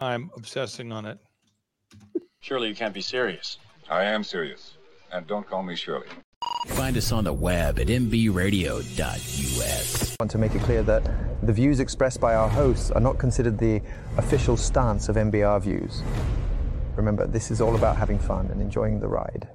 I'm 0.00 0.30
obsessing 0.36 0.92
on 0.92 1.04
it. 1.04 1.18
Surely 2.40 2.68
you 2.68 2.74
can't 2.74 2.94
be 2.94 3.02
serious. 3.02 3.58
I 3.90 4.04
am 4.04 4.24
serious. 4.24 4.78
And 5.12 5.26
don't 5.26 5.46
call 5.46 5.62
me 5.62 5.76
Shirley. 5.76 6.06
Find 6.68 6.96
us 6.96 7.12
on 7.12 7.24
the 7.24 7.32
web 7.32 7.78
at 7.78 7.88
mbradio.us. 7.88 8.96
I 10.10 10.16
want 10.22 10.30
to 10.30 10.38
make 10.38 10.54
it 10.54 10.62
clear 10.62 10.82
that 10.84 11.02
the 11.42 11.52
views 11.52 11.80
expressed 11.80 12.20
by 12.20 12.34
our 12.34 12.48
hosts 12.48 12.90
are 12.90 13.00
not 13.00 13.18
considered 13.18 13.58
the 13.58 13.82
official 14.16 14.56
stance 14.56 15.08
of 15.08 15.16
MBR 15.16 15.60
views. 15.62 16.02
Remember, 16.96 17.26
this 17.26 17.50
is 17.50 17.60
all 17.60 17.74
about 17.76 17.96
having 17.96 18.18
fun 18.18 18.46
and 18.46 18.60
enjoying 18.60 19.00
the 19.00 19.08
ride. 19.08 19.48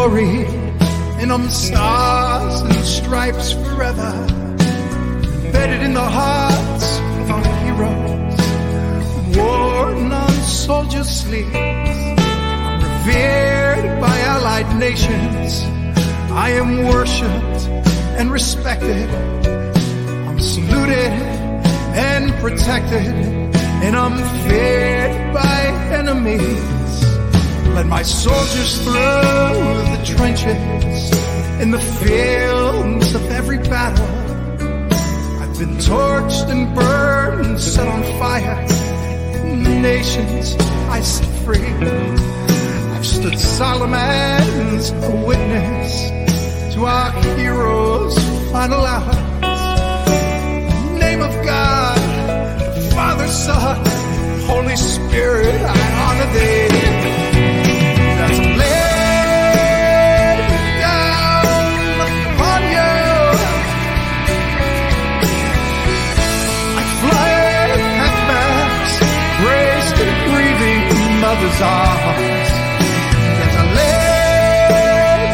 Glory, 0.00 0.46
and 1.20 1.30
I'm 1.30 1.50
stars 1.50 2.62
and 2.62 2.74
stripes 2.86 3.52
forever. 3.52 4.12
Embedded 5.44 5.82
in 5.82 5.92
the 5.92 6.08
hearts 6.18 6.98
of 7.20 7.30
our 7.30 7.44
heroes, 7.64 8.40
worn 9.36 10.10
on 10.10 10.32
soldier 10.64 11.04
sleeves. 11.04 11.52
Revered 12.86 14.00
by 14.00 14.16
allied 14.20 14.74
nations. 14.78 15.64
I 16.32 16.52
am 16.52 16.86
worshipped 16.86 17.68
and 18.18 18.32
respected. 18.32 19.06
I'm 20.30 20.40
saluted 20.40 21.12
and 22.08 22.32
protected, 22.40 23.14
and 23.84 23.94
I'm 23.94 24.16
feared 24.48 25.34
by 25.34 25.60
enemies. 25.92 26.79
Let 27.74 27.86
my 27.86 28.02
soldiers 28.02 28.78
through 28.82 28.94
the 28.94 30.02
trenches 30.04 31.10
in 31.60 31.70
the 31.70 31.78
fields 31.78 33.14
of 33.14 33.30
every 33.30 33.58
battle. 33.58 34.06
I've 35.40 35.58
been 35.58 35.76
torched 35.76 36.48
and 36.50 36.74
burned, 36.74 37.46
and 37.46 37.60
set 37.60 37.86
on 37.86 38.02
fire. 38.18 38.66
Nations 39.82 40.56
I 40.90 41.00
set 41.00 41.28
free. 41.44 41.72
I've 42.94 43.06
stood 43.06 43.38
solemn 43.38 43.94
as 43.94 44.90
a 44.90 45.10
witness 45.26 46.74
to 46.74 46.84
our 46.84 47.12
heroes' 47.36 48.18
final. 48.52 48.82
Name 50.98 51.22
of 51.22 51.34
God, 51.44 51.98
Father, 52.92 53.28
Son, 53.28 53.86
Holy 54.46 54.76
Spirit, 54.76 55.54
I 55.54 55.80
honor 56.04 56.32
thee. 56.34 56.99
Mother's 71.40 71.60
arms. 71.62 72.50
As 73.40 73.54
I 73.56 73.64
lay 73.78 75.24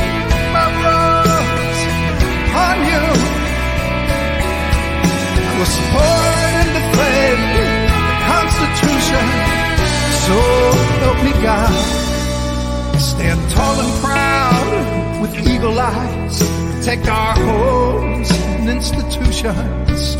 my 0.54 0.66
rose 0.84 1.82
upon 2.46 2.76
you, 2.90 3.04
I 5.42 5.52
will 5.58 5.72
support 5.78 6.50
and 6.60 6.70
defend 6.78 7.42
the 7.56 7.66
Constitution. 8.30 9.26
So 10.26 10.38
help 11.02 11.18
me 11.24 11.32
God. 11.42 11.74
Stand 13.00 13.41
tall 13.50 13.81
and 13.81 13.92
proud 14.00 15.22
with 15.22 15.32
eagle 15.48 15.78
eyes. 15.78 16.38
Protect 16.76 17.08
our 17.08 17.34
homes 17.34 18.31
and 18.31 18.70
institutions. 18.70 20.16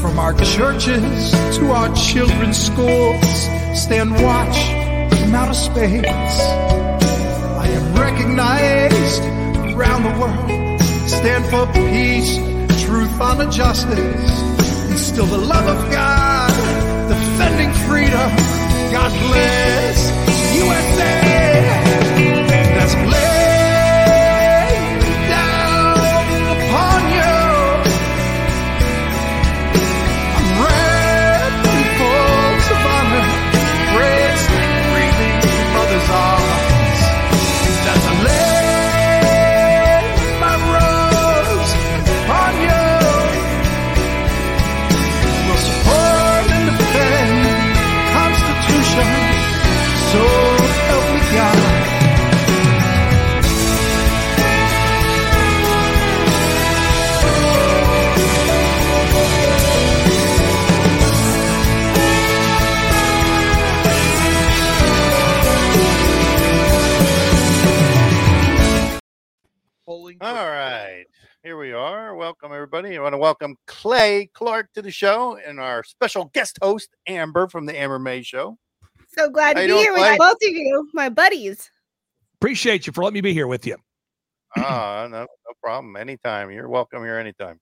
From 0.00 0.18
our 0.18 0.34
churches 0.34 1.30
to 1.58 1.70
our 1.70 1.94
children's 1.94 2.58
schools. 2.58 3.48
Stand 3.74 4.12
watch 4.22 4.79
from 5.30 5.38
outer 5.38 5.54
space. 5.54 6.04
I 6.04 7.66
am 7.68 7.94
recognized 7.94 9.22
around 9.76 10.02
the 10.02 10.14
world. 10.18 10.80
Stand 11.08 11.44
for 11.46 11.66
peace, 11.72 12.36
truth, 12.84 13.20
honor, 13.20 13.50
justice. 13.50 14.42
Instill 14.90 15.26
the 15.26 15.38
love 15.38 15.66
of 15.66 15.90
God, 15.92 16.50
defending 17.08 17.72
freedom. 17.86 18.30
God 18.90 19.10
bless 19.28 19.98
USA. 20.56 21.20
That's 22.74 22.94
laid 23.12 23.39
Welcome 72.30 72.52
everybody. 72.54 72.96
I 72.96 73.00
want 73.00 73.14
to 73.14 73.18
welcome 73.18 73.56
Clay 73.66 74.30
Clark 74.34 74.72
to 74.74 74.82
the 74.82 74.90
show 74.92 75.36
and 75.44 75.58
our 75.58 75.82
special 75.82 76.26
guest 76.26 76.60
host 76.62 76.90
Amber 77.08 77.48
from 77.48 77.66
the 77.66 77.76
Amber 77.76 77.98
May 77.98 78.22
Show. 78.22 78.56
So 79.08 79.28
glad 79.28 79.56
How 79.56 79.62
to 79.62 79.66
you 79.66 79.74
be 79.74 79.82
doing, 79.82 79.96
here 79.96 80.10
with 80.10 80.18
both 80.20 80.36
of 80.36 80.52
you, 80.52 80.88
my 80.94 81.08
buddies. 81.08 81.72
Appreciate 82.38 82.86
you 82.86 82.92
for 82.92 83.02
letting 83.02 83.14
me 83.14 83.20
be 83.20 83.32
here 83.32 83.48
with 83.48 83.66
you. 83.66 83.76
Ah, 84.56 85.08
no, 85.10 85.22
no 85.22 85.26
problem. 85.60 85.96
Anytime. 85.96 86.52
You're 86.52 86.68
welcome 86.68 87.02
here 87.02 87.18
anytime. 87.18 87.58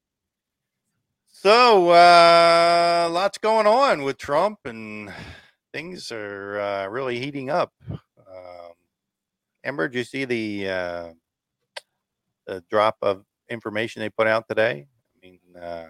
So, 1.29 1.89
uh, 1.89 3.09
lots 3.11 3.39
going 3.39 3.67
on 3.67 4.03
with 4.03 4.19
Trump, 4.19 4.59
and 4.67 5.11
things 5.73 6.13
are 6.13 6.61
uh, 6.61 6.89
really 6.89 7.19
heating 7.19 7.49
up. 7.49 7.73
Um, 7.91 7.99
Amber, 9.65 9.89
did 9.89 9.97
you 9.97 10.05
see 10.05 10.27
the 10.27 10.69
uh, 10.69 11.09
the 12.47 12.63
drop 12.69 12.99
of 13.01 13.25
information 13.51 14.01
they 14.01 14.11
put 14.11 14.27
out 14.27 14.49
today? 14.49 14.87
I 15.17 15.27
mean, 15.27 15.41
uh, 15.61 15.89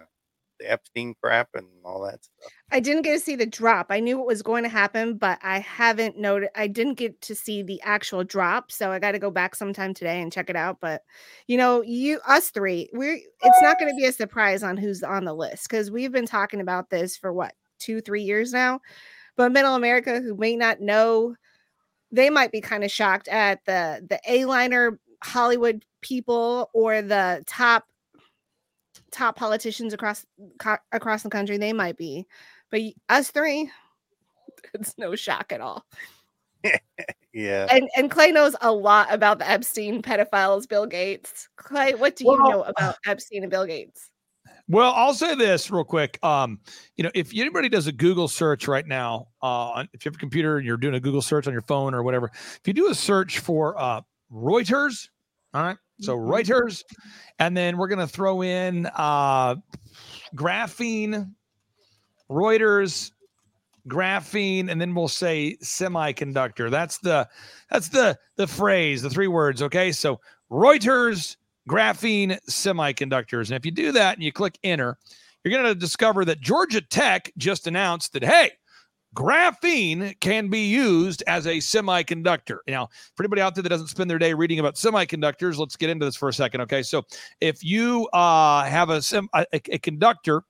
the 0.59 0.71
Epstein 0.71 1.15
crap 1.21 1.49
and 1.55 1.67
all 1.83 2.01
that 2.03 2.23
stuff. 2.23 2.51
I 2.71 2.79
didn't 2.79 3.03
get 3.03 3.13
to 3.13 3.19
see 3.19 3.35
the 3.35 3.45
drop. 3.45 3.87
I 3.89 3.99
knew 3.99 4.17
what 4.17 4.27
was 4.27 4.41
going 4.41 4.63
to 4.63 4.69
happen, 4.69 5.17
but 5.17 5.39
I 5.41 5.59
haven't 5.59 6.17
noted. 6.17 6.49
I 6.55 6.67
didn't 6.67 6.95
get 6.95 7.19
to 7.21 7.35
see 7.35 7.63
the 7.63 7.81
actual 7.81 8.23
drop, 8.23 8.71
so 8.71 8.91
I 8.91 8.99
got 8.99 9.13
to 9.13 9.19
go 9.19 9.31
back 9.31 9.55
sometime 9.55 9.93
today 9.93 10.21
and 10.21 10.31
check 10.31 10.49
it 10.49 10.55
out. 10.55 10.77
But 10.79 11.01
you 11.47 11.57
know, 11.57 11.81
you 11.81 12.19
us 12.27 12.49
three, 12.49 12.89
we're 12.93 13.15
it's 13.15 13.61
not 13.61 13.79
going 13.79 13.91
to 13.91 13.97
be 13.97 14.05
a 14.05 14.11
surprise 14.11 14.61
on 14.61 14.77
who's 14.77 15.01
on 15.01 15.25
the 15.25 15.33
list 15.33 15.69
because 15.69 15.89
we've 15.89 16.11
been 16.11 16.27
talking 16.27 16.61
about 16.61 16.89
this 16.89 17.17
for 17.17 17.33
what 17.33 17.53
two, 17.79 18.01
three 18.01 18.23
years 18.23 18.51
now. 18.51 18.81
But 19.35 19.53
Middle 19.53 19.75
America, 19.75 20.19
who 20.19 20.35
may 20.35 20.55
not 20.55 20.81
know, 20.81 21.35
they 22.11 22.29
might 22.29 22.51
be 22.51 22.61
kind 22.61 22.83
of 22.83 22.91
shocked 22.91 23.27
at 23.29 23.63
the 23.65 24.05
the 24.07 24.19
A 24.27 24.45
liner 24.45 24.99
Hollywood 25.23 25.85
people 26.01 26.69
or 26.73 27.01
the 27.01 27.43
top 27.47 27.85
top 29.11 29.35
politicians 29.35 29.93
across 29.93 30.25
co- 30.59 30.77
across 30.91 31.23
the 31.23 31.29
country. 31.29 31.57
They 31.57 31.73
might 31.73 31.97
be, 31.97 32.25
but 32.71 32.81
us 33.09 33.31
three, 33.31 33.69
it's 34.73 34.97
no 34.97 35.15
shock 35.15 35.51
at 35.51 35.61
all. 35.61 35.85
Yeah. 37.31 37.67
And 37.69 37.87
and 37.95 38.09
Clay 38.09 38.31
knows 38.31 38.55
a 38.59 38.71
lot 38.71 39.13
about 39.13 39.37
the 39.37 39.47
Epstein 39.47 40.01
pedophiles, 40.01 40.67
Bill 40.67 40.87
Gates. 40.87 41.47
Clay, 41.57 41.93
what 41.93 42.15
do 42.15 42.23
you 42.23 42.31
Well- 42.31 42.49
know 42.49 42.63
about 42.63 42.95
Epstein 43.05 43.43
and 43.43 43.51
Bill 43.51 43.67
Gates? 43.67 44.09
Well, 44.67 44.91
I'll 44.95 45.13
say 45.13 45.35
this 45.35 45.69
real 45.69 45.83
quick. 45.83 46.17
Um, 46.23 46.59
you 46.95 47.03
know, 47.03 47.11
if 47.13 47.31
anybody 47.35 47.69
does 47.69 47.85
a 47.85 47.91
Google 47.91 48.27
search 48.27 48.67
right 48.67 48.85
now, 48.85 49.27
uh, 49.43 49.85
if 49.93 50.03
you 50.03 50.09
have 50.09 50.15
a 50.15 50.19
computer 50.19 50.57
and 50.57 50.65
you're 50.65 50.77
doing 50.77 50.95
a 50.95 50.99
Google 50.99 51.21
search 51.21 51.45
on 51.45 51.53
your 51.53 51.61
phone 51.61 51.93
or 51.93 52.01
whatever, 52.01 52.31
if 52.33 52.61
you 52.65 52.73
do 52.73 52.87
a 52.89 52.95
search 52.95 53.39
for 53.39 53.79
uh, 53.79 54.01
Reuters 54.31 55.09
All 55.53 55.63
right. 55.63 55.77
So 56.01 56.15
Mhm. 56.15 56.29
Reuters, 56.29 56.83
and 57.39 57.57
then 57.57 57.77
we're 57.77 57.87
gonna 57.87 58.07
throw 58.07 58.41
in 58.43 58.89
uh 58.95 59.55
graphene, 60.35 61.33
Reuters, 62.29 63.11
graphene, 63.87 64.69
and 64.69 64.79
then 64.79 64.93
we'll 64.93 65.07
say 65.07 65.57
semiconductor. 65.63 66.69
That's 66.69 66.99
the 66.99 67.27
that's 67.69 67.89
the 67.89 68.17
the 68.35 68.47
phrase, 68.47 69.01
the 69.01 69.09
three 69.09 69.27
words. 69.27 69.61
Okay. 69.61 69.91
So 69.91 70.19
Reuters, 70.51 71.35
graphene, 71.67 72.39
semiconductors. 72.49 73.47
And 73.47 73.55
if 73.57 73.65
you 73.65 73.71
do 73.71 73.91
that 73.93 74.15
and 74.15 74.23
you 74.23 74.31
click 74.31 74.57
enter, 74.63 74.97
you're 75.43 75.53
gonna 75.55 75.75
discover 75.75 76.23
that 76.25 76.39
Georgia 76.41 76.81
Tech 76.81 77.31
just 77.37 77.65
announced 77.67 78.13
that 78.13 78.23
hey, 78.23 78.51
graphene 79.15 80.19
can 80.19 80.49
be 80.49 80.67
used 80.67 81.23
as 81.27 81.47
a 81.47 81.57
semiconductor. 81.57 82.57
Now, 82.67 82.89
for 83.15 83.23
anybody 83.23 83.41
out 83.41 83.55
there 83.55 83.63
that 83.63 83.69
doesn't 83.69 83.87
spend 83.87 84.09
their 84.09 84.19
day 84.19 84.33
reading 84.33 84.59
about 84.59 84.75
semiconductors, 84.75 85.57
let's 85.57 85.75
get 85.75 85.89
into 85.89 86.05
this 86.05 86.15
for 86.15 86.29
a 86.29 86.33
second. 86.33 86.61
Okay, 86.61 86.83
so 86.83 87.03
if 87.41 87.63
you 87.63 88.07
uh, 88.13 88.63
have 88.65 88.89
a, 88.89 89.01
sem- 89.01 89.29
a, 89.33 89.45
a 89.53 89.79
conductor, 89.79 90.43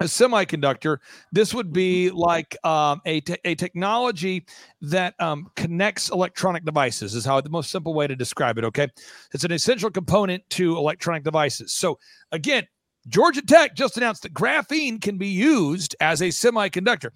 a 0.00 0.04
semiconductor, 0.04 0.96
this 1.30 1.52
would 1.52 1.72
be 1.72 2.10
like 2.10 2.56
um, 2.64 3.00
a, 3.04 3.20
te- 3.20 3.36
a 3.44 3.54
technology 3.54 4.46
that 4.80 5.14
um, 5.20 5.46
connects 5.56 6.10
electronic 6.10 6.64
devices, 6.64 7.14
is 7.14 7.24
how 7.24 7.40
the 7.40 7.50
most 7.50 7.70
simple 7.70 7.92
way 7.92 8.06
to 8.06 8.16
describe 8.16 8.56
it. 8.58 8.64
Okay, 8.64 8.88
it's 9.34 9.44
an 9.44 9.52
essential 9.52 9.90
component 9.90 10.42
to 10.50 10.76
electronic 10.76 11.22
devices. 11.22 11.72
So, 11.72 11.98
again, 12.32 12.66
Georgia 13.08 13.42
Tech 13.42 13.74
just 13.74 13.96
announced 13.96 14.22
that 14.22 14.34
graphene 14.34 15.00
can 15.00 15.16
be 15.16 15.28
used 15.28 15.96
as 16.00 16.20
a 16.20 16.28
semiconductor. 16.28 17.10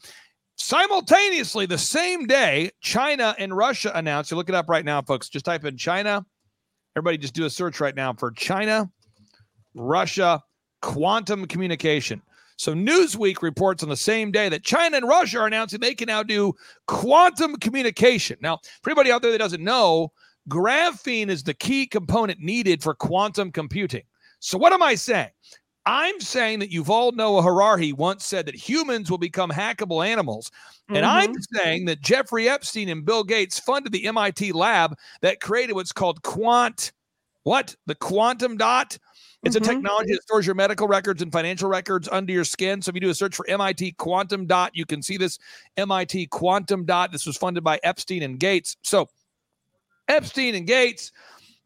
Simultaneously, 0.57 1.67
the 1.67 1.79
same 1.79 2.27
day, 2.27 2.71
China 2.81 3.35
and 3.39 3.57
Russia 3.57 3.91
announced, 3.95 4.31
you 4.31 4.37
look 4.37 4.49
it 4.49 4.55
up 4.55 4.69
right 4.69 4.85
now, 4.85 5.03
folks. 5.03 5.29
Just 5.29 5.45
type 5.45 5.65
in 5.65 5.77
China. 5.77 6.25
Everybody 6.97 7.19
just 7.19 7.35
do 7.35 7.45
a 7.45 7.51
search 7.51 7.81
right 7.81 7.95
now 7.95 8.13
for 8.13 8.31
China, 8.31 8.89
Russia, 9.75 10.43
quantum 10.81 11.47
communication. 11.47 12.23
So 12.57 12.73
Newsweek 12.73 13.43
reports 13.43 13.83
on 13.83 13.89
the 13.89 13.97
same 13.97 14.31
day 14.31 14.49
that 14.49 14.63
China 14.63 14.97
and 14.97 15.09
Russia 15.09 15.41
are 15.41 15.47
announcing 15.47 15.81
they 15.81 15.95
can 15.95 16.07
now 16.07 16.23
do 16.23 16.55
quantum 16.87 17.57
communication. 17.57 18.37
Now, 18.41 18.61
for 18.83 18.91
anybody 18.91 19.11
out 19.11 19.23
there 19.23 19.33
that 19.33 19.39
doesn't 19.39 19.65
know, 19.65 20.13
graphene 20.49 21.31
is 21.31 21.43
the 21.43 21.55
key 21.55 21.87
component 21.87 22.39
needed 22.39 22.81
for 22.81 22.95
quantum 22.95 23.51
computing. 23.51 24.03
So 24.39 24.57
what 24.57 24.73
am 24.73 24.83
I 24.83 24.95
saying? 24.95 25.31
I'm 25.87 26.19
saying 26.21 26.61
that 26.61 26.71
Yuval 26.71 27.15
Noah 27.15 27.43
Harari 27.43 27.93
once 27.93 28.25
said 28.25 28.47
that 28.47 28.55
humans 28.55 29.11
will 29.11 29.19
become 29.19 29.51
hackable 29.51 30.07
animals. 30.07 30.51
And 30.89 31.05
I'm 31.05 31.35
saying 31.55 31.87
that 31.87 32.01
Jeffrey 32.01 32.49
Epstein 32.49 32.89
and 32.89 33.05
Bill 33.05 33.25
Gates 33.25 33.59
funded 33.59 33.93
the 33.93 34.07
MIT 34.07 34.53
lab 34.53 34.97
that 35.23 35.41
created 35.41 35.75
what's 35.75 35.93
called 35.93 36.23
quant, 36.23 36.93
what? 37.43 37.75
The 37.87 37.95
quantum 37.95 38.57
dot. 38.57 38.99
It's 39.43 39.57
Mhm. 39.57 39.61
a 39.61 39.65
technology 39.65 40.13
that 40.13 40.23
stores 40.23 40.47
your 40.47 40.55
medical 40.55 40.89
records 40.89 41.21
and 41.21 41.31
financial 41.31 41.69
records 41.69 42.09
under 42.11 42.33
your 42.33 42.45
skin. 42.45 42.81
So 42.81 42.89
if 42.89 42.95
you 42.95 43.01
do 43.03 43.11
a 43.11 43.15
search 43.15 43.35
for 43.37 43.49
MIT 43.49 43.93
quantum 43.93 44.47
dot, 44.47 44.71
you 44.75 44.87
can 44.87 45.03
see 45.03 45.19
this 45.19 45.39
MIT 45.77 46.27
quantum 46.29 46.87
dot. 46.87 47.13
This 47.13 47.27
was 47.27 47.37
funded 47.37 47.63
by 47.63 47.79
Epstein 47.83 48.23
and 48.23 48.39
Gates. 48.41 48.77
So 48.83 49.09
Epstein 50.09 50.55
and 50.55 50.67
Gates, 50.67 51.13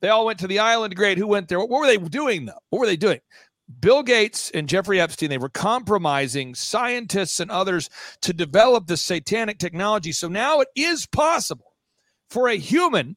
they 0.01 0.09
all 0.09 0.27
went 0.27 0.41
to 0.41 0.49
the 0.49 0.59
island. 0.59 0.97
Great. 0.97 1.19
Who 1.19 1.27
went 1.27 1.49
there? 1.49 1.61
What 1.61 1.71
were 1.71 1.87
they 1.87 1.99
doing 1.99 2.47
though? 2.47 2.61
What 2.71 2.81
were 2.81 2.87
they 2.87 2.97
doing? 2.97 3.21
Bill 3.81 4.03
Gates 4.03 4.51
and 4.53 4.69
Jeffrey 4.69 5.01
Epstein, 5.01 5.31
they 5.31 5.39
were 5.39 5.49
compromising 5.49 6.55
scientists 6.55 7.39
and 7.41 7.51
others 7.51 7.91
to 8.23 8.33
develop 8.33 8.87
this 8.87 9.03
satanic 9.03 9.59
technology. 9.59 10.13
So 10.13 10.29
now 10.29 10.61
it 10.61 10.69
is 10.75 11.07
possible 11.07 11.75
for 12.31 12.49
a 12.49 12.57
human 12.57 13.17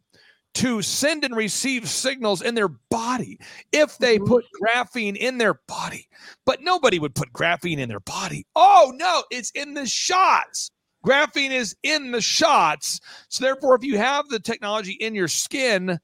to 0.53 0.81
send 0.81 1.23
and 1.23 1.35
receive 1.35 1.87
signals 1.87 2.41
in 2.41 2.55
their 2.55 2.67
body 2.67 3.39
if 3.71 3.97
they 3.97 4.17
mm-hmm. 4.17 4.27
put 4.27 4.45
graphene 4.61 5.15
in 5.15 5.37
their 5.37 5.55
body. 5.67 6.07
But 6.45 6.61
nobody 6.61 6.99
would 6.99 7.15
put 7.15 7.31
graphene 7.31 7.79
in 7.79 7.89
their 7.89 8.01
body. 8.01 8.45
Oh, 8.55 8.91
no, 8.95 9.23
it's 9.31 9.51
in 9.51 9.73
the 9.73 9.85
shots. 9.85 10.69
Graphene 11.05 11.51
is 11.51 11.75
in 11.83 12.11
the 12.11 12.21
shots. 12.21 12.99
So, 13.29 13.43
therefore, 13.43 13.75
if 13.75 13.83
you 13.83 13.97
have 13.97 14.29
the 14.29 14.39
technology 14.39 14.93
in 14.93 15.15
your 15.15 15.29
skin, 15.29 15.99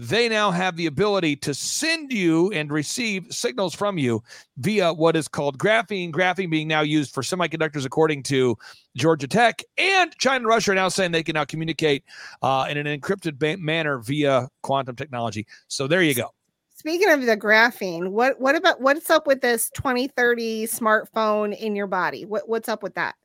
they 0.00 0.30
now 0.30 0.50
have 0.50 0.76
the 0.76 0.86
ability 0.86 1.36
to 1.36 1.52
send 1.52 2.10
you 2.10 2.50
and 2.52 2.72
receive 2.72 3.26
signals 3.28 3.74
from 3.74 3.98
you 3.98 4.22
via 4.56 4.94
what 4.94 5.14
is 5.14 5.28
called 5.28 5.58
graphene. 5.58 6.10
Graphene 6.10 6.50
being 6.50 6.66
now 6.66 6.80
used 6.80 7.12
for 7.12 7.22
semiconductors, 7.22 7.84
according 7.84 8.22
to 8.22 8.56
Georgia 8.96 9.28
Tech. 9.28 9.62
And 9.76 10.10
China 10.16 10.36
and 10.36 10.46
Russia 10.46 10.72
are 10.72 10.74
now 10.74 10.88
saying 10.88 11.12
they 11.12 11.22
can 11.22 11.34
now 11.34 11.44
communicate 11.44 12.02
uh, 12.40 12.66
in 12.70 12.78
an 12.78 12.86
encrypted 12.86 13.38
ba- 13.38 13.58
manner 13.58 13.98
via 13.98 14.48
quantum 14.62 14.96
technology. 14.96 15.46
So 15.68 15.86
there 15.86 16.02
you 16.02 16.14
go. 16.14 16.30
Speaking 16.74 17.10
of 17.10 17.26
the 17.26 17.36
graphene, 17.36 18.08
what 18.08 18.40
what 18.40 18.56
about 18.56 18.80
what's 18.80 19.10
up 19.10 19.26
with 19.26 19.42
this 19.42 19.68
2030 19.74 20.66
smartphone 20.66 21.54
in 21.54 21.76
your 21.76 21.86
body? 21.86 22.24
What 22.24 22.48
what's 22.48 22.70
up 22.70 22.82
with 22.82 22.94
that? 22.94 23.16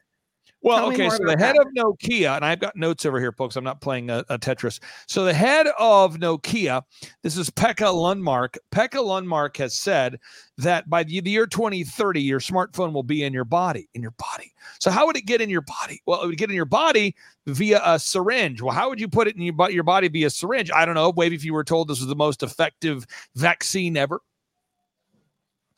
Well, 0.65 0.79
Tell 0.79 0.87
okay. 0.93 1.09
So 1.11 1.23
the 1.23 1.37
head 1.37 1.55
that. 1.55 1.67
of 1.67 1.67
Nokia, 1.77 2.35
and 2.35 2.43
I've 2.43 2.59
got 2.59 2.75
notes 2.75 3.05
over 3.05 3.19
here, 3.19 3.31
folks. 3.31 3.55
I'm 3.55 3.63
not 3.63 3.81
playing 3.81 4.09
a, 4.09 4.25
a 4.29 4.39
Tetris. 4.39 4.79
So 5.05 5.23
the 5.23 5.31
head 5.31 5.67
of 5.77 6.15
Nokia, 6.15 6.81
this 7.21 7.37
is 7.37 7.51
Pekka 7.51 7.85
Lundmark. 7.93 8.57
Pekka 8.71 8.97
Lundmark 8.97 9.57
has 9.57 9.75
said 9.75 10.19
that 10.57 10.89
by 10.89 11.03
the, 11.03 11.21
the 11.21 11.29
year 11.29 11.45
2030, 11.45 12.19
your 12.19 12.39
smartphone 12.39 12.93
will 12.93 13.03
be 13.03 13.21
in 13.21 13.31
your 13.31 13.45
body. 13.45 13.87
In 13.93 14.01
your 14.01 14.15
body. 14.17 14.53
So 14.79 14.89
how 14.89 15.05
would 15.05 15.15
it 15.15 15.27
get 15.27 15.39
in 15.39 15.51
your 15.51 15.61
body? 15.61 16.01
Well, 16.07 16.23
it 16.23 16.25
would 16.25 16.37
get 16.39 16.49
in 16.49 16.55
your 16.55 16.65
body 16.65 17.15
via 17.45 17.79
a 17.85 17.99
syringe. 17.99 18.59
Well, 18.59 18.73
how 18.73 18.89
would 18.89 18.99
you 18.99 19.07
put 19.07 19.27
it 19.27 19.35
in 19.35 19.43
your, 19.43 19.69
your 19.69 19.83
body 19.83 20.07
via 20.07 20.25
a 20.25 20.31
syringe? 20.31 20.71
I 20.71 20.83
don't 20.83 20.95
know. 20.95 21.13
Maybe 21.15 21.35
if 21.35 21.45
you 21.45 21.53
were 21.53 21.63
told 21.63 21.89
this 21.89 21.99
was 21.99 22.07
the 22.07 22.15
most 22.15 22.41
effective 22.41 23.05
vaccine 23.35 23.97
ever. 23.97 24.19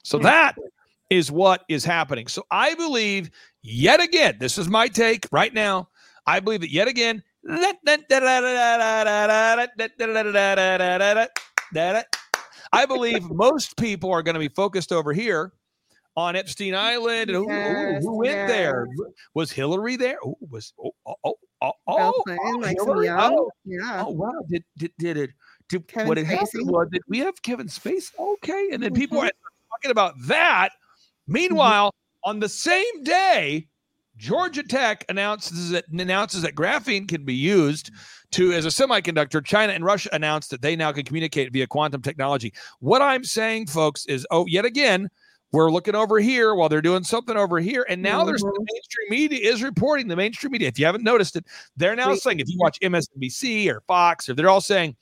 So 0.03 0.17
Hmm. 0.17 0.23
that 0.23 0.55
is 1.09 1.31
what 1.31 1.63
is 1.69 1.83
happening. 1.85 2.27
So 2.27 2.43
I 2.51 2.73
believe 2.75 3.31
yet 3.67 4.01
again, 4.01 4.37
this 4.39 4.57
is 4.57 4.69
my 4.69 4.87
take 4.87 5.27
right 5.31 5.53
now. 5.53 5.89
I 6.25 6.39
believe 6.39 6.61
that 6.61 6.71
yet 6.71 6.87
again, 6.87 7.23
I 12.73 12.85
believe 12.85 13.23
most 13.29 13.77
people 13.77 14.11
are 14.11 14.21
going 14.23 14.33
to 14.33 14.39
be 14.39 14.49
focused 14.49 14.91
over 14.91 15.13
here 15.13 15.53
on 16.15 16.35
Epstein 16.35 16.75
Island. 16.75 17.29
And 17.29 17.37
who, 17.37 17.43
who- 17.49 17.53
Yes, 17.53 18.03
who 18.03 18.17
went 18.17 18.47
there? 18.47 18.87
Was 19.33 19.51
Hillary 19.51 19.95
there? 19.95 20.17
Oh, 20.25 20.35
was 20.49 20.73
oh 20.83 20.91
oh 21.05 21.15
oh 21.23 21.35
oh, 21.61 21.71
oh, 21.87 22.21
Clinton, 22.23 22.75
oh, 22.79 22.85
Hillary? 22.85 23.09
Oh, 23.09 23.49
yeah. 23.65 24.03
oh 24.05 24.11
wow! 24.11 24.31
Did 24.49 24.63
did 24.77 24.91
did 24.99 25.17
it? 25.17 25.29
Did 25.69 25.87
Kevin 25.87 26.07
what 26.07 26.17
had 26.17 26.27
happened 26.27 26.49
Spacey. 26.67 26.71
was 26.71 26.87
did 26.91 27.01
we 27.07 27.19
have 27.19 27.41
Kevin 27.41 27.67
Space? 27.69 28.11
Okay, 28.19 28.69
and 28.71 28.81
then 28.83 28.93
people 28.93 29.19
Mhm. 29.19 29.27
are 29.27 29.31
talking 29.71 29.91
about 29.91 30.13
that. 30.27 30.69
Meanwhile, 31.27 31.93
on 32.27 32.41
the 32.41 32.49
same 32.49 33.03
day, 33.03 33.65
Georgia 34.17 34.61
Tech 34.61 35.05
announces 35.07 35.69
that 35.69 35.85
announces 35.87 36.41
that 36.41 36.55
graphene 36.55 37.07
can 37.07 37.23
be 37.23 37.33
used 37.33 37.89
to 38.31 38.51
as 38.51 38.65
a 38.65 38.67
semiconductor. 38.67 39.43
China 39.43 39.71
and 39.71 39.85
Russia 39.85 40.09
announced 40.11 40.49
that 40.49 40.61
they 40.61 40.75
now 40.75 40.91
can 40.91 41.05
communicate 41.05 41.53
via 41.53 41.65
quantum 41.67 42.01
technology. 42.01 42.53
What 42.81 43.01
I'm 43.01 43.23
saying, 43.23 43.67
folks, 43.67 44.05
is 44.07 44.27
oh, 44.29 44.45
yet 44.45 44.65
again, 44.65 45.07
we're 45.53 45.71
looking 45.71 45.95
over 45.95 46.19
here 46.19 46.53
while 46.53 46.67
they're 46.67 46.81
doing 46.81 47.05
something 47.05 47.37
over 47.37 47.59
here, 47.59 47.85
and 47.87 48.01
now 48.01 48.25
there's 48.25 48.43
mm-hmm. 48.43 48.61
the 48.61 48.73
mainstream 48.73 49.09
media 49.09 49.49
is 49.49 49.63
reporting 49.63 50.09
the 50.09 50.17
mainstream 50.17 50.51
media. 50.51 50.67
If 50.67 50.77
you 50.77 50.85
haven't 50.85 51.05
noticed 51.05 51.37
it, 51.37 51.45
they're 51.77 51.95
now 51.95 52.09
Wait. 52.09 52.19
saying 52.19 52.41
if 52.41 52.49
you 52.49 52.57
watch 52.59 52.77
MSNBC 52.83 53.69
or 53.69 53.79
Fox, 53.87 54.27
or 54.27 54.33
they're 54.33 54.49
all 54.49 54.59
saying 54.59 54.97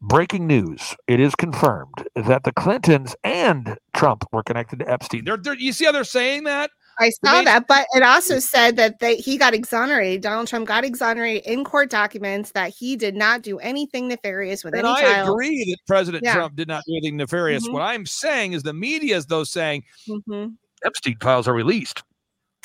breaking 0.00 0.46
news. 0.46 0.94
It 1.06 1.20
is 1.20 1.34
confirmed 1.34 2.06
that 2.14 2.44
the 2.44 2.52
Clintons 2.52 3.14
and 3.24 3.78
Trump 3.94 4.24
were 4.32 4.42
connected 4.42 4.78
to 4.80 4.88
Epstein. 4.90 5.24
They're, 5.24 5.36
they're 5.36 5.54
you 5.54 5.72
see 5.72 5.84
how 5.84 5.92
they're 5.92 6.04
saying 6.04 6.44
that? 6.44 6.70
I 6.98 7.10
saw 7.24 7.32
main- 7.32 7.44
that, 7.46 7.66
but 7.66 7.86
it 7.94 8.02
also 8.02 8.38
said 8.40 8.76
that 8.76 8.98
they, 8.98 9.16
he 9.16 9.38
got 9.38 9.54
exonerated. 9.54 10.20
Donald 10.20 10.48
Trump 10.48 10.66
got 10.68 10.84
exonerated 10.84 11.44
in 11.50 11.64
court 11.64 11.88
documents 11.88 12.52
that 12.52 12.70
he 12.70 12.94
did 12.96 13.14
not 13.14 13.40
do 13.42 13.58
anything 13.58 14.08
nefarious 14.08 14.64
with 14.64 14.74
And 14.74 14.86
any 14.86 14.94
I 14.96 15.00
child. 15.02 15.30
agree 15.30 15.64
that 15.70 15.78
President 15.86 16.24
Yeah. 16.24 16.34
Trump 16.34 16.56
did 16.56 16.68
not 16.68 16.82
do 16.86 16.94
anything 16.96 17.16
nefarious. 17.16 17.66
Mhm. 17.66 17.72
What 17.72 17.82
I'm 17.82 18.04
saying 18.04 18.52
is 18.52 18.62
the 18.64 18.74
media 18.74 19.16
is 19.16 19.26
though 19.26 19.44
saying 19.44 19.84
Mhm. 20.08 20.56
Epstein 20.84 21.16
files 21.22 21.48
are 21.48 21.54
released. 21.54 22.02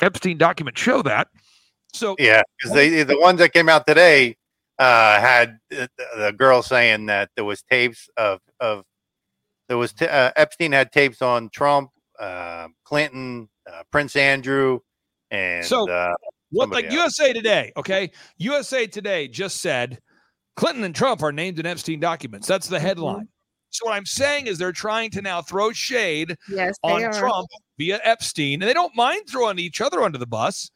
Epstein 0.02 0.36
documents 0.36 0.80
show 0.82 1.00
that. 1.02 1.28
So 1.94 2.14
Yeah, 2.18 2.42
because 2.58 2.74
they 2.74 3.02
the 3.04 3.18
ones 3.18 3.38
that 3.38 3.54
came 3.54 3.70
out 3.70 3.86
today 3.86 4.36
uh, 4.78 5.20
had 5.20 5.58
the, 5.70 5.88
the 6.16 6.32
girl 6.32 6.62
saying 6.62 7.06
that 7.06 7.30
there 7.36 7.44
was 7.44 7.62
tapes 7.62 8.08
of 8.16 8.40
of 8.60 8.84
there 9.68 9.78
was 9.78 9.92
t- 9.92 10.06
uh, 10.06 10.30
Epstein 10.36 10.72
had 10.72 10.92
tapes 10.92 11.22
on 11.22 11.48
Trump, 11.50 11.90
uh, 12.20 12.68
Clinton, 12.84 13.48
uh, 13.70 13.82
Prince 13.90 14.14
Andrew, 14.14 14.78
and 15.30 15.64
So, 15.64 15.88
uh, 15.90 16.14
what 16.50 16.64
somebody 16.64 16.86
like 16.86 16.94
else. 16.94 17.18
USA 17.18 17.32
Today, 17.32 17.72
okay? 17.76 18.10
USA 18.38 18.86
Today 18.86 19.26
just 19.28 19.60
said 19.60 19.98
Clinton 20.54 20.84
and 20.84 20.94
Trump 20.94 21.22
are 21.22 21.32
named 21.32 21.58
in 21.58 21.66
Epstein 21.66 21.98
documents. 22.00 22.46
That's 22.46 22.66
Mm-hmm. 22.66 22.74
the 22.74 22.80
headline. 22.80 23.28
So 23.70 23.86
what 23.86 23.96
I'm 23.96 24.06
saying 24.06 24.46
is 24.46 24.56
they're 24.56 24.72
trying 24.72 25.10
to 25.10 25.20
now 25.22 25.42
throw 25.42 25.72
shade 25.72 26.36
Yes, 26.48 26.76
on 26.82 27.02
are. 27.02 27.12
Trump 27.12 27.48
via 27.78 27.98
Epstein, 28.04 28.62
and 28.62 28.68
they 28.68 28.72
don't 28.72 28.94
mind 28.94 29.22
throwing 29.28 29.58
each 29.58 29.80
other 29.80 30.02
under 30.02 30.16
the 30.18 30.26
bus. 30.26 30.70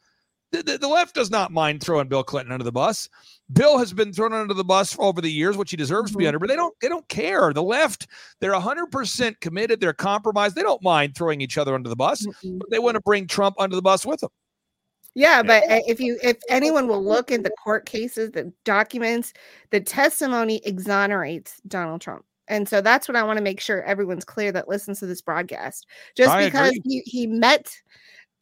The, 0.51 0.77
the, 0.77 0.87
left 0.87 1.15
does 1.15 1.31
not 1.31 1.51
mind 1.51 1.81
throwing 1.81 2.09
Bill 2.09 2.23
Clinton 2.23 2.51
under 2.51 2.65
the 2.65 2.73
bus. 2.73 3.07
Bill 3.53 3.77
has 3.77 3.93
been 3.93 4.11
thrown 4.11 4.33
under 4.33 4.53
the 4.53 4.65
bus 4.65 4.91
for 4.91 5.05
over 5.05 5.21
the 5.21 5.31
years, 5.31 5.55
which 5.55 5.71
he 5.71 5.77
deserves 5.77 6.11
to 6.11 6.17
be 6.17 6.25
Mhm. 6.25 6.27
under, 6.27 6.39
but 6.39 6.49
they 6.49 6.57
don't 6.57 6.75
they 6.81 6.89
don't 6.89 7.07
care. 7.07 7.53
The 7.53 7.63
left, 7.63 8.07
they're 8.41 8.53
100% 8.53 9.39
committed, 9.39 9.79
they're 9.79 9.93
compromised. 9.93 10.55
They 10.55 10.61
don't 10.61 10.83
mind 10.83 11.15
throwing 11.15 11.39
each 11.39 11.57
other 11.57 11.73
under 11.73 11.87
the 11.89 11.95
bus, 11.95 12.25
Mm-mm. 12.25 12.59
but 12.59 12.69
they 12.69 12.79
want 12.79 12.95
to 12.95 13.01
bring 13.01 13.27
Trump 13.27 13.55
under 13.59 13.75
the 13.77 13.81
bus 13.81 14.05
with 14.05 14.19
them. 14.19 14.29
Yeah, 15.13 15.41
but 15.43 15.63
uh, 15.63 15.81
if 15.87 15.99
you 15.99 16.17
if 16.21 16.37
anyone 16.49 16.87
will 16.87 17.03
look 17.03 17.31
at 17.31 17.43
the 17.43 17.51
court 17.63 17.85
cases, 17.85 18.31
the 18.31 18.51
documents, 18.65 19.33
the 19.69 19.79
testimony 19.79 20.61
exonerates 20.65 21.61
Donald 21.67 22.01
Trump. 22.01 22.25
And 22.47 22.67
so 22.67 22.81
that's 22.81 23.07
what 23.07 23.15
I 23.15 23.23
want 23.23 23.37
to 23.37 23.43
make 23.43 23.61
sure 23.61 23.83
everyone's 23.83 24.25
clear 24.25 24.51
that 24.51 24.67
listens 24.67 24.99
to 24.99 25.05
this 25.05 25.21
broadcast. 25.21 25.85
Just 26.17 26.31
I 26.31 26.45
because 26.45 26.71
agree. 26.71 27.01
he, 27.05 27.19
he 27.19 27.27
met 27.27 27.73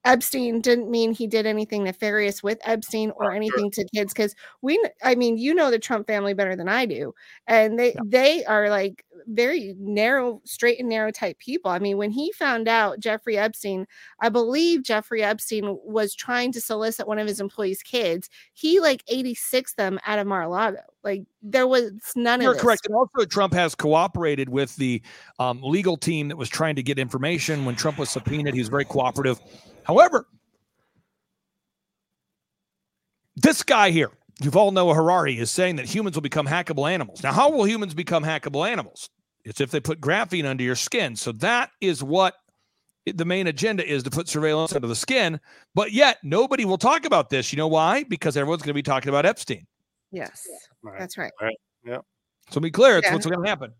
Epstein 0.05 0.61
didn't 0.61 0.89
mean 0.89 1.11
he 1.11 1.27
did 1.27 1.45
anything 1.45 1.83
nefarious 1.83 2.41
with 2.41 2.57
Epstein 2.63 3.11
or 3.17 3.33
anything 3.33 3.69
to 3.71 3.85
kids 3.93 4.13
because 4.13 4.33
we 4.61 4.81
I 5.03 5.15
mean 5.15 5.37
you 5.37 5.53
know 5.53 5.69
the 5.69 5.79
Trump 5.79 6.07
family 6.07 6.33
better 6.33 6.55
than 6.55 6.69
I 6.69 6.85
do 6.85 7.13
and 7.47 7.77
they 7.77 7.95
they 8.05 8.45
are 8.45 8.69
like 8.69 9.03
very 9.27 9.75
narrow 9.77 10.41
straight 10.45 10.79
and 10.79 10.87
narrow 10.87 11.11
type 11.11 11.37
people. 11.39 11.69
I 11.69 11.79
mean 11.79 11.97
when 11.97 12.11
he 12.11 12.31
found 12.31 12.67
out 12.67 12.99
Jeffrey 12.99 13.37
Epstein 13.37 13.85
I 14.21 14.29
believe 14.29 14.83
Jeffrey 14.83 15.21
Epstein 15.21 15.77
was 15.83 16.15
trying 16.15 16.53
to 16.53 16.61
solicit 16.61 17.07
one 17.07 17.19
of 17.19 17.27
his 17.27 17.41
employees 17.41 17.83
kids 17.83 18.29
he 18.53 18.79
like 18.79 19.03
86 19.07 19.73
them 19.73 19.99
out 20.05 20.19
of 20.19 20.27
Mar-a-Lago 20.27 20.79
like 21.03 21.23
there 21.41 21.67
was 21.67 21.91
none 22.15 22.41
You're 22.41 22.51
of 22.51 22.57
this. 22.57 22.63
correct. 22.63 22.85
And 22.85 22.95
also, 22.95 23.25
Trump 23.25 23.53
has 23.53 23.73
cooperated 23.73 24.49
with 24.49 24.75
the 24.75 25.01
um, 25.39 25.61
legal 25.63 25.95
team 25.95 26.27
that 26.27 26.35
was 26.35 26.49
trying 26.49 26.75
to 26.75 26.83
get 26.83 26.99
information 26.99 27.65
when 27.65 27.75
Trump 27.75 27.97
was 27.97 28.09
subpoenaed. 28.09 28.53
He 28.53 28.59
was 28.59 28.69
very 28.69 28.85
cooperative. 28.85 29.39
However, 29.89 30.27
this 33.35 33.63
guy 33.63 33.89
here, 33.89 34.11
Yuval 34.39 34.71
Noah 34.71 34.93
Harari, 34.93 35.39
is 35.39 35.49
saying 35.49 35.77
that 35.77 35.87
humans 35.87 36.15
will 36.15 36.21
become 36.21 36.45
hackable 36.45 36.87
animals. 36.87 37.23
Now, 37.23 37.33
how 37.33 37.49
will 37.49 37.63
humans 37.63 37.95
become 37.95 38.23
hackable 38.23 38.69
animals? 38.69 39.09
It's 39.45 39.59
if 39.59 39.71
they 39.71 39.79
put 39.79 39.99
graphene 39.99 40.45
under 40.45 40.63
your 40.63 40.75
skin. 40.75 41.15
So 41.15 41.31
that 41.31 41.71
is 41.81 42.03
what 42.03 42.35
the 43.07 43.25
main 43.25 43.47
agenda 43.47 43.83
is 43.83 44.03
to 44.03 44.11
put 44.11 44.29
surveillance 44.29 44.75
under 44.75 44.87
the 44.87 44.95
skin. 44.95 45.39
But 45.73 45.91
yet, 45.91 46.17
nobody 46.21 46.65
will 46.65 46.77
talk 46.77 47.03
about 47.03 47.31
this. 47.31 47.51
You 47.51 47.57
know 47.57 47.67
why? 47.67 48.03
Because 48.03 48.37
everyone's 48.37 48.61
going 48.61 48.69
to 48.69 48.73
be 48.75 48.83
talking 48.83 49.09
about 49.09 49.25
Epstein. 49.25 49.65
Yes. 50.11 50.47
Right. 50.83 50.99
That's 50.99 51.17
right. 51.17 51.31
So 52.51 52.61
be 52.61 52.69
clear, 52.69 52.99
it's 52.99 53.07
Yeah. 53.07 53.13
what's 53.13 53.25
going 53.25 53.41
to 53.41 53.49
happen. 53.49 53.73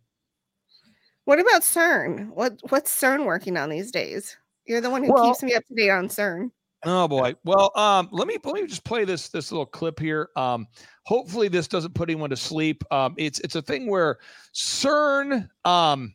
What 1.26 1.40
about 1.40 1.62
CERN? 1.62 2.30
What 2.30 2.58
what's 2.70 2.90
CERN 3.00 3.26
working 3.26 3.58
on 3.58 3.70
these 3.70 3.92
days? 3.92 4.36
You're 4.70 4.82
the 4.82 4.90
one 4.90 5.04
who 5.04 5.12
Well- 5.12 5.26
keeps 5.26 5.42
me 5.44 5.56
up 5.56 5.66
to 5.66 5.74
date 5.74 5.90
on 5.90 6.08
CERN. 6.08 6.52
Oh 6.86 7.10
boy. 7.10 7.34
Well, 7.44 7.72
um, 7.76 8.08
let 8.12 8.26
me 8.26 8.38
let 8.42 8.54
me 8.54 8.66
just 8.66 8.86
play 8.86 9.04
this 9.04 9.28
this 9.28 9.52
little 9.52 9.66
clip 9.66 10.00
here. 10.00 10.30
Um, 10.38 10.66
hopefully 11.06 11.50
this 11.50 11.68
doesn't 11.68 11.94
put 11.94 12.10
anyone 12.10 12.30
to 12.30 12.38
sleep. 12.38 12.84
Um, 12.90 13.16
it's 13.18 13.40
it's 13.42 13.56
a 13.56 13.62
thing 13.62 13.88
where 13.88 14.20
CERN 14.54 15.50
um 15.66 16.14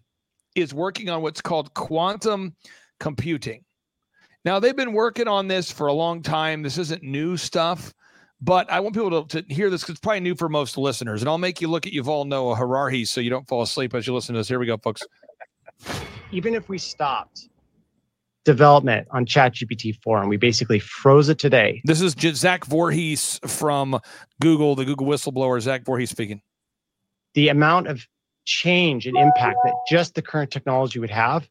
is 0.55 0.73
working 0.73 1.11
on 1.11 1.21
what's 1.21 1.43
called 1.43 1.75
quantum 1.75 2.57
computing. 2.99 3.63
Now 4.47 4.59
they've 4.59 4.77
been 4.77 4.93
working 4.95 5.29
on 5.29 5.49
this 5.49 5.71
for 5.71 5.89
a 5.89 5.93
long 5.93 6.23
time. 6.23 6.63
This 6.63 6.79
isn't 6.79 7.03
new 7.03 7.37
stuff, 7.37 7.93
but 8.41 8.71
I 8.71 8.81
want 8.81 8.95
people 8.95 9.25
to, 9.27 9.43
to 9.43 9.55
hear 9.55 9.69
this 9.69 9.83
because 9.83 9.95
it's 9.95 10.01
probably 10.01 10.21
new 10.21 10.35
for 10.35 10.49
most 10.49 10.79
listeners. 10.79 11.21
And 11.21 11.29
I'll 11.29 11.37
make 11.37 11.61
you 11.61 11.69
look 11.69 11.87
at 11.87 11.93
Yuval 11.93 12.27
Noah 12.27 12.55
Harari 12.55 13.05
so 13.05 13.21
you 13.21 13.31
don't 13.31 13.47
fall 13.49 13.63
asleep 13.63 13.95
as 13.95 14.07
you 14.07 14.15
listen 14.15 14.35
to 14.35 14.39
this. 14.41 14.49
Here 14.49 14.59
we 14.61 14.67
go, 14.67 14.79
folks. 14.79 15.03
even 16.33 16.55
if 16.55 16.71
we 16.71 16.79
stopped 16.79 17.49
development 18.45 19.09
on 19.11 19.25
ChatGPT 19.27 19.97
4 20.03 20.21
and 20.21 20.29
we 20.29 20.37
basically 20.37 20.79
froze 20.79 21.29
it 21.29 21.39
today, 21.39 21.81
This 21.85 22.01
is 22.01 22.13
Zach 22.37 22.67
Vorhies 22.67 23.39
from 23.49 23.99
Google, 24.41 24.75
the 24.75 24.85
Google 24.85 25.07
whistleblower. 25.07 25.61
Zach 25.61 25.85
Vorhies 25.85 26.09
speaking. 26.09 26.43
the 27.35 27.49
amount 27.49 27.89
of 27.89 28.07
change 28.45 29.07
and 29.07 29.17
impact 29.17 29.59
that 29.65 29.75
just 29.89 30.15
the 30.15 30.23
current 30.23 30.51
technology 30.51 30.99
would 30.99 31.11
have 31.11 31.49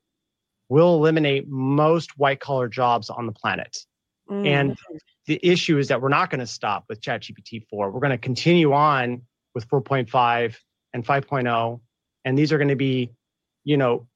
will 0.69 0.95
eliminate 0.95 1.47
most 1.47 2.17
white 2.17 2.39
collar 2.39 2.67
jobs 2.67 3.09
on 3.09 3.25
the 3.25 3.31
planet. 3.31 3.77
Mm. 4.29 4.47
And 4.47 4.77
the 5.25 5.39
issue 5.43 5.77
is 5.77 5.87
that 5.87 6.01
we're 6.01 6.09
not 6.09 6.29
going 6.29 6.39
to 6.39 6.47
stop 6.47 6.85
with 6.87 7.01
ChatGPT 7.01 7.67
4. 7.69 7.91
We're 7.91 7.99
going 7.99 8.11
to 8.11 8.17
continue 8.17 8.73
on 8.73 9.21
with 9.55 9.67
4.5 9.67 10.55
and 10.93 11.05
5.0. 11.05 11.81
And 12.25 12.37
these 12.37 12.53
are 12.53 12.57
going 12.57 12.69
to 12.69 12.75
be, 12.75 13.11
you 13.63 13.77
know, 13.77 14.07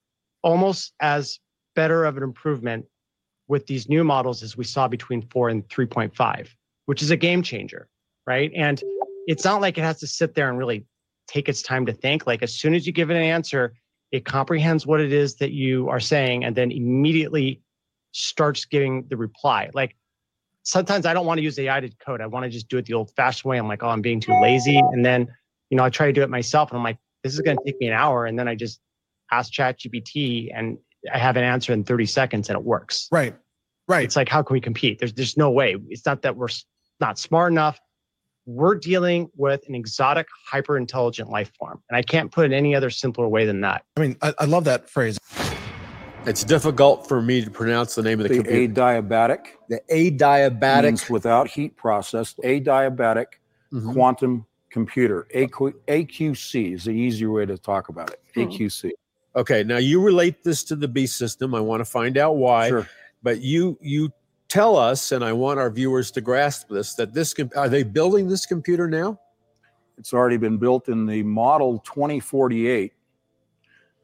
almost 0.43 0.93
as 1.00 1.39
better 1.77 2.05
of 2.05 2.17
an 2.17 2.24
improvement 2.24 2.88
with 3.48 3.67
these 3.67 3.88
new 3.88 4.03
models 4.03 4.41
as 4.41 4.57
we 4.57 4.63
saw 4.63 4.88
between 4.88 5.22
4 5.22 5.50
and 5.50 5.69
3.5, 5.69 6.50
which 6.88 7.03
is 7.03 7.12
a 7.12 7.15
game 7.15 7.43
changer, 7.43 7.88
right? 8.25 8.51
And 8.55 8.81
it's 9.27 9.46
not 9.46 9.62
like 9.62 9.77
it 9.77 9.84
has 9.84 10.00
to 10.00 10.07
sit 10.07 10.34
there 10.34 10.50
and 10.50 10.57
really 10.57 10.86
take 11.27 11.48
its 11.48 11.62
time 11.62 11.86
to 11.86 11.93
think. 11.93 12.25
Like 12.25 12.41
as 12.41 12.51
soon 12.51 12.74
as 12.74 12.88
you 12.88 12.91
give 12.91 13.12
it 13.12 13.15
an 13.15 13.22
answer, 13.22 13.75
it 14.12 14.25
comprehends 14.25 14.88
what 14.88 15.00
it 15.00 15.13
is 15.13 15.36
that 15.36 15.51
you 15.51 15.88
are 15.88 16.00
saying 16.00 16.43
and 16.43 16.55
then 16.55 16.72
immediately 16.72 17.62
starts 18.12 18.65
giving 18.65 19.05
the 19.10 19.15
reply. 19.15 19.69
Like 19.75 19.96
sometimes 20.63 21.05
I 21.05 21.13
don't 21.13 21.27
want 21.27 21.38
to 21.38 21.43
use 21.43 21.60
AI 21.60 21.79
to 21.79 21.89
code. 22.03 22.22
I 22.22 22.25
want 22.25 22.46
to 22.46 22.50
just 22.50 22.69
do 22.69 22.79
it 22.79 22.86
the 22.86 22.96
old 22.96 23.12
fashioned 23.15 23.50
way. 23.50 23.60
I'm 23.60 23.67
like, 23.67 23.84
oh, 23.84 23.89
I'm 23.89 24.01
being 24.01 24.19
too 24.19 24.34
lazy. 24.41 24.79
And 24.79 25.05
then, 25.05 25.27
you 25.69 25.77
know, 25.77 25.84
I 25.84 25.91
try 25.91 26.07
to 26.07 26.13
do 26.13 26.24
it 26.24 26.29
myself 26.29 26.72
and 26.72 26.77
I'm 26.79 26.84
like, 26.84 26.98
this 27.24 27.36
is 27.36 27.41
going 27.41 27.57
to 27.57 27.63
take 27.63 27.79
me 27.79 27.88
an 27.88 27.93
hour. 27.93 28.25
And 28.25 28.39
then 28.39 28.48
I 28.48 28.55
just 28.55 28.79
ask 29.31 29.53
ChatGPT 29.53 30.50
and 30.55 30.79
I 31.13 31.17
have 31.17 31.37
an 31.37 31.43
answer 31.43 31.73
in 31.73 31.83
30 31.83 32.05
seconds 32.05 32.49
and 32.49 32.57
it 32.57 32.63
works. 32.63 33.07
Right. 33.11 33.35
Right. 33.87 34.03
It's 34.03 34.15
like, 34.15 34.27
how 34.29 34.43
can 34.43 34.53
we 34.53 34.61
compete? 34.61 34.99
There's, 34.99 35.13
there's 35.13 35.37
no 35.37 35.49
way. 35.49 35.75
It's 35.89 36.05
not 36.05 36.21
that 36.23 36.35
we're 36.35 36.49
not 36.99 37.17
smart 37.17 37.51
enough. 37.51 37.79
We're 38.45 38.75
dealing 38.75 39.29
with 39.35 39.61
an 39.67 39.75
exotic, 39.75 40.27
hyper 40.45 40.77
intelligent 40.77 41.29
life 41.29 41.51
form. 41.59 41.81
And 41.89 41.97
I 41.97 42.01
can't 42.01 42.31
put 42.31 42.51
it 42.51 42.55
any 42.55 42.75
other 42.75 42.89
simpler 42.89 43.27
way 43.27 43.45
than 43.45 43.61
that. 43.61 43.83
I 43.97 44.01
mean, 44.01 44.17
I, 44.21 44.33
I 44.39 44.45
love 44.45 44.63
that 44.65 44.89
phrase. 44.89 45.17
It's 46.25 46.43
difficult 46.43 47.07
for 47.07 47.21
me 47.21 47.43
to 47.43 47.49
pronounce 47.51 47.95
the 47.95 48.03
name 48.03 48.19
of 48.19 48.27
the, 48.27 48.37
The 48.37 48.43
computer. 48.43 48.73
adiabatic 48.73 49.45
the 49.69 49.81
adiabatic 49.89 50.83
means 50.83 51.09
without 51.09 51.47
heat 51.47 51.75
process. 51.77 52.33
Adiabatic 52.43 53.25
Mhm. 53.73 53.93
quantum 53.93 54.45
computer. 54.69 55.27
AQ, 55.33 55.73
AQC 55.87 56.73
is 56.73 56.85
the 56.85 56.91
easier 56.91 57.31
way 57.31 57.45
to 57.45 57.57
talk 57.57 57.89
about 57.89 58.11
it. 58.11 58.21
Hmm. 58.33 58.41
AQC. 58.41 58.91
Okay, 59.38 59.63
now 59.63 59.77
you 59.77 60.01
relate 60.01 60.44
this 60.44 60.63
to 60.65 60.75
the 60.75 60.88
B 60.88 61.06
system. 61.06 61.53
I 61.56 61.62
want 61.62 61.79
to 61.79 61.86
find 61.86 62.17
out 62.17 62.38
why. 62.38 62.70
Sure. 62.70 62.88
But 63.24 63.39
you 63.41 63.77
you 63.82 64.12
tell 64.50 64.75
us, 64.75 65.12
and 65.12 65.24
I 65.24 65.32
want 65.32 65.60
our 65.60 65.70
viewers 65.70 66.10
to 66.12 66.22
grasp 66.22 66.70
this: 66.70 66.96
that 66.96 67.13
this 67.13 67.34
com- 67.34 67.51
are 67.56 67.70
they 67.70 67.84
building 67.84 68.27
this 68.27 68.46
computer 68.48 68.88
now? 68.89 69.20
It's 70.00 70.13
already 70.13 70.38
been 70.38 70.58
built 70.58 70.89
in 70.89 71.06
the 71.06 71.24
model 71.24 71.79
2048. 71.79 72.94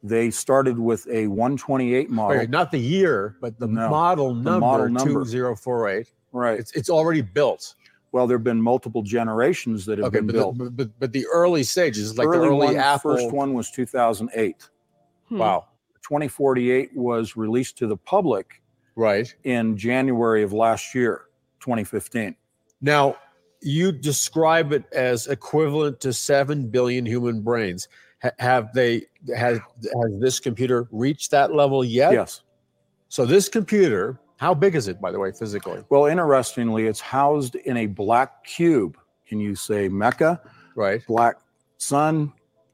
They 0.06 0.32
started 0.32 0.78
with 0.78 1.08
a 1.08 1.28
128 1.28 2.10
model. 2.10 2.38
Okay, 2.38 2.48
not 2.48 2.72
the 2.72 2.80
year, 2.80 3.38
but 3.42 3.58
the 3.60 3.68
No, 3.68 3.90
model 3.90 4.34
the 4.36 4.42
number 4.42 4.60
model 4.60 4.90
number. 4.90 5.24
two 5.24 5.26
zero 5.26 5.56
four 5.56 5.88
eight. 5.90 6.12
Right. 6.32 6.60
It's 6.60 6.72
it's 6.74 6.90
already 6.90 7.22
built. 7.22 7.76
Well, 8.12 8.28
there 8.28 8.38
have 8.38 8.44
been 8.44 8.62
multiple 8.62 9.02
generations 9.02 9.86
that 9.88 9.98
have 9.98 10.08
Okay, 10.08 10.18
been 10.18 10.28
but 10.28 10.34
built. 10.34 10.58
the, 10.60 10.64
but, 10.66 10.76
but 10.78 11.00
but 11.00 11.14
the 11.14 11.26
early 11.34 11.64
stages, 11.64 12.18
like 12.18 12.28
early 12.28 12.40
the 12.40 12.46
early 12.48 12.66
one, 12.68 12.76
Apple. 12.76 13.16
first 13.16 13.32
one 13.32 13.54
was 13.56 13.72
2008. 13.72 14.70
Hmm. 15.34 15.40
Wow. 15.40 15.68
2048 16.04 16.96
was 16.96 17.36
released 17.36 17.78
to 17.80 17.88
the 17.88 17.98
public 17.98 18.62
Right. 18.96 19.34
in 19.44 19.76
January 19.78 20.44
of 20.44 20.54
last 20.54 20.94
year, 20.94 21.24
2015. 21.60 22.36
Now, 22.82 23.16
you 23.62 23.92
describe 23.92 24.74
it 24.74 24.84
as 24.92 25.28
equivalent 25.28 26.00
to 26.02 26.12
7 26.14 26.68
billion 26.68 27.06
human 27.06 27.42
brains. 27.42 27.88
Ha- 28.22 28.32
have 28.40 28.74
they 28.74 29.06
has 29.36 29.58
has 29.82 30.20
this 30.20 30.40
computer 30.40 30.88
reached 30.92 31.32
that 31.32 31.54
level 31.56 31.84
yet? 31.84 32.14
Yes. 32.14 32.42
So 33.10 33.26
this 33.26 33.48
computer, 33.50 34.20
how 34.38 34.54
big 34.54 34.76
is 34.76 34.88
it 34.88 35.00
by 35.02 35.12
the 35.12 35.20
way 35.20 35.32
physically? 35.32 35.82
Well, 35.90 36.06
interestingly, 36.06 36.86
it's 36.88 37.00
housed 37.00 37.56
in 37.56 37.78
a 37.78 37.86
black 37.88 38.44
cube. 38.44 38.98
Can 39.26 39.40
you 39.40 39.56
say 39.56 39.88
Mecca? 39.88 40.42
Right. 40.76 41.02
Black 41.08 41.36
sun, 41.78 42.34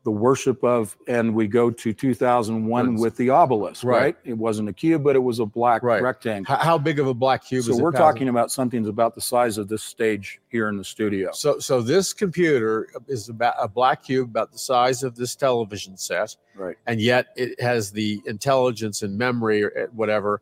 the 0.10 0.16
worship 0.20 0.63
of, 0.63 0.98
and 1.08 1.36
we 1.36 1.48
go 1.48 1.70
to 1.70 1.94
2001 1.94 2.89
Right. 2.96 3.00
with 3.00 3.16
the 3.16 3.30
obelisk, 3.30 3.84
Right. 3.84 4.01
right? 4.01 4.16
It 4.24 4.34
wasn't 4.36 4.68
a 4.68 4.74
cube, 4.74 5.04
but 5.04 5.16
it 5.16 5.20
was 5.20 5.38
a 5.38 5.46
black 5.46 5.84
Right. 5.84 6.01
rectangle. 6.01 6.56
How, 6.56 6.63
how 6.63 6.78
big 6.80 6.98
of 6.98 7.06
a 7.06 7.13
black 7.13 7.46
cube 7.46 7.66
so 7.66 7.72
is 7.74 7.78
it? 7.78 7.84
we're 7.84 7.92
Thousand- 7.92 8.06
talking 8.16 8.30
about 8.30 8.50
something 8.50 8.82
that's 8.82 8.89
about 8.89 9.13
the 9.13 9.22
size 9.22 9.60
of 9.60 9.68
this 9.68 9.84
stage 9.84 10.42
here 10.50 10.68
in 10.68 10.78
the 10.78 10.84
studio. 10.84 11.30
So 11.32 11.60
so 11.60 11.80
this 11.84 12.12
computer 12.12 12.88
is 13.08 13.30
about 13.30 13.54
a 13.62 13.68
black 13.68 14.01
cube 14.04 14.30
about 14.32 14.51
the 14.51 14.58
size 14.58 15.04
of 15.04 15.16
this 15.16 15.36
television 15.36 15.96
set. 15.96 16.36
Right. 16.58 16.75
and 16.88 17.00
yet 17.00 17.28
it 17.38 17.62
has 17.62 17.92
the 17.92 18.20
intelligence 18.25 19.01
and 19.04 19.16
memory 19.18 19.63
or 19.63 19.72
eh, 19.78 19.86
whatever 19.94 20.42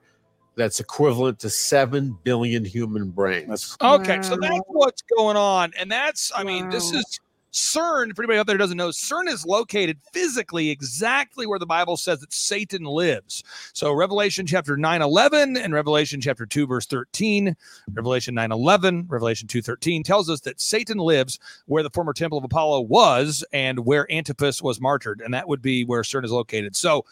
that's 0.56 0.80
equivalent 0.80 1.38
to 1.40 1.50
7 1.50 2.18
billion 2.24 2.64
human 2.66 3.10
brains. 3.12 3.50
That's 3.50 3.78
Okay, 3.82 4.22
so 4.24 4.38
that's 4.42 4.60
what's 4.68 5.04
going 5.16 5.36
on, 5.38 5.74
and 5.78 5.92
that's 5.92 6.32
I 6.36 6.44
mean, 6.44 6.70
this 6.70 6.92
is 6.94 7.20
CERN, 7.58 8.16
for 8.16 8.22
anybody 8.22 8.40
out 8.40 8.48
there 8.48 8.58
doesn't 8.58 8.78
know, 8.78 8.90
CERN 8.90 9.28
is 9.28 9.46
located 9.46 10.00
physically 10.14 10.70
exactly 10.70 11.48
where 11.48 11.60
the 11.60 11.66
Bible 11.66 11.98
says 11.98 12.20
that 12.20 12.32
Satan 12.32 12.84
lives. 12.84 13.44
So 13.74 13.92
Revelation 13.92 14.46
chapter 14.46 14.78
9, 14.78 15.02
11 15.02 15.58
and 15.58 15.74
Revelation 15.74 16.22
chapter 16.22 16.46
2, 16.46 16.68
verse 16.68 16.86
13, 16.86 17.56
Revelation 17.94 18.36
9, 18.36 18.52
11, 18.52 19.08
Revelation 19.10 19.48
2, 19.48 19.62
13 19.62 20.04
tells 20.04 20.30
us 20.30 20.42
that 20.42 20.62
Satan 20.62 20.98
lives 20.98 21.40
where 21.66 21.84
the 21.84 21.90
former 21.90 22.14
temple 22.14 22.38
of 22.38 22.44
Apollo 22.44 22.82
was 22.82 23.44
and 23.52 23.80
where 23.80 24.12
Antipas 24.12 24.62
was 24.62 24.80
martyred. 24.80 25.22
And 25.22 25.34
that 25.34 25.48
would 25.48 25.62
be 25.62 25.84
where 25.84 26.04
CERN 26.04 26.26
is 26.26 26.32
located. 26.32 26.76
So 26.76 27.06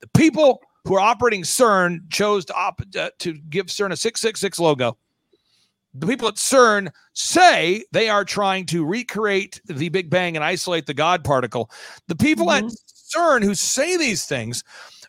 the 0.00 0.08
people 0.08 0.62
who 0.84 0.94
are 0.94 1.00
operating 1.00 1.42
CERN 1.42 2.08
chose 2.08 2.44
to, 2.46 2.54
op- 2.54 2.82
uh, 2.96 3.10
to 3.18 3.34
give 3.50 3.66
CERN 3.66 3.92
a 3.92 3.96
666 3.96 4.60
logo 4.60 4.96
the 5.94 6.06
people 6.06 6.28
at 6.28 6.34
CERN 6.34 6.90
say 7.14 7.84
they 7.92 8.08
are 8.08 8.24
trying 8.24 8.66
to 8.66 8.84
recreate 8.84 9.60
the 9.66 9.88
Big 9.88 10.10
Bang 10.10 10.36
and 10.36 10.44
isolate 10.44 10.86
the 10.86 10.94
God 10.94 11.24
particle. 11.24 11.70
The 12.08 12.16
people 12.16 12.50
at 12.50 12.64
mm-hmm. 12.64 13.18
CERN 13.18 13.42
who 13.42 13.54
say 13.54 13.96
these 13.96 14.26
things 14.26 14.62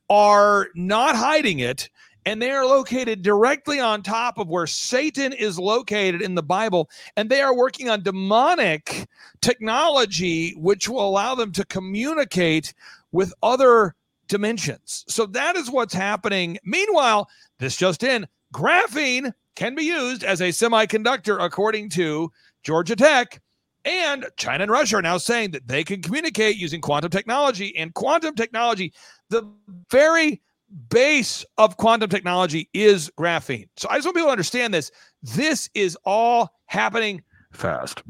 are 0.10 0.68
not 0.76 1.16
hiding 1.16 1.60
it, 1.60 1.90
and 2.26 2.42
they 2.42 2.52
are 2.52 2.66
located 2.66 3.22
directly 3.22 3.80
on 3.80 4.02
top 4.02 4.38
of 4.38 4.48
where 4.48 4.68
Satan 4.68 5.34
is 5.34 5.60
located 5.60 6.22
in 6.22 6.36
the 6.36 6.44
Bible, 6.44 6.90
and 7.16 7.30
they 7.30 7.42
are 7.42 7.56
working 7.56 7.90
on 7.90 8.04
demonic 8.04 9.08
technology 9.42 10.54
which 10.58 10.90
will 10.90 11.08
allow 11.08 11.36
them 11.36 11.52
to 11.54 11.66
communicate 11.66 12.74
with 13.12 13.34
other 13.44 13.96
dimensions. 14.28 15.06
So 15.08 15.26
that 15.28 15.56
is 15.56 15.70
what's 15.70 15.94
happening. 15.94 16.58
Meanwhile, 16.64 17.30
this 17.58 17.76
just 17.76 18.04
in 18.04 18.28
graphene 18.54 19.34
can 19.56 19.76
be 19.76 19.84
used 19.84 20.24
as 20.24 20.42
a 20.42 20.50
semiconductor, 20.50 21.44
according 21.44 21.90
to 21.90 22.32
Georgia 22.64 22.96
Tech. 22.96 23.42
And 23.86 24.26
China 24.38 24.64
and 24.64 24.72
Russia 24.72 24.98
are 24.98 25.02
now 25.02 25.18
saying 25.18 25.52
that 25.52 25.68
they 25.68 25.84
can 25.84 26.02
communicate 26.02 26.58
using 26.58 26.82
quantum 26.82 27.10
technology. 27.10 27.76
And 27.78 27.94
quantum 27.94 28.36
technology, 28.36 28.94
the 29.30 29.50
very 29.90 30.42
base 30.90 31.46
of 31.58 31.78
quantum 31.78 32.10
technology 32.10 32.70
is 32.74 33.12
graphene. 33.18 33.70
So 33.78 33.88
I 33.90 33.96
just 33.96 34.06
want 34.06 34.16
people 34.16 34.28
to 34.28 34.32
understand 34.32 34.74
this. 34.74 34.92
This 35.24 35.70
is 35.74 35.98
all 36.06 36.52
happening 36.66 37.24
fast. 37.52 38.04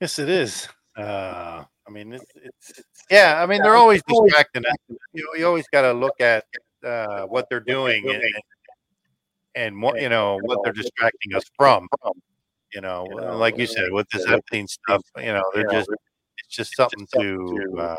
Yes, 0.00 0.18
it 0.18 0.28
is. 0.28 0.68
Uh, 0.96 1.64
I 1.86 1.90
mean, 1.90 2.14
it's, 2.14 2.32
it's 2.36 2.82
yeah. 3.10 3.42
I 3.42 3.46
mean, 3.46 3.62
they're 3.62 3.76
always 3.76 4.02
distracting 4.08 4.64
us. 4.66 4.76
You, 5.12 5.28
you 5.38 5.46
always 5.46 5.66
got 5.68 5.82
to 5.82 5.92
look 5.92 6.20
at 6.20 6.44
uh, 6.86 7.26
what 7.26 7.46
they're 7.50 7.60
doing 7.60 8.08
and, 8.08 8.22
and 9.54 9.82
what 9.82 10.00
you 10.00 10.08
know 10.08 10.38
what 10.42 10.60
they're 10.64 10.72
distracting 10.72 11.34
us 11.34 11.44
from. 11.56 11.88
You 12.74 12.80
know, 12.80 13.04
like 13.04 13.58
you 13.58 13.66
said, 13.66 13.90
with 13.90 14.08
this 14.10 14.26
Epstein 14.26 14.66
stuff, 14.68 15.02
you 15.18 15.32
know, 15.32 15.42
they're 15.54 15.68
just 15.70 15.88
it's 15.90 16.48
just 16.48 16.76
something 16.76 17.06
to. 17.18 17.76
Uh, 17.78 17.96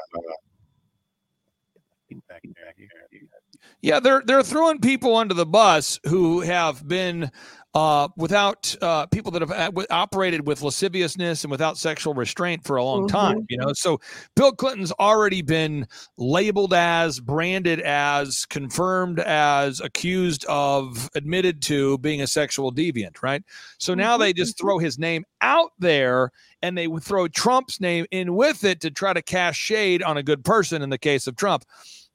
Yeah, 3.82 4.00
they're 4.00 4.22
they're 4.26 4.44
throwing 4.44 4.80
people 4.80 5.16
under 5.16 5.34
the 5.34 5.46
bus 5.46 6.00
who 6.06 6.42
have 6.42 6.88
been 6.88 7.32
uh, 7.74 8.08
without 8.18 8.76
uh, 8.82 9.06
people 9.08 9.32
that 9.32 9.42
have 9.42 9.52
uh, 9.52 9.86
operated 9.90 10.48
with 10.48 10.62
lasciviousness 10.64 11.44
and 11.44 11.52
without 11.52 11.78
sexual 11.78 12.14
restraint 12.14 12.64
for 12.64 12.78
a 12.78 12.84
long 12.84 13.08
time. 13.08 13.42
Mhm. 13.42 13.46
You 13.50 13.58
know, 13.58 13.74
so 13.74 14.00
Bill 14.36 14.52
Clinton's 14.52 14.92
already 14.94 15.42
been 15.42 15.88
labeled 16.18 16.74
as, 16.74 17.20
branded 17.20 17.80
as, 17.82 18.46
confirmed 18.46 19.20
as, 19.20 19.80
accused 19.80 20.46
of, 20.46 21.10
admitted 21.14 21.62
to 21.64 21.98
being 22.00 22.22
a 22.22 22.28
sexual 22.28 22.72
deviant. 22.72 23.22
Right. 23.22 23.44
So 23.78 23.94
now 23.94 24.18
they 24.18 24.34
just 24.34 24.58
throw 24.58 24.80
his 24.80 24.98
name 24.98 25.26
out 25.42 25.72
there 25.78 26.32
and 26.62 26.78
they 26.78 26.88
throw 27.02 27.28
Trump's 27.28 27.80
name 27.80 28.06
in 28.10 28.36
with 28.36 28.64
it 28.64 28.82
to 28.82 28.90
try 28.90 29.14
to 29.14 29.22
cast 29.22 29.60
shade 29.60 30.02
on 30.02 30.18
a 30.18 30.24
good 30.24 30.44
person 30.44 30.82
in 30.82 30.90
the 30.90 30.98
case 30.98 31.28
of 31.28 31.36
Trump. 31.36 31.64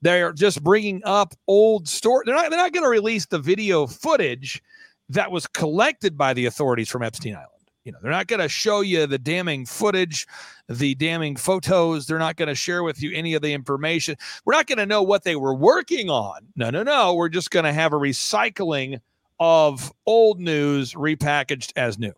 They're 0.01 0.33
just 0.33 0.65
bringing 0.65 1.01
up 1.05 1.35
old 1.47 1.87
story. 1.87 2.25
They're 2.27 2.35
not. 2.35 2.51
They're 2.51 2.59
not 2.59 2.73
going 2.73 2.83
to 2.83 2.89
release 2.89 3.27
the 3.27 3.39
video 3.39 3.87
footage 3.87 4.61
that 5.09 5.31
was 5.31 5.47
collected 5.47 6.17
by 6.17 6.35
the 6.35 6.47
authorities 6.47 6.89
from 6.89 7.03
Epstein 7.03 7.35
Island. 7.35 7.49
You 7.85 7.91
know, 7.91 7.99
they're 8.01 8.13
not 8.13 8.29
going 8.29 8.41
to 8.41 8.49
show 8.49 8.81
you 8.81 9.07
the 9.07 9.19
damning 9.19 9.67
footage, 9.67 10.27
the 10.69 10.95
damning 10.95 11.35
photos. 11.35 12.07
They're 12.07 12.19
not 12.19 12.37
going 12.37 12.49
to 12.49 12.55
share 12.55 12.85
with 12.85 13.03
you 13.03 13.11
any 13.13 13.35
of 13.35 13.43
the 13.43 13.53
information. 13.53 14.17
We're 14.45 14.55
not 14.55 14.69
going 14.69 14.79
to 14.79 14.87
know 14.87 15.03
what 15.03 15.25
they 15.25 15.35
were 15.35 15.55
working 15.55 16.09
on. 16.09 16.47
No, 16.55 16.71
no, 16.71 16.85
no. 16.85 17.15
We're 17.15 17.29
just 17.29 17.51
going 17.51 17.65
to 17.65 17.73
have 17.73 17.93
a 17.93 17.97
recycling 17.97 19.01
of 19.41 19.93
old 20.07 20.39
news 20.39 20.95
repackaged 20.95 21.73
as 21.75 21.99
new. 21.99 22.13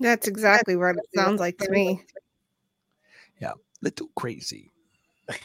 That's 0.00 0.26
exactly 0.26 0.74
what 0.74 0.96
it 0.96 1.06
sounds 1.14 1.38
like 1.38 1.58
to 1.58 1.70
me. 1.70 2.02
Yeah, 3.40 3.52
little 3.82 4.08
crazy. 4.16 4.72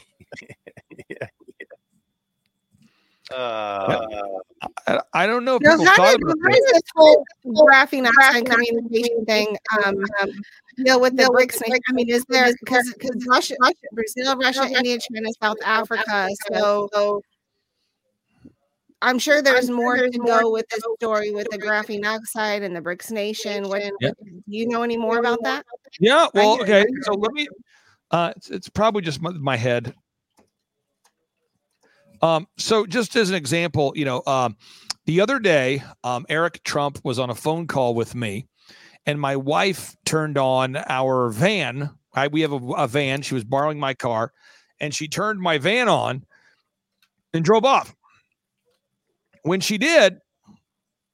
Uh, 3.32 4.06
I, 4.86 5.00
I 5.14 5.26
don't 5.26 5.44
know 5.44 5.56
if 5.56 5.62
Now, 5.62 5.72
people 5.72 5.86
how 5.86 5.96
thought 5.96 6.12
did, 6.12 6.22
about 6.22 6.36
how 6.42 6.50
this. 6.50 6.72
did 6.72 6.82
whole 6.94 7.24
graphene 7.46 8.06
oxide 8.06 8.46
communication 8.46 9.24
thing 9.24 9.56
um, 9.84 9.96
deal 10.84 11.00
with 11.00 11.16
the 11.16 11.24
BRICS? 11.24 11.62
I 11.66 11.92
mean, 11.92 12.10
is 12.10 12.24
there 12.28 12.52
because 12.60 12.92
because 12.92 13.24
Russia, 13.26 13.54
Brazil, 13.92 14.36
Russia, 14.36 14.64
India, 14.66 14.98
China, 14.98 15.28
South 15.42 15.56
Africa, 15.64 16.28
so. 16.52 17.22
I'm 19.02 19.18
sure 19.18 19.42
there's 19.42 19.68
more 19.68 19.96
to 19.96 20.18
go 20.18 20.50
with 20.50 20.66
this 20.70 20.82
story 20.96 21.30
with 21.30 21.46
the 21.50 21.58
graphene 21.58 22.06
oxide 22.06 22.62
and 22.62 22.74
the 22.74 22.80
BRICS 22.80 23.10
nation. 23.10 23.68
What, 23.68 23.82
Yeah. 24.00 24.12
do 24.20 24.32
you 24.46 24.66
know 24.66 24.82
any 24.82 24.96
more 24.96 25.18
about 25.18 25.42
that? 25.42 25.66
Yeah, 26.00 26.28
well, 26.32 26.58
okay. 26.62 26.86
So 27.02 27.12
let 27.12 27.32
me. 27.32 27.46
Uh, 28.10 28.32
it's, 28.36 28.48
it's 28.48 28.68
probably 28.70 29.02
just 29.02 29.20
my, 29.20 29.30
my 29.32 29.56
head. 29.56 29.94
Um, 32.24 32.48
so 32.56 32.86
just 32.86 33.16
as 33.16 33.28
an 33.28 33.36
example, 33.36 33.92
you 33.94 34.06
know, 34.06 34.22
um, 34.26 34.56
the 35.04 35.20
other 35.20 35.38
day, 35.38 35.82
um, 36.04 36.24
Eric 36.30 36.64
Trump 36.64 36.98
was 37.04 37.18
on 37.18 37.28
a 37.28 37.34
phone 37.34 37.66
call 37.66 37.94
with 37.94 38.14
me, 38.14 38.46
and 39.04 39.20
my 39.20 39.36
wife 39.36 39.94
turned 40.06 40.38
on 40.38 40.76
our 40.88 41.28
van. 41.28 41.90
I, 42.14 42.28
we 42.28 42.40
have 42.40 42.52
a, 42.52 42.56
a 42.56 42.88
van. 42.88 43.20
She 43.20 43.34
was 43.34 43.44
borrowing 43.44 43.78
my 43.78 43.92
car, 43.92 44.32
and 44.80 44.94
she 44.94 45.06
turned 45.06 45.38
my 45.38 45.58
van 45.58 45.86
on 45.86 46.24
and 47.34 47.44
drove 47.44 47.66
off. 47.66 47.94
When 49.42 49.60
she 49.60 49.76
did, 49.76 50.16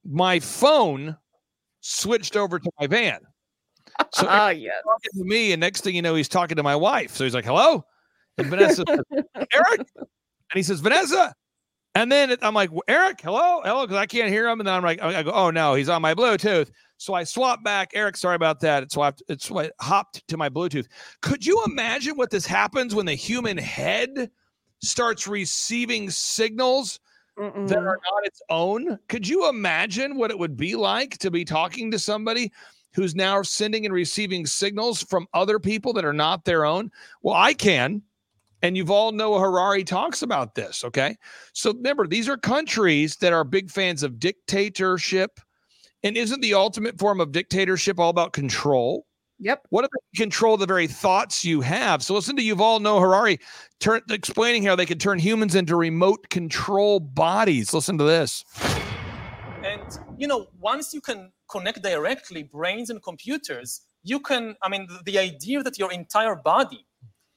my 0.04 0.38
phone 0.38 1.16
switched 1.80 2.36
over 2.36 2.60
to 2.60 2.70
my 2.78 2.86
van. 2.86 3.18
So 4.12 4.26
Ah, 4.30 4.50
Eric's 4.50 4.64
talking 4.84 5.22
to 5.22 5.24
me, 5.24 5.50
and 5.50 5.58
next 5.58 5.82
thing 5.82 5.96
you 5.96 6.02
know, 6.02 6.14
he's 6.14 6.28
talking 6.28 6.56
to 6.56 6.62
my 6.62 6.76
wife. 6.76 7.16
So 7.16 7.24
he's 7.24 7.34
like, 7.34 7.44
"Hello," 7.44 7.84
and 8.38 8.46
Vanessa, 8.46 8.84
Eric, 9.52 9.88
and 10.52 10.58
he 10.58 10.62
says, 10.62 10.80
"Vanessa," 10.80 11.34
and 11.94 12.10
then 12.10 12.36
I'm 12.42 12.54
like, 12.54 12.70
"Eric, 12.88 13.20
hello, 13.20 13.60
hello," 13.64 13.86
because 13.86 13.96
I 13.96 14.06
can't 14.06 14.30
hear 14.30 14.48
him, 14.48 14.60
and 14.60 14.66
then 14.66 14.74
I'm 14.74 14.82
like, 14.82 15.02
I 15.02 15.22
go, 15.22 15.32
"Oh 15.32 15.50
no, 15.50 15.74
he's 15.74 15.88
on 15.88 16.02
my 16.02 16.14
Bluetooth." 16.14 16.70
So 16.96 17.14
I 17.14 17.24
swap 17.24 17.64
back. 17.64 17.92
Eric, 17.94 18.16
sorry 18.16 18.36
about 18.36 18.60
that. 18.60 18.82
It 18.82 18.92
swapped. 18.92 19.22
It 19.28 19.40
swa- 19.40 19.70
hopped 19.80 20.26
to 20.28 20.36
my 20.36 20.48
Bluetooth. 20.48 20.86
Could 21.22 21.46
you 21.46 21.62
imagine 21.64 22.16
what 22.16 22.30
this 22.30 22.46
happens 22.46 22.94
when 22.94 23.06
the 23.06 23.14
human 23.14 23.56
head 23.56 24.30
starts 24.82 25.26
receiving 25.26 26.10
signals? 26.10 27.00
that 27.68 27.78
are 27.78 28.00
not 28.12 28.26
its 28.26 28.42
own. 28.50 28.98
Could 29.08 29.26
you 29.26 29.48
imagine 29.48 30.16
what 30.16 30.30
it 30.30 30.38
would 30.38 30.56
be 30.56 30.74
like 30.74 31.16
to 31.18 31.30
be 31.30 31.44
talking 31.44 31.90
to 31.90 31.98
somebody 31.98 32.52
who's 32.92 33.14
now 33.14 33.40
sending 33.40 33.86
and 33.86 33.94
receiving 33.94 34.44
signals 34.44 35.02
from 35.02 35.26
other 35.32 35.58
people 35.58 35.92
that 35.94 36.04
are 36.04 36.12
not 36.12 36.44
their 36.44 36.64
own? 36.64 36.90
Well, 37.22 37.34
I 37.34 37.54
can. 37.54 38.02
And 38.62 38.76
Yuval 38.76 39.14
Noah 39.14 39.40
Harari 39.40 39.84
talks 39.84 40.22
about 40.22 40.54
this. 40.54 40.84
Okay. 40.84 41.16
So 41.52 41.72
remember, 41.72 42.06
these 42.06 42.28
are 42.28 42.36
countries 42.36 43.16
that 43.16 43.32
are 43.32 43.44
big 43.44 43.70
fans 43.70 44.02
of 44.02 44.18
dictatorship. 44.18 45.40
And 46.02 46.16
isn't 46.16 46.40
the 46.40 46.54
ultimate 46.54 46.98
form 46.98 47.20
of 47.20 47.32
dictatorship 47.32 47.98
all 47.98 48.10
about 48.10 48.32
control? 48.32 49.06
Yep. 49.38 49.66
What 49.70 49.84
if 49.86 49.90
they 49.90 50.22
control 50.22 50.58
the 50.58 50.66
very 50.66 50.86
thoughts 50.86 51.44
you 51.44 51.62
have? 51.62 52.02
So 52.02 52.14
listen 52.14 52.36
to 52.36 52.42
Yuval 52.42 52.80
Noah 52.82 53.00
Harari 53.00 53.38
turn, 53.80 54.02
explaining 54.10 54.64
how 54.64 54.76
they 54.76 54.84
could 54.84 55.00
turn 55.00 55.18
humans 55.18 55.54
into 55.54 55.76
remote 55.76 56.28
control 56.28 57.00
bodies. 57.00 57.72
Listen 57.72 57.96
to 57.96 58.04
this. 58.04 58.44
And 59.64 59.98
you 60.18 60.26
know, 60.26 60.48
once 60.58 60.92
you 60.92 61.00
can 61.00 61.32
connect 61.50 61.82
directly 61.82 62.42
brains 62.42 62.90
and 62.90 63.02
computers, 63.02 63.80
you 64.02 64.20
can. 64.20 64.56
I 64.62 64.68
mean, 64.68 64.86
the, 64.86 65.12
the 65.12 65.18
idea 65.18 65.62
that 65.62 65.78
your 65.78 65.90
entire 65.90 66.36
body 66.36 66.84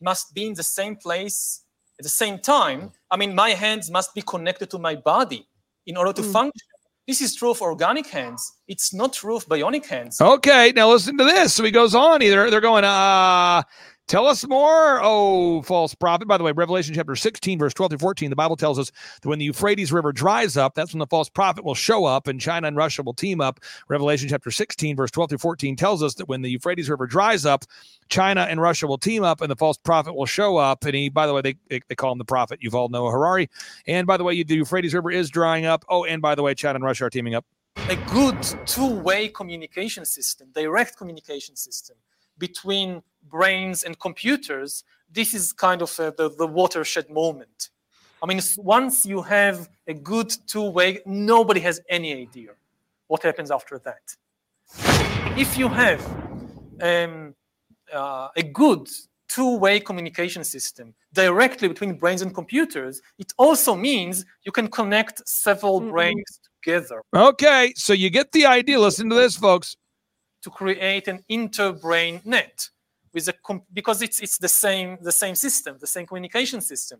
must 0.03 0.33
be 0.33 0.45
in 0.47 0.53
the 0.53 0.63
same 0.63 0.95
place 0.95 1.61
at 1.99 2.03
the 2.03 2.09
same 2.09 2.37
time. 2.39 2.91
I 3.09 3.17
mean, 3.17 3.33
my 3.33 3.51
hands 3.51 3.89
must 3.89 4.13
be 4.13 4.21
connected 4.21 4.69
to 4.71 4.79
my 4.79 4.95
body 4.95 5.47
in 5.85 5.97
order 5.97 6.13
to 6.13 6.21
Mm. 6.21 6.31
function. 6.31 6.67
This 7.07 7.19
is 7.19 7.35
true 7.35 7.51
of 7.51 7.61
organic 7.61 8.07
hands. 8.07 8.41
It's 8.67 8.93
not 8.93 9.11
true 9.13 9.35
of 9.35 9.45
bionic 9.47 9.85
hands. 9.85 10.21
Okay, 10.21 10.71
now 10.73 10.89
listen 10.89 11.17
to 11.17 11.25
this. 11.25 11.53
So 11.53 11.63
he 11.63 11.71
goes 11.71 11.93
on. 11.93 12.21
Either 12.21 12.49
they're 12.49 12.61
going, 12.61 12.85
uh, 12.85 13.61
Tell 14.07 14.27
us 14.27 14.45
more, 14.45 15.01
oh 15.01 15.61
false 15.61 15.95
prophet. 15.95 16.27
By 16.27 16.37
the 16.37 16.43
way, 16.43 16.51
Revelation 16.51 16.93
chapter 16.93 17.15
16, 17.15 17.57
verse 17.57 17.73
12 17.73 17.91
to 17.91 17.97
14, 17.97 18.29
the 18.29 18.35
Bible 18.35 18.57
tells 18.57 18.77
us 18.77 18.91
that 19.21 19.29
when 19.29 19.39
the 19.39 19.45
Euphrates 19.45 19.93
River 19.93 20.11
dries 20.11 20.57
up, 20.57 20.75
that's 20.75 20.93
when 20.93 20.99
the 20.99 21.07
false 21.07 21.29
prophet 21.29 21.63
will 21.63 21.73
show 21.73 22.03
up 22.03 22.27
and 22.27 22.39
China 22.39 22.67
and 22.67 22.75
Russia 22.75 23.01
will 23.01 23.13
team 23.13 23.39
up. 23.39 23.61
Revelation 23.87 24.27
chapter 24.27 24.51
16, 24.51 24.97
verse 24.97 25.09
12 25.09 25.29
to 25.31 25.37
14 25.37 25.77
tells 25.77 26.03
us 26.03 26.15
that 26.15 26.27
when 26.27 26.41
the 26.41 26.49
Euphrates 26.49 26.89
River 26.89 27.07
dries 27.07 27.45
up, 27.45 27.63
China 28.09 28.41
and 28.41 28.59
Russia 28.61 28.87
will 28.87 28.97
team 28.97 29.23
up 29.23 29.39
and 29.39 29.49
the 29.49 29.55
false 29.55 29.77
prophet 29.77 30.13
will 30.13 30.25
show 30.25 30.57
up. 30.57 30.83
And 30.83 30.95
he, 30.95 31.07
by 31.07 31.25
the 31.25 31.33
way, 31.33 31.41
they, 31.41 31.55
they, 31.69 31.81
they 31.87 31.95
call 31.95 32.11
him 32.11 32.17
the 32.17 32.25
prophet. 32.25 32.59
Yuval 32.59 32.89
Noah 32.89 33.09
Harari. 33.09 33.49
And 33.87 34.05
by 34.05 34.17
the 34.17 34.25
way, 34.25 34.43
the 34.43 34.55
Euphrates 34.55 34.93
River 34.93 35.11
is 35.11 35.29
drying 35.29 35.65
up. 35.65 35.85
Oh, 35.87 36.03
and 36.03 36.21
by 36.21 36.35
the 36.35 36.43
way, 36.43 36.53
China 36.55 36.75
and 36.75 36.83
Russia 36.83 37.05
are 37.05 37.09
teaming 37.09 37.35
up. 37.35 37.45
a 37.89 37.95
good 38.11 38.37
two-way 38.65 39.29
communication 39.29 40.03
system, 40.03 40.49
direct 40.53 40.97
communication 40.97 41.55
system 41.55 41.95
between 42.37 43.01
brains 43.29 43.83
and 43.83 43.99
computers, 43.99 44.83
this 45.11 45.33
is 45.33 45.53
kind 45.53 45.81
of 45.81 45.97
uh, 45.99 46.11
the, 46.17 46.29
the 46.29 46.47
watershed 46.47 47.09
moment. 47.09 47.69
I 48.21 48.25
mean, 48.25 48.39
once 48.57 49.05
you 49.05 49.21
have 49.21 49.69
a 49.87 49.93
good 49.93 50.33
two-way, 50.47 50.99
nobody 51.05 51.59
has 51.59 51.81
any 51.89 52.13
idea 52.13 52.51
what 53.07 53.21
happens 53.21 53.51
after 53.51 53.79
that. 53.79 54.15
If 55.37 55.57
you 55.57 55.67
have 55.67 56.01
um, 56.81 57.35
uh, 57.93 58.29
a 58.35 58.43
good 58.43 58.87
two-way 59.27 59.79
communication 59.79 60.43
system 60.43 60.93
directly 61.13 61.67
between 61.67 61.95
brains 61.95 62.21
and 62.21 62.33
computers, 62.33 63.01
it 63.17 63.33
also 63.37 63.75
means 63.75 64.25
you 64.45 64.51
can 64.51 64.67
connect 64.67 65.27
several 65.27 65.79
brains 65.79 66.39
together 66.63 67.01
Okay, 67.13 67.73
so 67.75 67.93
you 67.93 68.09
get 68.09 68.31
the 68.31 68.45
idea. 68.45 68.79
Listen 68.79 69.09
to 69.09 69.15
this, 69.15 69.35
folks. 69.35 69.75
to 70.43 70.49
create 70.49 71.07
an 71.07 71.23
interbrain 71.29 72.25
net 72.25 72.69
with 73.13 73.27
a 73.27 73.33
com- 73.33 73.61
because 73.73 74.01
it's 74.01 74.19
it's 74.19 74.37
the 74.37 74.47
same 74.49 74.97
the 75.01 75.11
same 75.11 75.35
system 75.35 75.77
the 75.79 75.87
same 75.87 76.05
communication 76.05 76.59
system 76.61 76.99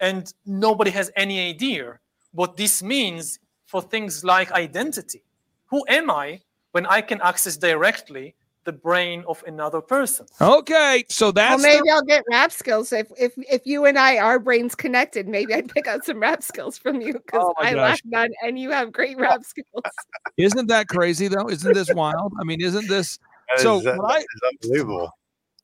and 0.00 0.32
nobody 0.46 0.90
has 0.90 1.10
any 1.16 1.48
idea 1.48 1.98
what 2.32 2.56
this 2.56 2.82
means 2.82 3.38
for 3.66 3.80
things 3.82 4.24
like 4.24 4.52
identity 4.52 5.22
who 5.66 5.84
am 5.88 6.10
i 6.10 6.40
when 6.72 6.86
i 6.86 7.00
can 7.00 7.20
access 7.22 7.56
directly 7.56 8.34
the 8.64 8.72
brain 8.72 9.24
of 9.26 9.42
another 9.46 9.80
person 9.80 10.26
Okay, 10.42 11.02
so 11.08 11.26
Well, 11.26 11.32
that's 11.32 11.62
the- 11.62 11.68
maybe 11.68 11.88
I'll 11.90 12.02
get 12.02 12.22
rap 12.30 12.52
skills 12.52 12.92
if 12.92 13.08
if 13.16 13.32
if 13.50 13.62
you 13.66 13.86
and 13.86 13.98
I 13.98 14.18
our 14.18 14.38
brains 14.38 14.74
connected. 14.74 15.26
Maybe 15.26 15.54
I'd 15.54 15.70
pick 15.74 15.86
out 15.88 16.04
some 16.04 16.20
rap 16.20 16.42
skills 16.42 16.76
from 16.76 17.00
you 17.00 17.14
because 17.14 17.40
Oh 17.44 17.54
I 17.56 17.72
gosh. 17.72 17.76
lack 17.76 18.00
none, 18.04 18.30
and 18.44 18.58
you 18.58 18.70
have 18.70 18.92
great 18.92 19.16
rap 19.16 19.42
skills. 19.44 19.84
Isn't 20.36 20.66
that 20.68 20.86
crazy 20.88 21.28
though? 21.28 21.48
Isn't 21.48 21.72
this 21.72 21.90
wild? 21.94 22.34
I 22.38 22.44
mean, 22.44 22.60
isn't 22.60 22.88
this 22.88 23.18
That 23.48 23.60
so? 23.62 23.78
is- 23.78 23.86
uh, 23.86 23.92
that- 23.92 24.00
I, 24.04 24.18
that 24.18 24.26
is 24.34 24.42
unbelievable. 24.52 25.10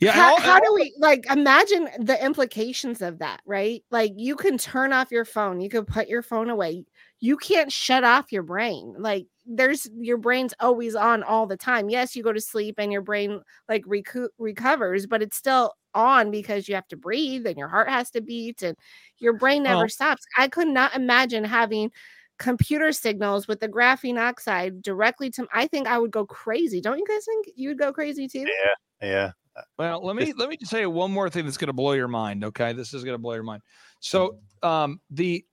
Yeah, 0.00 0.10
how, 0.12 0.38
how 0.40 0.60
do 0.60 0.74
we 0.74 0.94
like 0.98 1.24
imagine 1.30 1.88
the 2.00 2.22
implications 2.22 3.00
of 3.00 3.18
that 3.20 3.40
right? 3.46 3.82
Like 3.90 4.12
you 4.16 4.36
can 4.36 4.58
turn 4.58 4.92
off 4.92 5.10
your 5.10 5.24
phone 5.24 5.60
you 5.60 5.68
can 5.68 5.84
put 5.84 6.08
your 6.08 6.22
phone 6.22 6.50
away 6.50 6.84
you 7.20 7.36
can't 7.36 7.72
shut 7.72 8.04
off 8.04 8.32
your 8.32 8.42
brain 8.42 8.94
like 8.98 9.26
there's 9.46 9.88
your 9.98 10.16
brain's 10.16 10.54
always 10.58 10.94
on 10.94 11.22
all 11.22 11.46
the 11.46 11.56
time. 11.56 11.88
Yes 11.90 12.16
you 12.16 12.22
go 12.22 12.32
to 12.32 12.40
sleep 12.40 12.76
and 12.78 12.92
your 12.92 13.02
brain 13.02 13.40
like 13.68 13.84
recu- 13.84 14.28
recovers 14.38 15.06
but 15.06 15.22
it's 15.22 15.36
still 15.36 15.72
on 15.94 16.30
because 16.30 16.68
you 16.68 16.74
have 16.74 16.88
to 16.88 16.96
breathe 16.96 17.46
and 17.46 17.56
your 17.56 17.68
heart 17.68 17.88
has 17.88 18.10
to 18.10 18.20
beat 18.20 18.62
and 18.62 18.76
your 19.18 19.32
brain 19.32 19.62
never 19.62 19.80
Well- 19.80 19.88
stops. 19.88 20.24
I 20.36 20.48
could 20.48 20.68
not 20.68 20.94
imagine 20.96 21.44
having 21.44 21.90
computer 22.38 22.90
signals 22.90 23.46
with 23.46 23.60
the 23.60 23.68
graphene 23.68 24.18
oxide 24.18 24.82
directly 24.82 25.30
to 25.30 25.46
i 25.54 25.68
think 25.68 25.86
i 25.86 25.96
would 25.96 26.10
go 26.10 26.26
crazy. 26.26 26.80
Don't 26.80 26.98
you 26.98 27.06
guys 27.06 27.24
think 27.24 27.46
you 27.54 27.68
would 27.68 27.78
go 27.78 27.92
crazy 27.92 28.26
too? 28.26 28.40
Yeah, 28.40 29.08
yeah. 29.08 29.30
Well, 29.78 30.04
let 30.04 30.16
me 30.16 30.32
let 30.36 30.48
me 30.48 30.56
just 30.56 30.70
say 30.70 30.84
one 30.86 31.10
more 31.10 31.30
thing 31.30 31.44
that's 31.44 31.56
going 31.56 31.68
to 31.68 31.72
blow 31.74 31.92
your 31.92 32.08
mind. 32.08 32.44
Okay, 32.44 32.72
this 32.72 32.94
is 32.94 33.04
going 33.04 33.14
to 33.14 33.22
blow 33.22 33.34
your 33.34 33.42
mind. 33.42 33.62
So, 34.00 34.38
um, 34.62 35.00
the 35.10 35.44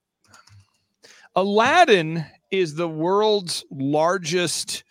Aladdin 1.36 2.26
is 2.50 2.76
the 2.76 2.90
world's 2.90 3.64
largest 3.72 4.84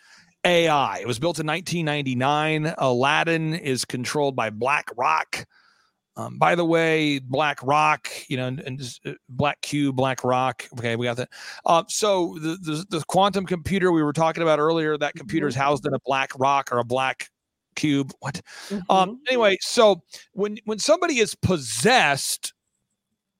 AI. 0.44 0.98
It 0.98 1.06
was 1.06 1.18
built 1.18 1.38
in 1.38 1.46
1999. 1.46 2.74
Aladdin 2.78 3.54
is 3.54 3.84
controlled 3.84 4.36
by 4.36 4.50
BlackRock. 4.50 5.46
Um, 6.16 6.38
by 6.38 6.54
the 6.54 6.64
way, 6.64 7.18
BlackRock, 7.18 8.08
you 8.28 8.36
know, 8.36 8.46
and, 8.46 8.60
and 8.60 8.78
just, 8.78 9.00
uh, 9.06 9.12
Black 9.28 9.60
Q, 9.60 9.92
BlackRock. 9.92 10.66
Okay, 10.78 10.96
we 10.96 11.06
got 11.06 11.16
that. 11.16 11.30
Uh, 11.64 11.84
so 11.88 12.36
the, 12.40 12.56
the 12.60 12.98
the 12.98 13.04
quantum 13.06 13.46
computer 13.46 13.92
we 13.92 14.02
were 14.02 14.12
talking 14.12 14.42
about 14.42 14.58
earlier, 14.58 14.98
that 14.98 15.14
computer 15.14 15.46
is 15.46 15.54
housed 15.54 15.86
in 15.86 15.94
a 15.94 16.00
black 16.04 16.32
rock 16.38 16.70
or 16.72 16.78
a 16.78 16.84
black 16.84 17.30
cube. 17.76 18.12
What? 18.20 18.40
Um, 18.88 19.20
anyway, 19.28 19.56
so 19.60 20.02
when 20.32 20.58
when 20.64 20.78
somebody 20.78 21.18
is 21.18 21.34
possessed 21.34 22.52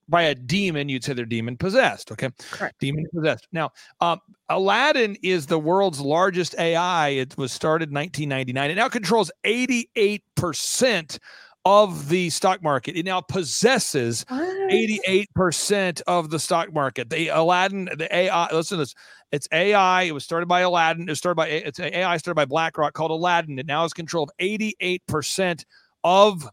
by 0.09 0.23
a 0.23 0.35
demon, 0.35 0.88
you'd 0.88 1.05
say 1.05 1.12
they're 1.12 1.25
demon 1.25 1.57
possessed. 1.57 2.11
Okay, 2.11 2.31
Correct. 2.51 2.79
demon 2.81 3.07
possessed. 3.14 3.47
Now, 3.53 3.71
um, 4.01 4.19
Aladdin 4.49 5.16
is 5.23 5.47
the 5.47 5.59
world's 5.59 6.01
largest 6.01 6.55
AI. 6.59 7.11
It 7.11 7.38
was 7.38 7.53
started 7.53 7.90
in 7.90 7.95
1999. 7.95 8.71
It 8.71 8.75
now 8.75 8.88
controls 8.88 9.31
88 9.45 10.23
percent 10.35 11.19
of 11.64 12.09
the 12.09 12.31
stock 12.31 12.62
market. 12.62 12.96
It 12.96 13.05
now 13.05 13.20
possesses 13.20 14.25
88% 14.25 16.03
of 16.07 16.31
the 16.31 16.38
stock 16.38 16.73
market. 16.73 17.11
The 17.11 17.29
Aladdin, 17.29 17.90
the 17.96 18.09
AI, 18.14 18.49
listen 18.53 18.79
to 18.79 18.83
this. 18.83 18.94
It's 19.33 19.46
AI. 19.53 20.03
It 20.05 20.12
was 20.12 20.25
started 20.25 20.46
by 20.46 20.61
Aladdin. 20.61 21.03
It 21.09 21.11
was 21.11 21.18
started 21.18 21.37
by 21.37 21.49
it's 21.49 21.79
AI 21.79 22.16
started 22.16 22.35
by 22.35 22.46
BlackRock 22.46 22.94
called 22.94 23.11
Aladdin. 23.11 23.59
It 23.59 23.66
now 23.66 23.83
has 23.83 23.92
control 23.92 24.25
of 24.25 24.31
88% 24.40 25.64
of 26.03 26.49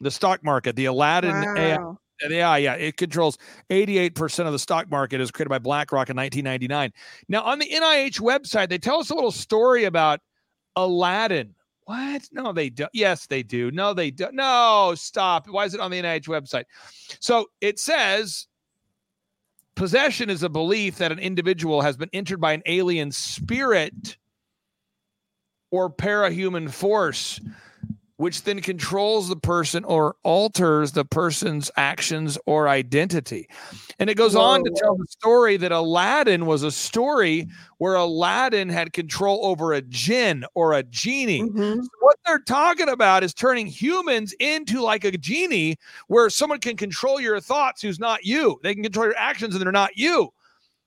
the 0.00 0.10
stock 0.10 0.44
market. 0.44 0.76
The 0.76 0.86
Aladdin 0.86 1.44
AI. 1.56 1.78
Wow. 1.78 1.98
AI, 2.30 2.58
yeah, 2.58 2.72
it 2.74 2.96
controls 2.96 3.36
88% 3.68 4.46
of 4.46 4.52
the 4.52 4.58
stock 4.58 4.90
market. 4.90 5.16
It 5.16 5.18
was 5.18 5.30
created 5.30 5.50
by 5.50 5.58
BlackRock 5.58 6.08
in 6.08 6.16
1999. 6.16 6.90
Now, 7.28 7.42
on 7.42 7.58
the 7.58 7.68
NIH 7.68 8.20
website, 8.20 8.70
they 8.70 8.78
tell 8.78 9.00
us 9.00 9.10
a 9.10 9.14
little 9.14 9.30
story 9.30 9.84
about 9.84 10.20
Aladdin. 10.76 11.54
What? 11.86 12.28
No, 12.32 12.52
they 12.52 12.68
don't. 12.68 12.90
Yes, 12.92 13.26
they 13.26 13.44
do. 13.44 13.70
No, 13.70 13.94
they 13.94 14.10
don't. 14.10 14.34
No, 14.34 14.94
stop. 14.96 15.48
Why 15.48 15.64
is 15.64 15.72
it 15.72 15.80
on 15.80 15.92
the 15.92 16.02
NIH 16.02 16.26
website? 16.26 16.64
So 17.20 17.46
it 17.60 17.78
says 17.78 18.48
possession 19.76 20.28
is 20.28 20.42
a 20.42 20.48
belief 20.48 20.98
that 20.98 21.12
an 21.12 21.20
individual 21.20 21.82
has 21.82 21.96
been 21.96 22.10
entered 22.12 22.40
by 22.40 22.52
an 22.54 22.62
alien 22.66 23.12
spirit 23.12 24.16
or 25.70 25.88
parahuman 25.88 26.68
force, 26.70 27.40
which 28.16 28.44
then 28.44 28.60
controls 28.60 29.28
the 29.28 29.36
person 29.36 29.84
or 29.84 30.16
alters 30.22 30.92
the 30.92 31.04
person's 31.04 31.70
actions 31.76 32.38
or 32.46 32.68
identity. 32.68 33.48
And 33.98 34.08
it 34.08 34.16
goes 34.16 34.34
on 34.34 34.64
to 34.64 34.70
tell 34.70 34.96
the 34.96 35.06
story 35.08 35.56
that 35.58 35.72
Aladdin 35.72 36.46
was 36.46 36.62
a 36.62 36.70
story 36.70 37.48
where 37.78 37.94
Aladdin 37.94 38.68
had 38.68 38.94
control 38.94 39.44
over 39.44 39.72
a 39.72 39.82
jinn 39.82 40.44
or 40.54 40.72
a 40.72 40.82
genie. 40.82 41.42
Mm-hmm. 41.42 41.82
So 41.82 41.88
what 42.00 42.16
they're 42.24 42.38
talking 42.38 42.88
about 42.88 43.22
is 43.22 43.34
turning 43.34 43.66
humans 43.66 44.34
into 44.40 44.80
like 44.80 45.04
a 45.04 45.16
genie 45.16 45.76
where 46.08 46.30
someone 46.30 46.60
can 46.60 46.76
control 46.76 47.20
your 47.20 47.40
thoughts 47.40 47.82
who's 47.82 48.00
not 48.00 48.24
you. 48.24 48.58
They 48.62 48.74
can 48.74 48.82
control 48.82 49.06
your 49.06 49.18
actions 49.18 49.54
and 49.54 49.62
they're 49.62 49.72
not 49.72 49.96
you. 49.96 50.32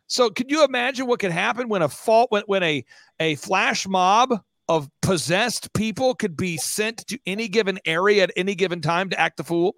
So 0.08 0.32
could 0.32 0.50
you 0.50 0.66
imagine 0.66 1.06
what 1.06 1.20
could 1.20 1.32
happen 1.32 1.70
when 1.70 1.84
a 1.84 1.90
fault 1.90 2.32
when, 2.32 2.42
when 2.48 2.64
a 2.64 2.84
a 3.20 3.36
flash 3.36 3.88
mob 3.88 4.42
of 4.70 4.90
possessed 5.02 5.74
people 5.74 6.16
could 6.16 6.38
be 6.38 6.56
sent 6.56 7.06
to 7.08 7.20
any 7.26 7.50
given 7.50 7.80
area 7.86 8.24
at 8.24 8.32
any 8.38 8.56
given 8.56 8.80
time 8.80 9.10
to 9.10 9.20
act 9.20 9.38
the 9.38 9.44
fool? 9.44 9.76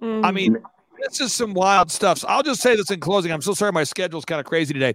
I 0.00 0.30
mean, 0.30 0.56
this 1.00 1.20
is 1.20 1.32
some 1.32 1.54
wild 1.54 1.90
stuff. 1.90 2.18
So 2.18 2.28
I'll 2.28 2.42
just 2.42 2.60
say 2.60 2.76
this 2.76 2.90
in 2.90 3.00
closing. 3.00 3.32
I'm 3.32 3.42
so 3.42 3.54
sorry 3.54 3.72
my 3.72 3.84
schedule's 3.84 4.24
kind 4.24 4.40
of 4.40 4.46
crazy 4.46 4.72
today. 4.72 4.94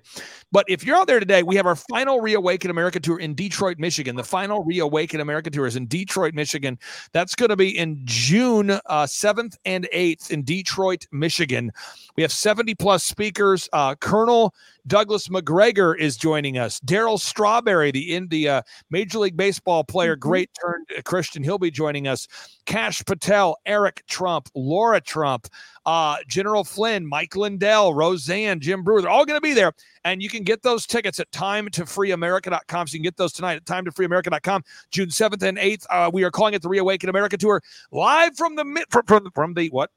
But 0.52 0.66
if 0.68 0.86
you're 0.86 0.96
out 0.96 1.08
there 1.08 1.20
today, 1.20 1.44
we 1.44 1.56
have 1.56 1.66
our 1.66 1.76
final 1.76 2.22
Reawaken 2.22 2.72
America 2.72 3.00
tour 3.00 3.20
in 3.20 3.36
Detroit, 3.36 3.80
Michigan. 3.80 4.16
The 4.16 4.24
final 4.24 4.64
Reawaken 4.64 5.20
America 5.20 5.50
tour 5.50 5.66
is 5.66 5.76
in 5.76 5.88
Detroit, 5.88 6.34
Michigan. 6.34 6.78
That's 7.12 7.36
going 7.36 7.50
to 7.50 7.56
be 7.56 7.78
in 7.78 8.02
June 8.06 8.72
uh, 8.72 8.80
7th 8.88 9.58
and 9.66 9.88
8th 9.94 10.32
in 10.32 10.44
Detroit, 10.44 11.06
Michigan. 11.12 11.72
We 12.16 12.24
have 12.24 12.32
70 12.32 12.76
plus 12.76 13.04
speakers. 13.04 13.68
Uh, 13.74 13.96
Colonel 13.96 14.54
Douglas 14.86 15.30
Macgregor 15.30 15.96
is 15.96 16.18
joining 16.18 16.58
us. 16.58 16.80
Darryl 16.82 17.20
Strawberry, 17.20 17.92
the 17.92 18.14
India 18.14 18.58
uh, 18.58 18.62
Major 18.90 19.20
League 19.20 19.38
Baseball 19.38 19.84
player, 19.84 20.16
great 20.16 20.50
turned 20.60 20.86
uh, 20.96 21.02
Christian, 21.04 21.42
he'll 21.42 21.58
be 21.58 21.72
joining 21.72 22.08
us. 22.08 22.28
Kash 22.66 23.04
Patel, 23.06 23.58
Eric 23.66 24.04
Trump, 24.08 24.50
Laura 24.54 25.00
Trump, 25.00 25.48
uh, 25.86 26.18
General 26.28 26.64
Flynn, 26.64 27.08
Mike 27.08 27.36
Lindell, 27.36 27.94
Roseanne, 27.94 28.60
Jim 28.60 28.84
Breuer. 28.84 29.02
They're 29.02 29.10
all 29.10 29.26
going 29.26 29.38
to 29.38 29.42
be 29.42 29.54
there. 29.54 29.72
And 30.04 30.22
you 30.22 30.30
can 30.30 30.44
get 30.44 30.62
those 30.62 30.86
tickets 30.86 31.20
at 31.20 31.32
timetofreeamerica.com. 31.32 32.88
So 32.88 32.94
you 32.94 33.00
can 33.00 33.04
get 33.04 33.18
those 33.18 33.34
tonight 33.34 33.56
at 33.56 33.66
timetofreeamerica.com, 33.66 34.64
June 34.92 35.10
7th 35.10 35.42
and 35.44 35.58
8th. 35.58 35.86
Uh, 35.90 36.12
we 36.14 36.24
are 36.24 36.32
calling 36.32 36.54
it 36.54 36.62
the 36.62 36.70
Reawaken 36.70 37.10
America 37.10 37.38
Tour 37.38 37.62
live 37.92 38.36
from 38.36 38.56
the 38.56 38.86
from, 38.90 39.06
from, 39.06 39.32
from 39.32 39.54
the 39.54 39.70
what? 39.70 39.90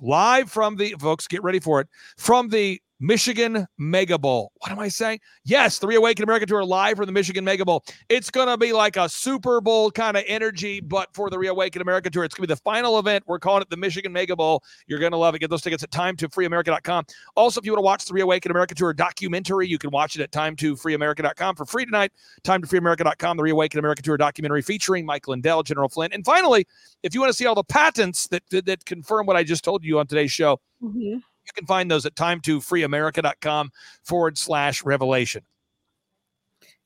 Live 0.00 0.50
from 0.50 0.76
the 0.76 0.94
folks, 1.00 1.26
get 1.26 1.42
ready 1.42 1.60
for 1.60 1.80
it 1.80 1.88
from 2.16 2.48
the 2.48 2.80
Michigan 3.00 3.66
Mega 3.78 4.18
Bowl. 4.18 4.50
What 4.56 4.72
am 4.72 4.78
I 4.78 4.88
saying? 4.88 5.20
Yes, 5.44 5.78
the 5.78 5.86
Reawaken 5.86 6.24
America 6.24 6.46
Tour 6.46 6.64
live 6.64 6.96
for 6.96 7.06
the 7.06 7.12
Michigan 7.12 7.44
Mega 7.44 7.64
Bowl. 7.64 7.84
It's 8.08 8.30
going 8.30 8.48
to 8.48 8.56
be 8.56 8.72
like 8.72 8.96
a 8.96 9.08
Super 9.08 9.60
Bowl 9.60 9.90
kind 9.90 10.16
of 10.16 10.24
energy, 10.26 10.80
but 10.80 11.08
for 11.14 11.30
the 11.30 11.38
Reawaken 11.38 11.80
America 11.80 12.10
Tour. 12.10 12.24
It's 12.24 12.34
going 12.34 12.44
to 12.44 12.48
be 12.48 12.54
the 12.54 12.60
final 12.62 12.98
event. 12.98 13.24
We're 13.26 13.38
calling 13.38 13.62
it 13.62 13.70
the 13.70 13.76
Michigan 13.76 14.12
Mega 14.12 14.34
Bowl. 14.34 14.62
You're 14.86 14.98
going 14.98 15.12
to 15.12 15.18
love 15.18 15.34
it. 15.34 15.38
Get 15.38 15.50
those 15.50 15.62
tickets 15.62 15.82
at 15.82 15.90
time2freeamerica.com. 15.90 17.04
Also, 17.36 17.60
if 17.60 17.66
you 17.66 17.72
want 17.72 17.78
to 17.78 17.84
watch 17.84 18.04
the 18.06 18.14
Reawaken 18.14 18.50
America 18.50 18.74
Tour 18.74 18.92
documentary, 18.92 19.68
you 19.68 19.78
can 19.78 19.90
watch 19.90 20.16
it 20.16 20.22
at 20.22 20.30
time2freeamerica.com 20.32 21.56
for 21.56 21.64
free 21.66 21.84
tonight. 21.84 22.12
Time2freeamerica.com, 22.42 23.36
the 23.36 23.42
Reawaken 23.42 23.78
America 23.78 24.02
Tour 24.02 24.16
documentary 24.16 24.62
featuring 24.62 25.06
Mike 25.06 25.28
Lindell, 25.28 25.62
General 25.62 25.88
Flynn. 25.88 26.12
And 26.12 26.24
finally, 26.24 26.66
if 27.02 27.14
you 27.14 27.20
want 27.20 27.30
to 27.30 27.36
see 27.36 27.46
all 27.46 27.54
the 27.54 27.64
patents 27.64 28.28
that, 28.28 28.42
that, 28.50 28.66
that 28.66 28.84
confirm 28.84 29.26
what 29.26 29.36
I 29.36 29.44
just 29.44 29.62
told 29.64 29.84
you 29.84 29.98
on 29.98 30.06
today's 30.06 30.32
show, 30.32 30.60
Mhm. 30.82 31.22
You 31.48 31.60
can 31.60 31.66
find 31.66 31.90
those 31.90 32.06
at 32.06 32.14
time2freeamerica.com 32.14 33.70
forward 34.04 34.38
slash 34.38 34.84
revelation. 34.84 35.42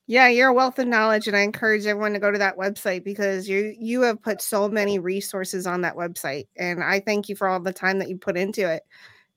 Yeah, 0.08 0.28
you're 0.28 0.48
a 0.48 0.52
wealth 0.52 0.78
of 0.78 0.88
knowledge, 0.88 1.28
and 1.28 1.36
I 1.36 1.40
encourage 1.40 1.86
everyone 1.86 2.12
to 2.12 2.18
go 2.18 2.30
to 2.30 2.38
that 2.38 2.58
website 2.58 3.04
because 3.04 3.48
you 3.48 3.74
you 3.78 4.02
have 4.02 4.20
put 4.20 4.42
so 4.42 4.68
many 4.68 4.98
resources 4.98 5.66
on 5.66 5.82
that 5.82 5.94
website, 5.94 6.44
and 6.56 6.82
I 6.82 7.00
thank 7.00 7.28
you 7.28 7.36
for 7.36 7.48
all 7.48 7.60
the 7.60 7.72
time 7.72 7.98
that 8.00 8.08
you 8.08 8.18
put 8.18 8.36
into 8.36 8.68
it, 8.68 8.82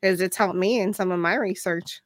because 0.01 0.21
it's 0.21 0.35
helped 0.35 0.55
me 0.55 0.79
in 0.79 0.91
some 0.91 1.11
of 1.11 1.19
my 1.19 1.35
research. 1.35 2.01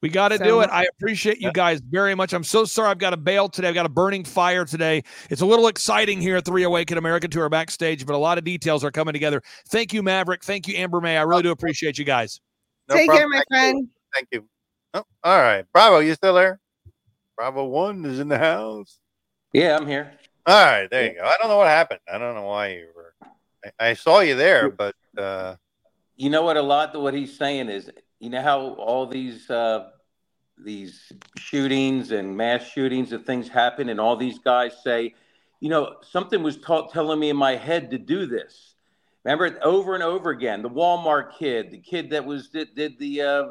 We 0.00 0.10
got 0.10 0.28
to 0.28 0.38
So- 0.38 0.44
do 0.44 0.60
it. 0.60 0.68
I 0.70 0.84
appreciate 0.96 1.40
you 1.40 1.50
guys 1.50 1.80
very 1.80 2.14
much. 2.14 2.34
I'm 2.34 2.44
so 2.44 2.66
sorry 2.66 2.90
I've 2.90 2.98
got 2.98 3.14
a 3.14 3.16
bail 3.16 3.48
today. 3.48 3.68
I've 3.68 3.74
got 3.74 3.86
a 3.86 3.90
burning 3.90 4.22
fire 4.22 4.66
today. 4.66 5.02
It's 5.30 5.40
a 5.40 5.46
little 5.46 5.66
exciting 5.66 6.20
here 6.20 6.36
at 6.36 6.44
the 6.44 6.52
Reawaken 6.52 6.96
oh 6.96 7.00
American 7.00 7.30
Tour 7.30 7.48
backstage, 7.48 8.04
but 8.04 8.14
a 8.14 8.18
lot 8.18 8.36
of 8.36 8.44
details 8.44 8.84
are 8.84 8.90
coming 8.90 9.14
together. 9.14 9.42
Thank 9.70 9.94
you, 9.94 10.02
Maverick. 10.02 10.44
Thank 10.44 10.68
you, 10.68 10.76
Amber 10.76 11.00
May. 11.00 11.16
I 11.16 11.22
really 11.22 11.42
do 11.42 11.50
appreciate 11.50 11.98
you 11.98 12.04
guys. 12.04 12.38
No 12.88 12.96
Take 12.96 13.10
care, 13.10 13.28
my 13.28 13.36
Thank 13.36 13.46
you. 13.50 13.56
friend. 13.56 13.88
Thank 14.14 14.28
you. 14.32 14.48
Oh, 14.92 15.04
all 15.22 15.38
right. 15.38 15.64
Bravo, 15.72 15.98
you 16.00 16.14
still 16.14 16.34
there? 16.34 16.60
Bravo 17.36 17.64
one 17.64 18.04
is 18.04 18.20
in 18.20 18.28
the 18.28 18.38
house. 18.38 18.98
Yeah, 19.52 19.76
I'm 19.76 19.86
here. 19.86 20.12
All 20.46 20.54
right, 20.64 20.88
there 20.90 21.06
you 21.06 21.14
go. 21.14 21.24
I 21.24 21.36
don't 21.40 21.48
know 21.48 21.56
what 21.56 21.68
happened. 21.68 22.00
I 22.12 22.18
don't 22.18 22.34
know 22.34 22.44
why 22.44 22.74
you 22.74 22.88
were. 22.94 23.14
I, 23.64 23.90
I 23.90 23.94
saw 23.94 24.20
you 24.20 24.36
there, 24.36 24.70
but 24.70 24.94
uh, 25.16 25.56
You 26.16 26.28
know 26.30 26.42
what? 26.42 26.56
A 26.56 26.62
lot 26.62 26.94
of 26.94 27.02
what 27.02 27.14
he's 27.14 27.36
saying 27.36 27.70
is, 27.70 27.90
you 28.20 28.30
know 28.30 28.42
how 28.42 28.60
all 28.74 29.06
these 29.06 29.48
uh, 29.48 29.88
these 30.62 31.10
shootings 31.38 32.12
and 32.12 32.36
mass 32.36 32.64
shootings 32.68 33.12
and 33.12 33.24
things 33.24 33.48
happen, 33.48 33.88
and 33.88 33.98
all 33.98 34.16
these 34.16 34.38
guys 34.38 34.82
say, 34.84 35.14
you 35.60 35.70
know, 35.70 35.96
something 36.02 36.42
was 36.42 36.58
ta- 36.58 36.86
telling 36.88 37.18
me 37.18 37.30
in 37.30 37.36
my 37.36 37.56
head 37.56 37.90
to 37.90 37.98
do 37.98 38.26
this. 38.26 38.73
Remember 39.24 39.46
it 39.46 39.58
over 39.62 39.94
and 39.94 40.02
over 40.02 40.30
again. 40.30 40.62
The 40.62 40.70
Walmart 40.70 41.38
kid, 41.38 41.70
the 41.70 41.78
kid 41.78 42.10
that 42.10 42.24
was 42.24 42.48
did, 42.48 42.74
did 42.74 42.98
the 42.98 43.22
uh, 43.22 43.44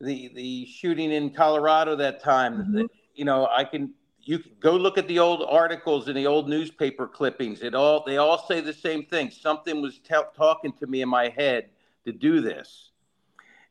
the 0.00 0.30
the 0.34 0.66
shooting 0.66 1.10
in 1.12 1.30
Colorado 1.30 1.96
that 1.96 2.22
time. 2.22 2.72
The- 2.72 2.88
you 3.14 3.24
know, 3.24 3.48
I 3.50 3.64
can 3.64 3.94
you 4.22 4.38
can 4.38 4.52
go 4.60 4.76
look 4.76 4.98
at 4.98 5.08
the 5.08 5.18
old 5.18 5.42
articles 5.48 6.06
and 6.06 6.16
the 6.16 6.26
old 6.26 6.48
newspaper 6.48 7.08
clippings. 7.08 7.62
It 7.62 7.74
all 7.74 8.04
they 8.06 8.18
all 8.18 8.46
say 8.46 8.60
the 8.60 8.72
same 8.72 9.04
thing. 9.06 9.30
Something 9.30 9.80
was 9.80 9.98
tell 9.98 10.30
talking 10.36 10.72
to 10.74 10.86
me 10.86 11.02
in 11.02 11.08
my 11.08 11.30
head 11.30 11.70
to 12.04 12.12
do 12.12 12.40
this, 12.40 12.90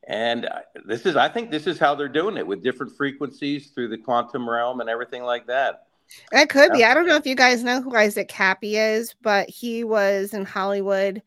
and 0.07 0.49
this 0.85 1.05
is 1.05 1.15
I 1.15 1.29
think 1.29 1.51
this 1.51 1.67
is 1.67 1.77
how 1.79 1.95
they're 1.95 2.09
doing 2.09 2.35
it 2.35 2.45
with 2.45 2.63
different 2.63 2.97
frequencies 2.97 3.67
through 3.67 3.89
the 3.89 3.97
quantum 3.97 4.49
realm 4.49 4.81
and 4.81 4.89
everything 4.89 5.23
like 5.23 5.47
that. 5.47 5.86
It 6.31 6.49
could 6.49 6.71
be. 6.71 6.83
I 6.83 6.93
don't 6.93 7.07
know 7.07 7.15
if 7.15 7.25
you 7.25 7.35
guys 7.35 7.63
know 7.63 7.81
who 7.81 7.95
Isaac 7.95 8.29
Kappy 8.29 8.75
is, 8.75 9.15
but 9.21 9.49
he 9.49 9.83
was 9.83 10.33
in 10.33 10.45
Hollywood 10.45 11.21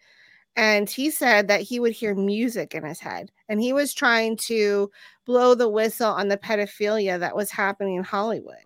and 0.56 0.90
he 0.90 1.10
said 1.10 1.48
that 1.48 1.60
he 1.62 1.80
would 1.80 1.92
hear 1.92 2.14
music 2.14 2.74
in 2.74 2.84
his 2.84 3.00
head 3.00 3.30
and 3.48 3.60
he 3.60 3.72
was 3.72 3.94
trying 3.94 4.36
to 4.36 4.90
blow 5.24 5.54
the 5.54 5.68
whistle 5.68 6.10
on 6.10 6.28
the 6.28 6.36
pedophilia 6.36 7.18
that 7.18 7.36
was 7.36 7.50
happening 7.50 7.96
in 7.96 8.04
Hollywood. 8.04 8.56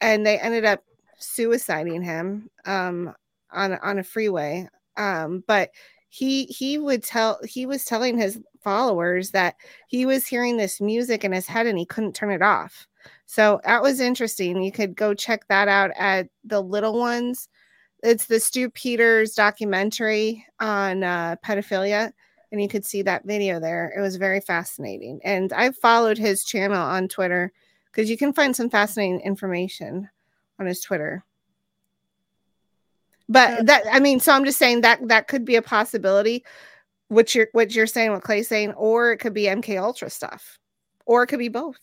And 0.00 0.24
they 0.24 0.38
ended 0.38 0.64
up 0.64 0.84
suiciding 1.20 2.04
him 2.04 2.48
um, 2.64 3.14
on 3.50 3.74
on 3.74 3.98
a 3.98 4.04
freeway. 4.04 4.68
Um, 4.96 5.42
but 5.46 5.70
he 6.08 6.44
he 6.44 6.78
would 6.78 7.02
tell 7.02 7.40
he 7.44 7.66
was 7.66 7.84
telling 7.84 8.16
his 8.16 8.40
followers 8.62 9.30
that 9.32 9.56
he 9.88 10.06
was 10.06 10.26
hearing 10.26 10.56
this 10.56 10.80
music 10.80 11.24
in 11.24 11.32
his 11.32 11.46
head 11.46 11.66
and 11.66 11.78
he 11.78 11.86
couldn't 11.86 12.14
turn 12.14 12.30
it 12.30 12.42
off. 12.42 12.86
So 13.26 13.60
that 13.64 13.82
was 13.82 14.00
interesting. 14.00 14.62
You 14.62 14.72
could 14.72 14.94
go 14.94 15.14
check 15.14 15.46
that 15.48 15.68
out 15.68 15.90
at 15.96 16.28
the 16.44 16.60
little 16.60 16.98
ones. 16.98 17.48
It's 18.02 18.26
the 18.26 18.40
Stew 18.40 18.70
Peters 18.70 19.34
documentary 19.34 20.44
on 20.60 21.02
uh, 21.02 21.36
pedophilia, 21.44 22.12
and 22.52 22.62
you 22.62 22.68
could 22.68 22.84
see 22.84 23.02
that 23.02 23.24
video 23.24 23.58
there. 23.58 23.92
It 23.96 24.00
was 24.00 24.16
very 24.16 24.40
fascinating. 24.40 25.20
And 25.24 25.52
I 25.52 25.72
followed 25.72 26.18
his 26.18 26.44
channel 26.44 26.76
on 26.80 27.08
Twitter 27.08 27.52
because 27.90 28.10
you 28.10 28.16
can 28.16 28.32
find 28.32 28.54
some 28.54 28.70
fascinating 28.70 29.20
information 29.22 30.08
on 30.58 30.66
his 30.66 30.80
Twitter. 30.80 31.24
But 33.28 33.66
that 33.66 33.84
I 33.90 33.98
mean, 33.98 34.20
so 34.20 34.32
I'm 34.32 34.44
just 34.44 34.58
saying 34.58 34.82
that 34.82 35.08
that 35.08 35.28
could 35.28 35.44
be 35.44 35.56
a 35.56 35.62
possibility. 35.62 36.44
What 37.08 37.34
you're 37.34 37.48
what 37.52 37.74
you're 37.74 37.86
saying, 37.86 38.12
what 38.12 38.22
Clay's 38.22 38.48
saying, 38.48 38.72
or 38.74 39.12
it 39.12 39.18
could 39.18 39.34
be 39.34 39.44
MK 39.44 39.80
Ultra 39.80 40.10
stuff, 40.10 40.58
or 41.06 41.22
it 41.22 41.26
could 41.26 41.38
be 41.38 41.48
both. 41.48 41.78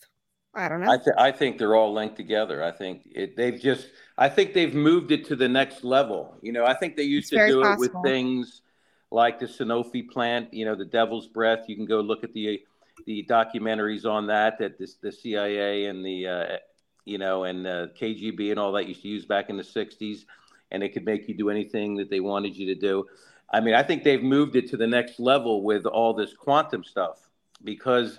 I 0.56 0.70
don't 0.70 0.82
know. 0.82 0.92
I, 0.92 0.98
th- 0.98 1.16
I 1.18 1.32
think 1.32 1.58
they're 1.58 1.76
all 1.76 1.94
linked 1.94 2.16
together. 2.16 2.63
I 2.63 2.72
think 2.72 3.02
it, 3.12 3.36
they've 3.36 3.60
just, 3.60 3.88
I 4.18 4.30
think 4.30 4.54
they've 4.54 4.74
moved 4.74 5.12
it 5.12 5.26
to 5.28 5.36
the 5.36 5.48
next 5.50 5.84
level. 5.84 6.38
You 6.42 6.52
know, 6.52 6.66
I 6.66 6.76
think 6.76 6.96
they 6.96 7.04
used 7.04 7.34
It's 7.34 7.42
to 7.42 7.48
do 7.48 7.62
possible. 7.62 7.84
it 7.84 7.94
with 7.94 8.04
things 8.04 8.62
like 9.10 9.39
the 9.39 9.48
Sanofi 9.48 10.08
plant, 10.08 10.54
you 10.54 10.66
know, 10.66 10.76
the 10.76 10.86
devil's 10.86 11.28
breath. 11.28 11.66
You 11.68 11.76
can 11.76 11.86
go 11.86 12.02
look 12.02 12.24
at 12.24 12.34
the, 12.34 12.62
the 13.06 13.26
documentaries 13.28 14.06
on 14.06 14.28
that, 14.28 14.60
that 14.60 14.78
this, 14.78 14.96
the 14.96 15.12
CIA 15.12 15.86
and 15.86 16.06
the, 16.06 16.28
uh, 16.28 16.58
you 17.06 17.18
know, 17.18 17.46
and 17.46 17.66
uh, 17.66 17.88
KGB 18.00 18.52
and 18.52 18.60
all 18.60 18.72
that 18.74 18.88
used 18.88 19.02
to 19.02 19.08
use 19.08 19.26
back 19.26 19.50
in 19.50 19.58
the 19.58 19.63
60s. 19.63 20.26
And 20.72 20.84
it 20.84 20.94
could 20.94 21.06
make 21.06 21.28
you 21.28 21.36
do 21.36 21.50
anything 21.50 21.96
that 21.98 22.10
they 22.10 22.20
wanted 22.20 22.56
you 22.56 22.68
to 22.68 22.76
do. 22.76 23.06
I 23.52 23.60
mean, 23.60 23.74
I 23.76 23.84
think 23.84 24.04
they've 24.04 24.24
moved 24.24 24.56
it 24.56 24.70
to 24.70 24.78
the 24.78 24.88
next 24.88 25.20
level 25.20 25.63
with 25.63 25.86
all 25.86 26.13
this 26.13 26.34
quantum 26.34 26.84
stuff 26.84 27.20
because 27.63 28.18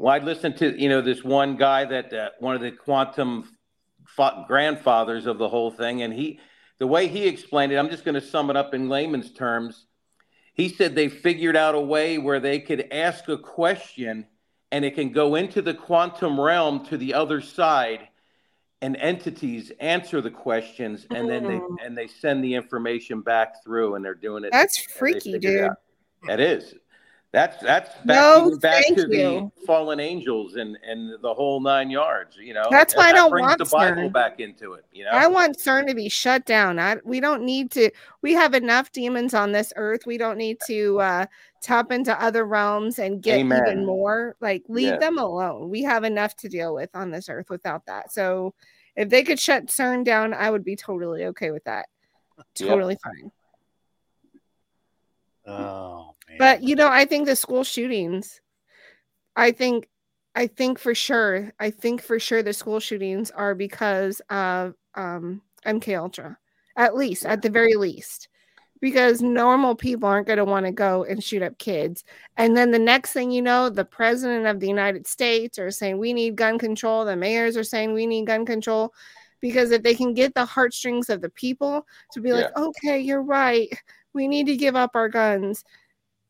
well, 0.00 0.14
I 0.14 0.24
listened 0.24 0.56
to 0.58 0.80
you 0.80 0.88
know 0.88 1.00
this 1.00 1.24
one 1.24 1.56
guy 1.56 1.84
that 1.84 2.12
uh, 2.12 2.30
one 2.38 2.54
of 2.54 2.60
the 2.60 2.70
quantum 2.70 3.48
fa- 4.06 4.44
grandfathers 4.46 5.26
of 5.26 5.38
the 5.38 5.48
whole 5.48 5.70
thing, 5.70 6.02
and 6.02 6.12
he 6.12 6.40
the 6.78 6.86
way 6.86 7.08
he 7.08 7.26
explained 7.26 7.72
it. 7.72 7.76
I'm 7.76 7.90
just 7.90 8.04
going 8.04 8.14
to 8.14 8.20
sum 8.20 8.50
it 8.50 8.56
up 8.56 8.74
in 8.74 8.88
layman's 8.88 9.32
terms. 9.32 9.86
He 10.54 10.68
said 10.68 10.94
they 10.94 11.08
figured 11.08 11.56
out 11.56 11.74
a 11.74 11.80
way 11.80 12.18
where 12.18 12.40
they 12.40 12.60
could 12.60 12.88
ask 12.92 13.28
a 13.28 13.38
question, 13.38 14.26
and 14.72 14.84
it 14.84 14.94
can 14.94 15.12
go 15.12 15.34
into 15.34 15.62
the 15.62 15.74
quantum 15.74 16.40
realm 16.40 16.84
to 16.86 16.96
the 16.96 17.14
other 17.14 17.40
side, 17.40 18.08
and 18.80 18.96
entities 18.96 19.72
answer 19.80 20.20
the 20.20 20.30
questions, 20.30 21.06
and 21.10 21.28
then 21.28 21.44
they 21.44 21.60
and 21.84 21.96
they 21.96 22.06
send 22.06 22.42
the 22.42 22.54
information 22.54 23.20
back 23.20 23.62
through, 23.64 23.94
and 23.94 24.04
they're 24.04 24.14
doing 24.14 24.44
it. 24.44 24.50
That's 24.52 24.78
freaky, 24.78 25.32
figured 25.32 25.34
it 25.34 25.40
dude. 25.40 25.70
That 26.26 26.40
is. 26.40 26.74
That's 27.30 27.62
that's 27.62 27.90
back, 28.06 28.16
No, 28.16 28.56
back 28.58 28.86
to 28.86 29.06
the 29.06 29.50
fallen 29.66 30.00
angels 30.00 30.54
and 30.54 30.78
and 30.82 31.22
the 31.22 31.34
whole 31.34 31.60
nine 31.60 31.90
yards. 31.90 32.38
You 32.38 32.54
know, 32.54 32.68
That's 32.70 32.96
why 32.96 33.10
I 33.10 33.12
don't 33.12 33.30
want 33.38 33.58
the 33.58 33.66
Bible 33.66 34.08
CERN. 34.08 34.12
back 34.14 34.40
into 34.40 34.72
it. 34.72 34.86
You 34.92 35.04
know, 35.04 35.10
I 35.12 35.26
want 35.26 35.58
CERN 35.58 35.86
to 35.88 35.94
be 35.94 36.08
shut 36.08 36.46
down. 36.46 36.78
I, 36.78 36.96
we 37.04 37.20
don't 37.20 37.42
need 37.42 37.70
to. 37.72 37.90
We 38.22 38.32
have 38.32 38.54
enough 38.54 38.92
demons 38.92 39.34
on 39.34 39.52
this 39.52 39.74
earth. 39.76 40.06
We 40.06 40.16
don't 40.16 40.38
need 40.38 40.56
to 40.68 41.00
uh, 41.00 41.26
tap 41.60 41.92
into 41.92 42.18
other 42.18 42.46
realms 42.46 42.98
and 42.98 43.22
get 43.22 43.40
Amen. 43.40 43.62
even 43.62 43.84
more. 43.84 44.34
Like, 44.40 44.62
leave 44.68 44.94
Yeah. 44.94 44.96
them 44.98 45.18
alone. 45.18 45.68
We 45.68 45.82
have 45.82 46.04
enough 46.04 46.34
to 46.36 46.48
deal 46.48 46.74
with 46.74 46.88
on 46.94 47.10
this 47.10 47.28
earth 47.28 47.50
without 47.50 47.84
that. 47.86 48.10
So, 48.10 48.54
if 48.96 49.10
they 49.10 49.22
could 49.22 49.38
shut 49.38 49.66
CERN 49.66 50.02
down, 50.02 50.32
I 50.32 50.50
would 50.50 50.64
be 50.64 50.76
totally 50.76 51.26
okay 51.26 51.50
with 51.50 51.64
that. 51.64 51.88
Yep. 52.38 52.46
Totally 52.68 52.96
fine. 53.04 53.30
oh, 55.46 56.14
But 56.38 56.62
you 56.62 56.76
know, 56.76 56.88
I 56.88 57.04
think 57.04 57.26
the 57.26 57.36
school 57.36 57.64
shootings, 57.64 58.40
I 59.36 59.52
think 59.52 59.88
I 60.34 60.46
think 60.46 60.78
for 60.78 60.94
sure, 60.94 61.52
I 61.58 61.70
think 61.70 62.00
for 62.00 62.18
sure 62.18 62.42
the 62.42 62.52
school 62.52 62.80
shootings 62.80 63.30
are 63.30 63.54
because 63.54 64.20
of 64.30 64.74
um 64.94 65.42
MK 65.66 65.98
Ultra. 65.98 66.38
At 66.76 66.94
least, 66.94 67.26
at 67.26 67.42
the 67.42 67.50
very 67.50 67.74
least. 67.74 68.28
Because 68.80 69.20
normal 69.20 69.74
people 69.74 70.08
aren't 70.08 70.28
going 70.28 70.36
to 70.36 70.44
want 70.44 70.64
to 70.66 70.70
go 70.70 71.02
and 71.02 71.22
shoot 71.22 71.42
up 71.42 71.58
kids. 71.58 72.04
And 72.36 72.56
then 72.56 72.70
the 72.70 72.78
next 72.78 73.12
thing 73.12 73.32
you 73.32 73.42
know, 73.42 73.68
the 73.68 73.84
president 73.84 74.46
of 74.46 74.60
the 74.60 74.68
United 74.68 75.04
States 75.08 75.58
are 75.58 75.72
saying 75.72 75.98
we 75.98 76.12
need 76.12 76.36
gun 76.36 76.60
control. 76.60 77.04
The 77.04 77.16
mayors 77.16 77.56
are 77.56 77.64
saying 77.64 77.92
we 77.92 78.06
need 78.06 78.28
gun 78.28 78.46
control. 78.46 78.94
Because 79.40 79.72
if 79.72 79.82
they 79.82 79.96
can 79.96 80.14
get 80.14 80.34
the 80.34 80.44
heartstrings 80.44 81.10
of 81.10 81.20
the 81.20 81.30
people 81.30 81.84
to 82.12 82.20
be 82.20 82.32
like, 82.32 82.56
okay, 82.56 83.00
you're 83.00 83.22
right. 83.22 83.68
We 84.12 84.28
need 84.28 84.46
to 84.46 84.56
give 84.56 84.76
up 84.76 84.92
our 84.94 85.08
guns. 85.08 85.64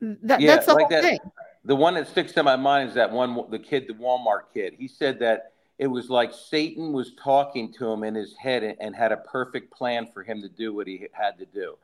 That, 0.01 0.41
yeah, 0.41 0.55
that's 0.55 0.67
the 0.67 0.75
like 0.75 0.91
whole 0.91 0.91
that. 0.91 1.03
thing. 1.03 1.19
The 1.65 1.77
one 1.77 1.95
that 1.95 2.09
sticks 2.09 2.33
to 2.33 2.43
my 2.43 2.57
mind 2.57 2.91
is 2.91 2.95
that 2.95 3.11
one, 3.11 3.51
the 3.51 3.59
kid, 3.59 3.87
the 3.89 3.95
Walmart 3.95 4.43
kid. 4.55 4.75
He 4.79 4.89
said 4.89 5.19
that 5.21 5.53
it 5.79 5.87
was 5.87 6.09
like 6.09 6.33
Satan 6.33 6.93
was 6.93 7.13
talking 7.23 7.73
to 7.75 7.91
him 7.91 8.05
in 8.05 8.15
his 8.15 8.35
head 8.37 8.63
and, 8.63 8.77
and 8.81 8.97
had 8.97 9.13
a 9.13 9.17
perfect 9.17 9.73
plan 9.73 10.09
for 10.13 10.23
him 10.23 10.41
to 10.43 10.49
do 10.49 10.75
what 10.75 10.87
he 10.87 11.07
had 11.13 11.39
to 11.39 11.47
do. 11.47 11.77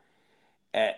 And, 0.72 0.94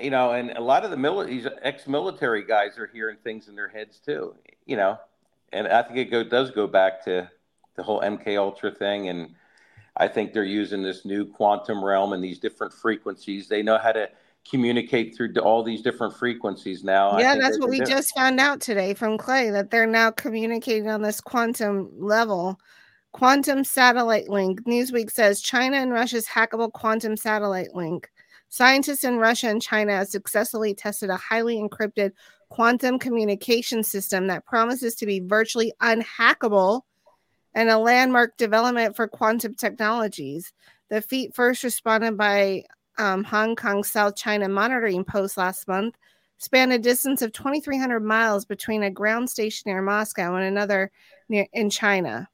you 0.00 0.10
know, 0.10 0.32
and 0.32 0.50
a 0.50 0.60
lot 0.60 0.84
of 0.84 0.90
the 0.90 0.96
mili- 0.96 1.26
these 1.26 1.46
ex-military 1.62 2.44
guys 2.44 2.78
are 2.78 2.86
hearing 2.86 3.16
things 3.24 3.48
in 3.48 3.56
their 3.56 3.68
heads 3.68 3.98
too. 3.98 4.34
You 4.66 4.76
know, 4.76 4.98
and 5.52 5.66
I 5.66 5.82
think 5.82 5.98
it 5.98 6.10
go, 6.10 6.22
does 6.22 6.50
go 6.50 6.66
back 6.66 7.04
to 7.04 7.28
the 7.74 7.82
whole 7.82 8.00
MK 8.00 8.38
Ultra 8.38 8.70
thing, 8.70 9.08
and 9.08 9.34
I 9.96 10.06
think 10.06 10.32
they're 10.32 10.44
using 10.44 10.82
this 10.82 11.04
new 11.04 11.24
quantum 11.24 11.84
realm 11.84 12.12
and 12.12 12.22
these 12.22 12.38
different 12.38 12.72
frequencies. 12.72 13.48
They 13.48 13.62
know 13.62 13.78
how 13.78 13.92
to 13.92 14.08
communicate 14.48 15.16
through 15.16 15.34
all 15.36 15.62
these 15.62 15.82
different 15.82 16.16
frequencies 16.16 16.82
now. 16.84 17.18
Yeah, 17.18 17.36
that's 17.36 17.58
what 17.58 17.70
we 17.70 17.78
do 17.78 17.86
just 17.86 18.14
found 18.16 18.40
out 18.40 18.60
today 18.60 18.94
from 18.94 19.18
Clay 19.18 19.50
that 19.50 19.70
they're 19.70 19.86
now 19.86 20.10
communicating 20.10 20.88
on 20.88 21.02
this 21.02 21.20
quantum 21.20 21.90
level. 21.98 22.58
Quantum 23.12 23.64
satellite 23.64 24.28
link. 24.28 24.62
Newsweek 24.62 25.10
says 25.10 25.40
China 25.40 25.76
and 25.76 25.92
Russia's 25.92 26.26
hackable 26.26 26.72
quantum 26.72 27.16
satellite 27.16 27.74
link. 27.74 28.08
Scientists 28.48 29.04
in 29.04 29.18
Russia 29.18 29.48
and 29.48 29.62
China 29.62 29.92
have 29.92 30.08
successfully 30.08 30.74
tested 30.74 31.10
a 31.10 31.16
highly 31.16 31.56
encrypted 31.56 32.12
quantum 32.48 32.98
communication 32.98 33.82
system 33.82 34.26
that 34.26 34.44
promises 34.44 34.94
to 34.96 35.06
be 35.06 35.20
virtually 35.20 35.72
unhackable 35.80 36.82
and 37.54 37.68
a 37.68 37.78
landmark 37.78 38.36
development 38.36 38.96
for 38.96 39.08
quantum 39.08 39.54
technologies. 39.54 40.52
The 40.88 41.00
feat 41.00 41.34
first 41.34 41.62
responded 41.62 42.16
by 42.16 42.64
um, 43.00 43.24
Hong 43.24 43.56
Kong 43.56 43.82
South 43.82 44.14
China 44.14 44.48
Monitoring 44.48 45.04
Post 45.04 45.38
last 45.38 45.66
month 45.66 45.96
spanned 46.36 46.72
a 46.72 46.78
distance 46.78 47.22
of 47.22 47.32
2,300 47.32 48.00
miles 48.00 48.44
between 48.44 48.82
a 48.82 48.90
ground 48.90 49.28
station 49.28 49.64
near 49.66 49.82
Moscow 49.82 50.34
and 50.36 50.44
another 50.44 50.90
near 51.28 51.46
in 51.52 51.70
China. 51.70 52.28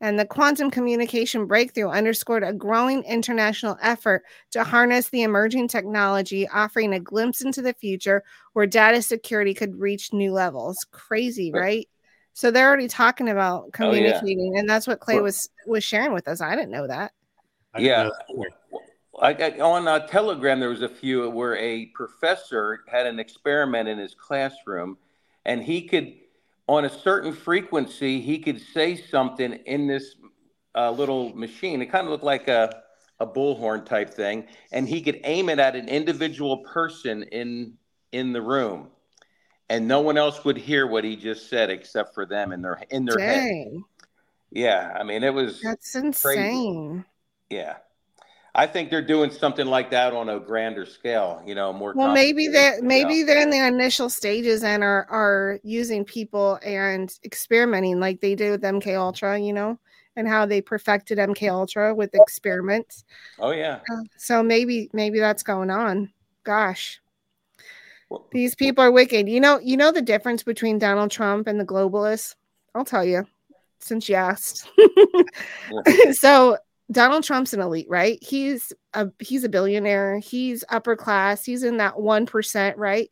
And 0.00 0.18
the 0.18 0.26
quantum 0.26 0.70
communication 0.70 1.46
breakthrough 1.46 1.88
underscored 1.88 2.44
a 2.44 2.52
growing 2.52 3.02
international 3.04 3.78
effort 3.80 4.24
to 4.50 4.62
harness 4.62 5.08
the 5.08 5.22
emerging 5.22 5.68
technology, 5.68 6.46
offering 6.48 6.92
a 6.92 7.00
glimpse 7.00 7.40
into 7.40 7.62
the 7.62 7.72
future 7.72 8.22
where 8.52 8.66
data 8.66 9.00
security 9.00 9.54
could 9.54 9.74
reach 9.80 10.12
new 10.12 10.32
levels. 10.32 10.86
Crazy, 10.90 11.50
right? 11.50 11.88
So 12.34 12.50
they're 12.50 12.68
already 12.68 12.88
talking 12.88 13.30
about 13.30 13.70
Oh, 13.78 13.92
yeah. 13.92 14.18
communicating, 14.18 14.58
and 14.58 14.68
that's 14.68 14.86
what 14.86 15.00
Clay 15.00 15.20
was 15.20 15.48
was 15.66 15.82
sharing 15.82 16.12
with 16.12 16.28
us. 16.28 16.42
I 16.42 16.54
didn't 16.54 16.70
know 16.72 16.86
that. 16.86 17.12
Yeah. 17.78 18.10
I, 19.20 19.32
I, 19.32 19.60
on 19.60 19.88
uh, 19.88 20.06
Telegram, 20.06 20.60
there 20.60 20.68
was 20.68 20.82
a 20.82 20.88
few 20.88 21.28
where 21.30 21.56
a 21.56 21.86
professor 21.86 22.80
had 22.88 23.06
an 23.06 23.18
experiment 23.18 23.88
in 23.88 23.98
his 23.98 24.14
classroom, 24.14 24.98
and 25.44 25.62
he 25.62 25.82
could, 25.82 26.14
on 26.66 26.84
a 26.84 26.90
certain 26.90 27.32
frequency, 27.32 28.20
he 28.20 28.38
could 28.38 28.60
say 28.60 28.96
something 28.96 29.52
in 29.52 29.86
this 29.86 30.16
uh, 30.74 30.90
little 30.90 31.34
machine. 31.34 31.80
It 31.82 31.86
kind 31.86 32.06
of 32.06 32.10
looked 32.10 32.24
like 32.24 32.48
a 32.48 32.82
a 33.18 33.26
bullhorn 33.26 33.86
type 33.86 34.12
thing, 34.12 34.46
and 34.72 34.88
he 34.88 35.00
could 35.00 35.20
aim 35.24 35.48
it 35.48 35.58
at 35.58 35.74
an 35.74 35.88
individual 35.88 36.58
person 36.58 37.22
in 37.24 37.74
in 38.12 38.32
the 38.32 38.42
room, 38.42 38.88
and 39.68 39.88
no 39.88 40.00
one 40.00 40.18
else 40.18 40.44
would 40.44 40.56
hear 40.56 40.86
what 40.86 41.04
he 41.04 41.16
just 41.16 41.48
said 41.48 41.70
except 41.70 42.14
for 42.14 42.26
them 42.26 42.52
in 42.52 42.62
their 42.62 42.82
in 42.90 43.04
their 43.04 43.18
head. 43.18 43.82
Yeah, 44.50 44.94
I 44.98 45.02
mean, 45.02 45.24
it 45.24 45.32
was 45.32 45.60
that's 45.62 45.92
crazy. 45.92 46.40
insane. 46.40 47.04
Yeah. 47.48 47.76
I 48.58 48.66
think 48.66 48.88
they're 48.88 49.02
doing 49.02 49.30
something 49.30 49.66
like 49.66 49.90
that 49.90 50.14
on 50.14 50.30
a 50.30 50.40
grander 50.40 50.86
scale, 50.86 51.42
you 51.46 51.54
know, 51.54 51.74
more 51.74 51.92
Well, 51.94 52.12
maybe 52.12 52.48
they're 52.48 52.80
maybe 52.80 53.22
they're 53.22 53.42
in 53.42 53.50
the 53.50 53.66
initial 53.66 54.08
stages 54.08 54.64
and 54.64 54.82
are 54.82 55.06
are 55.10 55.60
using 55.62 56.06
people 56.06 56.58
and 56.62 57.12
experimenting 57.22 58.00
like 58.00 58.22
they 58.22 58.34
did 58.34 58.50
with 58.50 58.62
MK 58.62 58.96
Ultra, 58.96 59.38
you 59.38 59.52
know, 59.52 59.78
and 60.16 60.26
how 60.26 60.46
they 60.46 60.62
perfected 60.62 61.18
MK 61.18 61.50
Ultra 61.52 61.94
with 61.94 62.14
experiments. 62.14 63.04
Oh 63.38 63.50
yeah. 63.50 63.80
Uh, 63.92 64.02
So 64.16 64.42
maybe 64.42 64.88
maybe 64.94 65.20
that's 65.20 65.42
going 65.42 65.70
on. 65.70 66.10
Gosh. 66.42 66.98
These 68.32 68.54
people 68.54 68.82
are 68.82 68.90
wicked. 68.90 69.28
You 69.28 69.40
know, 69.40 69.58
you 69.58 69.76
know 69.76 69.92
the 69.92 70.00
difference 70.00 70.42
between 70.42 70.78
Donald 70.78 71.10
Trump 71.10 71.46
and 71.46 71.60
the 71.60 71.64
globalists? 71.64 72.36
I'll 72.74 72.84
tell 72.86 73.04
you 73.04 73.26
since 73.80 74.08
you 74.08 74.14
asked. 74.14 74.66
so 76.12 76.56
Donald 76.90 77.24
Trump's 77.24 77.52
an 77.52 77.60
elite, 77.60 77.88
right? 77.88 78.18
He's 78.22 78.72
a 78.94 79.08
he's 79.18 79.44
a 79.44 79.48
billionaire. 79.48 80.18
He's 80.18 80.64
upper 80.68 80.96
class. 80.96 81.44
He's 81.44 81.62
in 81.62 81.78
that 81.78 81.94
1%, 81.94 82.74
right? 82.76 83.10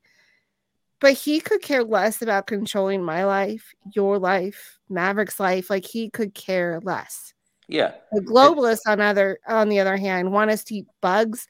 But 1.00 1.14
he 1.14 1.40
could 1.40 1.60
care 1.60 1.82
less 1.82 2.22
about 2.22 2.46
controlling 2.46 3.02
my 3.02 3.24
life, 3.24 3.74
your 3.92 4.18
life, 4.18 4.78
Maverick's 4.88 5.40
life. 5.40 5.70
Like 5.70 5.84
he 5.84 6.08
could 6.08 6.34
care 6.34 6.80
less. 6.82 7.34
Yeah. 7.66 7.92
The 8.12 8.20
globalists, 8.20 8.86
on 8.86 9.00
other 9.00 9.38
on 9.48 9.68
the 9.68 9.80
other 9.80 9.96
hand, 9.96 10.32
want 10.32 10.50
us 10.50 10.62
to 10.64 10.76
eat 10.76 10.86
bugs. 11.00 11.48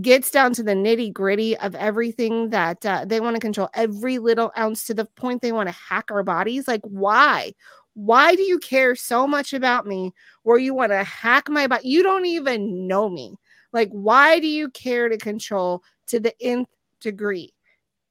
Gets 0.00 0.30
down 0.30 0.52
to 0.54 0.62
the 0.62 0.72
nitty 0.72 1.12
gritty 1.12 1.56
of 1.56 1.74
everything 1.74 2.50
that 2.50 2.84
uh, 2.84 3.04
they 3.06 3.20
want 3.20 3.36
to 3.36 3.40
control 3.40 3.68
every 3.74 4.18
little 4.18 4.52
ounce 4.58 4.86
to 4.86 4.94
the 4.94 5.06
point 5.06 5.42
they 5.42 5.52
want 5.52 5.68
to 5.68 5.74
hack 5.74 6.10
our 6.10 6.22
bodies. 6.22 6.68
Like, 6.68 6.82
why? 6.82 7.54
Why 7.94 8.34
do 8.34 8.42
you 8.42 8.58
care 8.58 8.94
so 8.96 9.26
much 9.26 9.52
about 9.52 9.86
me 9.86 10.12
where 10.42 10.58
you 10.58 10.74
want 10.74 10.92
to 10.92 11.04
hack 11.04 11.48
my 11.48 11.66
body? 11.66 11.88
You 11.88 12.02
don't 12.02 12.26
even 12.26 12.86
know 12.86 13.08
me. 13.08 13.36
Like, 13.72 13.88
why 13.90 14.40
do 14.40 14.46
you 14.46 14.70
care 14.70 15.08
to 15.08 15.16
control 15.16 15.82
to 16.08 16.20
the 16.20 16.34
nth 16.40 16.68
degree 17.00 17.54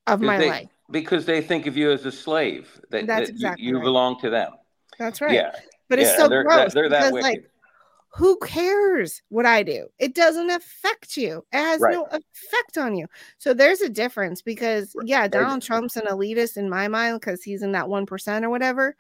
of 0.08 0.22
my 0.22 0.38
they, 0.38 0.50
life? 0.50 0.70
Because 0.92 1.26
they 1.26 1.42
think 1.42 1.68
of 1.68 1.78
you 1.78 1.92
as 1.92 2.06
a 2.06 2.12
slave. 2.12 2.80
That, 2.92 3.08
That's 3.08 3.28
that 3.28 3.28
you- 3.30 3.34
exactly 3.36 3.66
you, 3.66 3.76
right. 3.78 3.84
belong 3.84 4.20
to 4.22 4.30
them. 4.30 4.54
That's 5.00 5.22
right. 5.22 5.34
Yeah. 5.34 5.52
But 5.90 6.00
it's 6.00 6.12
Yeah, 6.12 6.18
so 6.18 6.28
they're, 6.28 6.44
gross 6.44 6.74
They're, 6.74 6.90
that 6.90 7.00
because, 7.00 7.14
wicked. 7.14 7.24
like, 7.24 7.50
who 8.16 8.38
cares 8.40 9.22
what 9.30 9.46
I 9.46 9.64
do? 9.64 9.88
It 9.98 10.14
doesn't 10.14 10.50
affect 10.50 11.18
you. 11.18 11.44
It 11.52 11.58
has 11.58 11.82
Right. 11.82 11.94
no 11.94 12.06
effect 12.06 12.78
on 12.78 12.96
you. 12.96 13.08
So 13.40 13.54
there's 13.54 13.82
a 13.82 13.90
difference 13.90 14.42
because 14.42 14.96
yeah, 15.04 15.28
Donald 15.28 15.64
Trump's 15.64 15.98
an 15.98 16.06
elitist 16.06 16.58
in 16.58 16.70
my 16.70 16.88
mind 16.88 17.20
because 17.20 17.42
he's 17.42 17.64
in 17.64 17.72
that 17.72 17.90
one 17.90 18.06
percent 18.06 18.46
or 18.46 18.50
whatever. 18.52 18.96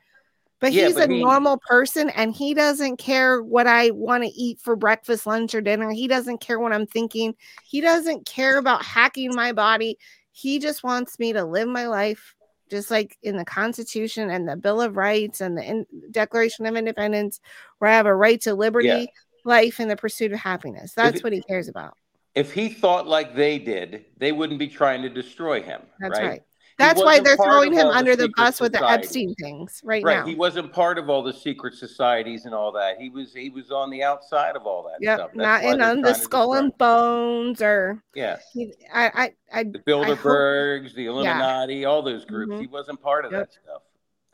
But 0.63 0.71
Yeah, 0.71 0.85
he's 0.85 0.95
but 0.95 1.09
a 1.09 1.13
he- 1.13 1.21
normal 1.21 1.59
person 1.67 2.09
and 2.11 2.33
he 2.33 2.53
doesn't 2.53 2.95
care 2.95 3.43
what 3.43 3.67
I 3.67 3.89
want 3.91 4.23
to 4.23 4.29
eat 4.29 4.61
for 4.61 4.77
breakfast, 4.77 5.27
lunch, 5.27 5.53
or 5.53 5.59
dinner. 5.59 5.91
He 5.91 6.07
doesn't 6.07 6.37
care 6.39 6.57
what 6.57 6.71
I'm 6.71 6.87
thinking. 6.87 7.35
He 7.65 7.81
doesn't 7.81 8.25
care 8.25 8.57
about 8.57 8.81
hacking 8.81 9.35
my 9.35 9.51
body. 9.51 9.97
He 10.31 10.59
just 10.59 10.81
wants 10.81 11.19
me 11.19 11.33
to 11.33 11.43
live 11.43 11.67
my 11.67 11.87
life 11.87 12.33
just 12.71 12.89
like 12.89 13.17
in 13.23 13.35
the 13.35 13.43
Constitution 13.43 14.29
and 14.29 14.47
the 14.47 14.55
Bill 14.55 14.81
of 14.81 14.95
Rights 14.95 15.41
and 15.41 15.57
the 15.57 15.63
in- 15.63 15.85
Declaration 16.11 16.65
of 16.65 16.77
Independence, 16.77 17.41
where 17.79 17.91
I 17.91 17.95
have 17.95 18.05
a 18.05 18.15
right 18.15 18.39
to 18.41 18.55
liberty, 18.55 18.87
Yeah. 18.87 19.05
life, 19.43 19.81
and 19.81 19.91
the 19.91 19.97
pursuit 19.97 20.31
of 20.31 20.39
happiness. 20.39 20.93
That's 20.93 21.17
it- 21.17 21.23
what 21.25 21.33
he 21.33 21.41
cares 21.41 21.67
about. 21.67 21.97
if 22.35 22.53
he 22.53 22.69
thought 22.69 23.05
like 23.05 23.35
they 23.35 23.59
did, 23.59 24.05
they 24.17 24.31
wouldn't 24.31 24.57
be 24.59 24.67
trying 24.67 25.01
to 25.03 25.09
destroy 25.09 25.61
him. 25.61 25.81
That's 25.99 26.17
right. 26.17 26.27
right. 26.29 26.43
He 26.77 26.83
That's 26.83 27.01
why 27.03 27.19
they're 27.19 27.37
throwing 27.37 27.71
him 27.73 27.85
all 27.85 27.91
the 27.91 27.97
under 27.97 28.15
the 28.15 28.23
secret 28.23 28.35
bus 28.35 28.59
with 28.59 28.73
the. 28.73 28.89
Epstein 28.89 29.35
things 29.35 29.79
right, 29.83 30.03
Right. 30.03 30.17
now. 30.19 30.25
He 30.25 30.33
wasn't 30.33 30.73
part 30.73 30.97
of 30.97 31.07
all 31.09 31.21
the 31.21 31.31
secret 31.33 31.75
societies 31.75 32.45
and 32.45 32.53
all 32.55 32.71
that. 32.71 32.97
He 32.99 33.09
was 33.09 33.31
he 33.33 33.49
was 33.49 33.69
on 33.71 33.91
the 33.91 34.01
outside 34.01 34.55
of 34.55 34.63
all 34.63 34.81
that 34.83 34.97
Yep, 34.99 35.19
stuff. 35.19 35.29
That's 35.35 35.37
not 35.37 35.63
in 35.63 35.81
on 35.81 36.01
the 36.01 36.13
skull 36.15 36.55
and 36.55 36.75
bones 36.79 37.61
or 37.61 38.01
Yeah. 38.15 38.37
he, 38.53 38.73
I, 38.91 39.05
I, 39.05 39.59
I, 39.59 39.63
The 39.63 39.69
I 39.69 40.05
hope- 40.05 40.17
Bilderbergs, 40.17 40.95
the 40.95 41.05
Illuminati, 41.05 41.85
all 41.85 42.01
those 42.01 42.25
groups. 42.25 42.53
Mhm. 42.53 42.61
He 42.61 42.67
wasn't 42.67 42.99
part 43.01 43.25
of 43.25 43.31
Yep. 43.31 43.41
that 43.41 43.53
stuff. 43.53 43.81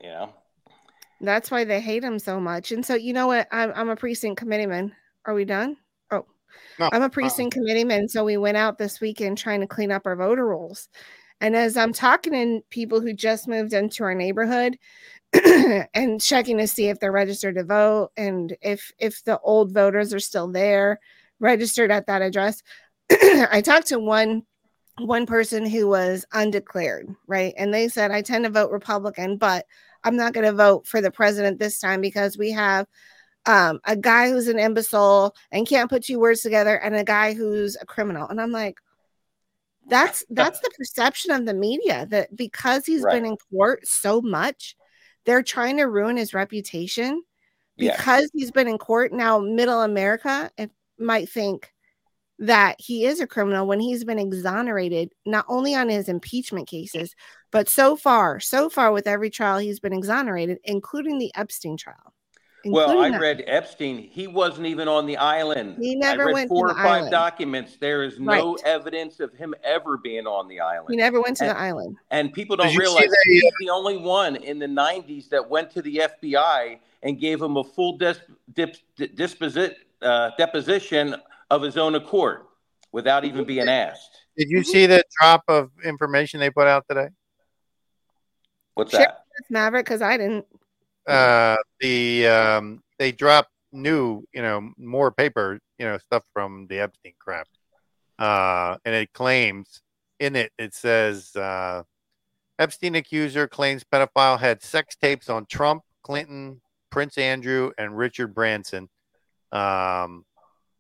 You 0.01 0.09
know. 0.09 0.33
That's 1.21 1.51
why 1.51 1.65
they 1.65 1.81
hate 1.81 2.03
him 2.05 2.19
so 2.19 2.39
much. 2.39 2.71
And 2.71 2.85
so, 2.85 2.95
you 2.95 3.11
know 3.11 3.27
what? 3.27 3.49
I'm, 3.51 3.73
I'm 3.75 3.89
a 3.89 3.95
precinct 3.97 4.39
committeeman. 4.39 4.95
Are 5.25 5.33
we 5.33 5.43
done? 5.43 5.75
Oh, 6.11 6.25
No, 6.79 6.89
I'm 6.93 7.01
a 7.01 7.05
uh-uh. 7.05 7.09
precinct 7.09 7.53
committeeman. 7.53 8.07
So 8.07 8.23
we 8.23 8.37
went 8.37 8.55
out 8.55 8.77
this 8.77 9.01
weekend 9.01 9.37
trying 9.37 9.59
to 9.59 9.67
clean 9.67 9.91
up 9.91 10.03
our 10.05 10.15
voter 10.15 10.45
rolls. 10.47 10.87
And 11.41 11.55
as 11.55 11.77
I'm 11.77 11.93
talking 11.93 12.33
to 12.33 12.61
people 12.69 12.99
who 13.01 13.13
just 13.13 13.47
moved 13.47 13.73
into 13.73 14.03
our 14.03 14.15
neighborhood 14.15 14.77
and 15.93 16.21
checking 16.21 16.57
to 16.57 16.67
see 16.67 16.87
if 16.87 16.99
they're 16.99 17.11
registered 17.11 17.55
to 17.55 17.63
vote 17.63 18.11
and 18.17 18.55
if 18.61 18.91
if 18.97 19.23
the 19.23 19.39
old 19.39 19.71
voters 19.73 20.13
are 20.13 20.19
still 20.19 20.51
there, 20.51 20.99
registered 21.39 21.91
at 21.91 22.07
that 22.07 22.21
address, 22.21 22.61
I 23.11 23.61
talked 23.63 23.87
to 23.87 23.99
one 23.99 24.43
one 24.99 25.25
person 25.25 25.65
who 25.65 25.87
was 25.87 26.25
undeclared, 26.33 27.07
right? 27.27 27.53
And 27.57 27.73
they 27.73 27.87
said, 27.87 28.11
I 28.11 28.21
tend 28.21 28.45
to 28.45 28.51
vote 28.51 28.71
Republican, 28.71 29.37
but 29.37 29.65
I'm 30.03 30.15
not 30.15 30.33
going 30.33 30.45
to 30.45 30.53
vote 30.53 30.87
for 30.87 31.01
the 31.01 31.11
president 31.11 31.59
this 31.59 31.79
time 31.79 32.01
because 32.01 32.37
we 32.37 32.51
have 32.51 32.85
um, 33.45 33.79
a 33.85 33.95
guy 33.95 34.29
who's 34.29 34.47
an 34.47 34.59
imbecile 34.59 35.35
and 35.51 35.67
can't 35.67 35.89
put 35.89 36.03
two 36.03 36.19
words 36.19 36.41
together 36.41 36.75
and 36.75 36.95
a 36.95 37.03
guy 37.03 37.33
who's 37.33 37.77
a 37.81 37.85
criminal. 37.85 38.27
And 38.27 38.41
I'm 38.41 38.51
like, 38.51 38.79
that's 39.89 40.23
that's 40.29 40.59
the 40.59 40.71
perception 40.77 41.31
of 41.31 41.45
the 41.45 41.53
media 41.53 42.05
that 42.09 42.35
because 42.35 42.85
he's 42.85 43.01
Right. 43.01 43.13
been 43.15 43.25
in 43.25 43.37
court 43.51 43.87
so 43.87 44.21
much, 44.21 44.75
they're 45.25 45.43
trying 45.43 45.77
to 45.77 45.83
ruin 45.85 46.17
his 46.17 46.33
reputation 46.33 47.23
Yeah. 47.77 47.95
because 47.97 48.29
he's 48.33 48.51
been 48.51 48.67
in 48.67 48.77
court. 48.77 49.11
Now, 49.13 49.39
middle 49.39 49.81
America 49.81 50.51
it 50.57 50.71
might 50.97 51.29
think 51.29 51.73
that 52.39 52.77
he 52.79 53.05
is 53.05 53.19
a 53.19 53.27
criminal 53.27 53.67
when 53.67 53.81
he's 53.81 54.05
been 54.05 54.19
exonerated 54.19 55.11
not 55.25 55.45
only 55.49 55.75
on 55.75 55.89
his 55.89 56.07
impeachment 56.07 56.67
cases, 56.69 57.13
but 57.51 57.67
so 57.67 57.97
far, 57.97 58.39
so 58.39 58.69
far 58.69 58.91
with 58.93 59.07
every 59.07 59.29
trial 59.29 59.59
he's 59.59 59.81
been 59.81 59.91
exonerated, 59.93 60.57
including 60.63 61.17
the 61.17 61.31
Epstein 61.35 61.75
trial. 61.75 62.13
Well, 62.65 62.99
I 62.99 63.09
that- 63.11 63.21
read 63.21 63.43
Epstein. 63.47 63.97
He 63.99 64.27
wasn't 64.27 64.67
even 64.67 64.87
on 64.87 65.05
the 65.05 65.15
island. 65.17 65.77
He 65.79 65.95
never 65.95 66.23
I 66.23 66.25
read 66.25 66.33
went 66.33 66.47
to 66.49 66.55
four 66.55 66.67
the 66.67 66.73
or 66.73 66.77
five 66.77 66.85
island. 66.85 67.11
documents. 67.11 67.77
There 67.77 68.03
is 68.03 68.19
no 68.19 68.53
Right. 68.55 68.63
evidence 68.65 69.19
of 69.19 69.33
him 69.33 69.55
ever 69.63 69.97
being 69.97 70.27
on 70.27 70.47
the 70.49 70.59
island. 70.59 70.89
He 70.89 70.97
never 70.97 71.21
went 71.21 71.37
to 71.37 71.45
and, 71.45 71.55
the 71.55 71.59
island. 71.59 71.97
And 72.11 72.33
people 72.33 72.57
don't 72.57 72.67
you 72.67 72.73
see 72.73 72.79
realize 72.79 73.03
they, 73.03 73.33
he's 73.33 73.53
the 73.61 73.69
only 73.69 73.97
one 73.97 74.35
in 74.35 74.59
the 74.59 74.67
'90s 74.67 75.29
that 75.29 75.49
went 75.49 75.71
to 75.71 75.81
the 75.81 75.97
FBI 76.21 76.79
and 77.03 77.17
gave 77.19 77.41
him 77.41 77.55
a 77.55 77.63
full 77.63 77.97
dis- 77.97 78.19
dip, 78.53 78.75
disposi- 78.97 79.75
uh, 80.01 80.31
deposition 80.37 81.15
of 81.49 81.61
his 81.61 81.77
own 81.77 81.95
accord 81.95 82.41
without 82.91 83.23
even 83.23 83.45
being 83.45 83.69
asked. 83.69 84.17
Did 84.37 84.49
you 84.49 84.63
see 84.63 84.85
the 84.85 85.03
drop 85.19 85.43
of 85.47 85.71
information 85.85 86.39
they 86.41 86.49
put 86.49 86.67
out 86.67 86.85
today? 86.89 87.07
What's 88.73 88.91
Share 88.91 88.99
that? 89.01 89.23
with 89.37 89.49
Maverick 89.49 89.85
because 89.85 90.01
I 90.01 90.17
didn't. 90.17 90.45
Uh, 91.09 91.57
the 91.79 92.27
um, 92.27 92.81
they 92.97 93.11
dropped 93.11 93.51
new, 93.71 94.23
you 94.33 94.41
know, 94.41 94.71
more 94.77 95.11
paper, 95.11 95.59
you 95.77 95.85
know, 95.85 95.97
stuff 95.97 96.23
from 96.33 96.67
the 96.67 96.79
Epstein 96.79 97.13
crap, 97.19 97.47
uh, 98.19 98.77
and 98.85 98.95
it 98.95 99.11
claims 99.13 99.81
in 100.19 100.35
it 100.35 100.51
it 100.57 100.73
says 100.73 101.35
uh, 101.35 101.83
Epstein 102.59 102.95
accuser 102.95 103.47
claims 103.47 103.83
pedophile 103.83 104.39
had 104.39 104.61
sex 104.61 104.95
tapes 104.95 105.29
on 105.29 105.45
Trump, 105.45 105.83
Clinton, 106.03 106.61
Prince 106.89 107.17
Andrew, 107.17 107.71
and 107.77 107.97
Richard 107.97 108.33
Branson. 108.33 108.89
Um, 109.51 110.25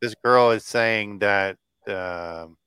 this 0.01 0.15
girl 0.23 0.51
is 0.51 0.65
saying 0.65 1.19
that 1.19 1.57
um 1.87 2.57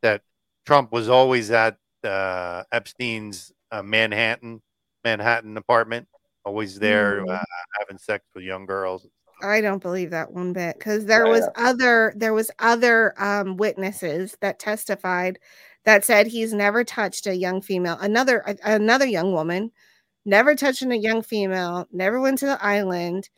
that 0.00 0.22
Trump 0.66 0.92
was 0.92 1.08
always 1.08 1.50
at 1.50 1.76
uh, 2.04 2.64
Epstein's 2.72 3.52
uh, 3.70 3.82
Manhattan 3.82 4.62
Manhattan 5.04 5.56
apartment, 5.56 6.08
always 6.44 6.78
there 6.78 7.20
Mm. 7.24 7.30
uh, 7.40 7.44
having 7.78 7.98
sex 7.98 8.24
with 8.34 8.44
young 8.44 8.66
girls. 8.66 9.06
I 9.42 9.60
don't 9.60 9.82
believe 9.82 10.10
that 10.10 10.30
one 10.32 10.52
bit 10.52 10.78
because 10.78 11.04
there 11.06 11.24
Yeah, 11.26 11.32
was 11.32 11.40
yeah. 11.56 11.68
other 11.68 12.12
there 12.16 12.32
was 12.32 12.50
other 12.60 13.12
um, 13.20 13.56
witnesses 13.56 14.36
that 14.40 14.58
testified 14.58 15.38
that 15.84 16.04
said 16.04 16.26
he's 16.28 16.52
never 16.54 16.84
touched 16.84 17.26
a 17.26 17.34
young 17.34 17.60
female, 17.60 17.98
another 18.00 18.44
a- 18.46 18.56
another 18.64 19.06
young 19.06 19.32
woman, 19.32 19.72
never 20.24 20.54
touching 20.54 20.92
a 20.92 20.96
young 20.96 21.22
female, 21.22 21.88
never 21.90 22.20
went 22.20 22.38
to 22.38 22.46
the 22.46 22.64
island. 22.64 23.28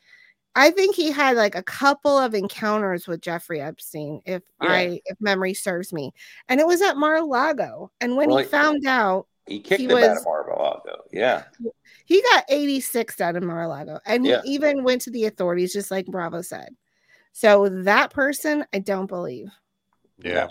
I 0.57 0.71
think 0.71 0.95
he 0.95 1.11
had 1.11 1.35
like 1.37 1.55
a 1.55 1.63
couple 1.63 2.17
of 2.17 2.33
encounters 2.35 3.07
with 3.07 3.19
Jeffrey 3.21 3.59
Epstein, 3.59 4.21
if 4.25 4.43
Yeah. 4.61 4.69
I 4.71 5.01
if 5.05 5.17
memory 5.19 5.53
serves 5.55 5.91
me, 5.91 6.13
and 6.49 6.59
it 6.59 6.67
was 6.67 6.81
at 6.83 6.97
Mar-a-Lago. 6.97 7.91
And 7.99 8.15
when 8.15 8.29
Well, 8.29 8.37
he 8.37 8.43
he- 8.43 8.49
found 8.49 8.85
out, 8.85 9.27
He 9.47 9.59
kicked 9.59 9.79
He 9.81 9.85
him 9.87 9.97
out 9.97 10.17
of 10.17 10.23
Mar-a-Lago. 10.25 11.03
Yeah. 11.11 11.43
he 12.05 12.21
got 12.31 12.45
86 12.49 13.21
out 13.21 13.35
of 13.35 13.43
Mar-a-Lago, 13.43 13.99
and 14.05 14.25
Yeah. 14.25 14.41
he 14.43 14.51
even 14.55 14.83
went 14.83 15.01
to 15.03 15.11
the 15.11 15.25
authorities, 15.25 15.71
just 15.73 15.91
like 15.91 16.07
Bravo 16.07 16.41
said. 16.41 16.69
So 17.31 17.69
that 17.83 18.11
person, 18.11 18.65
I 18.73 18.79
don't 18.79 19.05
believe. 19.07 19.49
Yeah, 20.17 20.47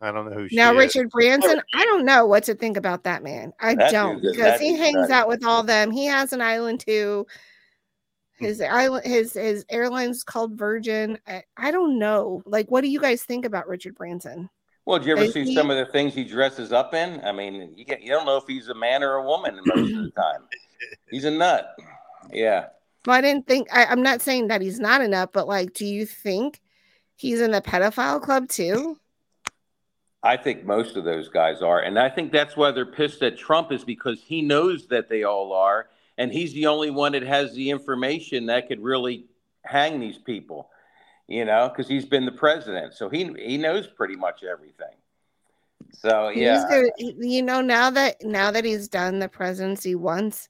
I 0.00 0.12
don't 0.12 0.26
know 0.28 0.36
who 0.36 0.48
she 0.48 0.56
Now, 0.56 0.72
is. 0.72 0.78
Richard 0.78 1.10
Branson, 1.10 1.60
I 1.74 1.84
don't 1.84 2.04
know 2.04 2.26
what 2.26 2.44
to 2.44 2.54
think 2.54 2.76
about 2.76 3.02
that 3.04 3.22
man. 3.22 3.52
I 3.58 3.74
That 3.74 3.90
don't 3.90 4.20
because 4.22 4.60
he 4.60 4.76
hangs 4.76 4.94
nutty. 5.08 5.12
out 5.14 5.26
with 5.28 5.44
all 5.44 5.62
them. 5.62 5.90
He 5.90 6.04
has 6.04 6.32
an 6.32 6.40
island 6.42 6.80
too. 6.80 7.26
Hmm. 8.38 8.44
His 8.44 8.60
island, 8.60 9.04
his 9.06 9.32
his 9.32 9.64
airline's 9.70 10.22
called 10.22 10.52
Virgin. 10.58 11.18
I, 11.26 11.42
I 11.56 11.70
don't 11.72 11.98
know. 11.98 12.42
Like, 12.46 12.70
what 12.70 12.82
do 12.82 12.88
you 12.88 13.00
guys 13.00 13.24
think 13.24 13.44
about 13.44 13.66
Richard 13.66 13.94
Branson? 13.96 14.48
Well, 14.88 14.98
did 14.98 15.06
you 15.06 15.12
ever 15.12 15.24
Is 15.24 15.34
see 15.34 15.44
he- 15.44 15.54
some 15.54 15.70
of 15.70 15.76
the 15.76 15.84
things 15.92 16.14
he 16.14 16.24
dresses 16.24 16.72
up 16.72 16.94
in? 16.94 17.20
I 17.22 17.30
mean, 17.30 17.74
you 17.76 17.84
get, 17.84 18.00
you 18.00 18.08
don't 18.08 18.24
know 18.24 18.38
if 18.38 18.44
he's 18.46 18.68
a 18.68 18.74
man 18.74 19.02
or 19.02 19.16
a 19.16 19.22
woman 19.22 19.60
most 19.66 19.92
of 19.92 20.02
the 20.02 20.10
time. 20.12 20.44
He's 21.10 21.24
a 21.24 21.30
nut. 21.30 21.76
Yeah. 22.32 22.68
Well, 23.04 23.16
I 23.16 23.20
didn't 23.20 23.46
think. 23.46 23.68
I, 23.70 23.84
I'm 23.84 24.02
not 24.02 24.22
saying 24.22 24.48
that 24.48 24.62
he's 24.62 24.78
not 24.78 25.02
enough, 25.02 25.30
but 25.32 25.46
like, 25.46 25.74
do 25.74 25.84
you 25.84 26.06
think 26.06 26.60
he's 27.16 27.40
in 27.40 27.50
the 27.50 27.60
pedophile 27.60 28.22
club 28.22 28.48
too? 28.48 28.98
I 30.22 30.36
think 30.38 30.64
most 30.64 30.96
of 30.96 31.04
those 31.04 31.28
guys 31.28 31.60
are. 31.60 31.80
And 31.80 31.98
I 31.98 32.08
think 32.08 32.32
that's 32.32 32.56
why 32.56 32.70
they're 32.70 32.86
pissed 32.86 33.22
at 33.22 33.36
Trump 33.36 33.72
is 33.72 33.84
because 33.84 34.22
he 34.22 34.40
knows 34.40 34.86
that 34.86 35.08
they 35.08 35.24
all 35.24 35.52
are. 35.52 35.88
And 36.16 36.32
he's 36.32 36.54
the 36.54 36.66
only 36.66 36.90
one 36.90 37.12
that 37.12 37.22
has 37.22 37.54
the 37.54 37.70
information 37.70 38.46
that 38.46 38.68
could 38.68 38.80
really 38.82 39.26
hang 39.64 40.00
these 40.00 40.18
people, 40.18 40.70
you 41.28 41.44
know, 41.44 41.68
because 41.68 41.86
he's 41.86 42.06
been 42.06 42.24
the 42.24 42.32
president. 42.32 42.94
So 42.94 43.08
he, 43.08 43.32
he 43.38 43.58
knows 43.58 43.86
pretty 43.86 44.16
much 44.16 44.42
everything. 44.42 44.96
So, 45.92 46.28
yeah. 46.28 46.64
You 46.98 47.42
know, 47.42 47.60
now 47.60 47.90
that 47.90 48.16
now 48.22 48.50
that 48.50 48.64
he's 48.64 48.88
done 48.88 49.18
the 49.18 49.28
presidency 49.28 49.94
once 49.94 50.48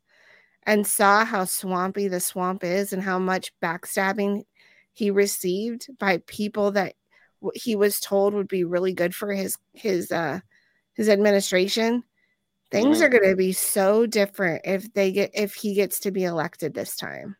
and 0.64 0.86
saw 0.86 1.24
how 1.24 1.44
swampy 1.44 2.08
the 2.08 2.20
swamp 2.20 2.62
is 2.64 2.92
and 2.92 3.02
how 3.02 3.18
much 3.18 3.52
backstabbing 3.62 4.44
he 4.92 5.10
received 5.10 5.86
by 5.98 6.18
people 6.26 6.72
that 6.72 6.94
he 7.54 7.76
was 7.76 8.00
told 8.00 8.34
would 8.34 8.48
be 8.48 8.64
really 8.64 8.92
good 8.92 9.14
for 9.14 9.32
his 9.32 9.56
his 9.72 10.10
uh 10.10 10.40
his 10.94 11.08
administration 11.08 12.02
things 12.72 12.98
Mhm. 12.98 13.02
are 13.02 13.08
going 13.08 13.30
to 13.30 13.36
be 13.36 13.52
so 13.52 14.06
different 14.06 14.62
if 14.64 14.92
they 14.92 15.12
get 15.12 15.30
if 15.34 15.54
he 15.54 15.74
gets 15.74 16.00
to 16.00 16.10
be 16.10 16.24
elected 16.24 16.74
this 16.74 16.96
time 16.96 17.36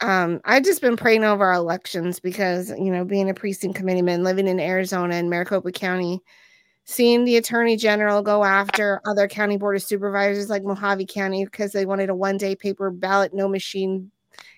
um 0.00 0.40
i've 0.44 0.64
just 0.64 0.80
been 0.80 0.96
praying 0.96 1.24
over 1.24 1.44
our 1.44 1.54
elections 1.54 2.20
because 2.20 2.70
you 2.70 2.90
know 2.90 3.04
being 3.04 3.28
a 3.30 3.34
precinct 3.34 3.76
committeeman 3.76 4.22
living 4.24 4.46
in 4.48 4.60
arizona 4.60 5.14
and 5.14 5.28
maricopa 5.30 5.70
county 5.72 6.20
seeing 6.84 7.24
the 7.24 7.36
attorney 7.36 7.76
general 7.76 8.22
go 8.22 8.42
after 8.42 9.00
other 9.06 9.28
county 9.28 9.56
board 9.56 9.76
of 9.76 9.82
supervisors 9.82 10.48
like 10.50 10.62
Mohave 10.62 11.08
county 11.08 11.44
because 11.44 11.72
they 11.72 11.86
wanted 11.86 12.10
a 12.10 12.14
one 12.14 12.36
day 12.36 12.56
paper 12.56 12.90
ballot 12.90 13.32
no 13.34 13.48
machine 13.48 14.10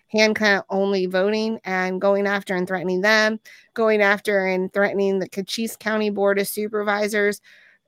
hand 0.08 0.36
count 0.36 0.64
only 0.70 1.06
voting 1.06 1.58
and 1.64 2.00
going 2.00 2.26
after 2.26 2.54
and 2.54 2.68
threatening 2.68 3.00
them 3.00 3.40
going 3.74 4.00
after 4.02 4.46
and 4.46 4.72
threatening 4.72 5.18
the 5.18 5.28
cochise 5.28 5.76
county 5.76 6.10
board 6.10 6.38
of 6.38 6.46
supervisors. 6.46 7.40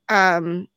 Um 0.08 0.68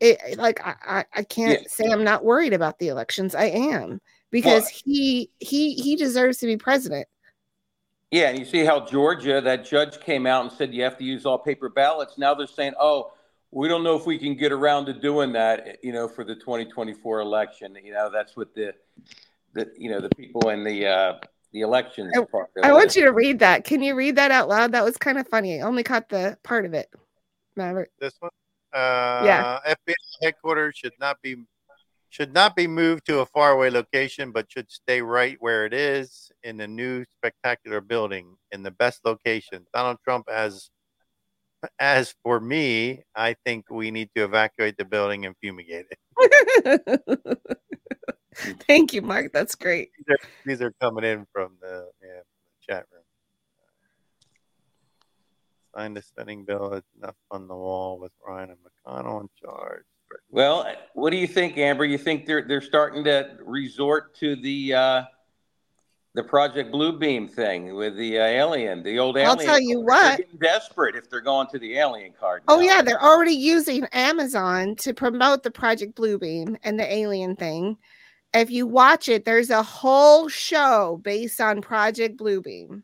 it 0.00 0.38
like 0.38 0.60
i 0.66 0.74
i, 0.86 1.04
I 1.14 1.22
can't 1.24 1.60
Yeah. 1.62 1.68
say 1.68 1.84
i'm 1.90 2.04
not 2.04 2.24
worried 2.24 2.52
about 2.52 2.78
the 2.78 2.88
elections. 2.88 3.34
I 3.34 3.44
am 3.46 4.00
because 4.30 4.68
he 4.68 5.30
he 5.38 5.74
he 5.74 5.96
deserves 5.96 6.38
to 6.38 6.46
be 6.46 6.56
president 6.56 7.06
Yeah, 8.10 8.28
and 8.28 8.38
you 8.38 8.44
see 8.44 8.64
how 8.64 8.84
Georgia, 8.84 9.40
that 9.40 9.64
judge 9.64 10.00
came 10.00 10.26
out 10.26 10.42
and 10.42 10.52
said 10.52 10.74
you 10.74 10.82
have 10.82 10.98
to 10.98 11.04
use 11.04 11.26
all 11.26 11.38
paper 11.38 11.68
ballots. 11.68 12.18
Now 12.18 12.34
they're 12.34 12.46
saying, 12.46 12.74
oh, 12.80 13.12
we 13.52 13.68
don't 13.68 13.82
know 13.82 13.96
if 13.96 14.06
we 14.06 14.18
can 14.18 14.34
get 14.36 14.52
around 14.52 14.86
to 14.86 14.92
doing 14.92 15.32
that, 15.32 15.78
you 15.82 15.92
know, 15.92 16.08
for 16.08 16.24
the 16.24 16.34
2024 16.34 17.20
election. 17.20 17.76
You 17.82 17.92
know, 17.92 18.10
that's 18.10 18.36
what 18.36 18.54
the, 18.54 18.74
the 19.54 19.70
you 19.76 19.90
know, 19.90 20.00
the 20.00 20.10
people 20.10 20.50
in 20.50 20.64
the 20.64 20.86
uh, 20.86 21.18
the 21.52 21.62
elections. 21.62 22.12
part 22.30 22.48
i 22.62 22.72
want 22.72 22.94
you 22.94 23.04
to 23.04 23.12
read 23.12 23.40
that 23.40 23.64
can 23.64 23.82
you 23.82 23.96
read 23.96 24.14
that 24.14 24.30
out 24.30 24.48
loud 24.48 24.70
that 24.70 24.84
was 24.84 24.96
kind 24.96 25.18
of 25.18 25.26
funny 25.26 25.60
i 25.60 25.66
only 25.66 25.82
caught 25.82 26.08
the 26.08 26.38
part 26.44 26.64
of 26.64 26.74
it 26.74 26.88
Maverick. 27.56 27.90
This 27.98 28.14
one, 28.20 28.30
uh, 28.72 29.22
yeah. 29.24 29.58
FBI 29.66 29.94
headquarters 30.22 30.76
should 30.76 30.92
not 31.00 31.20
be 31.22 31.36
should 32.10 32.34
not 32.34 32.56
be 32.56 32.66
moved 32.66 33.06
to 33.06 33.20
a 33.20 33.26
faraway 33.26 33.70
location, 33.70 34.32
but 34.32 34.50
should 34.50 34.70
stay 34.70 35.00
right 35.00 35.36
where 35.38 35.64
it 35.64 35.72
is 35.72 36.30
in 36.42 36.56
the 36.56 36.66
new 36.66 37.04
spectacular 37.16 37.80
building 37.80 38.36
in 38.50 38.64
the 38.64 38.72
best 38.72 39.00
location. 39.04 39.64
Donald 39.72 39.98
Trump, 40.04 40.26
as 40.30 40.70
as 41.78 42.14
for 42.22 42.40
me, 42.40 43.02
I 43.14 43.36
think 43.44 43.66
we 43.70 43.90
need 43.90 44.10
to 44.16 44.24
evacuate 44.24 44.76
the 44.76 44.84
building 44.84 45.26
and 45.26 45.36
fumigate 45.40 45.86
it. 45.90 47.38
thank 48.66 48.92
you 48.92 49.02
mark 49.02 49.32
that's 49.32 49.54
great 49.54 49.90
These 49.96 50.06
are, 50.08 50.28
these 50.46 50.62
are 50.62 50.72
coming 50.80 51.04
in 51.04 51.26
from 51.32 51.56
the, 51.60 51.88
yeah, 52.02 52.20
the 52.20 52.74
chat 52.74 52.86
room. 52.92 53.02
Signed 55.74 55.98
a 55.98 56.02
spending 56.02 56.44
bill. 56.44 56.74
It's 56.74 56.86
enough 56.96 57.16
on 57.30 57.48
the 57.48 57.54
wall 57.54 57.98
with 57.98 58.12
Ryan 58.26 58.50
and 58.50 58.58
McConnell 58.58 59.20
in 59.22 59.28
charge. 59.40 59.84
Well, 60.30 60.72
what 60.94 61.10
do 61.10 61.16
you 61.16 61.26
think, 61.26 61.58
Amber? 61.58 61.84
You 61.84 61.98
think 61.98 62.26
they're 62.26 62.46
they're 62.46 62.60
starting 62.60 63.04
to 63.04 63.36
resort 63.44 64.14
to 64.16 64.36
the 64.36 64.74
uh, 64.74 65.02
the 66.14 66.24
Project 66.24 66.72
Bluebeam 66.72 67.30
thing 67.30 67.74
with 67.74 67.96
the 67.96 68.18
uh, 68.18 68.24
alien, 68.24 68.82
the 68.82 68.98
old 68.98 69.16
alien? 69.16 69.30
I'll 69.30 69.44
tell 69.44 69.60
you 69.60 69.80
what. 69.80 70.02
They're 70.02 70.16
getting 70.18 70.38
desperate 70.38 70.96
if 70.96 71.08
they're 71.08 71.20
going 71.20 71.46
to 71.48 71.58
the 71.58 71.76
alien 71.78 72.12
card. 72.18 72.42
Oh 72.48 72.60
yeah, 72.60 72.82
they're 72.82 73.02
already 73.02 73.34
using 73.34 73.84
Amazon 73.92 74.76
to 74.76 74.94
promote 74.94 75.42
the 75.42 75.50
Project 75.50 75.96
Bluebeam 75.96 76.56
and 76.64 76.78
the 76.78 76.92
alien 76.92 77.36
thing. 77.36 77.76
If 78.32 78.50
you 78.50 78.66
watch 78.66 79.08
it, 79.08 79.24
there's 79.24 79.50
a 79.50 79.62
whole 79.62 80.28
show 80.28 81.00
based 81.02 81.40
on 81.40 81.60
Project 81.60 82.18
Bluebeam. 82.18 82.82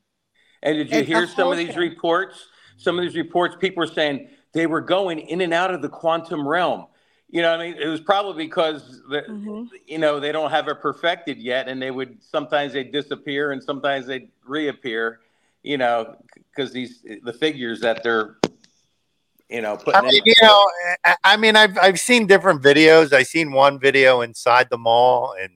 And 0.62 0.78
did 0.78 0.90
you 0.90 0.98
It's 0.98 1.08
hear 1.08 1.26
some 1.28 1.52
of 1.52 1.58
these 1.58 1.68
thing. 1.68 1.78
reports? 1.78 2.48
Some 2.76 2.98
of 2.98 3.04
these 3.04 3.16
reports, 3.16 3.56
people 3.58 3.80
were 3.82 3.86
saying 3.86 4.28
they 4.52 4.66
were 4.66 4.80
going 4.80 5.20
in 5.20 5.40
and 5.40 5.54
out 5.54 5.72
of 5.72 5.82
the 5.82 5.88
quantum 5.88 6.46
realm. 6.46 6.86
You 7.28 7.42
know, 7.42 7.50
what 7.50 7.60
I 7.60 7.70
mean, 7.70 7.80
it 7.80 7.88
was 7.88 8.00
probably 8.00 8.46
because 8.46 9.02
the, 9.08 9.22
Mm-hmm. 9.28 9.64
you 9.86 9.98
know 9.98 10.20
they 10.20 10.32
don't 10.32 10.50
have 10.50 10.68
it 10.68 10.80
perfected 10.80 11.38
yet, 11.38 11.68
and 11.68 11.80
they 11.82 11.90
would 11.90 12.22
sometimes 12.22 12.72
they 12.72 12.84
disappear 12.84 13.52
and 13.52 13.62
sometimes 13.62 14.06
they 14.06 14.28
reappear. 14.44 15.20
You 15.62 15.78
know, 15.78 16.16
because 16.34 16.72
these 16.72 17.02
the 17.22 17.32
figures 17.32 17.80
that 17.80 18.02
they're 18.04 18.36
you 19.48 19.60
know 19.62 19.76
putting 19.76 20.00
I 20.00 20.02
mean, 20.02 20.14
in. 20.14 20.22
you 20.24 20.34
know, 20.42 20.66
I, 21.04 21.16
I 21.24 21.36
mean, 21.36 21.56
I've 21.56 21.76
I've 21.78 21.98
seen 21.98 22.26
different 22.26 22.62
videos. 22.62 23.12
I 23.12 23.22
seen 23.24 23.52
one 23.52 23.80
video 23.80 24.20
inside 24.20 24.68
the 24.70 24.78
mall, 24.78 25.34
and 25.40 25.54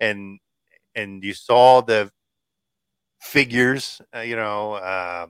and 0.00 0.38
and 0.94 1.24
you 1.24 1.32
saw 1.32 1.80
the 1.80 2.10
figures, 3.20 4.00
uh, 4.14 4.20
you 4.20 4.36
know. 4.36 4.74
Uh, 4.74 5.26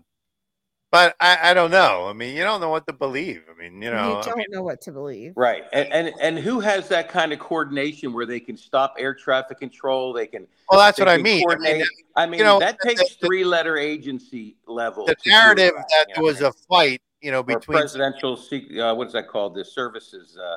but 0.91 1.17
I, 1.21 1.51
I 1.51 1.55
don't 1.55 1.71
know. 1.71 2.07
I 2.09 2.13
mean, 2.13 2.37
you 2.37 2.43
don't 2.43 2.61
know 2.61 2.69
what 2.69 2.87
to 2.87 2.93
believe. 2.93 3.43
I 3.51 3.61
mean, 3.61 3.83
you 3.83 3.91
know, 3.91 4.19
you 4.19 4.25
don't 4.25 4.37
mean, 4.37 4.47
know 4.51 4.63
what 4.63 4.81
to 4.83 4.93
believe. 4.93 5.33
Right. 5.37 5.65
And, 5.73 5.93
and 5.93 6.13
and 6.21 6.39
who 6.39 6.61
has 6.61 6.89
that 6.89 7.09
kind 7.09 7.33
of 7.33 7.39
coordination 7.39 8.13
where 8.13 8.27
they 8.27 8.41
can 8.41 8.57
stop 8.57 8.95
air 8.99 9.15
traffic 9.15 9.59
control? 9.59 10.13
They 10.13 10.27
can. 10.27 10.47
Well, 10.71 10.81
that's 10.81 10.99
what 10.99 11.09
I 11.09 11.17
mean. 11.17 11.45
I 11.51 11.57
mean, 11.57 11.79
that- 11.79 11.89
I 12.15 12.27
mean, 12.27 12.39
you 12.39 12.45
know, 12.45 12.59
that 12.61 12.79
takes 12.81 13.17
three 13.17 13.45
letter 13.45 13.77
agency 13.77 14.57
level. 14.67 15.07
the 15.07 15.17
narrative 15.27 15.73
that, 15.77 15.87
that 15.91 16.07
there 16.15 16.25
was 16.25 16.41
a 16.41 16.53
fight, 16.53 17.03
you 17.21 17.31
know, 17.31 17.43
between 17.43 17.79
presidential. 17.79 18.35
Uh, 18.35 18.95
what 18.95 19.09
is 19.09 19.13
that 19.13 19.29
called? 19.29 19.55
The 19.55 19.65
services. 19.65 20.37
Uh, 20.37 20.57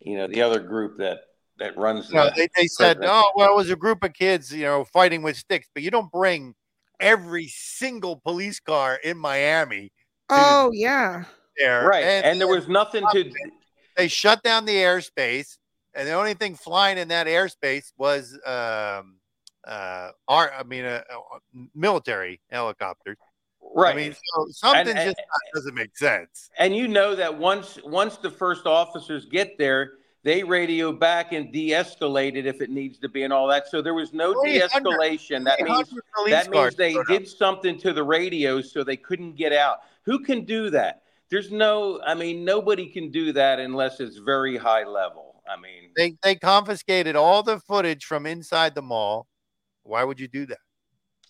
you 0.00 0.16
know, 0.16 0.26
the 0.26 0.42
other 0.42 0.60
group 0.60 0.98
that 0.98 1.22
that 1.58 1.76
runs. 1.76 2.08
you 2.10 2.16
know, 2.16 2.26
the 2.26 2.32
they, 2.56 2.62
they 2.62 2.66
said, 2.66 2.98
oh, 3.02 3.30
well, 3.36 3.50
it 3.50 3.56
was 3.56 3.70
a 3.70 3.76
group 3.76 4.02
of 4.02 4.12
kids, 4.12 4.52
you 4.52 4.64
know, 4.64 4.84
fighting 4.84 5.22
with 5.22 5.36
sticks, 5.36 5.68
but 5.72 5.82
you 5.82 5.90
don't 5.90 6.10
bring 6.10 6.54
every 7.02 7.48
single 7.48 8.16
police 8.16 8.60
car 8.60 8.98
in 9.02 9.18
Miami 9.18 9.92
Oh 10.30 10.70
yeah. 10.72 11.24
there. 11.58 11.86
Right, 11.86 12.04
and 12.04 12.40
there 12.40 12.48
was 12.48 12.68
nothing 12.68 13.04
to. 13.12 13.30
They 13.96 14.08
shut 14.08 14.42
down 14.42 14.64
the 14.64 14.76
airspace, 14.76 15.58
and 15.94 16.08
the 16.08 16.12
only 16.12 16.32
thing 16.34 16.54
flying 16.54 16.96
in 16.96 17.08
that 17.08 17.26
airspace 17.26 17.92
was, 17.98 18.32
um, 18.46 19.16
uh, 19.66 20.10
our, 20.28 20.50
I 20.52 20.62
mean, 20.62 20.86
uh, 20.86 21.02
uh, 21.10 21.38
military 21.74 22.40
helicopters. 22.50 23.18
Right. 23.74 23.94
I 23.94 23.96
mean, 23.96 24.14
so 24.14 24.46
something 24.50 24.96
And- 24.96 25.06
just 25.14 25.20
doesn't 25.54 25.74
make 25.74 25.96
sense. 25.96 26.48
And 26.58 26.74
you 26.74 26.88
know 26.88 27.14
that 27.14 27.36
once 27.36 27.78
once 27.84 28.16
the 28.16 28.30
first 28.30 28.64
officers 28.66 29.26
get 29.26 29.58
there, 29.58 29.92
they 30.24 30.42
radio 30.42 30.92
back 30.92 31.32
and 31.32 31.52
de-escalate 31.52 32.36
it 32.36 32.46
if 32.46 32.60
it 32.60 32.70
needs 32.70 32.98
to 32.98 33.08
be 33.08 33.24
and 33.24 33.32
all 33.32 33.48
that. 33.48 33.68
So 33.68 33.82
there 33.82 33.94
was 33.94 34.12
no 34.12 34.32
de-escalation. 34.44 35.44
That 35.44 35.60
means 35.60 35.92
that 36.28 36.50
means 36.50 36.76
they 36.76 36.96
did 37.08 37.26
something 37.26 37.78
to 37.78 37.92
the 37.92 38.02
radios 38.02 38.72
so 38.72 38.84
they 38.84 38.96
couldn't 38.96 39.36
get 39.36 39.52
out. 39.52 39.78
Who 40.04 40.20
can 40.20 40.44
do 40.44 40.70
that? 40.70 41.02
There's 41.30 41.50
no. 41.50 42.00
I 42.06 42.14
mean, 42.14 42.44
nobody 42.44 42.86
can 42.86 43.10
do 43.10 43.32
that 43.32 43.58
unless 43.58 44.00
it's 44.00 44.18
very 44.18 44.56
high 44.56 44.84
level. 44.84 45.42
I 45.48 45.56
mean, 45.56 45.90
They 45.96 46.14
they 46.22 46.36
confiscated 46.36 47.16
all 47.16 47.42
the 47.42 47.58
footage 47.58 48.04
from 48.04 48.26
inside 48.26 48.74
the 48.74 48.82
mall. 48.82 49.26
Why 49.82 50.04
would 50.04 50.20
you 50.20 50.28
do 50.28 50.46
that? 50.46 50.58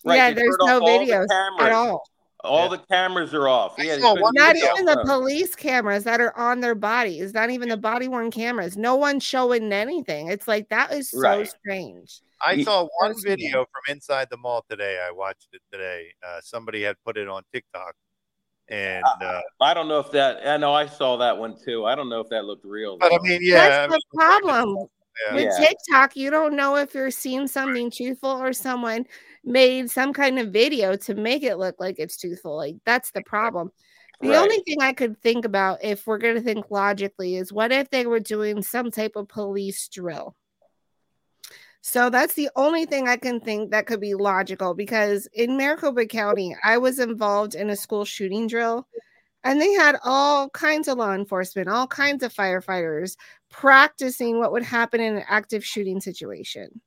Right, 0.05 0.17
yeah, 0.17 0.31
there's 0.31 0.55
no 0.59 0.77
off 0.77 0.81
all 0.83 0.99
the 0.99 1.05
videos 1.05 1.23
at 1.23 1.29
cameras. 1.29 1.97
All. 2.43 2.57
all 2.59 2.69
the 2.69 2.77
cameras 2.77 3.33
are 3.33 3.47
off. 3.47 3.75
Yeah, 3.77 3.95
they 3.95 4.01
saw 4.01 4.09
couldn't 4.13 4.21
one 4.23 4.33
get 4.33 4.39
Not 4.41 4.53
the 4.55 4.59
even 4.59 4.85
the 4.85 4.93
cell 4.93 5.05
police 5.05 5.55
cameras 5.55 6.03
that 6.03 6.19
are 6.21 6.35
on 6.37 6.59
their 6.59 6.75
bodies, 6.75 7.33
not 7.33 7.49
even 7.49 7.69
the 7.69 7.77
body 7.77 8.07
worn 8.07 8.31
cameras. 8.31 8.77
No 8.77 8.95
one's 8.95 9.23
showing 9.23 9.71
anything. 9.71 10.27
It's 10.29 10.47
like 10.47 10.69
that 10.69 10.91
is 10.91 11.09
so 11.09 11.19
Right. 11.19 11.47
strange. 11.47 12.21
I 12.45 12.53
Ye- 12.53 12.63
saw 12.65 12.81
one 12.99 13.13
Personally. 13.13 13.37
video 13.37 13.65
from 13.65 13.95
inside 13.95 14.27
the 14.29 14.37
mall 14.37 14.65
today. 14.69 14.99
I 15.05 15.11
watched 15.11 15.47
it 15.53 15.61
today. 15.71 16.07
Uh, 16.25 16.39
somebody 16.41 16.81
had 16.83 16.95
put 17.05 17.15
it 17.17 17.27
on 17.29 17.43
TikTok, 17.53 17.95
and 18.67 19.03
uh, 19.21 19.39
I 19.61 19.73
don't 19.73 19.87
know 19.87 19.99
if 19.99 20.11
that. 20.11 20.45
I 20.45 20.57
know 20.57 20.73
I 20.73 20.87
saw 20.87 21.15
that 21.17 21.37
one 21.37 21.55
too. 21.63 21.85
I 21.85 21.95
don't 21.95 22.09
know 22.09 22.19
if 22.19 22.29
that 22.29 22.43
looked 22.45 22.65
real. 22.65 22.97
but 22.97 23.13
I 23.13 23.17
mean, 23.21 23.39
yeah, 23.41 23.61
I 23.61 23.69
That's 23.87 23.93
the 23.93 24.01
problem. 24.17 24.87
Yeah. 25.27 25.35
With 25.35 25.43
Yeah. 25.45 25.67
TikTok, 25.67 26.15
you 26.17 26.31
don't 26.31 26.55
know 26.55 26.75
if 26.75 26.93
you're 26.95 27.11
seeing 27.11 27.47
something 27.47 27.91
truthful 27.91 28.29
or 28.31 28.51
someone 28.51 29.05
made 29.43 29.89
some 29.91 30.13
kind 30.13 30.39
of 30.39 30.51
video 30.51 30.95
to 30.95 31.15
make 31.15 31.43
it 31.43 31.57
look 31.57 31.75
like 31.79 31.95
it's 31.99 32.17
truthful. 32.17 32.55
Like 32.55 32.77
that's 32.85 33.11
the 33.11 33.21
problem. 33.23 33.71
The 34.21 34.29
Right. 34.29 34.37
only 34.37 34.59
thing 34.65 34.81
I 34.81 34.93
could 34.93 35.19
think 35.21 35.43
about 35.45 35.83
if 35.83 36.07
we're 36.07 36.17
going 36.17 36.35
to 36.35 36.41
think 36.41 36.71
logically 36.71 37.35
is 37.35 37.51
what 37.51 37.71
if 37.73 37.89
they 37.89 38.05
were 38.05 38.19
doing 38.21 38.61
some 38.61 38.89
type 38.91 39.13
of 39.15 39.27
police 39.27 39.87
drill? 39.89 40.35
So 41.81 42.09
that's 42.09 42.33
the 42.35 42.49
only 42.55 42.85
thing 42.85 43.07
I 43.09 43.17
can 43.17 43.41
think 43.41 43.71
that 43.71 43.85
could 43.87 43.99
be 43.99 44.13
logical 44.15 44.73
because 44.73 45.27
in 45.33 45.57
Maricopa 45.57 46.05
County, 46.05 46.55
I 46.63 46.77
was 46.77 46.99
involved 46.99 47.55
in 47.55 47.69
a 47.69 47.75
school 47.75 48.05
shooting 48.05 48.47
drill 48.47 48.87
and 49.43 49.61
they 49.61 49.73
had 49.73 49.97
all 50.03 50.49
kinds 50.51 50.87
of 50.87 50.97
law 50.97 51.13
enforcement, 51.13 51.67
all 51.69 51.87
kinds 51.87 52.23
of 52.23 52.33
firefighters 52.33 53.17
practicing 53.49 54.39
what 54.39 54.53
would 54.53 54.63
happen 54.63 55.01
in 55.01 55.17
an 55.17 55.25
active 55.27 55.65
shooting 55.65 55.99
situation. 55.99 56.81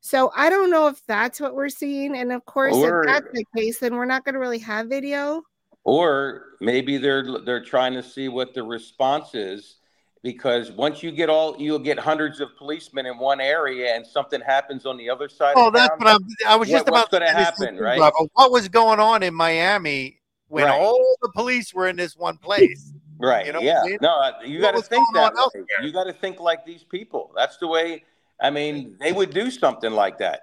So 0.00 0.32
I 0.34 0.48
don't 0.50 0.70
know 0.70 0.86
if 0.88 1.04
that's 1.06 1.40
what 1.40 1.54
we're 1.54 1.68
seeing. 1.68 2.16
And 2.16 2.32
of 2.32 2.44
course, 2.46 2.74
Or- 2.74 3.02
if 3.02 3.06
that's 3.06 3.32
the 3.32 3.44
case, 3.56 3.78
then 3.78 3.94
we're 3.94 4.06
not 4.06 4.24
going 4.24 4.34
to 4.34 4.38
really 4.40 4.58
have 4.58 4.88
video. 4.88 5.42
Or 5.84 6.56
maybe 6.60 6.98
they're 6.98 7.40
they're 7.40 7.64
trying 7.64 7.94
to 7.94 8.02
see 8.02 8.28
what 8.28 8.52
the 8.52 8.62
response 8.62 9.34
is 9.34 9.76
because 10.22 10.70
once 10.70 11.02
you 11.02 11.10
get 11.10 11.30
all 11.30 11.56
you'll 11.58 11.78
get 11.78 11.98
hundreds 11.98 12.38
of 12.40 12.54
policemen 12.58 13.06
in 13.06 13.16
one 13.16 13.40
area 13.40 13.94
and 13.94 14.06
something 14.06 14.42
happens 14.42 14.84
on 14.84 14.98
the 14.98 15.08
other 15.08 15.26
side. 15.28 15.54
Oh, 15.56 15.68
of 15.68 15.72
that's 15.74 15.88
town, 15.88 15.98
what 15.98 16.08
I'm. 16.08 16.20
I 16.46 16.56
was 16.56 16.68
just 16.68 16.84
what- 16.84 16.92
about 17.06 17.10
going 17.10 17.22
to 17.22 17.30
happen, 17.30 17.78
right? 17.78 17.96
Bravo. 17.98 18.28
What 18.34 18.52
was 18.52 18.68
going 18.68 19.00
on 19.00 19.22
in 19.22 19.32
Miami 19.34 20.20
when 20.48 20.64
Right. 20.66 20.78
all 20.78 21.16
the 21.22 21.30
police 21.34 21.72
were 21.72 21.88
in 21.88 21.96
this 21.96 22.14
one 22.14 22.36
place? 22.36 22.92
Right. 23.18 23.46
You 23.46 23.52
know 23.54 23.60
yeah. 23.60 23.80
I 23.82 23.86
mean? 23.86 23.98
No, 24.02 24.32
you 24.44 24.60
got 24.60 24.74
to 24.74 24.82
think 24.82 25.06
that 25.14 25.34
way. 25.34 25.62
You 25.82 25.92
got 25.92 26.04
to 26.04 26.12
think 26.12 26.40
like 26.40 26.64
these 26.66 26.84
people. 26.84 27.32
That's 27.36 27.56
the 27.56 27.66
way. 27.68 28.04
I 28.42 28.50
mean, 28.50 28.96
they 29.00 29.12
would 29.12 29.30
do 29.30 29.50
something 29.50 29.92
like 29.92 30.18
that. 30.18 30.40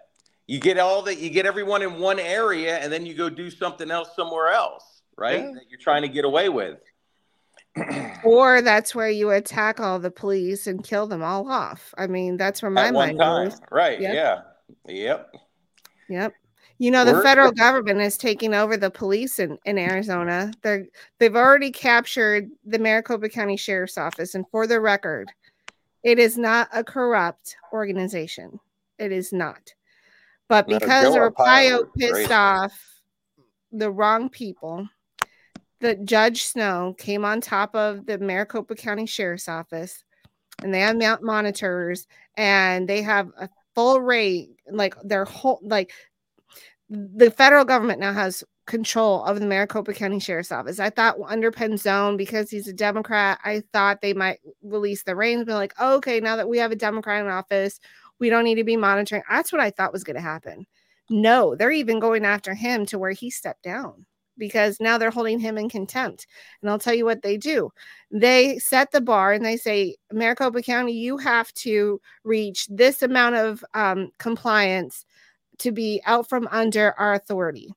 You 0.47 0.59
get 0.59 0.77
all 0.79 1.01
that. 1.03 1.17
You 1.17 1.29
get 1.29 1.45
everyone 1.45 1.81
in 1.81 1.99
one 1.99 2.19
area, 2.19 2.77
and 2.77 2.91
then 2.91 3.05
you 3.05 3.13
go 3.15 3.29
do 3.29 3.49
something 3.49 3.91
else 3.91 4.09
somewhere 4.15 4.49
else, 4.49 5.01
right? 5.17 5.39
Yeah. 5.41 5.51
That 5.53 5.63
you're 5.69 5.79
trying 5.79 6.03
to 6.03 6.07
get 6.09 6.25
away 6.25 6.49
with. 6.49 6.79
Or 8.23 8.61
that's 8.63 8.95
where 8.95 9.09
you 9.09 9.29
attack 9.31 9.79
all 9.79 9.99
the 9.99 10.09
police 10.11 10.65
and 10.67 10.83
kill 10.83 11.05
them 11.07 11.21
all 11.21 11.47
off. 11.49 11.93
I 11.97 12.07
mean, 12.07 12.35
that's 12.35 12.61
where 12.61 12.71
my 12.71 12.87
At 12.87 12.93
mind 12.93 13.19
time, 13.19 13.49
goes. 13.49 13.59
right? 13.71 13.99
Yep. 14.01 14.13
Yeah. 14.15 14.39
Yep. 14.87 15.35
Yep. 16.09 16.33
You 16.79 16.91
know, 16.91 17.05
the 17.05 17.13
We're- 17.13 17.23
federal 17.23 17.51
government 17.51 18.01
is 18.01 18.17
taking 18.17 18.53
over 18.55 18.75
the 18.77 18.89
police 18.89 19.37
in, 19.39 19.57
in 19.65 19.77
Arizona. 19.77 20.51
They're 20.63 20.87
they've 21.19 21.35
already 21.35 21.71
captured 21.71 22.49
the 22.65 22.79
Maricopa 22.79 23.29
County 23.29 23.57
Sheriff's 23.57 23.97
Office. 23.97 24.33
And 24.35 24.45
for 24.51 24.65
the 24.67 24.81
record, 24.81 25.29
it 26.03 26.19
is 26.19 26.37
not 26.37 26.69
a 26.73 26.83
corrupt 26.83 27.55
organization. 27.73 28.59
It 28.97 29.11
is 29.11 29.31
not. 29.31 29.73
But 30.47 30.67
No, 30.67 30.79
because 30.79 31.13
Joe 31.13 31.29
Arpaio 31.29 31.87
pissed 31.97 32.31
off 32.31 32.73
the 33.71 33.91
wrong 33.91 34.29
people, 34.29 34.87
the 35.79 35.95
Judge 35.95 36.43
Snow 36.43 36.95
came 36.97 37.25
on 37.25 37.41
top 37.41 37.75
of 37.75 38.05
the 38.05 38.17
Maricopa 38.17 38.75
County 38.75 39.05
Sheriff's 39.05 39.49
Office 39.49 40.03
and 40.63 40.73
they 40.73 40.79
have 40.79 40.97
mount 40.97 41.21
monitors 41.21 42.07
and 42.35 42.87
they 42.87 43.01
have 43.01 43.29
a 43.39 43.49
full 43.75 44.01
rate, 44.01 44.49
like 44.71 44.95
their 45.03 45.25
whole 45.25 45.59
like 45.61 45.91
the 46.89 47.31
federal 47.31 47.65
government 47.65 47.99
now 47.99 48.13
has 48.13 48.43
control 48.65 49.23
of 49.23 49.39
the 49.39 49.45
Maricopa 49.45 49.93
County 49.93 50.19
Sheriff's 50.19 50.51
Office. 50.51 50.79
I 50.79 50.89
thought 50.89 51.15
under 51.25 51.51
Penzone, 51.51 52.17
because 52.17 52.49
he's 52.49 52.67
a 52.67 52.73
Democrat, 52.73 53.39
I 53.43 53.63
thought 53.73 54.01
they 54.01 54.13
might 54.13 54.39
release 54.61 55.03
the 55.03 55.15
reins, 55.15 55.45
be 55.45 55.53
like, 55.53 55.73
oh, 55.79 55.95
okay, 55.97 56.19
now 56.19 56.35
that 56.35 56.49
we 56.49 56.57
have 56.57 56.71
a 56.71 56.75
Democrat 56.75 57.23
in 57.25 57.31
office, 57.31 57.79
we 58.19 58.29
don't 58.29 58.43
need 58.43 58.55
to 58.55 58.63
be 58.63 58.77
monitoring. 58.77 59.23
That's 59.29 59.51
what 59.51 59.61
I 59.61 59.71
thought 59.71 59.93
was 59.93 60.03
going 60.03 60.15
to 60.15 60.21
happen. 60.21 60.65
No, 61.09 61.55
they're 61.55 61.71
even 61.71 61.99
going 61.99 62.25
after 62.25 62.53
him 62.53 62.85
to 62.87 62.99
where 62.99 63.11
he 63.11 63.29
stepped 63.29 63.63
down 63.63 64.05
because 64.37 64.79
now 64.79 64.97
they're 64.97 65.09
holding 65.11 65.39
him 65.39 65.57
in 65.57 65.69
contempt. 65.69 66.27
And 66.61 66.69
I'll 66.69 66.79
tell 66.79 66.93
you 66.93 67.05
what 67.05 67.21
they 67.21 67.37
do. 67.37 67.71
They 68.11 68.59
set 68.59 68.91
the 68.91 69.01
bar 69.01 69.33
and 69.33 69.45
they 69.45 69.57
say, 69.57 69.95
Maricopa 70.11 70.61
County, 70.61 70.93
you 70.93 71.17
have 71.17 71.51
to 71.53 71.99
reach 72.23 72.67
this 72.67 73.01
amount 73.01 73.35
of 73.35 73.63
um, 73.73 74.11
compliance 74.19 75.05
to 75.59 75.71
be 75.71 76.01
out 76.05 76.29
from 76.29 76.47
under 76.51 76.93
our 76.99 77.13
authority. 77.13 77.73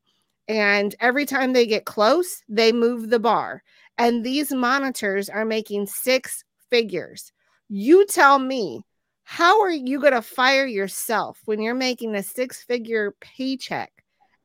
And 0.49 0.95
every 1.01 1.27
time 1.27 1.53
they 1.53 1.67
get 1.67 1.85
close, 1.85 2.43
they 2.49 2.73
move 2.73 3.11
the 3.11 3.21
bar. 3.21 3.63
And 3.99 4.25
these 4.25 4.53
monitors 4.53 5.29
are 5.29 5.45
making 5.45 5.87
six 5.87 6.45
figures. 6.71 7.33
You 7.69 8.07
tell 8.07 8.39
me, 8.39 8.83
how 9.23 9.61
are 9.61 9.71
you 9.71 10.01
going 10.01 10.15
to 10.15 10.23
fire 10.23 10.67
yourself 10.67 11.41
when 11.45 11.61
you're 11.61 11.75
making 11.75 12.17
a 12.17 12.23
six 12.23 12.65
figure 12.65 13.15
paycheck? 13.21 13.93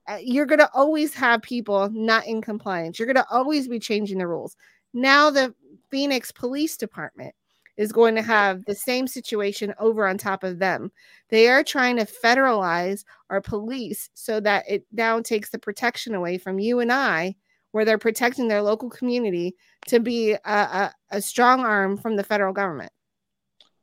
Uh, 0.07 0.17
You're 0.21 0.45
going 0.45 0.59
to 0.59 0.69
always 0.73 1.15
have 1.15 1.41
people 1.41 1.89
not 1.89 2.27
in 2.27 2.39
compliance. 2.39 2.99
You're 2.99 3.07
going 3.07 3.15
to 3.15 3.25
always 3.31 3.67
be 3.67 3.79
changing 3.79 4.19
the 4.19 4.27
rules. 4.27 4.55
Now, 4.93 5.31
the 5.31 5.55
Phoenix 5.89 6.31
Police 6.31 6.77
Department 6.77 7.33
is 7.77 7.91
going 7.91 8.15
to 8.15 8.21
have 8.21 8.63
the 8.65 8.75
same 8.75 9.07
situation 9.07 9.73
over 9.79 10.07
on 10.07 10.17
top 10.17 10.43
of 10.43 10.59
them. 10.59 10.91
They 11.29 11.47
are 11.49 11.63
trying 11.63 11.97
to 11.97 12.05
federalize 12.05 13.03
our 13.29 13.41
police 13.41 14.09
so 14.13 14.39
that 14.41 14.65
it 14.69 14.85
now 14.91 15.21
takes 15.21 15.49
the 15.49 15.59
protection 15.59 16.15
away 16.15 16.37
from 16.37 16.59
you 16.59 16.79
and 16.79 16.91
I, 16.91 17.35
where 17.71 17.83
they're 17.83 17.97
protecting 17.97 18.47
their 18.47 18.61
local 18.61 18.89
community 18.89 19.55
to 19.87 19.99
be 19.99 20.31
a, 20.33 20.39
a, 20.45 20.93
a 21.11 21.21
strong 21.21 21.61
arm 21.61 21.97
from 21.97 22.15
the 22.15 22.23
federal 22.23 22.53
government. 22.53 22.91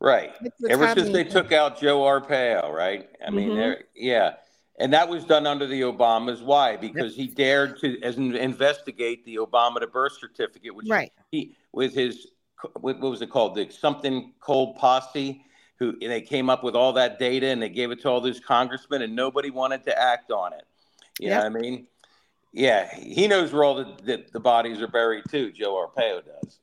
Right. 0.01 0.33
Ever 0.69 0.89
since 0.95 1.11
they 1.11 1.25
took 1.25 1.53
out 1.53 1.81
Joe 1.81 2.01
Arpaio, 2.01 2.73
right? 2.73 3.09
I 3.25 3.31
mean, 3.31 3.51
Mhm. 3.51 3.83
yeah. 3.95 4.35
And 4.81 4.93
that 4.95 5.09
was 5.09 5.25
done 5.25 5.47
under 5.47 5.67
the 5.67 5.83
Obamas. 5.83 6.43
Why? 6.43 6.77
Because 6.77 7.15
he 7.15 7.29
dared 7.29 7.79
to 7.81 8.01
as 8.03 8.17
investigate 8.17 9.25
the 9.25 9.37
Obama 9.37 9.79
to 9.79 9.87
birth 9.87 10.15
certificate, 10.19 10.75
which 10.75 10.89
Right. 10.89 11.13
he 11.31 11.55
with 11.73 11.95
his 11.95 12.32
what 12.81 12.99
what 13.01 13.11
was 13.11 13.23
it 13.23 13.31
called? 13.31 13.55
The 13.55 13.69
something 13.71 14.33
cold 14.41 14.77
posse, 14.77 15.45
who 15.77 15.99
they 15.99 16.21
came 16.21 16.49
up 16.51 16.63
with 16.65 16.75
all 16.75 16.93
that 16.95 17.19
data 17.19 17.47
and 17.49 17.63
they 17.63 17.69
gave 17.69 17.91
it 17.91 18.01
to 18.03 18.09
all 18.09 18.21
those 18.21 18.41
congressmen 18.41 19.03
and 19.03 19.15
nobody 19.17 19.51
wanted 19.51 19.85
to 19.85 19.99
act 20.01 20.31
on 20.31 20.53
it. 20.53 20.65
You 21.21 21.31
know 21.31 21.39
what 21.39 21.47
I 21.47 21.49
mean? 21.51 21.87
Yeah, 22.53 22.95
he 22.95 23.27
knows 23.29 23.53
where 23.53 23.65
all 23.65 23.75
the, 23.75 23.97
the, 24.05 24.25
the 24.33 24.41
bodies 24.41 24.81
are 24.83 24.89
buried 24.89 25.25
too. 25.31 25.51
Joe 25.53 25.75
Arpaio 25.75 26.23
does. 26.25 26.61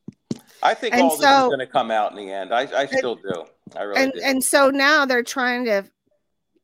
I 0.61 0.73
think 0.73 0.93
And 0.93 1.03
all 1.03 1.09
this 1.09 1.19
is 1.19 1.25
so- 1.25 1.47
going 1.47 1.59
to 1.59 1.67
come 1.67 1.89
out 1.91 2.11
in 2.11 2.17
the 2.17 2.31
end. 2.31 2.53
I, 2.53 2.67
I 2.77 2.85
still 2.85 3.15
do. 3.15 3.45
I 3.75 3.81
really 3.83 4.01
and 4.03 4.13
do. 4.13 4.19
and 4.23 4.43
so 4.43 4.69
now 4.69 5.05
they're 5.05 5.23
trying 5.23 5.65
to 5.65 5.85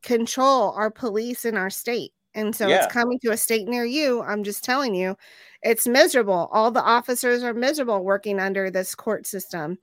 control 0.04 0.72
our 0.72 0.92
police 0.92 1.46
in 1.46 1.58
our 1.58 1.70
state 1.70 2.12
and 2.36 2.56
so 2.56 2.68
Yeah. 2.68 2.84
it's 2.84 2.94
coming 2.94 3.20
to 3.20 3.32
a 3.32 3.38
state 3.38 3.68
near 3.68 3.86
you 3.86 4.22
i'm 4.22 4.44
just 4.44 4.64
telling 4.64 4.94
you 4.94 5.16
it's 5.66 5.88
miserable. 5.88 6.48
All 6.52 6.72
the 6.72 6.84
officers 6.84 7.44
are 7.44 7.54
miserable 7.54 8.04
working 8.06 8.40
under 8.40 8.70
this 8.70 8.96
court 8.96 9.26
system. 9.28 9.78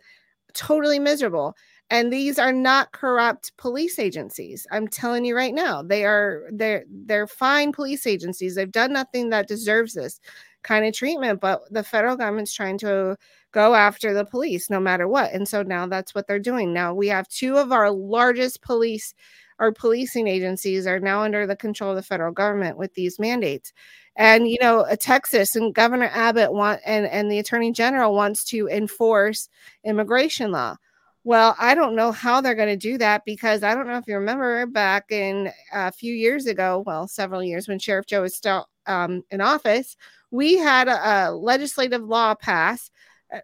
Totally 0.54 0.98
miserable. 0.98 1.56
And 1.90 2.12
these 2.12 2.38
are 2.38 2.52
not 2.52 2.92
corrupt 2.92 3.52
police 3.58 3.98
agencies. 3.98 4.66
I'm 4.70 4.88
telling 4.88 5.24
you 5.24 5.36
right 5.36 5.52
now 5.54 5.82
they 5.82 6.04
are 6.06 6.48
they're 6.52 6.84
they're 6.88 7.26
fine 7.26 7.72
police 7.72 8.06
agencies. 8.06 8.54
They've 8.54 8.70
done 8.72 8.92
nothing 8.92 9.30
that 9.30 9.48
deserves 9.48 9.94
this 9.94 10.20
kind 10.62 10.86
of 10.86 10.94
treatment 10.94 11.40
but 11.40 11.60
the 11.72 11.82
federal 11.82 12.16
government's 12.16 12.54
trying 12.54 12.78
to 12.78 13.16
go 13.52 13.74
after 13.74 14.14
the 14.14 14.24
police 14.24 14.70
no 14.70 14.80
matter 14.80 15.08
what. 15.08 15.32
And 15.32 15.48
so 15.48 15.62
now 15.62 15.86
that's 15.86 16.14
what 16.14 16.28
they're 16.28 16.38
doing. 16.38 16.72
Now 16.72 16.94
we 16.94 17.08
have 17.08 17.28
two 17.28 17.58
of 17.58 17.72
our 17.72 17.90
largest 17.90 18.62
police 18.62 19.14
our 19.58 19.72
policing 19.72 20.26
agencies 20.26 20.86
are 20.86 20.98
now 20.98 21.22
under 21.22 21.46
the 21.46 21.54
control 21.56 21.90
of 21.90 21.96
the 21.96 22.02
federal 22.02 22.32
government 22.32 22.78
with 22.78 22.94
these 22.94 23.20
mandates 23.20 23.72
and 24.16 24.48
you 24.48 24.58
know 24.60 24.80
uh, 24.80 24.96
texas 24.98 25.56
and 25.56 25.74
governor 25.74 26.10
abbott 26.12 26.52
want 26.52 26.80
and 26.84 27.06
and 27.06 27.30
the 27.30 27.38
attorney 27.38 27.72
general 27.72 28.14
wants 28.14 28.44
to 28.44 28.68
enforce 28.68 29.48
immigration 29.84 30.50
law. 30.50 30.76
Well 31.24 31.54
i 31.58 31.74
don't 31.74 31.96
know 31.96 32.12
how 32.12 32.40
they're 32.40 32.54
going 32.54 32.68
to 32.68 32.76
do 32.76 32.98
that 32.98 33.24
because 33.24 33.62
i 33.62 33.74
don't 33.74 33.86
know 33.86 33.98
if 33.98 34.06
you 34.06 34.14
remember 34.14 34.66
back 34.66 35.10
in 35.10 35.50
a 35.72 35.92
few 35.92 36.14
years 36.14 36.46
ago 36.46 36.82
well 36.84 37.06
several 37.08 37.42
years 37.42 37.68
when 37.68 37.78
sheriff 37.78 38.06
joe 38.06 38.22
was 38.22 38.34
still 38.34 38.68
um, 38.86 39.22
in 39.30 39.40
office 39.40 39.96
we 40.32 40.56
had 40.56 40.88
a, 40.88 41.28
a 41.28 41.30
legislative 41.30 42.02
law 42.02 42.34
pass 42.34 42.90
uh, 43.32 43.38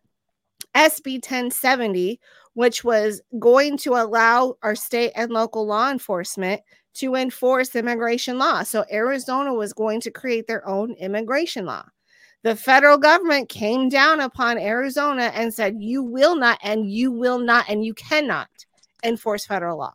SB 0.75 1.17
1070, 1.17 2.19
which 2.55 2.83
was 2.83 3.21
going 3.39 3.77
to 3.79 3.93
allow 3.93 4.55
our 4.63 4.75
state 4.75 5.13
and 5.15 5.31
local 5.31 5.67
law 5.67 5.91
enforcement 5.91 6.63
to 6.99 7.15
enforce 7.15 7.77
immigration 7.77 8.39
law. 8.39 8.63
So 8.63 8.85
Arizona 8.91 9.55
was 9.55 9.73
going 9.73 10.01
to 10.03 10.11
create 10.11 10.47
their 10.47 10.67
own 10.67 10.93
immigration 10.93 11.65
law. 11.65 11.85
The 12.45 12.57
federal 12.57 12.99
government 12.99 13.49
came 13.49 13.89
down 13.89 14.21
upon 14.21 14.59
Arizona 14.59 15.33
and 15.35 15.53
said, 15.53 15.77
You 15.79 16.03
will 16.03 16.37
not, 16.37 16.59
and 16.63 16.91
you 16.91 17.11
will 17.11 17.39
not, 17.39 17.67
and 17.69 17.85
you 17.85 17.95
cannot 17.95 18.49
enforce 19.05 19.47
federal 19.47 19.79
law. 19.79 19.95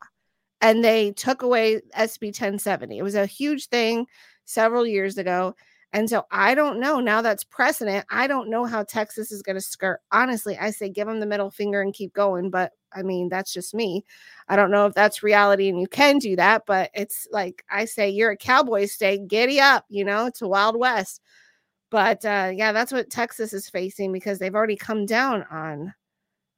And 0.61 0.83
they 0.83 1.11
took 1.11 1.41
away 1.41 1.81
SB 1.97 2.27
1070. 2.27 2.97
It 2.97 3.03
was 3.03 3.15
a 3.15 3.25
huge 3.25 3.67
thing 3.67 4.05
several 4.45 4.85
years 4.85 5.17
ago. 5.17 5.55
And 5.91 6.09
so 6.09 6.25
I 6.31 6.55
don't 6.55 6.79
know. 6.79 6.99
Now 6.99 7.21
that's 7.21 7.43
precedent. 7.43 8.05
I 8.09 8.27
don't 8.27 8.49
know 8.49 8.65
how 8.65 8.83
Texas 8.83 9.31
is 9.31 9.43
going 9.43 9.55
to 9.55 9.61
skirt. 9.61 9.99
Honestly, 10.11 10.57
I 10.57 10.71
say 10.71 10.89
give 10.89 11.07
them 11.07 11.19
the 11.19 11.25
middle 11.25 11.51
finger 11.51 11.81
and 11.81 11.93
keep 11.93 12.13
going. 12.13 12.49
But 12.49 12.71
I 12.95 13.03
mean, 13.03 13.29
that's 13.29 13.53
just 13.53 13.73
me. 13.73 14.05
I 14.47 14.55
don't 14.55 14.71
know 14.71 14.85
if 14.85 14.93
that's 14.93 15.23
reality 15.23 15.69
and 15.69 15.79
you 15.79 15.87
can 15.87 16.17
do 16.19 16.35
that. 16.35 16.65
But 16.65 16.91
it's 16.93 17.27
like 17.31 17.63
I 17.69 17.85
say, 17.85 18.09
you're 18.09 18.31
a 18.31 18.37
cowboy 18.37 18.85
state, 18.85 19.27
giddy 19.27 19.59
up, 19.59 19.85
you 19.89 20.03
know, 20.05 20.25
it's 20.25 20.41
a 20.41 20.47
Wild 20.47 20.77
West. 20.77 21.21
But 21.89 22.25
uh, 22.25 22.51
yeah, 22.53 22.71
that's 22.71 22.91
what 22.91 23.11
Texas 23.11 23.53
is 23.53 23.69
facing 23.69 24.11
because 24.11 24.39
they've 24.39 24.55
already 24.55 24.75
come 24.75 25.05
down 25.05 25.45
on 25.51 25.93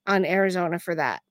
on 0.07 0.25
Arizona 0.25 0.79
for 0.79 0.95
that. 0.95 1.21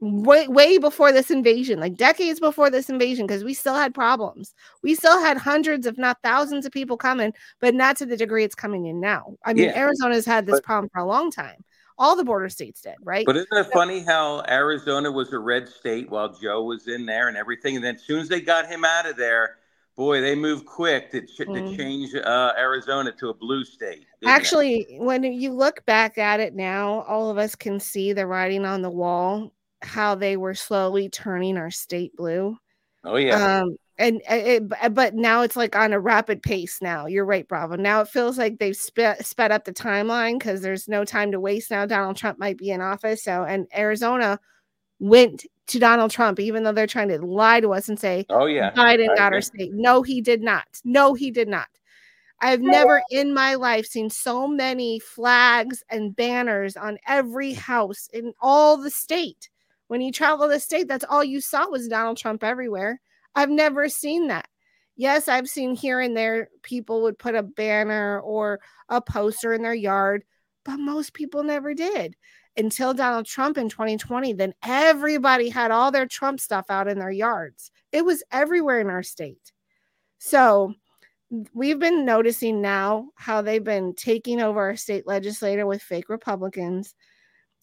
Way 0.00 0.46
way 0.48 0.76
before 0.76 1.10
this 1.10 1.30
invasion, 1.30 1.80
like 1.80 1.96
decades 1.96 2.38
before 2.38 2.68
this 2.68 2.90
invasion, 2.90 3.26
because 3.26 3.44
we 3.44 3.54
still 3.54 3.74
had 3.74 3.94
problems. 3.94 4.52
We 4.82 4.94
still 4.94 5.18
had 5.20 5.38
hundreds, 5.38 5.86
if 5.86 5.96
not 5.96 6.18
thousands, 6.22 6.66
of 6.66 6.72
people 6.72 6.98
coming, 6.98 7.32
but 7.60 7.74
not 7.74 7.96
to 7.98 8.06
the 8.06 8.16
degree 8.16 8.44
it's 8.44 8.54
coming 8.54 8.86
in 8.86 9.00
now. 9.00 9.36
I 9.44 9.54
mean, 9.54 9.66
Yeah. 9.66 9.78
Arizona's 9.78 10.26
had 10.26 10.44
this 10.44 10.60
problem 10.60 10.90
for 10.92 11.00
a 11.00 11.06
long 11.06 11.30
time. 11.30 11.64
All 11.98 12.14
the 12.16 12.24
border 12.24 12.48
states 12.48 12.82
did, 12.82 12.94
right? 13.02 13.24
But 13.24 13.36
isn't 13.36 13.56
it 13.56 13.66
funny 13.72 14.00
how 14.00 14.42
Arizona 14.48 15.10
was 15.10 15.32
a 15.32 15.38
red 15.38 15.68
state 15.68 16.10
while 16.10 16.28
Joe 16.32 16.62
was 16.62 16.88
in 16.88 17.06
there 17.06 17.28
and 17.28 17.36
everything? 17.36 17.76
And 17.76 17.84
then 17.84 17.94
as 17.94 18.02
soon 18.02 18.20
as 18.20 18.28
they 18.28 18.40
got 18.40 18.66
him 18.66 18.84
out 18.84 19.06
of 19.08 19.16
there, 19.16 19.56
boy, 19.96 20.20
they 20.20 20.34
moved 20.34 20.66
quick 20.66 21.10
to, 21.12 21.22
ch- 21.22 21.40
Mhm. 21.40 21.70
to 21.70 21.76
change 21.76 22.14
uh, 22.14 22.52
Arizona 22.58 23.12
to 23.12 23.30
a 23.30 23.34
blue 23.34 23.64
state. 23.64 24.00
didn't 24.00 24.06
they? 24.20 24.30
Actually, 24.30 24.86
when 24.98 25.22
you 25.22 25.52
look 25.52 25.84
back 25.86 26.18
at 26.18 26.40
it 26.40 26.54
now, 26.54 27.00
all 27.08 27.30
of 27.30 27.38
us 27.38 27.54
can 27.54 27.80
see 27.80 28.12
the 28.12 28.26
writing 28.26 28.66
on 28.66 28.82
the 28.82 28.90
wall, 28.90 29.54
how 29.82 30.14
they 30.14 30.36
were 30.36 30.54
slowly 30.54 31.08
turning 31.08 31.56
our 31.56 31.70
state 31.70 32.14
blue. 32.14 32.58
Oh 33.04 33.16
yeah. 33.16 33.60
Um, 33.60 33.76
and 33.98 34.20
eh, 34.26 34.58
eh, 34.58 34.60
it, 34.82 34.94
but 34.94 35.14
now 35.14 35.42
it's 35.42 35.56
like 35.56 35.74
on 35.74 35.92
a 35.92 36.00
rapid 36.00 36.42
pace. 36.42 36.80
Now 36.82 37.06
you're 37.06 37.24
right, 37.24 37.46
Bravo. 37.48 37.76
Now 37.76 38.00
it 38.02 38.08
feels 38.08 38.38
like 38.38 38.58
they've 38.58 38.76
sped 38.76 39.24
sped 39.24 39.52
up 39.52 39.64
the 39.64 39.72
timeline 39.72 40.38
because 40.38 40.60
there's 40.60 40.88
no 40.88 41.04
time 41.04 41.32
to 41.32 41.40
waste. 41.40 41.70
Now 41.70 41.86
Donald 41.86 42.16
Trump 42.16 42.38
might 42.38 42.58
be 42.58 42.70
in 42.70 42.80
office. 42.80 43.24
So 43.24 43.44
and 43.44 43.66
Arizona 43.76 44.38
went 44.98 45.46
to 45.68 45.78
Donald 45.78 46.10
Trump, 46.10 46.38
even 46.38 46.62
though 46.62 46.72
they're 46.72 46.86
trying 46.86 47.08
to 47.08 47.18
lie 47.18 47.60
to 47.60 47.72
us 47.72 47.88
and 47.88 47.98
say, 47.98 48.26
Oh 48.28 48.46
yeah. 48.46 48.72
Biden 48.72 49.10
I 49.10 49.16
got 49.16 49.32
our 49.32 49.40
state. 49.40 49.72
No, 49.72 50.02
he 50.02 50.20
did 50.20 50.42
not. 50.42 50.66
No, 50.84 51.14
he 51.14 51.30
did 51.30 51.48
not. 51.48 51.68
I've 52.40 52.60
never 52.60 53.02
in 53.10 53.32
my 53.32 53.54
life 53.54 53.86
seen 53.86 54.10
so 54.10 54.46
many 54.46 54.98
flags 54.98 55.82
and 55.88 56.14
banners 56.14 56.76
on 56.76 56.98
every 57.08 57.54
house 57.54 58.10
in 58.12 58.34
all 58.42 58.76
the 58.76 58.90
state. 58.90 59.48
When 59.88 60.02
you 60.02 60.12
travel 60.12 60.48
the 60.48 60.60
state, 60.60 60.86
that's 60.86 61.04
all 61.08 61.24
you 61.24 61.40
saw 61.40 61.68
was 61.68 61.88
Donald 61.88 62.18
Trump 62.18 62.44
everywhere. 62.44 63.00
I've 63.36 63.50
never 63.50 63.88
seen 63.88 64.28
that. 64.28 64.48
Yes, 64.96 65.28
I've 65.28 65.48
seen 65.48 65.76
here 65.76 66.00
and 66.00 66.16
there 66.16 66.48
people 66.62 67.02
would 67.02 67.18
put 67.18 67.34
a 67.34 67.42
banner 67.42 68.18
or 68.20 68.60
a 68.88 69.00
poster 69.00 69.52
in 69.52 69.62
their 69.62 69.74
yard, 69.74 70.24
but 70.64 70.78
most 70.78 71.12
people 71.12 71.44
never 71.44 71.74
did 71.74 72.16
until 72.56 72.94
Donald 72.94 73.26
Trump 73.26 73.58
in 73.58 73.68
2020. 73.68 74.32
Then 74.32 74.54
everybody 74.64 75.50
had 75.50 75.70
all 75.70 75.92
their 75.92 76.06
Trump 76.06 76.40
stuff 76.40 76.66
out 76.70 76.88
in 76.88 76.98
their 76.98 77.10
yards. 77.10 77.70
It 77.92 78.06
was 78.06 78.24
everywhere 78.32 78.80
in 78.80 78.88
our 78.88 79.02
state. 79.02 79.52
So 80.18 80.72
we've 81.52 81.78
been 81.78 82.06
noticing 82.06 82.62
now 82.62 83.10
how 83.16 83.42
they've 83.42 83.62
been 83.62 83.94
taking 83.94 84.40
over 84.40 84.60
our 84.60 84.76
state 84.76 85.06
legislature 85.06 85.66
with 85.66 85.82
fake 85.82 86.08
Republicans. 86.08 86.94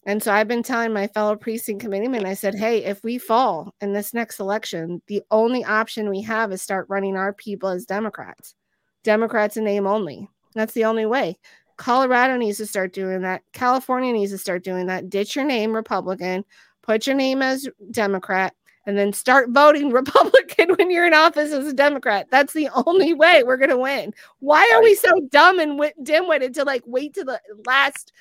And 0.05 0.21
so 0.21 0.33
I've 0.33 0.47
been 0.47 0.63
telling 0.63 0.91
my 0.91 1.07
fellow 1.07 1.35
precinct 1.35 1.81
committeemen, 1.81 2.25
I 2.25 2.33
said, 2.33 2.55
hey, 2.55 2.83
if 2.83 3.03
we 3.03 3.17
fall 3.17 3.73
in 3.79 3.93
this 3.93 4.13
next 4.13 4.39
election, 4.39 5.01
the 5.07 5.21
only 5.31 5.63
option 5.63 6.09
we 6.09 6.21
have 6.21 6.51
is 6.51 6.61
start 6.61 6.87
running 6.89 7.15
our 7.15 7.33
people 7.33 7.69
as 7.69 7.85
Democrats. 7.85 8.55
Democrats 9.03 9.55
in 9.55 9.63
name 9.63 9.87
only. 9.87 10.29
That's 10.55 10.73
the 10.73 10.85
only 10.85 11.05
way. 11.05 11.37
Colorado 11.77 12.37
needs 12.37 12.57
to 12.57 12.65
start 12.65 12.93
doing 12.93 13.21
that. 13.21 13.41
California 13.53 14.13
needs 14.13 14.31
to 14.31 14.37
start 14.37 14.63
doing 14.63 14.87
that. 14.87 15.09
Ditch 15.09 15.35
your 15.35 15.45
name 15.45 15.73
Republican, 15.73 16.43
put 16.81 17.07
your 17.07 17.15
name 17.15 17.41
as 17.41 17.67
Democrat, 17.91 18.53
and 18.85 18.97
then 18.97 19.13
start 19.13 19.49
voting 19.51 19.89
Republican 19.91 20.75
when 20.75 20.91
you're 20.91 21.07
in 21.07 21.13
office 21.13 21.51
as 21.51 21.65
a 21.65 21.73
Democrat. 21.73 22.27
That's 22.29 22.53
the 22.53 22.69
only 22.85 23.13
way 23.13 23.43
we're 23.43 23.57
going 23.57 23.69
to 23.69 23.77
win. 23.77 24.13
Why 24.39 24.69
are 24.73 24.83
we 24.83 24.95
so 24.95 25.11
dumb 25.31 25.59
and 25.59 25.81
dim-witted 26.03 26.53
to 26.55 26.63
like 26.63 26.83
wait 26.85 27.13
to 27.15 27.23
the 27.23 27.39
last 27.65 28.11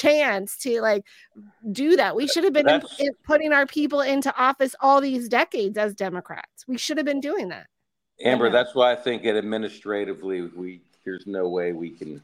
chance 0.00 0.56
to 0.58 0.80
like 0.80 1.04
do 1.72 1.96
that? 1.96 2.14
We 2.14 2.28
should 2.28 2.44
have 2.44 2.52
been 2.52 2.68
in- 2.68 3.14
putting 3.24 3.52
our 3.52 3.66
people 3.66 4.02
into 4.02 4.34
office 4.36 4.74
all 4.80 5.00
these 5.00 5.28
decades 5.28 5.78
as 5.78 5.94
Democrats. 5.94 6.64
We 6.68 6.76
should 6.78 6.96
have 6.98 7.06
been 7.06 7.20
doing 7.20 7.48
that. 7.48 7.66
Amber, 8.20 8.46
Yeah. 8.46 8.52
that's 8.52 8.74
why 8.74 8.92
I 8.92 8.96
think 8.96 9.22
that 9.24 9.36
administratively 9.36 10.42
we 10.42 10.82
there's 11.04 11.26
no 11.26 11.48
way 11.48 11.72
we 11.72 11.90
can 11.90 12.22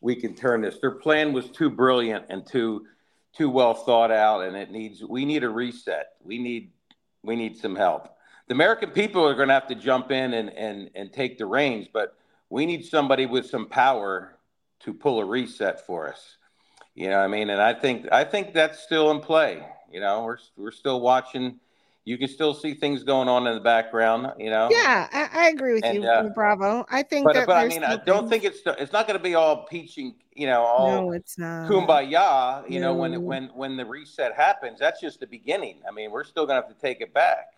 we 0.00 0.14
can 0.14 0.34
turn 0.34 0.60
this. 0.62 0.78
Their 0.78 0.92
plan 0.92 1.32
was 1.32 1.50
too 1.50 1.70
brilliant 1.70 2.26
and 2.28 2.46
too 2.46 2.86
too 3.32 3.48
well 3.50 3.74
thought 3.74 4.10
out, 4.10 4.42
and 4.42 4.56
it 4.56 4.70
needs 4.70 5.02
we 5.04 5.24
need 5.24 5.44
a 5.44 5.48
reset. 5.50 6.12
We 6.22 6.38
need 6.38 6.72
we 7.22 7.36
need 7.36 7.56
some 7.56 7.76
help. 7.76 8.08
The 8.48 8.54
American 8.54 8.90
people 8.90 9.26
are 9.26 9.34
going 9.34 9.48
to 9.48 9.54
have 9.54 9.68
to 9.68 9.74
jump 9.74 10.10
in 10.10 10.34
and 10.34 10.50
and 10.50 10.90
and 10.94 11.12
take 11.12 11.38
the 11.38 11.46
reins, 11.46 11.86
but 11.92 12.16
we 12.50 12.66
need 12.66 12.84
somebody 12.84 13.26
with 13.26 13.46
some 13.46 13.66
power 13.66 14.36
to 14.80 14.92
pull 14.92 15.20
a 15.20 15.24
reset 15.24 15.86
for 15.86 16.08
us. 16.08 16.36
You 16.94 17.08
know, 17.08 17.18
what 17.18 17.24
I 17.24 17.28
mean, 17.28 17.50
and 17.50 17.62
I 17.62 17.72
think 17.72 18.06
I 18.12 18.24
think 18.24 18.52
that's 18.52 18.80
still 18.80 19.10
in 19.10 19.20
play. 19.20 19.64
You 19.90 20.00
know, 20.00 20.24
we're 20.24 20.38
we're 20.56 20.70
still 20.72 21.00
watching. 21.00 21.60
You 22.04 22.16
can 22.18 22.28
still 22.28 22.54
see 22.54 22.74
things 22.74 23.04
going 23.04 23.28
on 23.28 23.46
in 23.46 23.54
the 23.54 23.60
background. 23.60 24.32
You 24.38 24.50
know, 24.50 24.68
Yeah, 24.70 25.06
I, 25.12 25.44
I 25.44 25.48
agree 25.50 25.74
with 25.74 25.84
And, 25.84 26.02
you, 26.02 26.08
uh, 26.08 26.30
Bravo. 26.30 26.84
I 26.90 27.02
think 27.02 27.26
but 27.26 27.34
that 27.34 27.46
but 27.46 27.56
I 27.56 27.68
mean, 27.68 27.84
I 27.84 27.96
don't 27.96 28.28
things- 28.28 28.42
think 28.42 28.44
it's 28.44 28.80
it's 28.80 28.92
not 28.92 29.06
going 29.06 29.18
to 29.18 29.22
be 29.22 29.34
all 29.34 29.66
peaching. 29.66 30.16
You 30.34 30.46
know, 30.46 30.62
all 30.62 31.02
no, 31.02 31.12
it's 31.12 31.38
not. 31.38 31.70
kumbaya. 31.70 32.68
You 32.68 32.80
know, 32.80 32.94
when 32.94 33.22
when 33.22 33.46
when 33.54 33.76
the 33.76 33.84
reset 33.84 34.34
happens, 34.34 34.78
that's 34.80 35.00
just 35.00 35.20
the 35.20 35.26
beginning. 35.26 35.82
I 35.86 35.92
mean, 35.92 36.10
we're 36.10 36.24
still 36.24 36.46
going 36.46 36.60
to 36.60 36.66
have 36.66 36.74
to 36.74 36.80
take 36.80 37.00
it 37.00 37.12
back. 37.14 37.52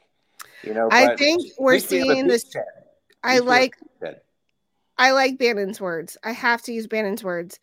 You 0.63 0.75
know, 0.75 0.89
I 0.91 1.17
think 1.17 1.43
we're 1.59 1.75
least 1.75 1.91
we 1.91 1.99
have 1.99 2.09
a 2.09 2.13
seeing 2.13 2.27
this. 2.27 2.45
I 3.23 3.35
least 3.35 3.45
we 3.45 3.47
have 3.47 3.47
a 3.47 3.47
like. 3.47 3.77
I 4.99 5.13
like 5.13 5.39
Bannon's 5.39 5.81
words. 5.81 6.17
I 6.23 6.33
have 6.33 6.63
to 6.63 6.73
use 6.73 6.87
Bannon's 6.87 7.25
words. 7.25 7.59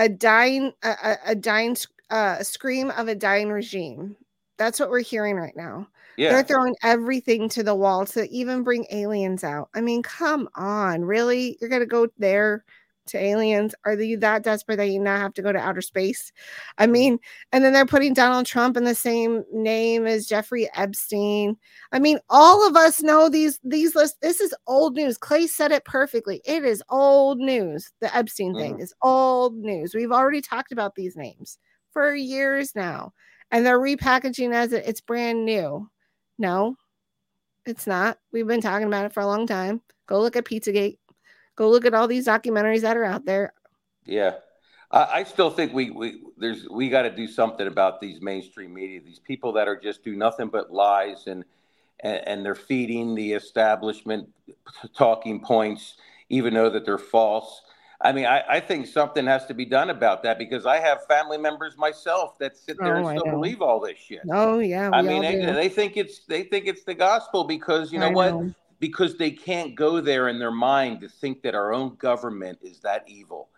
A 0.00 0.08
dying, 0.08 0.72
a, 0.82 1.16
a, 1.26 1.34
dying, 1.34 1.76
uh, 2.10 2.36
a 2.40 2.44
scream 2.44 2.90
of 2.90 3.08
a 3.08 3.14
dying 3.14 3.50
regime. 3.50 4.16
That's 4.56 4.80
what 4.80 4.90
we're 4.90 5.00
hearing 5.00 5.36
right 5.36 5.54
now. 5.54 5.88
Yeah. 6.16 6.32
They're 6.32 6.42
throwing 6.42 6.74
everything 6.82 7.48
to 7.50 7.62
the 7.62 7.74
wall 7.74 8.04
to 8.06 8.28
even 8.30 8.62
bring 8.62 8.86
aliens 8.90 9.44
out. 9.44 9.68
I 9.74 9.80
mean, 9.80 10.02
come 10.02 10.48
on, 10.54 11.04
really? 11.04 11.56
You're 11.60 11.70
gonna 11.70 11.86
go 11.86 12.08
there 12.18 12.64
to 13.06 13.18
aliens? 13.18 13.74
Are 13.84 13.94
you 13.94 14.16
that 14.18 14.42
desperate 14.42 14.76
that 14.76 14.88
you 14.88 15.00
now 15.00 15.18
have 15.18 15.34
to 15.34 15.42
go 15.42 15.52
to 15.52 15.58
outer 15.58 15.80
space? 15.80 16.32
I 16.78 16.84
mm-hmm. 16.84 16.92
mean, 16.92 17.18
and 17.52 17.64
then 17.64 17.72
they're 17.72 17.86
putting 17.86 18.14
Donald 18.14 18.46
Trump 18.46 18.76
in 18.76 18.84
the 18.84 18.94
same 18.94 19.44
name 19.52 20.06
as 20.06 20.26
Jeffrey 20.26 20.68
Epstein. 20.74 21.56
I 21.92 21.98
mean, 21.98 22.18
all 22.28 22.66
of 22.66 22.76
us 22.76 23.02
know 23.02 23.28
these 23.28 23.58
these 23.64 23.94
lists. 23.94 24.18
This 24.22 24.40
is 24.40 24.54
old 24.66 24.94
news. 24.94 25.18
Clay 25.18 25.46
said 25.46 25.72
it 25.72 25.84
perfectly. 25.84 26.40
It 26.44 26.64
is 26.64 26.82
old 26.88 27.38
news. 27.38 27.90
The 28.00 28.14
Epstein 28.14 28.54
thing 28.54 28.74
mm-hmm. 28.74 28.82
is 28.82 28.94
old 29.02 29.56
news. 29.56 29.94
We've 29.94 30.12
already 30.12 30.40
talked 30.40 30.72
about 30.72 30.94
these 30.94 31.16
names 31.16 31.58
for 31.92 32.14
years 32.14 32.74
now, 32.74 33.12
and 33.50 33.66
they're 33.66 33.80
repackaging 33.80 34.54
as 34.54 34.72
it, 34.72 34.84
it's 34.86 35.00
brand 35.00 35.44
new. 35.44 35.88
No, 36.38 36.76
it's 37.66 37.86
not. 37.86 38.18
We've 38.32 38.46
been 38.46 38.60
talking 38.60 38.86
about 38.86 39.04
it 39.04 39.12
for 39.12 39.20
a 39.20 39.26
long 39.26 39.46
time. 39.46 39.82
Go 40.06 40.20
look 40.20 40.36
at 40.36 40.44
Pizzagate. 40.44 40.98
Go 41.60 41.68
look 41.68 41.84
at 41.84 41.92
all 41.92 42.08
these 42.08 42.26
documentaries 42.26 42.80
that 42.80 42.96
are 42.96 43.04
out 43.04 43.26
there. 43.26 43.52
Yeah, 44.06 44.36
I, 44.90 45.08
I 45.12 45.24
still 45.24 45.50
think 45.50 45.74
we 45.74 45.90
we 45.90 46.22
there's 46.38 46.66
we 46.70 46.88
got 46.88 47.02
to 47.02 47.14
do 47.14 47.28
something 47.28 47.66
about 47.66 48.00
these 48.00 48.22
mainstream 48.22 48.72
media. 48.72 48.98
These 49.04 49.18
people 49.18 49.52
that 49.52 49.68
are 49.68 49.78
just 49.78 50.02
do 50.02 50.16
nothing 50.16 50.48
but 50.48 50.72
lies 50.72 51.26
and 51.26 51.44
and, 52.02 52.26
and 52.26 52.44
they're 52.46 52.54
feeding 52.54 53.14
the 53.14 53.34
establishment 53.34 54.30
talking 54.96 55.42
points, 55.42 55.96
even 56.30 56.54
though 56.54 56.70
that 56.70 56.86
they're 56.86 56.96
false. 56.96 57.60
I 58.00 58.12
mean, 58.12 58.24
I, 58.24 58.42
I 58.48 58.60
think 58.60 58.86
something 58.86 59.26
has 59.26 59.44
to 59.44 59.52
be 59.52 59.66
done 59.66 59.90
about 59.90 60.22
that 60.22 60.38
because 60.38 60.64
I 60.64 60.78
have 60.78 61.04
family 61.04 61.36
members 61.36 61.76
myself 61.76 62.38
that 62.38 62.56
sit 62.56 62.78
there 62.78 62.96
Oh, 62.96 63.06
and 63.08 63.18
still 63.18 63.30
believe 63.30 63.60
all 63.60 63.80
this 63.80 63.98
shit. 63.98 64.22
Oh 64.30 64.60
yeah, 64.60 64.88
I 64.94 65.02
mean, 65.02 65.20
they, 65.20 65.44
they 65.52 65.68
think 65.68 65.98
it's 65.98 66.20
they 66.20 66.42
think 66.42 66.66
it's 66.66 66.84
the 66.84 66.94
gospel 66.94 67.44
because 67.44 67.92
you 67.92 67.98
know 67.98 68.08
I 68.08 68.12
what? 68.14 68.30
know. 68.30 68.54
Because 68.80 69.16
they 69.16 69.30
can't 69.30 69.74
go 69.74 70.00
there 70.00 70.28
in 70.28 70.38
their 70.38 70.50
mind 70.50 71.00
to 71.02 71.08
think 71.08 71.42
that 71.42 71.54
our 71.54 71.72
own 71.72 71.96
government 71.96 72.58
is 72.62 72.80
that 72.80 73.04
evil. 73.06 73.50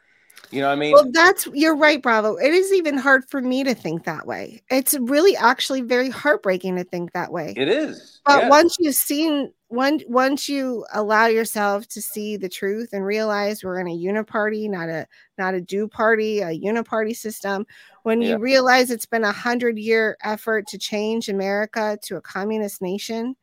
You 0.51 0.61
know 0.61 0.69
what 0.69 0.75
I 0.75 0.77
mean? 0.77 0.93
Well, 0.93 1.11
that's 1.11 1.47
you're 1.55 1.77
right, 1.77 2.03
Bravo. 2.03 2.37
It 2.37 2.53
is 2.53 2.73
even 2.75 2.99
hard 2.99 3.25
for 3.31 3.41
me 3.41 3.65
to 3.65 3.75
think 3.75 4.05
that 4.05 4.27
way. 4.27 4.63
It's 4.71 4.95
really 5.01 5.35
actually 5.35 5.81
very 5.81 6.11
heartbreaking 6.11 6.77
to 6.77 6.85
think 6.85 7.13
that 7.13 7.33
way. 7.33 7.55
it 7.57 7.69
is. 7.69 8.21
But 8.27 8.43
yeah. 8.43 8.49
once 8.51 8.77
you've 8.79 8.95
seen 8.95 9.51
one 9.69 10.01
once 10.07 10.51
you 10.51 10.85
allow 10.93 11.27
yourself 11.27 11.89
to 11.89 12.03
see 12.03 12.37
the 12.37 12.51
truth 12.51 12.91
and 12.93 13.05
realize 13.05 13.65
we're 13.65 13.81
in 13.81 13.89
a 13.89 13.97
uniparty, 13.97 14.69
not 14.69 14.91
a 14.91 15.07
not 15.39 15.55
a 15.55 15.61
do 15.61 15.89
party, 15.89 16.41
a 16.41 16.49
uniparty 16.49 17.17
system, 17.17 17.65
when 18.03 18.21
you 18.21 18.37
realize 18.39 18.91
it's 18.91 19.07
been 19.07 19.25
a 19.25 19.33
hundred 19.33 19.79
year 19.79 20.19
effort 20.23 20.67
to 20.69 20.79
change 20.79 21.31
America 21.31 21.99
to 22.03 22.17
a 22.17 22.21
communist 22.21 22.83
nation, 22.83 23.35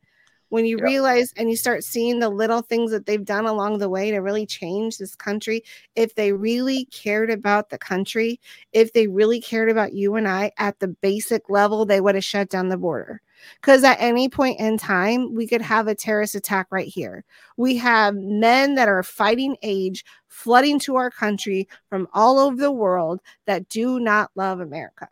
when 0.50 0.66
you 0.66 0.76
Yeah. 0.76 0.84
realize 0.84 1.32
and 1.36 1.48
you 1.50 1.56
start 1.56 1.82
seeing 1.82 2.18
the 2.18 2.28
little 2.28 2.60
things 2.60 2.90
that 2.90 3.06
they've 3.06 3.24
done 3.24 3.46
along 3.46 3.78
the 3.78 3.88
way 3.88 4.10
to 4.10 4.18
really 4.18 4.46
change 4.46 4.98
this 4.98 5.16
country, 5.16 5.64
if 5.96 6.14
they 6.14 6.32
really 6.32 6.84
cared 6.86 7.30
about 7.30 7.70
the 7.70 7.78
country, 7.78 8.38
if 8.72 8.92
they 8.92 9.06
really 9.06 9.40
cared 9.40 9.70
about 9.70 9.94
you 9.94 10.16
and 10.16 10.28
I 10.28 10.52
at 10.58 10.78
the 10.78 10.88
basic 10.88 11.48
level, 11.48 11.86
they 11.86 12.00
would 12.00 12.14
have 12.14 12.24
shut 12.24 12.50
down 12.50 12.68
the 12.68 12.76
border. 12.76 13.22
Because 13.60 13.84
at 13.84 13.96
any 14.00 14.28
point 14.28 14.60
in 14.60 14.76
time, 14.76 15.34
we 15.34 15.46
could 15.46 15.62
have 15.62 15.88
a 15.88 15.94
terrorist 15.94 16.34
attack 16.34 16.66
right 16.70 16.88
here. 16.88 17.24
We 17.56 17.76
have 17.76 18.14
men 18.14 18.74
that 18.74 18.88
are 18.88 19.02
fighting 19.02 19.56
age 19.62 20.04
flooding 20.28 20.78
to 20.80 20.96
our 20.96 21.10
country 21.10 21.68
from 21.88 22.06
all 22.12 22.38
over 22.38 22.56
the 22.56 22.72
world 22.72 23.20
that 23.46 23.68
do 23.68 23.98
not 23.98 24.30
love 24.34 24.60
America. 24.60 25.08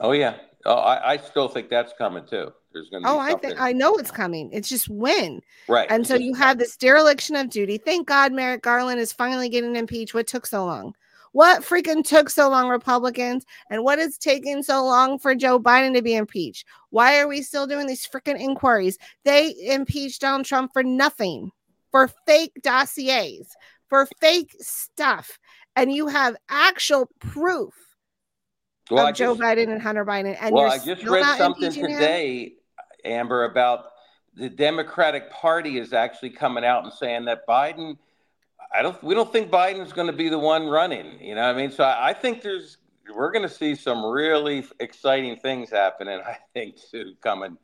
Oh 0.00 0.12
yeah. 0.12 0.38
Oh, 0.64 0.74
I, 0.74 1.12
I 1.12 1.16
still 1.18 1.48
think 1.48 1.68
that's 1.68 1.92
coming 1.96 2.26
too. 2.26 2.52
There's 2.78 2.90
going 2.90 3.02
to 3.02 3.08
Oh, 3.08 3.18
I 3.18 3.34
think 3.34 3.60
I 3.60 3.72
know 3.72 3.94
it's 3.96 4.10
coming. 4.10 4.50
It's 4.52 4.68
just 4.68 4.88
when. 4.88 5.40
right. 5.68 5.90
And 5.90 6.06
so 6.06 6.14
you 6.14 6.34
have 6.34 6.58
this 6.58 6.76
dereliction 6.76 7.34
of 7.36 7.50
duty. 7.50 7.76
Thank 7.78 8.06
God 8.06 8.32
Merrick 8.32 8.62
Garland 8.62 9.00
is 9.00 9.12
finally 9.12 9.48
getting 9.48 9.76
impeached. 9.76 10.14
What 10.14 10.26
took 10.28 10.46
so 10.46 10.64
long? 10.64 10.94
What 11.32 11.62
freaking 11.62 12.04
took 12.04 12.30
so 12.30 12.48
long, 12.48 12.68
Republicans? 12.68 13.44
And 13.70 13.84
what 13.84 13.98
is 13.98 14.16
taking 14.16 14.62
so 14.62 14.84
long 14.84 15.18
for 15.18 15.34
Joe 15.34 15.58
Biden 15.60 15.92
to 15.94 16.02
be 16.02 16.14
impeached? 16.14 16.64
Why 16.90 17.18
are 17.18 17.28
we 17.28 17.42
still 17.42 17.66
doing 17.66 17.86
these 17.86 18.06
freaking 18.06 18.40
inquiries? 18.40 18.96
They 19.24 19.54
impeached 19.66 20.20
Donald 20.22 20.46
Trump 20.46 20.72
for 20.72 20.82
nothing, 20.82 21.50
for 21.90 22.08
fake 22.26 22.52
dossiers, 22.62 23.46
for 23.88 24.06
fake 24.20 24.54
stuff. 24.60 25.38
And 25.76 25.92
you 25.92 26.06
have 26.08 26.34
actual 26.48 27.10
proof 27.20 27.74
Well, 28.90 29.00
of 29.00 29.08
I 29.08 29.12
Joe 29.12 29.34
just- 29.36 29.40
Biden 29.40 29.70
and 29.70 29.82
Hunter 29.82 30.06
Biden. 30.06 30.36
And 30.40 30.54
well, 30.54 30.64
you're 30.64 30.72
I 30.72 30.78
just 30.78 31.04
read 31.04 31.20
not 31.20 31.38
something 31.38 31.64
impeaching 31.64 31.90
him? 31.90 32.52
Amber, 33.04 33.44
about 33.44 33.86
the 34.34 34.48
Democratic 34.48 35.30
Party 35.30 35.78
is 35.78 35.92
actually 35.92 36.30
coming 36.30 36.64
out 36.64 36.84
and 36.84 36.92
saying 36.92 37.24
that 37.26 37.46
Biden. 37.46 37.98
I 38.74 38.82
don't. 38.82 39.02
We 39.02 39.14
don't 39.14 39.32
think 39.32 39.50
Biden's 39.50 39.92
going 39.92 40.06
to 40.06 40.12
be 40.12 40.28
the 40.28 40.38
one 40.38 40.68
running. 40.68 41.18
You 41.20 41.34
know 41.34 41.46
what 41.46 41.54
I 41.54 41.58
mean? 41.58 41.70
So 41.70 41.84
I, 41.84 42.10
I 42.10 42.12
think 42.12 42.42
there's. 42.42 42.78
We're 43.14 43.32
going 43.32 43.48
to 43.48 43.54
see 43.54 43.74
some 43.74 44.04
really 44.04 44.66
exciting 44.80 45.36
things 45.36 45.70
happening. 45.70 46.20
I 46.20 46.36
think 46.52 46.76
too 46.90 47.14
coming. 47.22 47.56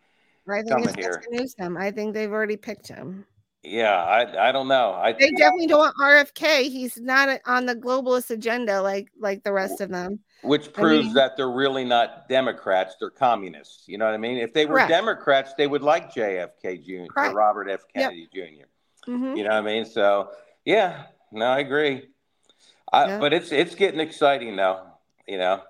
I 0.48 0.56
think 0.56 0.68
coming 0.70 0.88
it's 0.88 0.96
here. 0.96 1.22
Newsom. 1.30 1.76
I 1.76 1.90
think 1.90 2.14
they've 2.14 2.32
already 2.32 2.56
picked 2.56 2.88
him. 2.88 3.26
Yeah, 3.62 3.94
I. 3.94 4.48
I 4.48 4.52
don't 4.52 4.68
know. 4.68 4.94
I. 4.94 5.12
They 5.12 5.30
definitely 5.32 5.66
don't 5.66 5.78
want 5.78 5.96
RFK. 6.00 6.62
He's 6.62 6.98
not 6.98 7.40
on 7.46 7.66
the 7.66 7.76
globalist 7.76 8.30
agenda 8.30 8.80
like 8.80 9.08
like 9.18 9.42
the 9.44 9.52
rest 9.52 9.80
of 9.80 9.90
them. 9.90 10.20
Which 10.44 10.68
I 10.68 10.70
proves 10.72 11.06
mean- 11.06 11.14
that 11.14 11.36
they're 11.36 11.50
really 11.50 11.84
not 11.84 12.28
Democrats; 12.28 12.96
they're 13.00 13.10
communists. 13.10 13.84
You 13.88 13.98
know 13.98 14.04
what 14.04 14.14
I 14.14 14.18
mean? 14.18 14.38
If 14.38 14.52
they 14.52 14.66
were 14.66 14.74
Correct. 14.74 14.90
Democrats, 14.90 15.54
they 15.56 15.66
would 15.66 15.82
like 15.82 16.12
JFK 16.14 16.84
Jr. 16.84 17.12
or 17.16 17.32
Robert 17.34 17.68
F. 17.70 17.80
Yep. 17.94 18.10
Kennedy 18.10 18.28
Jr. 18.32 19.10
Mhm. 19.10 19.36
You 19.36 19.44
know 19.44 19.50
what 19.50 19.56
I 19.58 19.60
mean? 19.62 19.84
So 19.84 20.30
yeah, 20.64 21.04
no, 21.32 21.46
I 21.46 21.58
agree. 21.60 22.08
I, 22.92 23.06
Yeah. 23.06 23.18
But 23.18 23.32
it's 23.32 23.52
it's 23.52 23.74
getting 23.74 24.00
exciting 24.00 24.54
now. 24.56 24.98
You 25.26 25.38
know, 25.38 25.62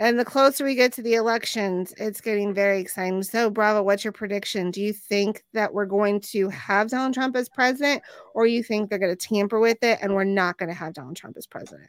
And 0.00 0.18
the 0.18 0.24
closer 0.24 0.64
we 0.64 0.74
get 0.74 0.92
to 0.94 1.02
the 1.02 1.14
elections, 1.14 1.94
it's 1.96 2.20
getting 2.20 2.52
very 2.52 2.80
exciting. 2.80 3.22
So, 3.22 3.48
Bravo, 3.50 3.84
what's 3.84 4.02
your 4.02 4.12
prediction? 4.12 4.72
Do 4.72 4.82
you 4.82 4.92
think 4.92 5.44
that 5.52 5.72
we're 5.72 5.86
going 5.86 6.20
to 6.32 6.48
have 6.48 6.88
Donald 6.88 7.14
Trump 7.14 7.36
as 7.36 7.48
president, 7.48 8.02
or 8.34 8.46
you 8.46 8.64
think 8.64 8.90
they're 8.90 8.98
going 8.98 9.16
to 9.16 9.28
tamper 9.28 9.60
with 9.60 9.80
it 9.84 10.00
and 10.02 10.12
we're 10.12 10.24
not 10.24 10.58
going 10.58 10.68
to 10.70 10.74
have 10.74 10.94
Donald 10.94 11.14
Trump 11.16 11.36
as 11.36 11.46
president? 11.46 11.88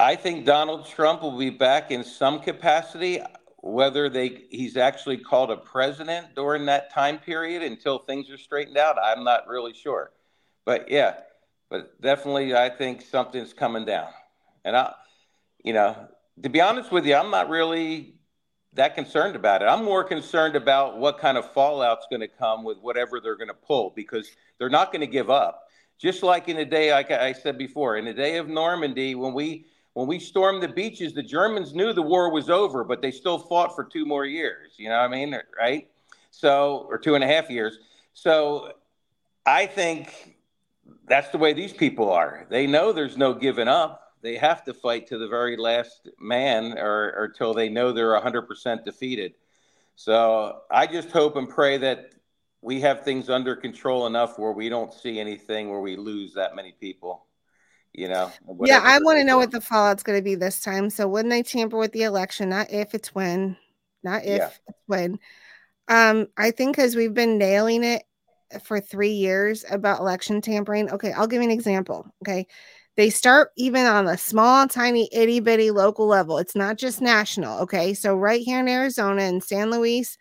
I 0.00 0.16
think 0.16 0.46
Donald 0.46 0.86
Trump 0.86 1.20
will 1.20 1.36
be 1.36 1.50
back 1.50 1.90
in 1.90 2.04
some 2.04 2.40
capacity. 2.40 3.20
Whether 3.58 4.08
they 4.08 4.46
he's 4.48 4.78
actually 4.78 5.18
called 5.18 5.50
a 5.50 5.58
president 5.58 6.34
during 6.34 6.64
that 6.66 6.90
time 6.90 7.18
period 7.18 7.62
until 7.62 7.98
things 7.98 8.30
are 8.30 8.38
straightened 8.38 8.78
out, 8.78 8.96
I'm 8.98 9.24
not 9.24 9.46
really 9.46 9.74
sure. 9.74 10.12
But 10.64 10.90
yeah, 10.90 11.16
but 11.68 12.00
definitely, 12.00 12.54
I 12.54 12.70
think 12.70 13.02
something's 13.02 13.52
coming 13.52 13.84
down. 13.84 14.08
And 14.64 14.74
I, 14.74 14.94
you 15.62 15.74
know, 15.74 16.08
to 16.42 16.48
be 16.48 16.62
honest 16.62 16.90
with 16.90 17.04
you, 17.04 17.14
I'm 17.14 17.30
not 17.30 17.50
really 17.50 18.14
that 18.72 18.94
concerned 18.94 19.36
about 19.36 19.60
it. 19.60 19.66
I'm 19.66 19.84
more 19.84 20.02
concerned 20.02 20.56
about 20.56 20.96
what 20.96 21.18
kind 21.18 21.36
of 21.36 21.52
fallout's 21.52 22.06
going 22.08 22.20
to 22.20 22.28
come 22.28 22.64
with 22.64 22.78
whatever 22.78 23.20
they're 23.20 23.36
going 23.36 23.48
to 23.48 23.54
pull 23.54 23.92
because 23.94 24.30
they're 24.58 24.70
not 24.70 24.92
going 24.92 25.02
to 25.02 25.06
give 25.06 25.28
up. 25.28 25.64
Just 25.98 26.22
like 26.22 26.48
in 26.48 26.56
the 26.56 26.64
day, 26.64 26.90
like 26.90 27.10
I 27.10 27.34
said 27.34 27.58
before, 27.58 27.98
in 27.98 28.06
the 28.06 28.14
day 28.14 28.38
of 28.38 28.48
Normandy, 28.48 29.14
when 29.14 29.34
we 29.34 29.66
when 29.94 30.06
we 30.06 30.18
stormed 30.18 30.62
the 30.62 30.68
beaches, 30.68 31.12
the 31.12 31.22
Germans 31.22 31.74
knew 31.74 31.92
the 31.92 32.02
war 32.02 32.30
was 32.32 32.48
over, 32.48 32.84
but 32.84 33.02
they 33.02 33.10
still 33.10 33.38
fought 33.38 33.74
for 33.74 33.84
two 33.84 34.04
more 34.04 34.24
years. 34.24 34.74
You 34.76 34.88
know 34.88 34.98
what 34.98 35.04
I 35.04 35.08
mean? 35.08 35.36
Right? 35.58 35.88
So, 36.30 36.86
or 36.88 36.98
two 36.98 37.14
and 37.16 37.24
a 37.24 37.26
half 37.26 37.50
years. 37.50 37.78
So, 38.12 38.72
I 39.46 39.66
think 39.66 40.36
that's 41.06 41.30
the 41.30 41.38
way 41.38 41.52
these 41.52 41.72
people 41.72 42.10
are. 42.10 42.46
They 42.50 42.66
know 42.66 42.92
there's 42.92 43.16
no 43.16 43.34
giving 43.34 43.68
up. 43.68 44.14
They 44.22 44.36
have 44.36 44.64
to 44.64 44.74
fight 44.74 45.06
to 45.08 45.18
the 45.18 45.28
very 45.28 45.56
last 45.56 46.08
man 46.20 46.78
or, 46.78 47.12
or 47.16 47.28
till 47.36 47.54
they 47.54 47.68
know 47.68 47.92
they're 47.92 48.20
100% 48.20 48.84
defeated. 48.84 49.34
So 49.96 50.60
I 50.70 50.86
just 50.86 51.10
hope 51.10 51.36
and 51.36 51.48
pray 51.48 51.78
that 51.78 52.12
we 52.62 52.80
have 52.80 53.02
things 53.02 53.30
under 53.30 53.56
control 53.56 54.06
enough 54.06 54.38
where 54.38 54.52
we 54.52 54.68
don't 54.68 54.92
see 54.92 55.18
anything 55.18 55.70
where 55.70 55.80
we 55.80 55.96
lose 55.96 56.34
that 56.34 56.54
many 56.54 56.72
people, 56.72 57.24
you 57.92 58.08
know? 58.08 58.30
yeah, 58.64 58.80
I 58.82 58.98
want 59.00 59.18
to 59.18 59.24
know 59.24 59.38
what 59.38 59.50
the 59.50 59.60
fallout's 59.60 60.02
going 60.02 60.18
to 60.18 60.22
be 60.22 60.34
this 60.34 60.60
time. 60.60 60.90
So, 60.90 61.08
when 61.08 61.28
they 61.28 61.42
tamper 61.42 61.76
with 61.76 61.92
the 61.92 62.04
election, 62.04 62.48
not 62.50 62.70
if 62.70 62.94
it's 62.94 63.14
when, 63.14 63.56
not 64.02 64.22
if 64.24 64.38
Yeah. 64.38 64.50
it's 64.68 64.78
when. 64.86 65.18
Um, 65.88 66.28
I 66.36 66.50
think 66.52 66.76
because 66.76 66.94
we've 66.94 67.14
been 67.14 67.38
nailing 67.38 67.82
it 67.84 68.04
for 68.62 68.80
three 68.80 69.12
years 69.12 69.64
about 69.70 70.00
election 70.00 70.40
tampering. 70.40 70.90
Okay, 70.90 71.12
I'll 71.12 71.26
give 71.26 71.42
you 71.42 71.48
an 71.48 71.54
example. 71.54 72.06
Okay. 72.22 72.46
They 72.96 73.10
start 73.10 73.50
even 73.56 73.86
on 73.86 74.06
a 74.08 74.18
small, 74.18 74.66
tiny, 74.68 75.08
itty 75.12 75.40
bitty 75.40 75.70
local 75.70 76.06
level. 76.06 76.38
It's 76.38 76.56
not 76.56 76.76
just 76.76 77.00
national. 77.00 77.60
Okay. 77.60 77.94
So, 77.94 78.14
right 78.16 78.42
here 78.42 78.60
in 78.60 78.68
Arizona 78.68 79.22
in 79.22 79.40
San 79.40 79.70
Luis, 79.70 80.16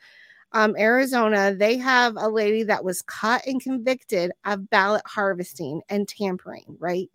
um, 0.53 0.75
Arizona, 0.77 1.53
they 1.55 1.77
have 1.77 2.15
a 2.17 2.29
lady 2.29 2.63
that 2.63 2.83
was 2.83 3.01
caught 3.03 3.45
and 3.45 3.61
convicted 3.61 4.31
of 4.45 4.69
ballot 4.69 5.03
harvesting 5.05 5.81
and 5.89 6.07
tampering, 6.07 6.77
right? 6.79 7.09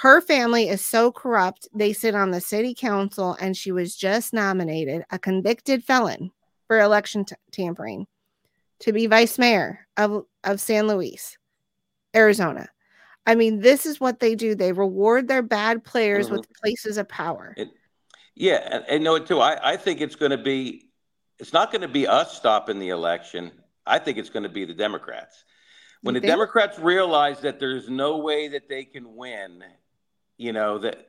Her 0.00 0.22
family 0.22 0.70
is 0.70 0.82
so 0.82 1.12
corrupt, 1.12 1.68
they 1.74 1.92
sit 1.92 2.14
on 2.14 2.30
the 2.30 2.40
city 2.40 2.74
council, 2.74 3.36
and 3.38 3.54
she 3.54 3.70
was 3.70 3.94
just 3.94 4.32
nominated 4.32 5.04
a 5.10 5.18
convicted 5.18 5.84
felon 5.84 6.30
for 6.66 6.80
election 6.80 7.26
t- 7.26 7.34
tampering 7.52 8.06
to 8.78 8.94
be 8.94 9.06
vice 9.06 9.38
mayor 9.38 9.86
of, 9.98 10.24
of 10.42 10.58
San 10.58 10.88
Luis, 10.88 11.36
Arizona. 12.16 12.70
I 13.26 13.34
mean, 13.34 13.60
this 13.60 13.84
is 13.84 14.00
what 14.00 14.20
they 14.20 14.34
do. 14.34 14.54
They 14.54 14.72
reward 14.72 15.28
their 15.28 15.42
bad 15.42 15.84
players 15.84 16.30
with 16.30 16.42
mm-hmm. 16.44 16.60
places 16.62 16.96
of 16.96 17.06
power. 17.06 17.52
It, 17.58 17.68
yeah, 18.34 18.66
and, 18.88 19.04
and 19.06 19.06
it 19.06 19.26
too. 19.26 19.40
I, 19.40 19.72
I 19.72 19.76
think 19.76 20.00
it's 20.00 20.16
going 20.16 20.30
to 20.30 20.38
be. 20.38 20.88
It's 21.38 21.52
not 21.52 21.70
going 21.70 21.82
to 21.82 21.88
be 21.88 22.06
us 22.06 22.34
stopping 22.34 22.78
the 22.78 22.88
election. 22.88 23.52
I 23.86 23.98
think 23.98 24.16
it's 24.16 24.30
going 24.30 24.44
to 24.44 24.48
be 24.48 24.64
the 24.64 24.72
Democrats. 24.72 25.44
When 26.00 26.14
You 26.14 26.22
the 26.22 26.26
think? 26.26 26.38
Democrats 26.38 26.78
realize 26.78 27.40
that 27.40 27.60
there's 27.60 27.90
no 27.90 28.16
way 28.16 28.48
that 28.48 28.66
they 28.66 28.84
can 28.84 29.14
win, 29.14 29.62
you 30.40 30.52
know 30.52 30.78
that. 30.78 31.06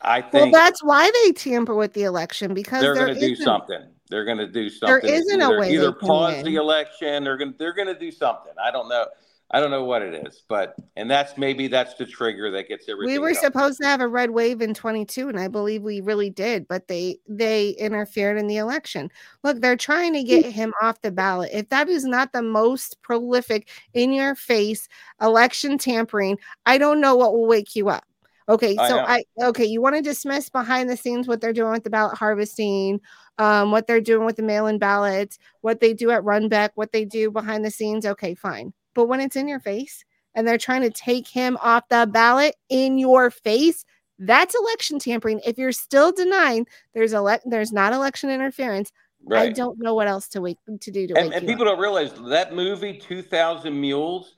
I 0.00 0.20
think. 0.20 0.52
Well, 0.52 0.62
that's 0.64 0.82
why 0.82 1.10
they 1.22 1.32
tamper 1.32 1.74
with 1.74 1.92
the 1.94 2.02
election 2.02 2.52
because 2.52 2.82
they're 2.82 2.94
going 2.94 3.14
to 3.14 3.20
do 3.20 3.36
something. 3.36 3.80
They're 4.10 4.24
going 4.24 4.38
to 4.38 4.46
do 4.46 4.68
something. 4.68 5.08
isn't 5.08 5.40
a 5.40 5.44
either, 5.44 5.58
way 5.58 5.68
they 5.68 5.74
either 5.76 5.92
pause 5.92 6.42
the 6.42 6.56
election. 6.56 7.24
They're 7.24 7.38
going. 7.38 7.52
to 7.52 7.58
They're 7.58 7.72
going 7.72 7.88
to 7.88 7.98
do 7.98 8.10
something. 8.10 8.52
I 8.62 8.70
don't 8.70 8.88
know. 8.88 9.06
I 9.50 9.60
don't 9.60 9.70
know 9.70 9.84
what 9.84 10.02
it 10.02 10.26
is, 10.26 10.42
but 10.48 10.74
and 10.96 11.08
that's 11.08 11.36
maybe 11.38 11.68
that's 11.68 11.94
the 11.94 12.06
trigger 12.06 12.50
that 12.50 12.66
gets 12.66 12.88
everything. 12.88 13.12
we 13.12 13.18
were 13.18 13.32
going. 13.32 13.40
supposed 13.40 13.80
to 13.80 13.86
have 13.86 14.00
a 14.00 14.08
red 14.08 14.30
wave 14.30 14.62
in 14.62 14.74
22 14.74 15.28
and 15.28 15.38
i 15.38 15.46
believe 15.46 15.82
we 15.82 16.00
really 16.00 16.30
did 16.30 16.66
but 16.66 16.88
they 16.88 17.18
they 17.28 17.70
interfered 17.70 18.38
in 18.38 18.46
the 18.46 18.56
election 18.56 19.10
look 19.44 19.60
they're 19.60 19.76
trying 19.76 20.12
to 20.14 20.24
get 20.24 20.46
him 20.46 20.72
off 20.82 21.00
the 21.02 21.12
ballot 21.12 21.50
if 21.52 21.68
that 21.68 21.88
is 21.88 22.04
not 22.04 22.32
the 22.32 22.42
most 22.42 23.00
prolific 23.02 23.68
in 23.92 24.12
your 24.12 24.34
face 24.34 24.88
election 25.20 25.78
tampering 25.78 26.36
i 26.66 26.78
don't 26.78 27.00
know 27.00 27.14
what 27.14 27.32
will 27.32 27.46
wake 27.46 27.76
you 27.76 27.88
up 27.88 28.04
okay 28.48 28.76
so 28.76 28.96
know. 28.96 29.04
i 29.06 29.24
okay 29.42 29.64
you 29.64 29.80
want 29.80 29.94
to 29.94 30.02
dismiss 30.02 30.48
behind 30.48 30.88
the 30.88 30.96
scenes 30.96 31.26
what 31.26 31.40
they're 31.40 31.52
doing 31.52 31.72
with 31.72 31.84
the 31.84 31.90
ballot 31.90 32.16
harvesting 32.16 33.00
um, 33.38 33.72
what 33.72 33.86
they're 33.86 34.00
doing 34.00 34.24
with 34.24 34.36
the 34.36 34.42
mail-in 34.42 34.78
ballots 34.78 35.38
what 35.62 35.80
they 35.80 35.92
do 35.92 36.10
at 36.10 36.22
runbeck 36.22 36.70
what 36.74 36.92
they 36.92 37.04
do 37.04 37.30
behind 37.30 37.64
the 37.64 37.70
scenes 37.70 38.06
okay 38.06 38.34
fine 38.34 38.72
but 38.94 39.06
when 39.06 39.20
it's 39.20 39.36
in 39.36 39.48
your 39.48 39.60
face 39.60 40.04
and 40.34 40.46
they're 40.46 40.58
trying 40.58 40.82
to 40.82 40.90
take 40.90 41.26
him 41.28 41.56
off 41.62 41.88
the 41.88 42.08
ballot 42.12 42.54
in 42.68 42.98
your 42.98 43.30
face 43.30 43.84
that's 44.18 44.54
election 44.54 44.98
tampering 44.98 45.40
if 45.44 45.58
you're 45.58 45.72
still 45.72 46.12
denying 46.12 46.66
there's 46.94 47.14
ele- 47.14 47.40
there's 47.44 47.72
not 47.72 47.92
election 47.92 48.30
interference 48.30 48.92
right. 49.24 49.48
i 49.48 49.52
don't 49.52 49.78
know 49.80 49.94
what 49.94 50.06
else 50.06 50.28
to 50.28 50.40
wait 50.40 50.58
to 50.80 50.90
do 50.90 51.06
to 51.06 51.18
and, 51.18 51.32
and 51.32 51.46
people 51.46 51.66
up. 51.66 51.72
don't 51.72 51.80
realize 51.80 52.12
that 52.28 52.54
movie 52.54 52.96
2000 52.98 53.80
mules 53.80 54.34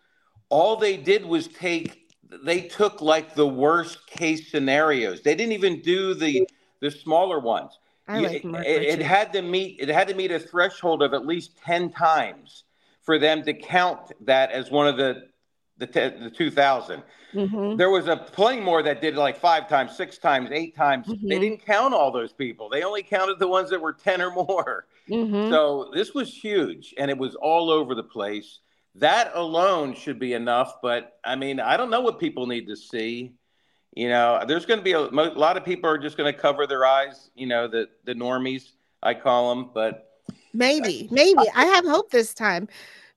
all 0.48 0.76
they 0.76 0.96
did 0.96 1.24
was 1.24 1.48
take 1.48 2.05
they 2.44 2.60
took 2.62 3.00
like 3.00 3.34
the 3.34 3.46
worst 3.46 4.06
case 4.06 4.50
scenarios 4.50 5.22
they 5.22 5.34
didn't 5.34 5.52
even 5.52 5.80
do 5.82 6.14
the 6.14 6.46
the 6.80 6.90
smaller 6.90 7.38
ones 7.40 7.78
I 8.08 8.20
like 8.20 8.44
Mark 8.44 8.64
it, 8.66 8.82
it 8.82 9.02
had 9.02 9.32
to 9.32 9.42
meet 9.42 9.80
it 9.80 9.88
had 9.88 10.08
to 10.08 10.14
meet 10.14 10.30
a 10.30 10.38
threshold 10.38 11.02
of 11.02 11.14
at 11.14 11.26
least 11.26 11.56
10 11.64 11.90
times 11.90 12.64
for 13.02 13.18
them 13.18 13.42
to 13.44 13.52
count 13.54 14.12
that 14.22 14.50
as 14.52 14.70
one 14.70 14.86
of 14.86 14.96
the 14.96 15.28
the, 15.78 15.86
the 15.86 16.30
2000 16.34 17.02
Mhm. 17.34 17.76
there 17.76 17.90
was 17.90 18.06
a 18.06 18.16
plenty 18.16 18.60
more 18.62 18.82
that 18.82 19.02
did 19.02 19.14
like 19.16 19.36
five 19.36 19.68
times 19.68 19.94
six 19.96 20.16
times 20.16 20.48
eight 20.52 20.74
times 20.76 21.06
Mm-hmm. 21.08 21.28
they 21.28 21.38
didn't 21.38 21.66
count 21.66 21.92
all 21.92 22.10
those 22.10 22.32
people 22.32 22.68
they 22.68 22.82
only 22.82 23.02
counted 23.02 23.38
the 23.38 23.48
ones 23.48 23.68
that 23.70 23.80
were 23.80 23.92
10 23.92 24.22
or 24.22 24.30
more 24.30 24.86
Mhm. 25.10 25.50
so 25.50 25.90
this 25.92 26.14
was 26.14 26.32
huge 26.32 26.94
and 26.96 27.10
it 27.10 27.18
was 27.18 27.34
all 27.36 27.70
over 27.70 27.94
the 27.94 28.02
place. 28.02 28.60
That 28.98 29.32
alone 29.34 29.94
should 29.94 30.18
be 30.18 30.32
enough. 30.32 30.80
But 30.82 31.18
I 31.24 31.36
mean, 31.36 31.60
I 31.60 31.76
don't 31.76 31.90
know 31.90 32.00
what 32.00 32.18
people 32.18 32.46
need 32.46 32.66
to 32.68 32.76
see. 32.76 33.34
You 33.94 34.08
know, 34.08 34.42
there's 34.46 34.66
going 34.66 34.78
to 34.78 34.84
be 34.84 34.92
a, 34.92 35.10
mo- 35.10 35.32
lot 35.34 35.56
of 35.56 35.64
people 35.64 35.88
are 35.88 35.98
just 35.98 36.16
going 36.16 36.32
to 36.32 36.38
cover 36.38 36.66
their 36.66 36.84
eyes, 36.84 37.30
you 37.34 37.46
know, 37.46 37.66
the, 37.66 37.88
the 38.04 38.14
normies, 38.14 38.72
I 39.02 39.14
call 39.14 39.54
them. 39.54 39.70
But 39.72 40.06
Maybe, 40.52 41.08
maybe. 41.10 41.42
I 41.54 41.64
have 41.66 41.84
hope 41.84 42.10
this 42.10 42.32
time 42.34 42.68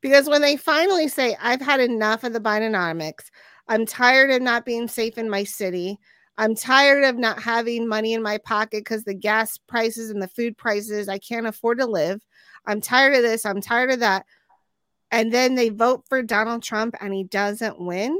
because 0.01 0.29
when 0.29 0.41
they 0.41 0.57
finally 0.57 1.07
say, 1.07 1.37
I've 1.41 1.61
had 1.61 1.79
enough 1.79 2.23
of 2.23 2.33
the 2.33 2.39
Bidenomics, 2.39 3.29
I'm 3.67 3.85
tired 3.85 4.31
of 4.31 4.41
not 4.41 4.65
being 4.65 4.87
safe 4.87 5.17
in 5.17 5.29
my 5.29 5.43
city. 5.43 5.97
I'm 6.37 6.55
tired 6.55 7.03
of 7.03 7.17
not 7.17 7.41
having 7.41 7.87
money 7.87 8.13
in 8.13 8.21
my 8.21 8.37
pocket 8.39 8.81
because 8.81 9.03
the 9.03 9.13
gas 9.13 9.57
prices 9.57 10.09
and 10.09 10.21
the 10.21 10.27
food 10.27 10.57
prices, 10.57 11.09
I 11.09 11.17
can't 11.17 11.47
afford 11.47 11.79
to 11.79 11.85
live. 11.85 12.21
I'm 12.65 12.81
tired 12.81 13.15
of 13.15 13.23
this. 13.23 13.45
I'm 13.45 13.61
tired 13.61 13.91
of 13.91 13.99
that. 13.99 14.25
And 15.11 15.31
then 15.33 15.55
they 15.55 15.69
vote 15.69 16.03
for 16.07 16.21
Donald 16.21 16.63
Trump 16.63 16.95
and 17.01 17.13
he 17.13 17.23
doesn't 17.23 17.79
win. 17.79 18.19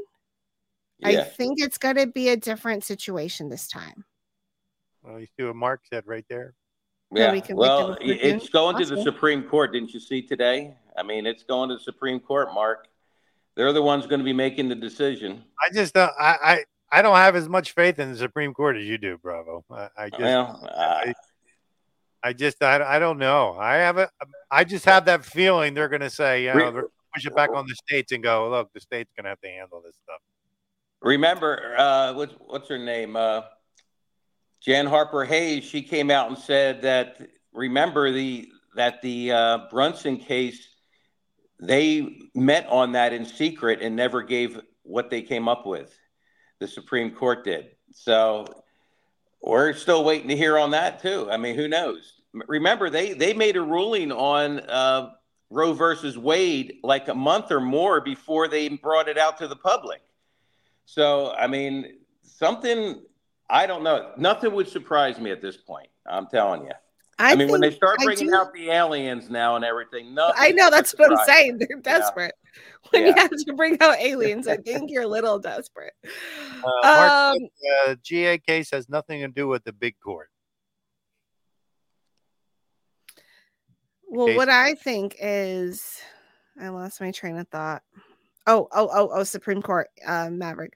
I 1.04 1.24
think 1.24 1.62
it's 1.62 1.78
going 1.78 1.96
to 1.96 2.08
be 2.08 2.30
a 2.30 2.38
different 2.38 2.84
situation 2.84 3.50
this 3.50 3.68
time. 3.68 4.04
Well, 5.02 5.20
you 5.20 5.28
see 5.38 5.46
what 5.46 5.56
Mark 5.56 5.82
said 5.90 6.04
right 6.06 6.26
there. 6.30 6.56
yeah, 7.14 7.32
we 7.32 7.40
can 7.42 7.56
make 7.56 7.62
well, 7.62 7.88
them 7.88 7.92
i- 8.02 8.08
forgive- 8.08 8.18
it's 8.22 8.50
going 8.50 8.78
to 8.78 8.86
the. 8.86 9.02
Supreme 9.02 9.44
Court. 9.44 9.72
Didn't 9.72 9.94
you 9.94 10.00
see 10.00 10.22
today? 10.22 10.76
I 10.98 11.04
mean, 11.04 11.26
it's 11.26 11.44
going 11.44 11.70
to 11.70 11.76
the 11.76 11.82
Supreme 11.82 12.20
Court, 12.20 12.54
Mark. 12.54 12.88
They're 13.56 13.72
the 13.72 13.82
ones 13.82 14.08
going 14.08 14.20
to 14.20 14.26
be 14.26 14.34
making 14.34 14.68
the 14.70 14.76
decision. 14.76 15.44
I 15.62 15.74
just 15.74 15.94
don't. 15.94 16.12
I, 16.20 16.38
I 16.44 16.64
I 16.92 17.02
don't 17.02 17.16
have 17.16 17.36
as 17.36 17.48
much 17.48 17.72
faith 17.72 18.00
in 18.00 18.12
the 18.12 18.18
Supreme 18.18 18.54
Court 18.54 18.78
as 18.78 18.86
you 18.86 18.98
do, 18.98 19.18
Bravo. 19.18 19.64
I, 19.72 19.90
I 19.98 20.10
just. 20.10 20.22
Well, 20.22 20.70
uh, 20.70 21.02
I, 21.06 21.14
I 22.24 22.34
just 22.34 22.62
I, 22.64 22.96
I 22.96 23.00
don't 23.00 23.18
know. 23.18 23.56
I 23.60 23.76
have 23.78 23.98
a 23.98 24.10
I 24.52 24.64
just 24.64 24.86
have 24.86 25.06
that 25.06 25.24
feeling 25.24 25.74
they're 25.74 25.90
going 25.90 26.02
to 26.02 26.10
say, 26.10 26.44
you 26.44 26.54
know, 26.54 26.72
they're 26.72 26.72
gonna 26.72 26.88
push 27.14 27.26
it 27.26 27.36
back 27.36 27.52
on 27.54 27.66
the 27.68 27.76
states 27.76 28.12
and 28.12 28.24
go, 28.24 28.50
look, 28.50 28.72
the 28.74 28.80
states 28.80 29.12
going 29.16 29.24
to 29.24 29.30
have 29.30 29.42
to 29.42 29.48
handle 29.48 29.82
this 29.86 29.96
stuff. 30.04 30.22
Remember, 31.02 31.76
uh, 31.78 32.14
what's 32.14 32.34
what's 32.40 32.68
her 32.70 32.78
name? 32.78 33.16
Uh, 33.16 33.42
Jan 34.62 34.86
Harper 34.86 35.24
Haynes. 35.24 35.64
She 35.64 35.82
came 35.82 36.12
out 36.12 36.28
and 36.28 36.38
said 36.38 36.82
that 36.82 37.22
remember 37.54 38.12
the 38.12 38.50
that 38.76 39.02
the 39.02 39.32
uh, 39.32 39.58
Brunson 39.70 40.18
case, 40.18 40.68
they 41.62 42.20
met 42.36 42.68
on 42.68 42.92
that 42.94 43.14
in 43.14 43.26
secret 43.26 43.82
and 43.82 43.96
never 43.96 44.22
gave 44.22 44.60
what 44.84 45.10
they 45.10 45.22
came 45.22 45.48
up 45.48 45.66
with. 45.66 45.98
The 46.60 46.68
Supreme 46.68 47.12
Court 47.12 47.46
did. 47.46 47.70
So 47.92 48.46
we're 49.42 49.74
still 49.74 50.04
waiting 50.04 50.28
to 50.30 50.36
hear 50.36 50.58
on 50.58 50.72
that 50.72 51.02
too. 51.02 51.30
I 51.32 51.38
mean, 51.38 51.56
who 51.56 51.68
knows? 51.68 52.22
Remember, 52.48 52.90
they 52.90 53.14
they 53.14 53.34
made 53.34 53.56
a 53.56 53.62
ruling 53.62 54.12
on 54.12 54.60
uh, 54.62 55.12
Roe 55.50 55.74
versus 55.74 56.18
Wade 56.18 56.78
like 56.84 57.08
a 57.08 57.16
month 57.16 57.52
or 57.52 57.60
more 57.60 58.02
before 58.02 58.48
they 58.48 58.70
brought 58.70 59.08
it 59.08 59.18
out 59.18 59.38
to 59.38 59.48
the 59.48 59.56
public. 59.56 60.02
So, 60.86 61.34
I 61.34 61.48
mean, 61.48 62.00
something 62.24 63.02
I 63.50 63.66
don't 63.66 63.84
know. 63.84 64.12
Nothing 64.18 64.54
would 64.54 64.68
surprise 64.68 65.20
me 65.20 65.32
at 65.32 65.42
this 65.42 65.58
point. 65.58 65.90
I'm 66.06 66.28
telling 66.28 66.66
you. 66.66 66.72
I, 67.18 67.34
I 67.34 67.36
mean, 67.36 67.50
when 67.50 67.62
they 67.62 67.72
start 67.72 68.00
bringing 68.04 68.34
out 68.34 68.54
the 68.54 68.70
aliens 68.70 69.30
now 69.30 69.56
and 69.56 69.66
everything, 69.66 70.14
nothing. 70.14 70.36
I 70.38 70.52
know 70.52 70.70
that's 70.70 70.94
what 70.98 71.12
I'm 71.12 71.26
saying. 71.26 71.58
They're 71.58 71.82
desperate. 71.82 72.34
When 72.92 73.06
you 73.06 73.14
have 73.14 73.30
to 73.30 73.54
bring 73.54 73.80
out 73.82 74.00
aliens, 74.00 74.48
I 74.48 74.58
think 74.66 74.90
you're 74.90 75.04
a 75.04 75.08
little 75.08 75.38
desperate. 75.38 75.94
Uh, 76.84 77.34
Um, 77.36 77.38
uh, 77.88 77.96
GA 78.02 78.38
case 78.40 78.72
has 78.72 78.90
nothing 78.90 79.22
to 79.22 79.28
do 79.28 79.48
with 79.48 79.64
the 79.64 79.74
big 79.74 79.96
court. 80.04 80.30
Well, 84.08 84.28
Case- 84.28 84.38
what 84.38 84.50
I 84.50 84.74
think 84.74 85.16
is, 85.20 86.02
I 86.60 86.70
lost 86.70 87.00
my 87.02 87.12
train 87.12 87.38
of 87.38 87.48
thought. 87.50 87.84
Oh, 88.48 88.68
oh, 88.72 88.90
oh, 88.92 89.10
oh, 89.14 89.24
Supreme 89.24 89.62
Court, 89.62 89.88
uh, 90.06 90.30
Maverick. 90.32 90.74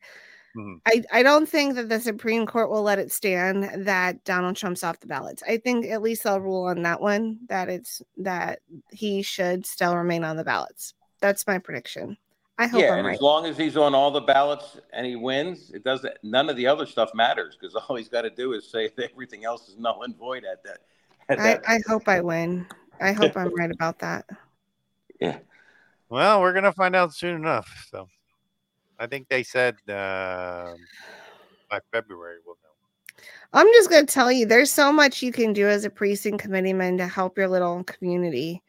Mhm. 0.56 0.82
I, 0.86 1.04
I 1.12 1.24
don't 1.24 1.50
think 1.50 1.74
that 1.76 1.90
the 1.90 2.00
Supreme 2.00 2.46
Court 2.46 2.70
will 2.70 2.84
let 2.84 3.00
it 3.00 3.12
stand 3.12 3.88
that 3.88 4.24
Donald 4.24 4.56
Trump's 4.56 4.84
off 4.84 5.00
the 5.00 5.08
ballots. 5.08 5.42
I 5.48 5.58
think 5.58 5.88
at 5.88 6.04
least 6.04 6.24
they'll 6.24 6.40
rule 6.40 6.66
on 6.66 6.84
that 6.84 7.02
one 7.02 7.40
that 7.50 7.70
it's 7.70 8.04
that 8.18 8.60
he 8.92 9.24
should 9.24 9.66
still 9.66 9.98
remain 9.98 10.24
on 10.24 10.38
the 10.38 10.44
ballots. 10.44 10.94
That's 11.24 11.48
my 11.48 11.58
prediction. 11.58 12.18
I 12.58 12.68
hope 12.68 12.82
yeah, 12.82 12.92
I'm 12.92 12.98
and 12.98 13.08
right. 13.08 13.16
as 13.16 13.22
long 13.22 13.46
as 13.46 13.58
he's 13.58 13.78
on 13.78 13.96
all 13.96 14.12
the 14.12 14.20
ballots 14.20 14.78
and 14.92 15.06
he 15.06 15.16
wins, 15.16 15.72
it 15.74 15.86
doesn't. 15.86 16.14
None 16.22 16.50
of 16.50 16.58
the 16.58 16.68
other 16.68 16.86
stuff 16.86 17.12
matters 17.16 17.58
because 17.58 17.76
all 17.76 17.96
he's 17.96 18.10
got 18.10 18.24
to 18.24 18.30
do 18.30 18.52
is 18.52 18.70
say 18.70 18.90
that 18.98 19.12
everything 19.12 19.46
else 19.46 19.70
is 19.70 19.78
null 19.78 20.04
and 20.04 20.18
void 20.18 20.44
at 20.44 20.62
that. 20.66 20.80
At 21.30 21.40
I, 21.40 21.44
that 21.44 21.64
I 21.66 21.80
hope 21.88 22.10
I 22.10 22.20
win. 22.20 22.68
I 23.00 23.14
hope 23.14 23.38
I'm 23.38 23.56
right 23.56 23.72
about 23.72 24.00
that. 24.00 24.26
yeah. 25.22 25.38
Well, 26.10 26.42
we're 26.42 26.52
going 26.52 26.66
to 26.66 26.74
find 26.74 26.94
out 26.94 27.14
soon 27.14 27.38
enough. 27.38 27.88
So 27.90 28.10
I 29.00 29.08
think 29.08 29.30
they 29.30 29.44
said 29.44 29.76
um 29.88 30.76
by 31.72 31.80
February 31.94 32.40
we'll 32.46 32.58
know. 32.62 33.24
I'm 33.54 33.68
just 33.68 33.90
going 33.90 34.06
to 34.06 34.14
tell 34.14 34.30
you, 34.30 34.46
there's 34.46 34.74
so 34.74 34.92
much 34.92 35.24
you 35.24 35.32
can 35.32 35.54
do 35.54 35.70
as 35.70 35.86
a 35.86 35.90
precinct 35.90 36.44
committeeman 36.44 36.98
to 36.98 37.08
help 37.08 37.38
your 37.38 37.48
little 37.48 37.86
community. 37.86 38.62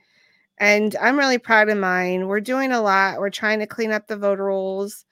And 0.58 0.94
I'm 0.96 1.18
really 1.18 1.38
proud 1.38 1.68
of 1.68 1.78
mine. 1.78 2.28
We're 2.28 2.40
doing 2.40 2.72
a 2.72 2.80
lot. 2.80 3.18
We're 3.18 3.30
trying 3.30 3.58
to 3.60 3.66
clean 3.66 3.90
up 3.92 4.06
the 4.06 4.16
voter 4.16 4.44
rolls. 4.44 5.04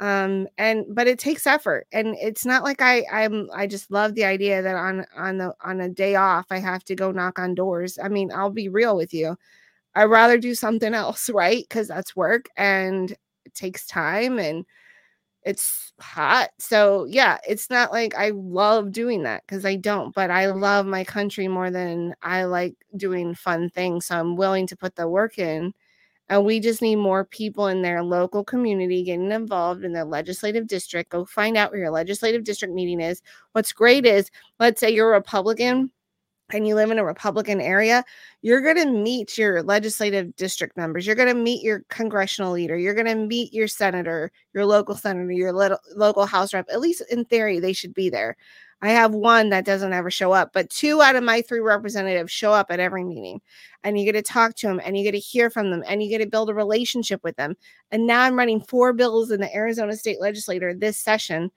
Um, 0.00 0.48
and 0.58 0.86
but 0.90 1.08
it 1.08 1.18
takes 1.18 1.46
effort. 1.46 1.86
And 1.92 2.16
it's 2.20 2.46
not 2.46 2.64
like 2.64 2.82
I 2.82 3.04
I'm 3.12 3.48
I 3.54 3.66
just 3.66 3.90
love 3.90 4.14
the 4.14 4.24
idea 4.26 4.62
that 4.62 4.76
on 4.76 5.06
on 5.16 5.38
the 5.38 5.54
on 5.64 5.80
a 5.80 5.88
day 5.90 6.16
off 6.16 6.46
I 6.50 6.58
have 6.58 6.84
to 6.86 6.96
go 6.96 7.12
knock 7.12 7.38
on 7.38 7.54
doors. 7.54 7.98
I 8.02 8.08
mean, 8.08 8.32
I'll 8.32 8.50
be 8.50 8.68
real 8.68 8.96
with 8.96 9.14
you. 9.14 9.36
I'd 9.94 10.04
rather 10.06 10.38
do 10.38 10.54
something 10.54 10.94
else, 10.94 11.30
right? 11.34 11.64
Because 11.68 11.88
that's 11.88 12.16
work 12.16 12.46
and 12.56 13.12
it 13.46 13.54
takes 13.54 13.86
time 13.86 14.38
and 14.38 14.64
it's 15.46 15.92
hot. 16.00 16.50
So 16.58 17.06
yeah, 17.08 17.38
it's 17.48 17.70
not 17.70 17.92
like 17.92 18.16
I 18.16 18.30
love 18.34 18.90
doing 18.90 19.22
that 19.22 19.44
because 19.46 19.64
I 19.64 19.76
don't, 19.76 20.12
but 20.12 20.28
I 20.28 20.46
love 20.46 20.86
my 20.86 21.04
country 21.04 21.46
more 21.46 21.70
than 21.70 22.16
I 22.20 22.44
like 22.44 22.74
doing 22.96 23.32
fun 23.34 23.70
things. 23.70 24.06
So 24.06 24.18
I'm 24.18 24.34
willing 24.36 24.66
to 24.66 24.76
put 24.76 24.96
the 24.96 25.08
work 25.08 25.38
in. 25.38 25.72
And 26.28 26.44
we 26.44 26.58
just 26.58 26.82
need 26.82 26.96
more 26.96 27.24
people 27.24 27.68
in 27.68 27.82
their 27.82 28.02
local 28.02 28.42
community 28.42 29.04
getting 29.04 29.30
involved 29.30 29.84
in 29.84 29.92
their 29.92 30.04
legislative 30.04 30.66
district. 30.66 31.10
Go 31.10 31.24
find 31.24 31.56
out 31.56 31.70
where 31.70 31.80
your 31.80 31.92
legislative 31.92 32.42
district 32.42 32.74
meeting 32.74 33.00
is. 33.00 33.22
What's 33.52 33.72
great 33.72 34.04
is, 34.04 34.28
let's 34.58 34.80
say 34.80 34.90
you're 34.90 35.10
a 35.10 35.16
Republican 35.16 35.92
and 36.52 36.66
you 36.66 36.74
live 36.74 36.90
in 36.90 36.98
a 36.98 37.04
Republican 37.04 37.60
area, 37.60 38.04
you're 38.42 38.60
going 38.60 38.76
to 38.76 38.90
meet 38.90 39.36
your 39.36 39.62
legislative 39.62 40.34
district 40.36 40.76
members. 40.76 41.06
You're 41.06 41.16
going 41.16 41.34
to 41.34 41.34
meet 41.34 41.62
your 41.62 41.82
congressional 41.88 42.52
leader. 42.52 42.76
You're 42.76 42.94
going 42.94 43.06
to 43.06 43.14
meet 43.16 43.52
your 43.52 43.68
senator, 43.68 44.30
your 44.54 44.64
local 44.64 44.94
senator, 44.94 45.32
your 45.32 45.52
little, 45.52 45.78
local 45.96 46.26
House 46.26 46.54
rep. 46.54 46.66
At 46.70 46.80
least 46.80 47.02
in 47.10 47.24
theory, 47.24 47.58
they 47.58 47.72
should 47.72 47.94
be 47.94 48.10
there. 48.10 48.36
I 48.82 48.90
have 48.90 49.14
one 49.14 49.48
that 49.50 49.64
doesn't 49.64 49.94
ever 49.94 50.10
show 50.10 50.32
up, 50.32 50.52
but 50.52 50.68
two 50.68 51.00
out 51.00 51.16
of 51.16 51.24
my 51.24 51.40
three 51.40 51.60
representatives 51.60 52.30
show 52.30 52.52
up 52.52 52.70
at 52.70 52.78
every 52.78 53.04
meeting. 53.04 53.40
And 53.82 53.98
you 53.98 54.04
get 54.04 54.12
to 54.12 54.22
talk 54.22 54.54
to 54.56 54.66
them 54.66 54.80
and 54.84 54.98
you 54.98 55.02
get 55.02 55.12
to 55.12 55.18
hear 55.18 55.48
from 55.48 55.70
them 55.70 55.82
and 55.88 56.02
you 56.02 56.10
get 56.10 56.18
to 56.18 56.28
build 56.28 56.50
a 56.50 56.54
relationship 56.54 57.24
with 57.24 57.36
them. 57.36 57.56
And 57.90 58.06
now 58.06 58.22
I'm 58.22 58.36
running 58.36 58.60
four 58.60 58.92
bills 58.92 59.30
in 59.30 59.40
the 59.40 59.54
Arizona 59.54 59.96
State 59.96 60.20
Legislature 60.20 60.74
this 60.74 60.98
session. 60.98 61.50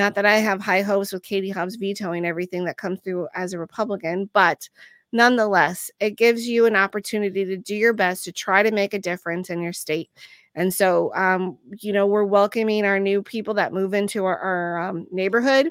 Not 0.00 0.14
that 0.14 0.24
I 0.24 0.36
have 0.36 0.62
high 0.62 0.80
hopes 0.80 1.12
with 1.12 1.22
Katie 1.22 1.50
Hobbs 1.50 1.76
vetoing 1.76 2.24
everything 2.24 2.64
that 2.64 2.78
comes 2.78 3.00
through 3.00 3.28
as 3.34 3.52
a 3.52 3.58
Republican, 3.58 4.30
but 4.32 4.66
nonetheless, 5.12 5.90
it 6.00 6.16
gives 6.16 6.48
you 6.48 6.64
an 6.64 6.74
opportunity 6.74 7.44
to 7.44 7.58
do 7.58 7.74
your 7.74 7.92
best 7.92 8.24
to 8.24 8.32
try 8.32 8.62
to 8.62 8.70
make 8.70 8.94
a 8.94 8.98
difference 8.98 9.50
in 9.50 9.60
your 9.60 9.74
state. 9.74 10.08
And 10.54 10.72
so, 10.72 11.14
um, 11.14 11.58
you 11.80 11.92
know, 11.92 12.06
we're 12.06 12.24
welcoming 12.24 12.86
our 12.86 12.98
new 12.98 13.22
people 13.22 13.52
that 13.52 13.74
move 13.74 13.92
into 13.92 14.24
our, 14.24 14.38
our 14.38 14.88
um, 14.88 15.06
neighborhood. 15.12 15.70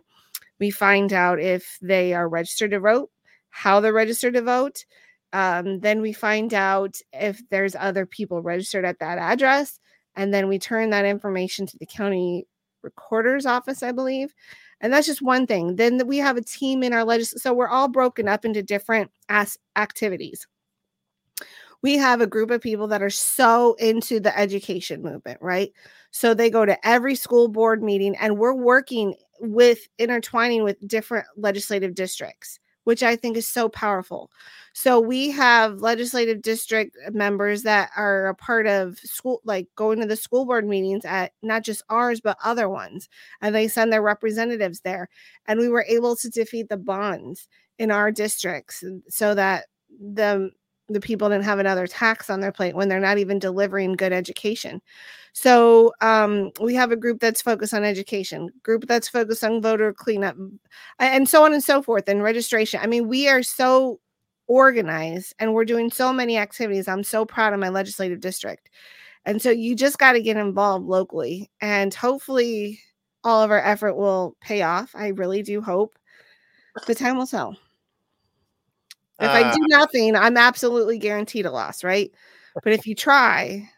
We 0.59 0.69
find 0.69 1.11
out 1.11 1.39
if 1.39 1.79
they 1.81 2.13
are 2.13 2.29
registered 2.29 2.69
to 2.69 2.79
vote, 2.79 3.09
how 3.49 3.79
they're 3.79 3.93
registered 3.93 4.35
to 4.35 4.43
vote. 4.43 4.85
Um, 5.33 5.79
then 5.79 6.01
we 6.01 6.13
find 6.13 6.53
out 6.53 6.97
if 7.13 7.41
there's 7.49 7.75
other 7.75 8.05
people 8.05 8.43
registered 8.43 8.85
at 8.85 8.99
that 8.99 9.17
address. 9.17 9.79
And 10.15 10.31
then 10.31 10.47
we 10.47 10.59
turn 10.59 10.91
that 10.91 11.05
information 11.05 11.65
to 11.65 11.79
the 11.79 11.87
county 11.87 12.45
recorder's 12.81 13.45
office, 13.45 13.83
I 13.83 13.91
believe. 13.91 14.33
And 14.81 14.93
that's 14.93 15.07
just 15.07 15.21
one 15.21 15.45
thing. 15.45 15.75
Then 15.75 16.05
we 16.07 16.17
have 16.17 16.37
a 16.37 16.41
team 16.41 16.83
in 16.83 16.93
our 16.93 17.03
legislature. 17.03 17.41
So 17.41 17.53
we're 17.53 17.67
all 17.67 17.87
broken 17.87 18.27
up 18.27 18.45
into 18.45 18.63
different 18.63 19.11
as- 19.27 19.57
activities. 19.75 20.47
We 21.81 21.97
have 21.97 22.19
a 22.19 22.27
group 22.27 22.51
of 22.51 22.61
people 22.61 22.87
that 22.87 23.01
are 23.01 23.09
so 23.09 23.75
into 23.75 24.19
the 24.19 24.37
education 24.37 25.01
movement, 25.01 25.39
right? 25.41 25.71
So 26.11 26.33
they 26.33 26.49
go 26.49 26.65
to 26.65 26.87
every 26.87 27.15
school 27.15 27.47
board 27.47 27.81
meeting 27.81 28.15
and 28.17 28.37
we're 28.37 28.53
working 28.53 29.15
with 29.39 29.87
intertwining 29.97 30.63
with 30.63 30.85
different 30.87 31.25
legislative 31.37 31.95
districts, 31.95 32.59
which 32.89 33.03
I 33.03 33.15
think 33.15 33.37
is 33.37 33.45
so 33.45 33.69
powerful. 33.69 34.31
So 34.73 34.99
we 34.99 35.29
have 35.29 35.79
legislative 35.81 36.41
district 36.41 36.97
members 37.11 37.61
that 37.61 37.91
are 37.95 38.29
a 38.29 38.33
part 38.33 38.65
of 38.65 38.97
school, 38.97 39.41
like 39.43 39.67
going 39.75 39.99
to 39.99 40.07
the 40.07 40.15
school 40.15 40.43
board 40.43 40.67
meetings 40.67 41.05
at 41.05 41.33
not 41.43 41.63
just 41.63 41.83
ours, 41.89 42.19
but 42.19 42.35
other 42.43 42.67
ones. 42.67 43.07
And 43.43 43.53
they 43.53 43.67
send 43.67 43.93
their 43.93 44.01
representatives 44.01 44.79
there. 44.79 45.07
And 45.45 45.59
we 45.59 45.69
were 45.69 45.85
able 45.87 46.15
to 46.15 46.31
defeat 46.31 46.67
the 46.67 46.77
bonds 46.77 47.47
in 47.77 47.91
our 47.91 48.11
districts 48.11 48.83
so 49.07 49.35
that 49.35 49.65
the 50.01 50.49
the 50.89 50.99
people 50.99 51.29
didn't 51.29 51.45
have 51.45 51.59
another 51.59 51.87
tax 51.87 52.29
on 52.29 52.39
their 52.39 52.51
plate 52.51 52.75
when 52.75 52.89
they're 52.89 52.99
not 52.99 53.17
even 53.17 53.39
delivering 53.39 53.93
good 53.93 54.13
education. 54.13 54.81
So 55.33 55.93
um, 56.01 56.51
we 56.59 56.73
have 56.75 56.91
a 56.91 56.97
group 56.97 57.19
that's 57.19 57.41
focused 57.41 57.73
on 57.73 57.83
education, 57.83 58.49
group 58.63 58.85
that's 58.87 59.07
focused 59.07 59.43
on 59.43 59.61
voter 59.61 59.93
cleanup, 59.93 60.35
and 60.97 61.29
so 61.29 61.45
on 61.45 61.53
and 61.53 61.63
so 61.63 61.81
forth, 61.81 62.09
and 62.09 62.23
registration. 62.23 62.79
I 62.81 62.87
mean, 62.87 63.07
we 63.07 63.29
are 63.29 63.43
so 63.43 63.99
organized 64.47 65.35
and 65.39 65.53
we're 65.53 65.63
doing 65.63 65.91
so 65.91 66.11
many 66.11 66.37
activities. 66.37 66.87
I'm 66.87 67.03
so 67.03 67.23
proud 67.23 67.53
of 67.53 67.59
my 67.59 67.69
legislative 67.69 68.19
district. 68.19 68.69
And 69.25 69.41
so 69.41 69.51
you 69.51 69.75
just 69.75 69.99
got 69.99 70.13
to 70.13 70.21
get 70.21 70.37
involved 70.37 70.87
locally 70.87 71.51
and 71.61 71.93
hopefully 71.93 72.79
all 73.23 73.43
of 73.43 73.51
our 73.51 73.63
effort 73.63 73.93
will 73.93 74.35
pay 74.41 74.63
off. 74.63 74.91
I 74.95 75.09
really 75.09 75.43
do 75.43 75.61
hope. 75.61 75.95
The 76.87 76.95
time 76.95 77.17
will 77.17 77.27
tell. 77.27 77.55
If 79.19 79.29
I 79.29 79.43
Uh, 79.43 79.53
do 79.53 79.59
nothing, 79.67 80.15
I'm 80.15 80.37
absolutely 80.37 80.97
guaranteed 80.97 81.45
a 81.45 81.51
loss, 81.51 81.83
right? 81.83 82.11
But 82.63 82.73
if 82.73 82.87
you 82.87 82.95
try, 82.95 83.69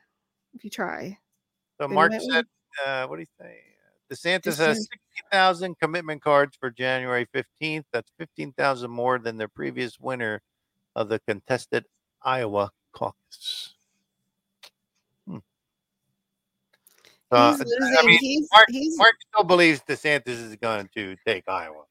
if 0.54 0.64
you 0.64 0.70
try, 0.70 1.18
So 1.80 1.88
Mark 1.88 2.12
said, 2.32 2.46
uh, 2.86 3.08
what 3.08 3.16
do 3.18 3.22
you 3.22 3.28
say? 3.39 3.60
DeSantis 4.12 4.42
DeSantis. 4.42 4.58
has 4.58 4.78
60,000 4.92 5.80
commitment 5.80 6.22
cards 6.22 6.56
for 6.60 6.70
January 6.70 7.26
15th. 7.34 7.86
That's 7.92 8.12
15,000 8.20 8.92
more 8.92 9.18
than 9.20 9.38
the 9.38 9.48
previous 9.48 10.00
winner 10.00 10.42
of 10.96 11.10
the 11.10 11.20
contested 11.20 11.86
Iowa 12.22 12.72
caucus. 12.92 13.74
Hmm. 15.26 15.38
Uh, 17.32 17.58
He's 17.58 17.62
I 17.98 18.06
mean, 18.06 18.20
he's- 18.20 18.48
Mark, 18.54 18.66
he's- 18.70 18.98
Mark 18.98 19.16
still 19.34 19.46
believes 19.46 19.82
DeSantis 19.82 20.28
is 20.28 20.56
going 20.58 20.88
to 20.94 21.16
take 21.26 21.48
Iowa. 21.48 21.86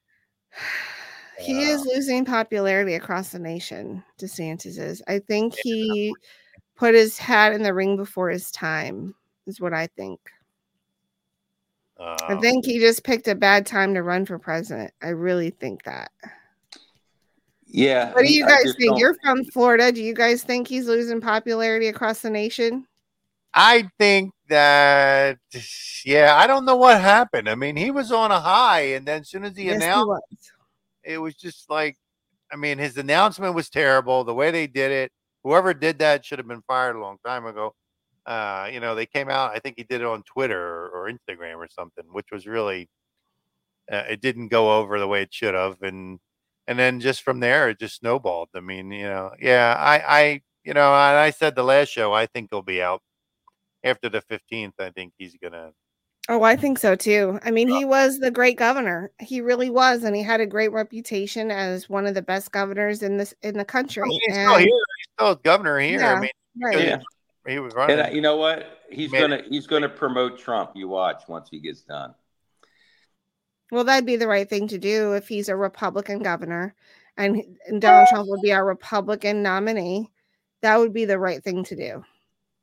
he 1.40 1.62
is 1.64 1.84
losing 1.86 2.24
popularity 2.24 2.94
across 2.94 3.30
the 3.30 3.38
nation. 3.38 4.02
DeSantis 4.20 4.78
is. 4.78 5.02
I 5.08 5.18
think 5.20 5.54
he 5.54 6.14
put 6.76 6.94
his 6.94 7.18
hat 7.18 7.52
in 7.52 7.62
the 7.62 7.74
ring 7.74 7.96
before 7.96 8.30
his 8.30 8.50
time, 8.50 9.14
is 9.46 9.60
what 9.60 9.72
I 9.74 9.86
think. 9.96 10.20
I 11.98 12.34
Uh, 12.34 12.40
think 12.40 12.64
he 12.64 12.78
just 12.78 13.04
picked 13.04 13.28
a 13.28 13.34
bad 13.34 13.66
time 13.66 13.92
to 13.94 14.02
run 14.02 14.24
for 14.24 14.38
president. 14.38 14.92
I 15.02 15.08
really 15.08 15.50
think 15.50 15.82
that. 15.84 16.10
Yeah. 17.66 18.12
What 18.14 18.24
do 18.24 18.32
you 18.32 18.44
I 18.46 18.48
guys 18.48 18.62
think? 18.74 18.78
don't- 18.86 18.98
You're 18.98 19.16
from 19.22 19.44
Florida. 19.44 19.92
Do 19.92 20.02
you 20.02 20.14
guys 20.14 20.42
think 20.42 20.66
he's 20.66 20.86
losing 20.86 21.20
popularity 21.20 21.88
across 21.88 22.20
the 22.22 22.30
nation? 22.30 22.86
I 23.52 23.90
think 23.98 24.32
that, 24.48 25.38
yeah, 26.04 26.36
I 26.36 26.46
don't 26.46 26.64
know 26.64 26.76
what 26.76 27.00
happened. 27.00 27.48
I 27.48 27.54
mean, 27.54 27.76
he 27.76 27.90
was 27.90 28.12
on 28.12 28.30
a 28.30 28.40
high, 28.40 28.92
and 28.94 29.06
then 29.06 29.20
as 29.22 29.28
soon 29.28 29.44
as 29.44 29.56
he 29.56 29.64
Yes, 29.64 29.76
announced, 29.76 30.06
was. 30.06 30.52
It 31.04 31.18
was 31.18 31.34
just 31.34 31.70
like, 31.70 31.96
I 32.52 32.56
mean, 32.56 32.78
his 32.78 32.96
announcement 32.96 33.54
was 33.54 33.70
terrible. 33.70 34.24
The 34.24 34.34
way 34.34 34.50
they 34.50 34.66
did 34.66 34.90
it, 34.90 35.12
whoever 35.44 35.72
did 35.74 35.98
that 36.00 36.24
should 36.24 36.38
have 36.38 36.48
been 36.48 36.62
fired 36.66 36.96
a 36.96 37.00
long 37.00 37.18
time 37.24 37.46
ago. 37.46 37.74
Uh, 38.26 38.68
you 38.72 38.80
know, 38.80 38.94
they 38.94 39.06
came 39.06 39.30
out. 39.30 39.52
I 39.54 39.58
think 39.60 39.76
he 39.76 39.84
did 39.84 40.02
it 40.02 40.06
on 40.06 40.22
Twitter 40.24 40.60
or, 40.60 40.88
or 40.90 41.10
Instagram 41.10 41.56
or 41.56 41.68
something, 41.68 42.04
which 42.12 42.26
was 42.30 42.46
really, 42.46 42.88
uh, 43.90 44.04
it 44.08 44.20
didn't 44.20 44.48
go 44.48 44.78
over 44.78 44.98
the 44.98 45.08
way 45.08 45.22
it 45.22 45.32
should 45.32 45.54
have, 45.54 45.82
and 45.82 46.20
and 46.66 46.78
then 46.78 47.00
just 47.00 47.22
from 47.22 47.40
there, 47.40 47.70
it 47.70 47.80
just 47.80 47.96
snowballed. 47.96 48.50
I 48.54 48.60
mean, 48.60 48.92
you 48.92 49.04
know, 49.04 49.32
yeah, 49.40 49.74
I, 49.76 50.20
I, 50.20 50.42
you 50.64 50.74
know, 50.74 50.92
and 50.94 51.18
I 51.18 51.30
said 51.30 51.56
the 51.56 51.64
last 51.64 51.88
show, 51.88 52.12
I 52.12 52.26
think 52.26 52.50
he'll 52.52 52.62
be 52.62 52.82
out 52.82 53.02
after 53.82 54.08
the 54.08 54.20
fifteenth. 54.20 54.74
I 54.78 54.90
think 54.90 55.14
he's 55.18 55.36
gonna. 55.42 55.72
Oh, 56.32 56.44
I 56.44 56.54
think 56.54 56.78
so 56.78 56.94
too. 56.94 57.40
I 57.42 57.50
mean, 57.50 57.66
he 57.66 57.84
was 57.84 58.20
the 58.20 58.30
great 58.30 58.56
governor. 58.56 59.10
He 59.18 59.40
really 59.40 59.68
was, 59.68 60.04
and 60.04 60.14
he 60.14 60.22
had 60.22 60.40
a 60.40 60.46
great 60.46 60.70
reputation 60.70 61.50
as 61.50 61.88
one 61.88 62.06
of 62.06 62.14
the 62.14 62.22
best 62.22 62.52
governors 62.52 63.02
in 63.02 63.16
this 63.16 63.34
in 63.42 63.58
the 63.58 63.64
country. 63.64 64.08
He's 64.08 64.34
still 64.34 64.56
here. 64.56 64.66
He's 64.66 65.08
still 65.18 65.34
governor 65.34 65.80
here. 65.80 65.98
Yeah, 65.98 66.14
I 66.14 66.20
mean, 66.20 66.30
right. 66.62 66.76
because 66.76 66.86
Yeah. 66.86 67.52
he 67.52 67.58
was 67.58 67.74
running. 67.74 67.98
And 67.98 68.08
uh, 68.08 68.14
you 68.14 68.20
know 68.20 68.36
what? 68.36 68.78
He's 68.90 69.10
Made 69.10 69.20
gonna 69.22 69.42
he's 69.48 69.66
gonna 69.66 69.88
promote 69.88 70.38
Trump. 70.38 70.70
You 70.76 70.86
watch 70.86 71.24
once 71.26 71.48
he 71.50 71.58
gets 71.58 71.82
done. 71.82 72.14
Well, 73.72 73.82
that'd 73.82 74.06
be 74.06 74.16
the 74.16 74.28
right 74.28 74.48
thing 74.48 74.68
to 74.68 74.78
do 74.78 75.14
if 75.14 75.26
he's 75.26 75.48
a 75.48 75.56
Republican 75.56 76.20
governor 76.20 76.76
and, 77.16 77.42
and 77.66 77.80
Donald 77.82 78.08
Trump 78.08 78.28
would 78.28 78.40
be 78.40 78.52
our 78.52 78.64
Republican 78.64 79.42
nominee. 79.42 80.10
That 80.62 80.78
would 80.78 80.92
be 80.92 81.06
the 81.06 81.18
right 81.18 81.42
thing 81.42 81.64
to 81.64 81.76
do. 81.76 82.04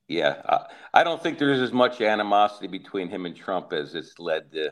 Yeah, 0.08 0.42
I, 0.48 0.66
I 0.94 1.04
don't 1.04 1.22
think 1.22 1.38
there's 1.38 1.60
as 1.60 1.74
much 1.74 2.00
animosity 2.02 2.68
between 2.68 3.10
him 3.10 3.26
and 3.26 3.36
Trump 3.36 3.74
as 3.74 3.96
it's 3.96 4.18
led 4.20 4.52
to. 4.54 4.72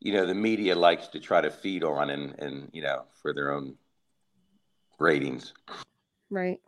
You 0.00 0.12
know, 0.12 0.26
the 0.26 0.34
media 0.34 0.74
likes 0.74 1.08
to 1.08 1.20
try 1.20 1.40
to 1.40 1.50
feed 1.50 1.82
on 1.82 2.10
and 2.10 2.38
and 2.38 2.68
you 2.72 2.82
know 2.82 3.04
for 3.22 3.32
their 3.32 3.52
own 3.52 3.76
ratings. 4.98 5.54
Right. 6.30 6.60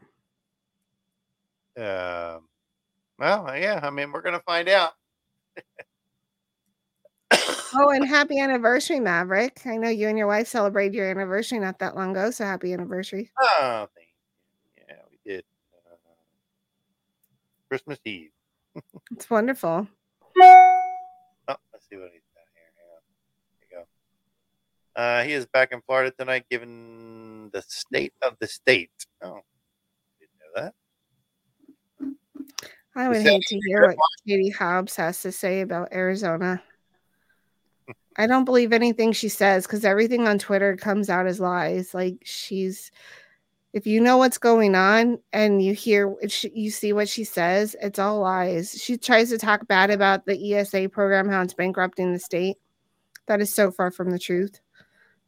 Um, 1.76 2.48
well, 3.18 3.56
yeah. 3.56 3.80
I 3.82 3.90
mean, 3.90 4.12
we're 4.12 4.22
gonna 4.22 4.40
find 4.40 4.68
out. 4.68 4.92
Oh, 7.74 7.90
and 7.90 8.04
happy 8.08 8.38
anniversary, 8.38 9.00
Maverick. 9.00 9.60
I 9.66 9.76
know 9.76 9.88
you 9.88 10.08
and 10.08 10.16
your 10.16 10.26
wife 10.26 10.48
celebrated 10.48 10.94
your 10.94 11.10
anniversary 11.10 11.58
not 11.58 11.78
that 11.80 11.96
long 11.96 12.12
ago, 12.12 12.30
so 12.30 12.44
happy 12.44 12.72
anniversary. 12.72 13.30
Oh, 13.40 13.88
thank 13.94 14.08
you. 14.08 14.84
Yeah, 14.88 15.02
we 15.10 15.18
did. 15.30 15.44
Uh, 15.86 15.96
Christmas 17.68 17.98
Eve. 18.04 18.30
It's 19.12 19.28
wonderful. 19.28 19.86
Oh, 20.40 21.56
let's 21.72 21.88
see 21.88 21.96
what 21.96 22.10
he's 22.12 22.22
got 22.34 22.44
here. 22.54 22.70
Hang 22.76 22.88
on. 22.94 23.02
There 23.70 23.80
you 23.80 23.86
go. 24.96 25.00
Uh, 25.00 25.22
he 25.24 25.32
is 25.32 25.46
back 25.46 25.72
in 25.72 25.80
Florida 25.82 26.12
tonight, 26.16 26.44
given 26.50 27.50
the 27.52 27.62
state 27.62 28.12
of 28.22 28.36
the 28.40 28.46
state. 28.46 28.90
Oh, 29.22 29.40
didn't 30.20 30.32
know 30.40 30.62
that. 30.62 30.74
I 32.94 33.08
would 33.08 33.22
hate 33.22 33.42
to 33.42 33.60
hear 33.66 33.86
what 33.86 33.96
Katie 34.26 34.50
Hobbs 34.50 34.96
has 34.96 35.22
to 35.22 35.30
say 35.30 35.60
about 35.60 35.92
Arizona. 35.92 36.62
I 38.16 38.26
don't 38.26 38.44
believe 38.44 38.72
anything 38.72 39.12
she 39.12 39.28
says 39.28 39.66
because 39.66 39.84
everything 39.84 40.26
on 40.26 40.38
Twitter 40.38 40.76
comes 40.76 41.08
out 41.08 41.28
as 41.28 41.38
lies. 41.38 41.94
Like 41.94 42.18
she's, 42.24 42.90
if 43.78 43.86
you 43.86 44.00
know 44.00 44.16
what's 44.16 44.38
going 44.38 44.74
on 44.74 45.20
and 45.32 45.62
you 45.62 45.72
hear, 45.72 46.12
you 46.52 46.68
see 46.68 46.92
what 46.92 47.08
she 47.08 47.22
says, 47.22 47.76
it's 47.80 48.00
all 48.00 48.18
lies. 48.18 48.72
She 48.72 48.98
tries 48.98 49.30
to 49.30 49.38
talk 49.38 49.68
bad 49.68 49.90
about 49.90 50.26
the 50.26 50.54
ESA 50.54 50.88
program, 50.88 51.28
how 51.28 51.42
it's 51.42 51.54
bankrupting 51.54 52.12
the 52.12 52.18
state. 52.18 52.56
That 53.28 53.40
is 53.40 53.54
so 53.54 53.70
far 53.70 53.92
from 53.92 54.10
the 54.10 54.18
truth. 54.18 54.58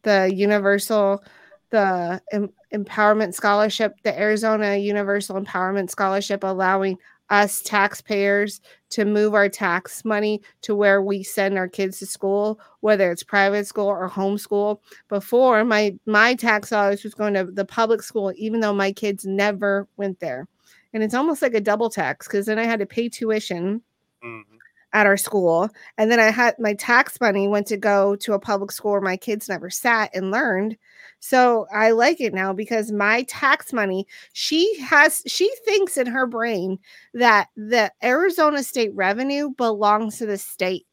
The 0.02 0.32
universal, 0.34 1.22
the 1.70 2.20
em- 2.32 2.52
empowerment 2.74 3.34
scholarship, 3.34 3.94
the 4.02 4.18
Arizona 4.18 4.76
Universal 4.76 5.40
Empowerment 5.40 5.90
Scholarship, 5.90 6.42
allowing 6.42 6.98
us 7.30 7.62
taxpayers 7.62 8.60
to 8.90 9.04
move 9.04 9.34
our 9.34 9.48
tax 9.48 10.04
money 10.04 10.42
to 10.62 10.74
where 10.74 11.00
we 11.00 11.22
send 11.22 11.56
our 11.56 11.68
kids 11.68 11.98
to 11.98 12.06
school 12.06 12.58
whether 12.80 13.10
it's 13.10 13.22
private 13.22 13.66
school 13.66 13.86
or 13.86 14.10
homeschool 14.10 14.78
before 15.08 15.64
my 15.64 15.94
my 16.06 16.34
tax 16.34 16.70
dollars 16.70 17.04
was 17.04 17.14
going 17.14 17.34
to 17.34 17.44
the 17.44 17.64
public 17.64 18.02
school 18.02 18.32
even 18.36 18.60
though 18.60 18.74
my 18.74 18.92
kids 18.92 19.24
never 19.24 19.86
went 19.96 20.18
there. 20.20 20.46
And 20.92 21.04
it's 21.04 21.14
almost 21.14 21.40
like 21.40 21.54
a 21.54 21.60
double 21.60 21.88
tax 21.88 22.26
because 22.26 22.46
then 22.46 22.58
i 22.58 22.64
had 22.64 22.80
to 22.80 22.86
pay 22.86 23.08
tuition 23.08 23.80
mm-hmm. 24.24 24.56
at 24.92 25.06
our 25.06 25.16
school 25.16 25.70
and 25.98 26.10
then 26.10 26.18
i 26.18 26.30
had 26.30 26.58
my 26.58 26.74
tax 26.74 27.20
money 27.20 27.46
went 27.46 27.68
to 27.68 27.76
go 27.76 28.16
to 28.16 28.32
a 28.32 28.40
public 28.40 28.72
school 28.72 28.92
where 28.92 29.00
my 29.00 29.16
kids 29.16 29.48
never 29.48 29.70
sat 29.70 30.10
and 30.14 30.32
learned 30.32 30.76
so 31.20 31.66
i 31.72 31.90
like 31.90 32.20
it 32.20 32.34
now 32.34 32.52
because 32.52 32.90
my 32.90 33.22
tax 33.24 33.72
money 33.72 34.06
she 34.32 34.78
has 34.80 35.22
she 35.26 35.50
thinks 35.64 35.96
in 35.96 36.06
her 36.06 36.26
brain 36.26 36.78
that 37.14 37.48
the 37.56 37.92
arizona 38.02 38.62
state 38.62 38.94
revenue 38.94 39.50
belongs 39.56 40.18
to 40.18 40.26
the 40.26 40.38
state. 40.38 40.86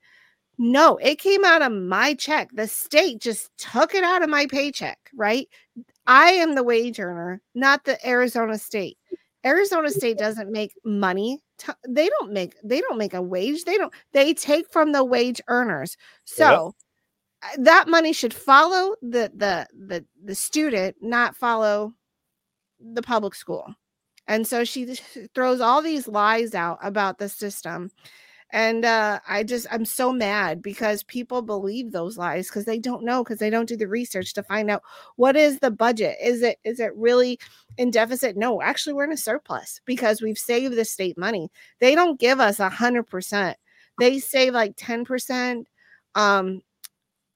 No 0.57 0.97
it 0.97 1.19
came 1.19 1.45
out 1.45 1.61
of 1.61 1.71
my 1.71 2.13
check. 2.15 2.49
The 2.53 2.67
state 2.67 3.21
just 3.21 3.49
took 3.57 3.93
it 3.93 4.03
out 4.03 4.23
of 4.23 4.29
my 4.29 4.47
paycheck 4.47 4.97
right? 5.15 5.47
I 6.07 6.31
am 6.31 6.55
the 6.55 6.63
wage 6.63 6.99
earner 6.99 7.41
not 7.55 7.85
the 7.85 8.05
arizona 8.07 8.57
state. 8.57 8.97
Arizona 9.45 9.89
state 9.89 10.17
doesn't 10.25 10.51
make 10.51 10.73
money 10.83 11.39
t- 11.57 11.71
they 11.87 12.09
don't 12.09 12.31
make 12.31 12.55
they 12.63 12.81
don't 12.81 12.97
make 12.97 13.13
a 13.13 13.21
wage. 13.21 13.63
They 13.63 13.77
don't 13.77 13.93
they 14.13 14.33
take 14.33 14.71
from 14.71 14.91
the 14.91 15.03
wage 15.03 15.41
earners. 15.47 15.97
So 16.25 16.45
uh, 16.45 16.71
that 17.59 17.87
money 17.87 18.13
should 18.13 18.33
follow 18.33 18.95
the 19.01 19.31
the 19.35 19.67
the 19.73 20.05
the 20.23 20.35
student 20.35 20.95
not 21.01 21.35
follow 21.35 21.93
the 22.79 23.01
public 23.01 23.35
school. 23.35 23.73
And 24.27 24.45
so 24.45 24.63
she 24.63 24.85
throws 25.35 25.61
all 25.61 25.81
these 25.81 26.07
lies 26.07 26.53
out 26.55 26.79
about 26.81 27.17
the 27.17 27.29
system. 27.29 27.91
And 28.53 28.85
uh, 28.85 29.19
i 29.27 29.43
just 29.43 29.67
i'm 29.71 29.83
so 29.83 30.13
mad 30.13 30.61
because 30.61 31.03
people 31.03 31.41
believe 31.41 31.91
those 31.91 32.17
lies 32.17 32.47
because 32.47 32.63
they 32.63 32.79
don't 32.79 33.03
know 33.03 33.21
because 33.21 33.39
they 33.39 33.49
don't 33.49 33.67
do 33.67 33.75
the 33.75 33.89
research 33.89 34.33
to 34.35 34.43
find 34.43 34.71
out 34.71 34.83
what 35.17 35.35
is 35.35 35.59
the 35.59 35.69
budget? 35.71 36.15
Is 36.23 36.41
it 36.43 36.57
is 36.63 36.79
it 36.79 36.95
really 36.95 37.39
in 37.77 37.91
deficit? 37.91 38.37
No 38.37 38.61
actually 38.61 38.93
we're 38.93 39.03
in 39.03 39.11
a 39.11 39.17
surplus 39.17 39.81
because 39.85 40.21
we've 40.21 40.37
saved 40.37 40.75
the 40.75 40.85
state 40.85 41.17
money. 41.17 41.51
They 41.79 41.93
don't 41.93 42.19
give 42.21 42.39
us 42.39 42.59
a 42.61 42.69
hundred 42.69 43.03
percent. 43.03 43.57
They 43.99 44.19
save 44.19 44.53
like 44.53 44.75
10 44.77 45.03
percent 45.03 45.67
um 46.15 46.61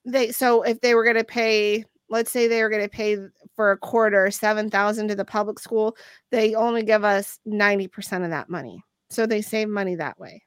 they 0.06 0.32
so 0.32 0.64
if 0.64 0.82
they 0.82 0.96
were 0.96 1.04
going 1.04 1.16
to 1.16 1.24
pay 1.24 1.84
let's 2.10 2.32
say 2.32 2.48
they 2.48 2.62
were 2.62 2.70
going 2.70 2.82
to 2.82 2.90
pay 2.90 3.18
for 3.56 3.72
a 3.72 3.78
quarter 3.78 4.30
7000 4.30 5.08
to 5.08 5.16
the 5.16 5.26
public 5.26 5.60
school 5.60 5.96
they 6.32 6.56
only 6.56 6.84
give 6.84 7.04
us 7.04 7.40
90% 7.48 8.24
of 8.24 8.30
that 8.32 8.50
money. 8.50 8.84
So 9.10 9.26
they 9.26 9.42
save 9.42 9.68
money 9.68 9.96
that 9.96 10.18
way. 10.18 10.44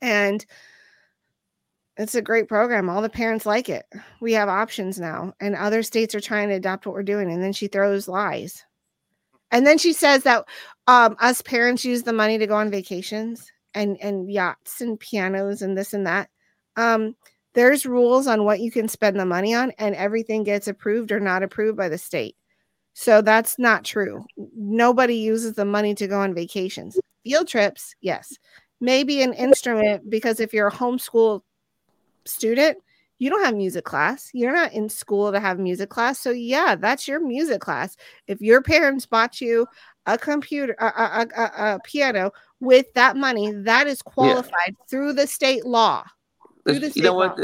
And 0.00 0.44
it's 1.96 2.14
a 2.14 2.22
great 2.22 2.48
program. 2.48 2.88
All 2.88 3.02
the 3.02 3.10
parents 3.10 3.44
like 3.44 3.68
it. 3.68 3.84
We 4.20 4.32
have 4.32 4.48
options 4.48 4.98
now 4.98 5.34
and 5.40 5.54
other 5.54 5.82
states 5.82 6.14
are 6.14 6.20
trying 6.20 6.48
to 6.48 6.54
adopt 6.54 6.86
what 6.86 6.94
we're 6.94 7.02
doing 7.02 7.30
and 7.30 7.42
then 7.42 7.52
she 7.52 7.66
throws 7.66 8.08
lies. 8.08 8.64
And 9.50 9.66
then 9.66 9.78
she 9.78 9.92
says 9.92 10.22
that 10.22 10.46
um, 10.86 11.16
us 11.20 11.42
parents 11.42 11.84
use 11.84 12.02
the 12.02 12.12
money 12.12 12.38
to 12.38 12.46
go 12.46 12.54
on 12.54 12.70
vacations 12.70 13.50
and 13.74 13.96
and 14.00 14.30
yachts 14.30 14.80
and 14.80 14.98
pianos 14.98 15.60
and 15.60 15.76
this 15.76 15.92
and 15.92 16.06
that. 16.06 16.30
Um, 16.76 17.16
there's 17.54 17.86
rules 17.86 18.26
on 18.26 18.44
what 18.44 18.60
you 18.60 18.70
can 18.70 18.88
spend 18.88 19.18
the 19.18 19.26
money 19.26 19.54
on 19.54 19.72
and 19.78 19.94
everything 19.94 20.44
gets 20.44 20.68
approved 20.68 21.10
or 21.10 21.20
not 21.20 21.42
approved 21.42 21.76
by 21.76 21.88
the 21.88 21.98
state. 21.98 22.36
So 22.92 23.22
that's 23.22 23.58
not 23.58 23.84
true. 23.84 24.24
Nobody 24.56 25.16
uses 25.16 25.54
the 25.54 25.64
money 25.64 25.94
to 25.94 26.06
go 26.06 26.20
on 26.20 26.34
vacations. 26.34 26.98
Field 27.24 27.48
trips 27.48 27.94
yes. 28.00 28.36
Maybe 28.80 29.22
an 29.22 29.32
instrument 29.34 30.08
because 30.08 30.40
if 30.40 30.54
you're 30.54 30.68
a 30.68 30.72
homeschool 30.72 31.42
student 32.24 32.78
you 33.18 33.28
don't 33.28 33.44
have 33.44 33.54
music 33.54 33.84
class. 33.84 34.30
You're 34.32 34.54
not 34.54 34.72
in 34.72 34.88
school 34.88 35.30
to 35.30 35.40
have 35.40 35.58
music 35.58 35.90
class. 35.90 36.18
So 36.18 36.30
yeah 36.30 36.76
that's 36.76 37.08
your 37.08 37.20
music 37.20 37.60
class. 37.60 37.96
If 38.26 38.40
your 38.40 38.62
parents 38.62 39.06
bought 39.06 39.40
you 39.40 39.66
a 40.06 40.16
computer 40.16 40.74
a, 40.78 40.86
a, 40.86 41.26
a, 41.36 41.74
a 41.74 41.80
piano 41.84 42.30
with 42.60 42.92
that 42.94 43.16
money 43.16 43.52
that 43.52 43.86
is 43.86 44.02
qualified 44.02 44.76
through 44.88 45.12
the 45.12 45.26
state 45.26 45.66
law 45.66 46.04
you 46.66 47.02
know 47.02 47.12
what? 47.14 47.38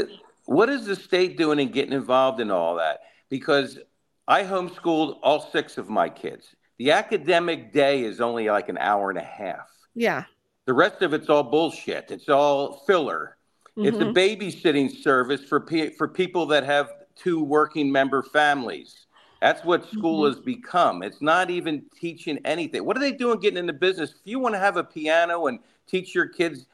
What 0.45 0.69
is 0.69 0.85
the 0.85 0.95
state 0.95 1.37
doing 1.37 1.59
in 1.59 1.69
getting 1.69 1.93
involved 1.93 2.39
in 2.39 2.51
all 2.51 2.75
that? 2.75 3.01
Because 3.29 3.79
I 4.27 4.43
homeschooled 4.43 5.19
all 5.23 5.39
six 5.51 5.77
of 5.77 5.89
my 5.89 6.09
kids. 6.09 6.55
The 6.77 6.91
academic 6.91 7.73
day 7.73 8.03
is 8.03 8.21
only 8.21 8.49
like 8.49 8.69
an 8.69 8.77
hour 8.77 9.09
and 9.09 9.19
a 9.19 9.23
half. 9.23 9.67
yeah 9.95 10.25
The 10.65 10.73
rest 10.73 11.01
of 11.01 11.13
it's 11.13 11.29
all 11.29 11.43
bullshit. 11.43 12.11
It's 12.11 12.29
all 12.29 12.83
filler. 12.85 13.37
It's 13.77 13.99
a 13.99 14.05
Mhm. 14.05 14.13
babysitting 14.13 14.91
service 14.91 15.43
for 15.43 15.59
pe- 15.59 15.91
for 15.95 16.07
people 16.07 16.45
that 16.47 16.63
have 16.63 16.91
two 17.15 17.43
working 17.43 17.91
member 17.91 18.21
families. 18.23 19.05
That's 19.41 19.63
what 19.63 19.85
school 19.89 20.23
Mhm. 20.23 20.27
has 20.27 20.39
become. 20.39 21.03
It's 21.03 21.21
not 21.21 21.49
even 21.49 21.85
teaching 21.99 22.39
anything. 22.45 22.83
What 22.85 22.97
are 22.97 22.99
they 22.99 23.11
doing 23.11 23.39
getting 23.39 23.59
into 23.59 23.73
business? 23.73 24.11
If 24.11 24.21
you 24.25 24.39
want 24.39 24.55
to 24.55 24.59
have 24.59 24.77
a 24.77 24.83
piano 24.83 25.47
and 25.47 25.59
teach 25.87 26.13
your 26.15 26.27
kids 26.27 26.65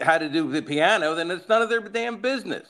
how 0.00 0.18
to 0.18 0.28
do 0.28 0.50
the 0.50 0.62
piano, 0.62 1.14
then 1.14 1.30
it's 1.30 1.48
none 1.48 1.62
of 1.62 1.68
their 1.68 1.80
damn 1.80 2.20
business. 2.20 2.68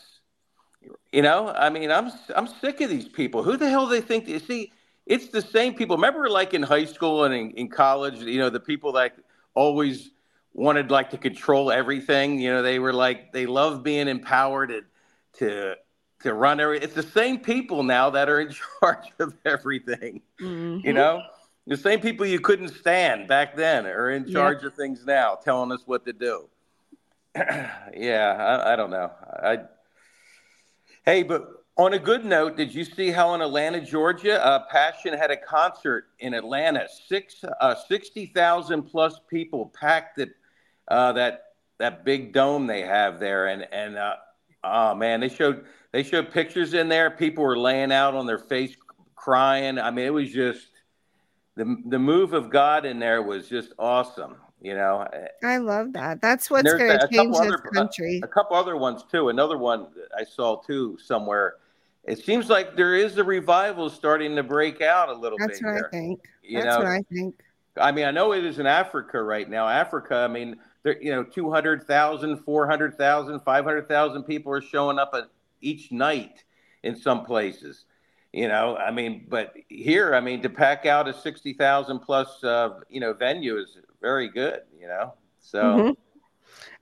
You 1.12 1.22
know, 1.22 1.48
I 1.48 1.70
mean, 1.70 1.90
I'm 1.90 2.10
I'm 2.34 2.46
sick 2.46 2.80
of 2.80 2.90
these 2.90 3.08
people. 3.08 3.42
Who 3.42 3.56
the 3.56 3.68
hell 3.68 3.86
they 3.86 4.00
think? 4.00 4.28
You 4.28 4.38
see, 4.38 4.72
it's 5.06 5.28
the 5.28 5.40
same 5.42 5.74
people. 5.74 5.96
Remember, 5.96 6.28
like 6.28 6.54
in 6.54 6.62
high 6.62 6.84
school 6.84 7.24
and 7.24 7.34
in, 7.34 7.50
in 7.52 7.68
college, 7.68 8.20
you 8.20 8.38
know, 8.38 8.50
the 8.50 8.60
people 8.60 8.92
that 8.92 9.14
always 9.54 10.10
wanted 10.52 10.90
like 10.90 11.10
to 11.10 11.18
control 11.18 11.70
everything. 11.70 12.38
You 12.40 12.52
know, 12.52 12.62
they 12.62 12.78
were 12.78 12.92
like 12.92 13.32
they 13.32 13.46
love 13.46 13.82
being 13.82 14.08
empowered 14.08 14.70
to 14.70 14.82
to 15.38 15.74
to 16.22 16.34
run 16.34 16.60
every. 16.60 16.78
It's 16.80 16.94
the 16.94 17.02
same 17.02 17.38
people 17.38 17.82
now 17.82 18.10
that 18.10 18.28
are 18.28 18.40
in 18.40 18.50
charge 18.80 19.12
of 19.20 19.34
everything. 19.44 20.20
You 20.82 20.92
Mhm. 20.92 20.94
know, 20.94 21.22
the 21.66 21.76
same 21.76 22.00
people 22.00 22.26
you 22.26 22.40
couldn't 22.40 22.68
stand 22.68 23.28
back 23.28 23.56
then 23.56 23.86
are 23.86 24.10
in 24.10 24.26
charge 24.26 24.64
of 24.64 24.74
things 24.74 25.04
now, 25.06 25.36
telling 25.36 25.72
us 25.72 25.82
what 25.86 26.04
to 26.06 26.12
do. 26.12 26.48
yeah, 27.96 28.60
I, 28.64 28.72
I 28.72 28.76
don't 28.76 28.90
know. 28.90 29.10
I 29.42 29.58
hey, 31.04 31.24
but 31.24 31.64
on 31.76 31.94
a 31.94 31.98
good 31.98 32.24
note, 32.24 32.56
did 32.56 32.72
you 32.72 32.84
see 32.84 33.10
how 33.10 33.34
in 33.34 33.40
Atlanta, 33.40 33.80
Georgia, 33.80 34.44
uh, 34.44 34.64
Passion 34.70 35.12
had 35.12 35.32
a 35.32 35.36
concert 35.36 36.06
in 36.20 36.34
Atlanta? 36.34 36.86
Six 37.08 37.44
uh, 37.60 37.74
sixty 37.88 38.26
thousand 38.26 38.84
plus 38.84 39.18
people 39.28 39.72
packed 39.78 40.18
it. 40.18 40.30
Uh, 40.86 41.12
that 41.14 41.46
that 41.78 42.04
big 42.04 42.32
dome 42.32 42.68
they 42.68 42.82
have 42.82 43.18
there, 43.18 43.48
and 43.48 43.66
and 43.72 43.96
uh, 43.96 44.14
oh 44.62 44.94
man, 44.94 45.18
they 45.18 45.28
showed 45.28 45.64
they 45.90 46.04
showed 46.04 46.30
pictures 46.30 46.72
in 46.72 46.88
there. 46.88 47.10
People 47.10 47.42
were 47.42 47.58
laying 47.58 47.90
out 47.90 48.14
on 48.14 48.26
their 48.26 48.38
face, 48.38 48.76
crying. 49.16 49.80
I 49.80 49.90
mean, 49.90 50.06
it 50.06 50.12
was 50.12 50.30
just 50.30 50.68
the 51.56 51.76
the 51.86 51.98
move 51.98 52.32
of 52.32 52.50
God 52.50 52.86
in 52.86 53.00
there 53.00 53.22
was 53.22 53.48
just 53.48 53.72
awesome. 53.76 54.36
You 54.64 54.74
know, 54.74 55.06
eh, 55.12 55.26
i 55.42 55.58
love 55.58 55.92
that 55.92 56.22
that's 56.22 56.50
what's 56.50 56.72
going 56.72 56.98
to 56.98 57.06
change 57.12 57.32
this 57.36 57.40
other- 57.40 57.58
country 57.58 58.20
a 58.24 58.26
couple 58.26 58.56
other 58.56 58.78
ones 58.78 59.04
too. 59.12 59.28
Another 59.28 59.58
one 59.58 59.88
that 59.94 60.08
I 60.18 60.24
saw 60.24 60.56
too 60.56 60.96
somewhere. 61.04 61.56
It 62.04 62.24
seems 62.24 62.48
like 62.48 62.74
there 62.74 62.94
is 62.94 63.18
a 63.18 63.24
revival 63.24 63.90
starting 63.90 64.34
to 64.36 64.42
break 64.42 64.80
out 64.80 65.10
a 65.10 65.12
little 65.12 65.36
that's 65.38 65.58
bit 65.60 65.66
what 65.66 65.74
here. 65.74 65.86
i 65.86 65.90
think 65.90 66.20
You 66.42 66.62
that's 66.62 66.78
know, 66.78 66.78
what 66.78 66.86
i 66.86 67.02
think 67.12 67.34
I 67.76 67.92
mean, 67.92 68.06
I 68.06 68.10
know 68.10 68.32
it 68.32 68.44
is 68.44 68.58
in 68.60 68.66
Africa 68.66 69.20
right 69.22 69.50
now. 69.50 69.68
Africa, 69.68 70.14
I 70.14 70.28
mean, 70.28 70.56
there, 70.84 70.96
you 71.02 71.10
know, 71.10 71.24
200,000, 71.24 72.38
400,000, 72.38 73.40
500,000 73.40 74.22
people 74.22 74.52
are 74.52 74.60
showing 74.62 74.98
up 74.98 75.10
at 75.12 75.24
each 75.60 75.90
night 75.90 76.44
in 76.84 76.94
some 76.94 77.24
places. 77.24 77.84
You 78.34 78.48
know, 78.48 78.76
I 78.76 78.90
mean, 78.90 79.26
but 79.28 79.54
here, 79.68 80.12
I 80.12 80.18
mean, 80.20 80.42
to 80.42 80.50
pack 80.50 80.86
out 80.86 81.06
a 81.06 81.14
60,000 81.14 82.00
plus, 82.00 82.42
uh, 82.42 82.80
you 82.88 82.98
know, 82.98 83.12
venue 83.12 83.58
is 83.58 83.78
very 84.02 84.28
good, 84.28 84.62
you 84.76 84.88
know? 84.88 85.14
So, 85.38 85.62
Mhm. 85.62 85.96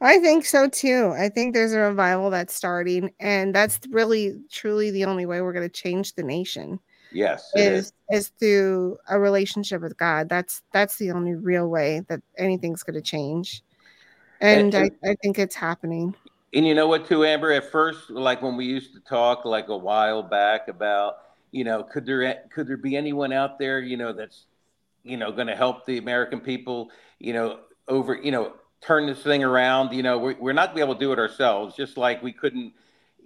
I 0.00 0.18
think 0.18 0.46
so 0.46 0.66
too. 0.66 1.12
I 1.14 1.28
think 1.28 1.52
there's 1.52 1.74
a 1.74 1.80
revival 1.80 2.30
that's 2.30 2.54
starting, 2.54 3.12
and 3.20 3.54
that's 3.54 3.78
really, 3.90 4.40
truly 4.50 4.90
the 4.92 5.04
only 5.04 5.26
way 5.26 5.42
we're 5.42 5.52
going 5.52 5.68
to 5.68 5.82
change 5.82 6.14
the 6.14 6.22
nation 6.22 6.80
yes, 7.12 7.52
is. 7.54 7.88
is 7.88 7.92
is 8.10 8.28
through 8.40 8.96
a 9.10 9.20
relationship 9.20 9.82
with 9.82 9.98
God. 9.98 10.30
That's 10.30 10.62
that's 10.72 10.96
the 10.96 11.10
only 11.10 11.34
real 11.34 11.68
way 11.68 12.00
that 12.08 12.22
anything's 12.38 12.82
going 12.82 12.94
to 12.94 13.02
change, 13.02 13.62
and 14.40 14.74
I, 14.74 14.84
And- 14.84 14.92
I 15.04 15.16
think 15.22 15.38
it's 15.38 15.54
happening. 15.54 16.14
And 16.54 16.66
you 16.66 16.74
know 16.74 16.86
what, 16.86 17.06
too, 17.06 17.24
Amber? 17.26 17.50
At 17.52 17.70
first, 17.70 18.08
like 18.08 18.40
when 18.40 18.56
we 18.56 18.64
used 18.64 18.94
to 18.94 19.00
talk, 19.00 19.44
like 19.44 19.68
a 19.68 19.76
while 19.76 20.22
back, 20.22 20.68
about 20.68 21.16
you 21.52 21.64
know, 21.64 21.84
could 21.84 22.06
there 22.06 22.42
could 22.52 22.66
there 22.66 22.78
be 22.78 22.96
anyone 22.96 23.32
out 23.32 23.58
there, 23.58 23.78
you 23.78 23.96
know, 23.96 24.12
that's 24.12 24.46
you 25.04 25.16
know 25.16 25.30
going 25.30 25.46
to 25.46 25.54
help 25.54 25.86
the 25.86 25.98
American 25.98 26.40
people, 26.40 26.90
you 27.18 27.34
know, 27.34 27.60
over, 27.86 28.14
you 28.14 28.32
know, 28.32 28.54
turn 28.80 29.06
this 29.06 29.22
thing 29.22 29.44
around. 29.44 29.92
You 29.92 30.02
know, 30.02 30.18
we're, 30.18 30.36
we're 30.40 30.52
not 30.54 30.74
going 30.74 30.80
to 30.80 30.86
be 30.86 30.90
able 30.90 30.94
to 30.94 31.00
do 31.00 31.12
it 31.12 31.18
ourselves. 31.18 31.76
Just 31.76 31.96
like 31.96 32.22
we 32.22 32.32
couldn't, 32.32 32.72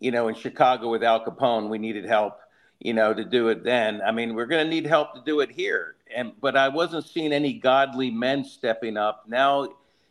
you 0.00 0.10
know, 0.10 0.28
in 0.28 0.34
Chicago 0.34 0.90
with 0.90 1.04
Al 1.04 1.24
Capone, 1.24 1.68
we 1.68 1.78
needed 1.78 2.04
help, 2.04 2.38
you 2.80 2.92
know, 2.92 3.14
to 3.14 3.24
do 3.24 3.48
it 3.48 3.62
then. 3.62 4.02
I 4.02 4.10
mean, 4.10 4.34
we're 4.34 4.46
going 4.46 4.64
to 4.64 4.70
need 4.70 4.86
help 4.86 5.14
to 5.14 5.22
do 5.24 5.40
it 5.40 5.50
here. 5.50 5.94
And 6.14 6.32
but 6.40 6.56
I 6.56 6.68
wasn't 6.68 7.06
seeing 7.06 7.32
any 7.32 7.54
godly 7.54 8.10
men 8.10 8.44
stepping 8.44 8.96
up. 8.96 9.24
Now, 9.28 9.68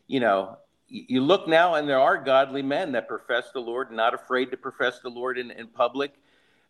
you 0.07 0.21
know, 0.21 0.57
you 0.87 1.21
look 1.21 1.47
now 1.47 1.75
and 1.75 1.89
there 1.89 1.99
are 1.99 2.17
godly 2.17 2.61
men 2.61 2.93
that 2.93 3.07
profess 3.07 3.51
the 3.53 3.59
Lord, 3.59 3.91
not 3.91 4.13
afraid 4.13 4.51
to 4.51 4.57
profess 4.57 4.99
the 4.99 5.09
Lord 5.09 5.37
in, 5.37 5.51
in 5.51 5.67
public. 5.67 6.13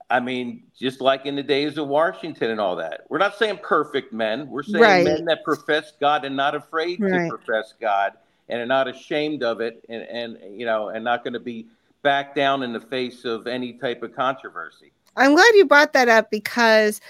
I 0.10 0.20
mean, 0.20 0.64
just 0.78 1.02
like 1.02 1.26
in 1.26 1.36
the 1.36 1.44
days 1.44 1.78
of 1.78 1.88
Washington 1.88 2.52
and 2.52 2.60
all 2.60 2.76
that. 2.76 3.02
We're 3.10 3.18
not 3.18 3.38
saying 3.38 3.60
perfect 3.64 4.14
men. 4.14 4.48
We're 4.50 4.64
saying 4.64 4.82
Right. 4.82 5.04
men 5.04 5.26
that 5.26 5.44
profess 5.44 5.94
God 6.00 6.26
and 6.26 6.36
not 6.36 6.54
afraid 6.54 7.02
Right. 7.02 7.30
to 7.30 7.38
profess 7.38 7.74
God 7.80 8.14
and 8.48 8.62
are 8.62 8.68
not 8.68 8.88
ashamed 8.88 9.42
of 9.42 9.62
it 9.62 9.84
and, 9.90 10.04
and 10.04 10.60
you 10.60 10.66
know, 10.66 10.90
and 10.90 11.04
not 11.04 11.24
going 11.24 11.34
to 11.34 11.40
be 11.40 11.68
back 12.04 12.36
down 12.36 12.62
in 12.62 12.72
the 12.72 12.80
face 12.80 13.26
of 13.26 13.48
any 13.48 13.74
type 13.74 14.04
of 14.04 14.16
controversy. 14.16 14.92
I'm 15.16 15.34
glad 15.34 15.56
you 15.56 15.66
brought 15.66 15.94
that 15.94 16.08
up 16.10 16.30
because 16.30 17.02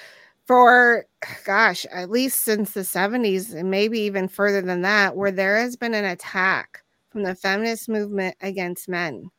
for 0.46 1.06
gosh, 1.44 1.86
at 1.92 2.10
least 2.10 2.42
since 2.42 2.72
the 2.72 2.82
70s 2.82 3.54
and 3.54 3.70
maybe 3.70 4.00
even 4.02 4.28
further 4.28 4.62
than 4.62 4.84
that, 4.84 5.16
where 5.16 5.32
there 5.32 5.58
has 5.58 5.76
been 5.76 5.94
an 5.94 6.06
attack 6.06 6.84
from 7.10 7.24
the 7.24 7.36
feminist 7.36 7.90
movement 7.90 8.38
against 8.42 8.88
men. 8.88 9.30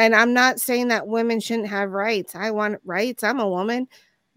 And 0.00 0.14
I'm 0.16 0.32
not 0.34 0.60
saying 0.60 0.88
that 0.88 1.06
women 1.08 1.40
shouldn't 1.40 1.68
have 1.68 1.90
rights. 1.92 2.34
I 2.34 2.50
want 2.52 2.80
rights. 2.84 3.22
I'm 3.24 3.40
a 3.40 3.48
woman. 3.48 3.88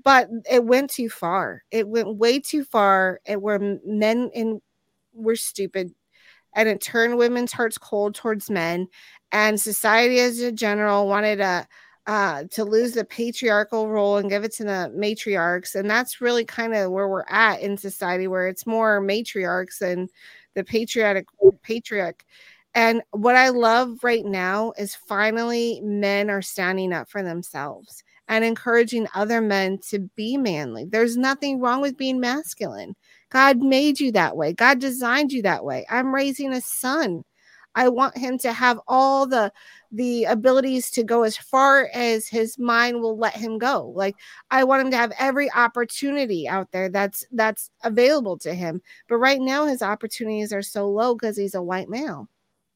But 0.03 0.29
it 0.51 0.65
went 0.65 0.91
too 0.91 1.09
far. 1.09 1.63
It 1.71 1.87
went 1.87 2.17
way 2.17 2.39
too 2.39 2.65
far. 2.65 3.21
It 3.25 3.41
where 3.41 3.55
m- 3.63 3.81
men 3.85 4.29
and 4.35 4.61
were 5.13 5.37
stupid 5.37 5.93
and 6.55 6.69
it 6.69 6.81
turned 6.81 7.17
women's 7.17 7.51
hearts 7.53 7.77
cold 7.77 8.15
towards 8.15 8.49
men 8.49 8.87
and 9.31 9.59
society 9.59 10.19
as 10.19 10.39
a 10.39 10.51
general 10.51 11.07
wanted 11.07 11.37
to 11.37 11.67
uh, 12.07 12.43
to 12.51 12.65
lose 12.65 12.93
the 12.93 13.05
patriarchal 13.05 13.89
role 13.89 14.17
and 14.17 14.29
give 14.29 14.43
it 14.43 14.53
to 14.53 14.65
the 14.65 14.91
matriarchs 14.97 15.75
and 15.75 15.89
that's 15.89 16.21
really 16.21 16.45
kind 16.45 16.73
of 16.75 16.91
where 16.91 17.07
we're 17.07 17.23
at 17.29 17.61
in 17.61 17.77
society 17.77 18.27
where 18.27 18.47
it's 18.47 18.67
more 18.67 19.01
matriarchs 19.01 19.79
than 19.79 20.09
the 20.55 20.63
patriotic 20.65 21.25
patriarch 21.63 22.25
and 22.75 23.01
what 23.11 23.35
i 23.35 23.49
love 23.49 24.03
right 24.03 24.25
now 24.25 24.73
is 24.77 24.95
finally 24.95 25.79
men 25.83 26.29
are 26.29 26.41
standing 26.41 26.93
up 26.93 27.09
for 27.09 27.23
themselves 27.23 28.03
and 28.27 28.43
encouraging 28.43 29.07
other 29.13 29.41
men 29.41 29.77
to 29.77 29.99
be 30.15 30.37
manly 30.37 30.85
there's 30.85 31.17
nothing 31.17 31.59
wrong 31.59 31.81
with 31.81 31.97
being 31.97 32.19
masculine 32.19 32.95
god 33.29 33.57
made 33.57 33.99
you 33.99 34.11
that 34.11 34.35
way 34.35 34.53
god 34.53 34.79
designed 34.79 35.31
you 35.31 35.41
that 35.41 35.63
way 35.63 35.85
i'm 35.89 36.13
raising 36.13 36.53
a 36.53 36.61
son 36.61 37.23
I 37.75 37.89
want 37.89 38.17
him 38.17 38.37
to 38.39 38.53
have 38.53 38.79
all 38.87 39.25
the 39.25 39.51
the 39.91 40.25
abilities 40.25 40.89
to 40.91 41.03
go 41.03 41.23
as 41.23 41.37
far 41.37 41.89
as 41.93 42.27
his 42.27 42.57
mind 42.57 43.01
will 43.01 43.17
let 43.17 43.35
him 43.35 43.57
go. 43.57 43.91
Like 43.95 44.15
I 44.51 44.63
want 44.63 44.83
him 44.83 44.91
to 44.91 44.97
have 44.97 45.13
every 45.19 45.51
opportunity 45.51 46.47
out 46.47 46.71
there 46.71 46.89
that's 46.89 47.25
that's 47.31 47.69
available 47.83 48.37
to 48.39 48.53
him. 48.53 48.81
But 49.07 49.17
right 49.17 49.41
now 49.41 49.65
his 49.65 49.81
opportunities 49.81 50.53
are 50.53 50.61
so 50.61 50.89
low 50.89 51.15
because 51.15 51.37
he's 51.37 51.55
a 51.55 51.61
white 51.63 51.89
male. 51.89 52.29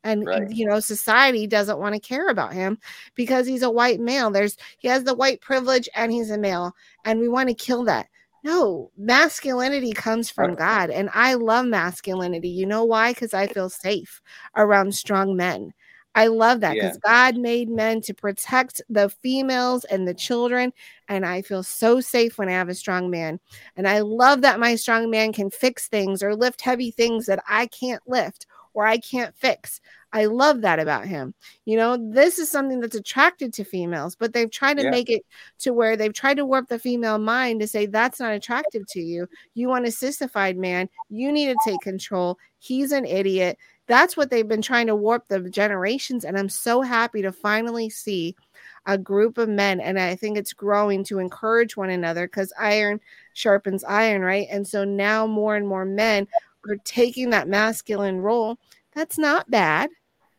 And 0.08 0.26
Right. 0.26 0.50
you 0.50 0.66
know, 0.66 0.80
society 0.80 1.48
doesn't 1.48 1.80
want 1.80 1.96
to 1.96 2.00
care 2.02 2.30
about 2.30 2.54
him 2.54 2.78
because 3.16 3.48
he's 3.48 3.64
a 3.64 3.70
white 3.72 4.00
male. 4.00 4.32
There's 4.32 4.58
he 4.80 4.88
has 4.88 5.04
the 5.04 5.16
white 5.16 5.42
privilege 5.42 5.90
and 5.96 6.12
he's 6.12 6.32
a 6.32 6.38
male, 6.38 6.74
and 7.06 7.20
we 7.20 7.28
want 7.30 7.50
to 7.50 7.56
kill 7.56 7.84
that. 7.86 8.08
No, 8.44 8.92
masculinity 8.98 9.92
comes 9.94 10.30
from 10.30 10.56
God, 10.56 10.90
and 10.90 11.10
I 11.14 11.34
love 11.34 11.66
masculinity. 11.66 12.50
You 12.50 12.66
know 12.66 12.86
why? 12.86 13.12
Because 13.14 13.34
I 13.34 13.48
feel 13.48 13.70
safe 13.70 14.22
around 14.56 14.94
strong 14.96 15.36
men. 15.36 15.74
I 16.16 16.28
love 16.28 16.62
that 16.62 16.80
because 16.80 16.98
God 16.98 17.38
made 17.38 17.70
men 17.70 18.02
to 18.02 18.14
protect 18.14 18.82
the 18.90 19.10
females 19.10 19.84
and 19.86 20.08
the 20.08 20.16
children, 20.16 20.74
and 21.08 21.26
I 21.26 21.42
feel 21.44 21.62
so 21.64 22.00
safe 22.02 22.38
when 22.40 22.50
I 22.50 22.54
have 22.54 22.70
a 22.70 22.74
strong 22.76 23.10
man. 23.12 23.40
And 23.76 23.88
I 23.88 24.00
love 24.00 24.42
that 24.42 24.60
my 24.60 24.76
strong 24.76 25.12
man 25.12 25.32
can 25.32 25.52
fix 25.52 25.88
things 25.88 26.24
or 26.24 26.36
lift 26.36 26.62
heavy 26.62 26.90
things 26.92 27.28
that 27.28 27.44
I 27.48 27.68
can't 27.68 28.02
lift 28.08 28.48
or 28.74 28.86
I 28.88 28.98
can't 28.98 29.36
fix. 29.36 29.80
I 30.14 30.26
love 30.26 30.62
that 30.62 30.80
about 30.80 31.06
him. 31.06 31.34
You 31.66 31.78
know, 31.78 31.98
this 31.98 32.40
is 32.40 32.50
something 32.50 32.80
that's 32.80 32.96
attracted 32.96 33.54
to 33.54 33.64
females, 33.64 34.16
but 34.16 34.34
they've 34.34 34.50
tried 34.50 34.78
to 34.78 34.84
Yeah. 34.84 34.90
make 34.90 35.10
it 35.10 35.24
to 35.60 35.74
where 35.74 35.98
they've 35.98 36.14
tried 36.14 36.38
to 36.38 36.46
warp 36.46 36.70
the 36.70 36.80
female 36.80 37.18
mind 37.18 37.60
to 37.60 37.68
say 37.68 37.86
that's 37.86 38.20
not 38.20 38.32
attractive 38.34 38.88
to 38.90 39.02
you. 39.02 39.28
You 39.54 39.68
want 39.68 39.86
a 39.86 39.92
sissified 39.92 40.58
man. 40.58 40.90
You 41.10 41.32
need 41.32 41.48
to 41.48 41.58
take 41.66 41.82
control. 41.82 42.38
He's 42.60 42.92
an 42.92 43.06
idiot. 43.06 43.58
That's 43.88 44.18
what 44.18 44.30
they've 44.30 44.48
been 44.48 44.62
trying 44.62 44.88
to 44.88 44.96
warp 44.96 45.28
the 45.28 45.50
generations. 45.50 46.26
And 46.26 46.38
I'm 46.38 46.50
so 46.50 46.82
happy 46.82 47.22
to 47.22 47.32
finally 47.32 47.90
see 47.90 48.36
a 48.86 48.98
group 48.98 49.38
of 49.38 49.50
men. 49.50 49.80
And 49.80 50.00
I 50.00 50.16
think 50.16 50.38
it's 50.38 50.54
growing 50.54 51.04
to 51.06 51.20
encourage 51.20 51.76
one 51.78 51.90
another 51.90 52.28
because 52.28 52.54
iron 52.58 53.00
sharpens 53.34 53.84
iron, 53.84 54.22
right? 54.22 54.48
And 54.50 54.68
so 54.68 54.84
now 54.84 55.28
more 55.28 55.56
and 55.56 55.68
more 55.68 55.86
men 55.86 56.28
are 56.70 56.78
taking 56.84 57.30
that 57.30 57.48
masculine 57.48 58.20
role. 58.20 58.58
That's 58.98 59.20
not 59.20 59.48
bad. 59.48 59.92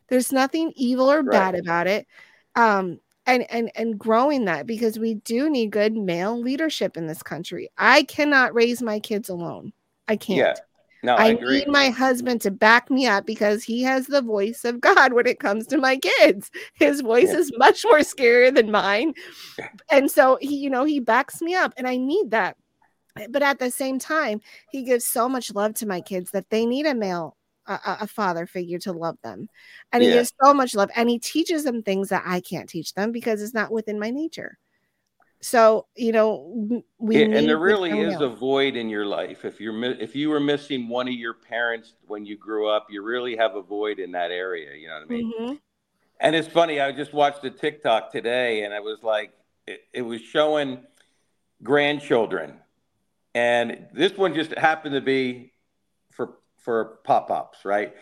There's 0.09 0.33
nothing 0.33 0.73
evil 0.75 1.09
or 1.09 1.23
bad 1.23 1.55
about 1.55 1.87
it. 1.87 2.09
Um, 2.57 2.99
and 3.25 3.49
and 3.53 3.71
and 3.77 3.97
growing 3.97 4.47
that 4.47 4.67
because 4.67 4.99
we 4.99 5.15
do 5.15 5.49
need 5.49 5.71
good 5.71 5.95
male 5.95 6.37
leadership 6.37 6.97
in 6.97 7.07
this 7.07 7.23
country. 7.23 7.69
I 7.79 8.03
cannot 8.03 8.55
raise 8.55 8.83
my 8.83 8.99
kids 8.99 9.29
alone. 9.29 9.73
I 10.09 10.17
can't. 10.17 10.39
Yeah. 10.39 10.55
No, 11.05 11.15
I, 11.15 11.27
I 11.27 11.33
need 11.35 11.69
my 11.69 11.91
husband 11.91 12.41
to 12.41 12.51
back 12.51 12.91
me 12.91 13.07
up 13.07 13.27
because 13.27 13.63
he 13.63 13.85
has 13.85 14.09
the 14.09 14.23
voice 14.23 14.65
of 14.65 14.81
God 14.81 15.13
when 15.13 15.29
it 15.29 15.39
comes 15.39 15.69
to 15.69 15.79
my 15.79 15.97
kids. 15.97 16.51
His 16.75 17.01
voice 17.01 17.31
is 17.31 17.53
much 17.57 17.85
more 17.85 18.01
scarier 18.01 18.53
than 18.53 18.73
mine. 18.73 19.15
And 19.93 20.11
so 20.11 20.37
he, 20.41 20.57
you 20.57 20.69
know, 20.69 20.83
he 20.83 20.99
backs 20.99 21.41
me 21.41 21.55
up 21.55 21.73
and 21.77 21.87
I 21.87 21.97
need 21.97 22.33
that. 22.33 22.57
But 23.31 23.45
at 23.45 23.61
the 23.61 23.71
same 23.71 24.01
time, 24.01 24.41
he 24.73 24.83
gives 24.83 25.05
so 25.05 25.29
much 25.29 25.55
love 25.55 25.75
to 25.75 25.87
my 25.87 26.01
kids 26.01 26.33
that 26.33 26.51
they 26.51 26.67
need 26.67 26.87
a 26.87 26.97
male 26.97 27.37
a, 27.69 27.99
a- 28.03 28.07
father 28.07 28.47
figure 28.47 28.79
to 28.81 28.93
love 28.93 29.17
them. 29.23 29.49
And 29.93 30.03
he 30.03 30.09
Yeah. 30.09 30.17
gives 30.17 30.33
so 30.43 30.55
much 30.55 30.75
love 30.75 30.91
and 30.97 31.09
he 31.09 31.19
teaches 31.19 31.65
them 31.65 31.83
things 31.83 32.09
that 32.09 32.23
I 32.27 32.41
can't 32.41 32.69
teach 32.69 32.95
them 32.95 33.13
because 33.13 33.43
it's 33.43 33.55
not 33.55 33.71
within 33.73 33.99
my 33.99 34.11
nature. 34.11 34.59
So, 35.41 35.87
you 35.97 36.11
know, 36.13 36.83
we 36.99 37.17
Yeah, 37.17 37.27
and 37.33 37.49
there 37.49 37.59
really 37.59 38.01
is 38.01 38.21
a 38.21 38.29
void 38.29 38.75
in 38.75 38.89
your 38.89 39.07
life. 39.07 39.45
If 39.45 39.61
you're 39.61 39.85
if 39.85 40.17
you 40.17 40.31
were 40.31 40.41
missing 40.41 40.89
one 40.89 41.07
of 41.07 41.15
your 41.15 41.35
parents 41.35 41.95
when 42.09 42.27
you 42.27 42.37
grew 42.37 42.69
up, 42.69 42.89
you 42.91 43.03
really 43.03 43.37
have 43.37 43.55
a 43.55 43.63
void 43.63 44.01
in 44.01 44.13
that 44.13 44.33
area. 44.33 44.75
You 44.75 44.89
know 44.89 44.95
what 44.95 45.03
I 45.03 45.07
mean? 45.07 45.33
Mhm. 45.33 45.61
And 46.21 46.37
it's 46.37 46.49
funny. 46.49 46.81
I 46.81 46.93
just 46.93 47.13
watched 47.13 47.45
a 47.45 47.51
TikTok 47.51 48.13
today, 48.13 48.65
and 48.65 48.75
I 48.75 48.81
was 48.81 49.03
like, 49.03 49.33
it, 49.67 49.83
it 49.93 50.03
was 50.03 50.21
showing 50.23 50.85
grandchildren, 51.63 52.55
and 53.35 53.89
this 53.95 54.17
one 54.17 54.35
just 54.35 54.53
happened 54.53 54.95
to 54.95 55.01
be 55.01 55.53
for 56.69 56.99
pop 57.03 57.31
ups, 57.31 57.65
right? 57.65 57.95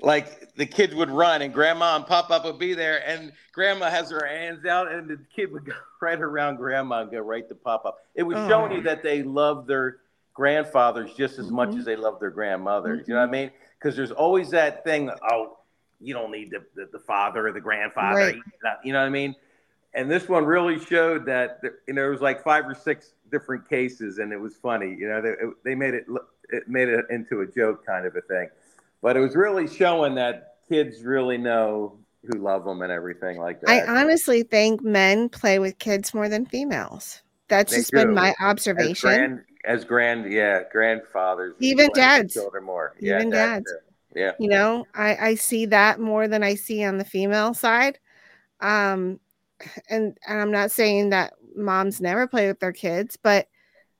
Like 0.00 0.54
the 0.54 0.64
kids 0.64 0.94
would 0.94 1.10
run, 1.10 1.42
and 1.42 1.52
grandma 1.52 1.94
and 1.94 2.06
pop 2.06 2.30
up 2.30 2.46
would 2.46 2.58
be 2.58 2.72
there, 2.72 3.06
and 3.06 3.32
grandma 3.52 3.90
has 3.90 4.10
her 4.10 4.26
hands 4.26 4.64
out, 4.64 4.90
and 4.90 5.06
the 5.06 5.18
kid 5.36 5.52
would 5.52 5.64
go 5.66 5.74
right 6.00 6.18
around 6.18 6.56
grandma 6.56 7.02
and 7.02 7.10
go 7.10 7.18
right 7.18 7.46
to 7.50 7.54
pop 7.54 7.84
up. 7.84 7.98
It 8.14 8.22
was 8.22 8.38
showing 8.48 8.72
you 8.72 8.78
oh. 8.78 8.84
that 8.84 9.02
they 9.02 9.22
love 9.22 9.66
their 9.66 9.98
grandfathers 10.32 11.12
just 11.12 11.38
as 11.38 11.50
much 11.50 11.68
mm-hmm. 11.68 11.80
as 11.80 11.84
they 11.84 11.96
love 11.96 12.18
their 12.18 12.30
grandmothers. 12.30 13.06
You 13.06 13.12
know 13.12 13.20
what 13.20 13.24
I 13.24 13.26
mm-hmm. 13.26 13.32
mean? 13.32 13.50
Because 13.78 13.94
there's 13.94 14.10
always 14.10 14.48
that 14.52 14.84
thing. 14.84 15.10
Oh, 15.30 15.58
you 16.00 16.14
don't 16.14 16.30
need 16.30 16.50
the, 16.50 16.64
the, 16.74 16.88
the 16.92 17.00
father 17.00 17.46
or 17.48 17.52
the 17.52 17.60
grandfather. 17.60 18.16
Right. 18.16 18.38
You 18.84 18.94
know 18.94 19.00
what 19.00 19.06
I 19.06 19.10
mean? 19.10 19.36
And 19.94 20.10
this 20.10 20.28
one 20.28 20.44
really 20.44 20.78
showed 20.84 21.24
that 21.26 21.60
you 21.86 21.94
know, 21.94 22.02
there 22.02 22.10
was 22.10 22.20
like 22.20 22.42
five 22.42 22.66
or 22.66 22.74
six 22.74 23.14
different 23.30 23.68
cases, 23.68 24.18
and 24.18 24.32
it 24.32 24.38
was 24.40 24.56
funny. 24.56 24.94
You 24.98 25.08
know, 25.08 25.22
they, 25.22 25.34
they 25.64 25.74
made 25.74 25.94
it 25.94 26.08
look, 26.08 26.28
it 26.50 26.68
made 26.68 26.88
it 26.88 27.04
into 27.10 27.40
a 27.42 27.46
joke 27.46 27.86
kind 27.86 28.06
of 28.06 28.16
a 28.16 28.20
thing, 28.22 28.48
but 29.02 29.16
it 29.16 29.20
was 29.20 29.36
really 29.36 29.68
showing 29.68 30.14
that 30.16 30.56
kids 30.68 31.02
really 31.02 31.38
know 31.38 31.98
who 32.24 32.38
love 32.38 32.64
them 32.64 32.82
and 32.82 32.90
everything 32.90 33.38
like 33.38 33.60
that. 33.60 33.70
I 33.70 33.86
honestly 33.86 34.42
think 34.42 34.82
men 34.82 35.28
play 35.28 35.58
with 35.58 35.78
kids 35.78 36.14
more 36.14 36.28
than 36.28 36.46
females. 36.46 37.22
That's 37.48 37.70
They 37.72 37.78
just 37.78 37.92
been 37.92 38.08
do. 38.08 38.14
my 38.14 38.30
As 38.30 38.34
observation. 38.40 39.08
grand, 39.10 39.40
as 39.66 39.84
grand, 39.84 40.32
yeah, 40.32 40.62
grandfathers, 40.72 41.54
Even 41.60 41.90
dads. 41.94 42.32
children 42.34 42.64
more, 42.64 42.94
yeah, 42.98 43.16
Even 43.16 43.30
dads. 43.30 43.70
too. 43.70 44.20
yeah. 44.20 44.32
You 44.40 44.48
know, 44.48 44.86
I, 44.94 45.16
I 45.16 45.34
see 45.34 45.66
that 45.66 46.00
more 46.00 46.26
than 46.26 46.42
I 46.42 46.54
see 46.54 46.82
on 46.84 46.96
the 46.98 47.04
female 47.04 47.52
side. 47.52 47.98
Um, 48.60 49.20
and 49.88 50.16
and 50.26 50.40
I'm 50.40 50.50
not 50.50 50.70
saying 50.70 51.10
that 51.10 51.34
moms 51.56 52.00
never 52.00 52.26
play 52.26 52.48
with 52.48 52.60
their 52.60 52.72
kids, 52.72 53.16
but 53.22 53.48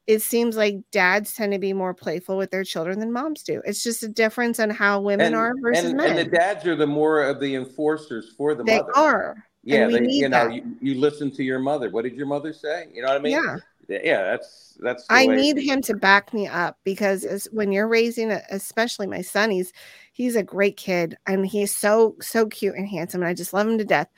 it 0.06 0.20
seems 0.20 0.56
like 0.56 0.76
dads 0.92 1.34
tend 1.34 1.52
to 1.52 1.58
be 1.58 1.72
more 1.72 1.94
playful 1.94 2.36
with 2.36 2.50
their 2.50 2.64
children 2.64 2.98
than 3.00 3.12
moms 3.12 3.42
do. 3.42 3.62
It's 3.64 3.82
just 3.82 4.02
a 4.02 4.08
difference 4.08 4.60
on 4.60 4.68
how 4.70 5.00
women 5.00 5.28
and, 5.28 5.36
are 5.36 5.54
versus 5.62 5.86
and, 5.86 5.96
men. 5.96 6.10
and 6.10 6.18
the 6.18 6.36
dads 6.36 6.66
are 6.66 6.76
the 6.76 6.86
more 6.86 7.22
of 7.22 7.40
the 7.40 7.54
enforcers 7.54 8.32
for 8.36 8.54
the 8.54 8.64
they 8.64 8.78
mother. 8.78 8.96
are. 8.96 9.44
Yeah, 9.62 9.84
and 9.84 9.86
we 9.86 9.92
they, 9.94 10.00
need 10.00 10.20
you 10.20 10.28
know, 10.28 10.48
you, 10.48 10.76
you 10.80 10.94
listen 11.00 11.30
to 11.32 11.42
your 11.42 11.58
mother. 11.58 11.88
What 11.88 12.04
did 12.04 12.14
your 12.16 12.26
mother 12.26 12.52
say? 12.52 12.88
You 12.92 13.00
know 13.00 13.08
what 13.08 13.16
I 13.16 13.20
mean? 13.20 13.32
Yeah. 13.32 13.56
Yeah, 13.86 14.22
that's 14.22 14.78
that's. 14.80 15.06
The 15.06 15.14
I 15.14 15.26
need 15.26 15.58
him 15.58 15.82
to 15.82 15.94
back 15.94 16.32
me 16.32 16.46
up 16.46 16.78
because 16.84 17.24
as, 17.24 17.48
when 17.52 17.70
you're 17.70 17.86
raising, 17.86 18.32
a, 18.32 18.40
especially 18.50 19.06
my 19.06 19.20
son, 19.20 19.50
he's 19.50 19.74
he's 20.12 20.36
a 20.36 20.42
great 20.42 20.78
kid 20.78 21.16
and 21.26 21.46
he's 21.46 21.76
so 21.76 22.16
so 22.20 22.46
cute 22.46 22.76
and 22.76 22.88
handsome, 22.88 23.20
and 23.20 23.28
I 23.28 23.34
just 23.34 23.52
love 23.52 23.68
him 23.68 23.76
to 23.76 23.84
death. 23.84 24.08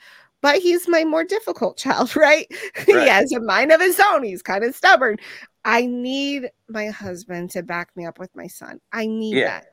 But 0.41 0.59
he's 0.59 0.87
my 0.87 1.03
more 1.03 1.23
difficult 1.23 1.77
child, 1.77 2.15
right? 2.15 2.47
he 2.85 2.93
has 3.07 3.31
a 3.31 3.39
mind 3.39 3.71
of 3.71 3.81
his 3.81 3.99
own. 3.99 4.23
He's 4.23 4.41
kind 4.43 4.63
of 4.63 4.75
stubborn. 4.75 5.17
I 5.65 5.85
need 5.85 6.49
my 6.69 6.87
husband 6.87 7.51
to 7.51 7.63
back 7.63 7.89
me 7.95 8.05
up 8.05 8.19
with 8.19 8.35
my 8.35 8.47
son. 8.47 8.79
I 8.91 9.07
need 9.07 9.35
Yeah. 9.37 9.47
that. 9.47 9.65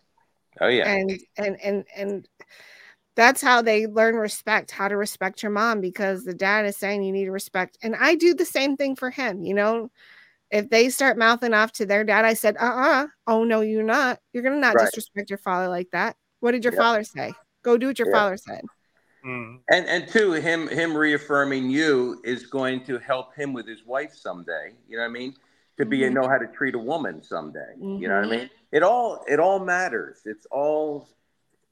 Oh 0.61 0.69
yeah. 0.69 0.93
And 0.93 1.19
and 1.37 1.61
and 1.63 1.85
and 1.97 2.29
that's 3.17 3.41
how 3.41 3.63
they 3.63 3.87
learn 3.87 4.17
respect, 4.17 4.71
how 4.73 4.89
to 4.89 4.97
respect 4.97 5.43
your 5.43 5.53
mom 5.53 5.81
because 5.81 6.25
the 6.25 6.35
dad 6.35 6.67
is 6.67 6.77
saying 6.77 7.03
you 7.05 7.13
need 7.13 7.27
to 7.27 7.31
respect. 7.31 7.79
And 7.83 7.95
I 7.95 8.17
do 8.17 8.35
the 8.35 8.45
same 8.45 8.77
thing 8.77 8.97
for 8.97 9.11
him, 9.11 9.45
you 9.45 9.55
know. 9.55 9.91
If 10.51 10.71
they 10.71 10.89
start 10.89 11.19
mouthing 11.19 11.55
off 11.55 11.73
to 11.73 11.87
their 11.87 12.05
dad, 12.05 12.25
I 12.25 12.35
said, 12.35 12.57
uh-uh. 12.59 13.07
Oh 13.27 13.45
no, 13.45 13.61
you're 13.61 13.83
not. 13.83 14.19
You're 14.33 14.43
gonna 14.43 14.57
not 14.57 14.75
Right. 14.75 14.87
disrespect 14.87 15.31
your 15.31 15.39
father 15.39 15.69
like 15.69 15.91
that. 15.93 16.17
What 16.41 16.53
did 16.53 16.65
your 16.65 16.73
Yep. 16.73 16.81
father 16.81 17.05
say? 17.05 17.35
Go 17.63 17.77
do 17.77 17.89
what 17.89 17.99
your 17.99 18.09
Yeah. 18.09 18.13
father 18.19 18.37
said. 18.37 18.65
Mm. 19.25 19.61
And 19.71 19.87
and 19.87 20.07
two, 20.09 20.33
him 20.33 20.69
him 20.69 20.97
reaffirming 20.97 21.71
you 21.71 22.21
is 22.25 22.47
going 22.47 22.85
to 22.85 22.99
help 22.99 23.35
him 23.35 23.53
with 23.53 23.67
his 23.67 23.85
wife 23.87 24.15
someday. 24.15 24.73
You 24.89 24.97
know 24.97 25.03
what 25.03 25.09
I 25.11 25.13
mean? 25.13 25.35
To 25.79 25.87
be 25.87 26.01
Mhm. 26.01 26.13
know 26.13 26.29
how 26.29 26.39
to 26.39 26.47
treat 26.47 26.75
a 26.75 26.79
woman 26.79 27.23
someday. 27.23 27.75
You 27.81 28.09
know 28.09 28.17
what 28.17 28.25
I 28.25 28.29
Mhm. 28.29 28.31
mean? 28.41 28.51
It 28.73 28.83
all 28.83 29.25
it 29.27 29.41
all 29.41 29.59
matters. 29.59 30.23
It's 30.25 30.47
all 30.51 31.09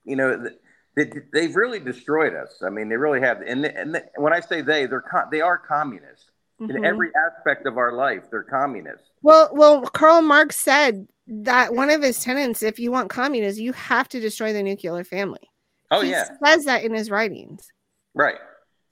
you 0.05 0.16
know. 0.16 0.37
th- 0.43 0.59
They, 0.95 1.11
they've 1.33 1.57
really 1.57 1.79
destroyed 1.81 2.35
us. 2.35 2.62
I 2.62 2.69
mean, 2.69 2.91
they 2.91 2.97
really 2.99 3.20
have. 3.20 3.41
And 3.41 3.65
and 3.65 4.03
when 4.16 4.35
I 4.35 4.41
say 4.41 4.61
they, 4.61 4.85
they're 4.85 5.01
co- 5.01 5.29
they 5.31 5.41
are 5.41 5.57
communists 5.57 6.31
in 6.61 6.69
Mhm. 6.69 6.85
every 6.85 7.11
aspect 7.15 7.65
of 7.66 7.79
our 7.79 7.93
life. 7.93 8.24
They're 8.31 8.43
communists. 8.43 9.09
Well, 9.23 9.49
well, 9.55 9.81
Karl 9.83 10.20
Marx 10.20 10.57
said 10.57 11.09
that 11.27 11.73
one 11.74 11.89
of 11.89 12.03
his 12.03 12.20
tenets, 12.23 12.62
if 12.62 12.79
you 12.79 12.93
want 12.93 13.09
communism, 13.09 13.65
you 13.65 13.73
have 13.73 14.07
to 14.11 14.20
destroy 14.20 14.53
the 14.53 14.62
nuclear 14.62 15.03
family. 15.03 15.49
Oh 15.93 16.01
he 16.01 16.10
yeah, 16.10 16.24
says 16.44 16.64
that 16.64 16.85
in 16.85 16.93
his 16.94 17.10
writings. 17.10 17.66
right. 18.14 18.39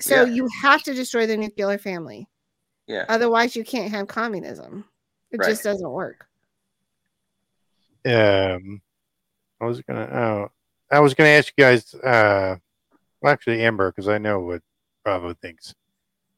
So 0.01 0.25
Yeah. 0.25 0.33
you 0.33 0.49
have 0.63 0.83
to 0.85 0.95
destroy 0.95 1.27
the 1.27 1.37
nuclear 1.37 1.77
family. 1.77 2.27
Yeah. 2.87 3.05
Otherwise, 3.09 3.55
you 3.55 3.65
can't 3.65 3.91
have 3.93 4.07
communism. 4.09 4.85
It 5.31 5.39
Right. 5.39 5.51
just 5.51 5.63
doesn't 5.63 5.91
work. 5.91 6.27
Um, 8.07 8.81
I 9.61 9.67
was 9.67 9.83
gonna. 9.83 10.09
Oh, 10.11 10.51
I 10.91 11.01
was 11.01 11.15
gonna 11.15 11.29
ask 11.31 11.53
you 11.57 11.65
guys. 11.65 11.95
Uh, 11.95 12.57
well, 13.21 13.33
actually, 13.33 13.63
Amber, 13.63 13.91
because 13.91 14.09
I 14.09 14.19
know 14.19 14.41
what 14.41 14.63
Bravo 15.05 15.35
thinks. 15.35 15.75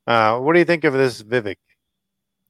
Uh, 0.06 0.40
what 0.40 0.54
do 0.54 0.58
you 0.58 0.64
think 0.64 0.82
of 0.84 0.92
this 0.92 1.22
Vivek? 1.22 1.56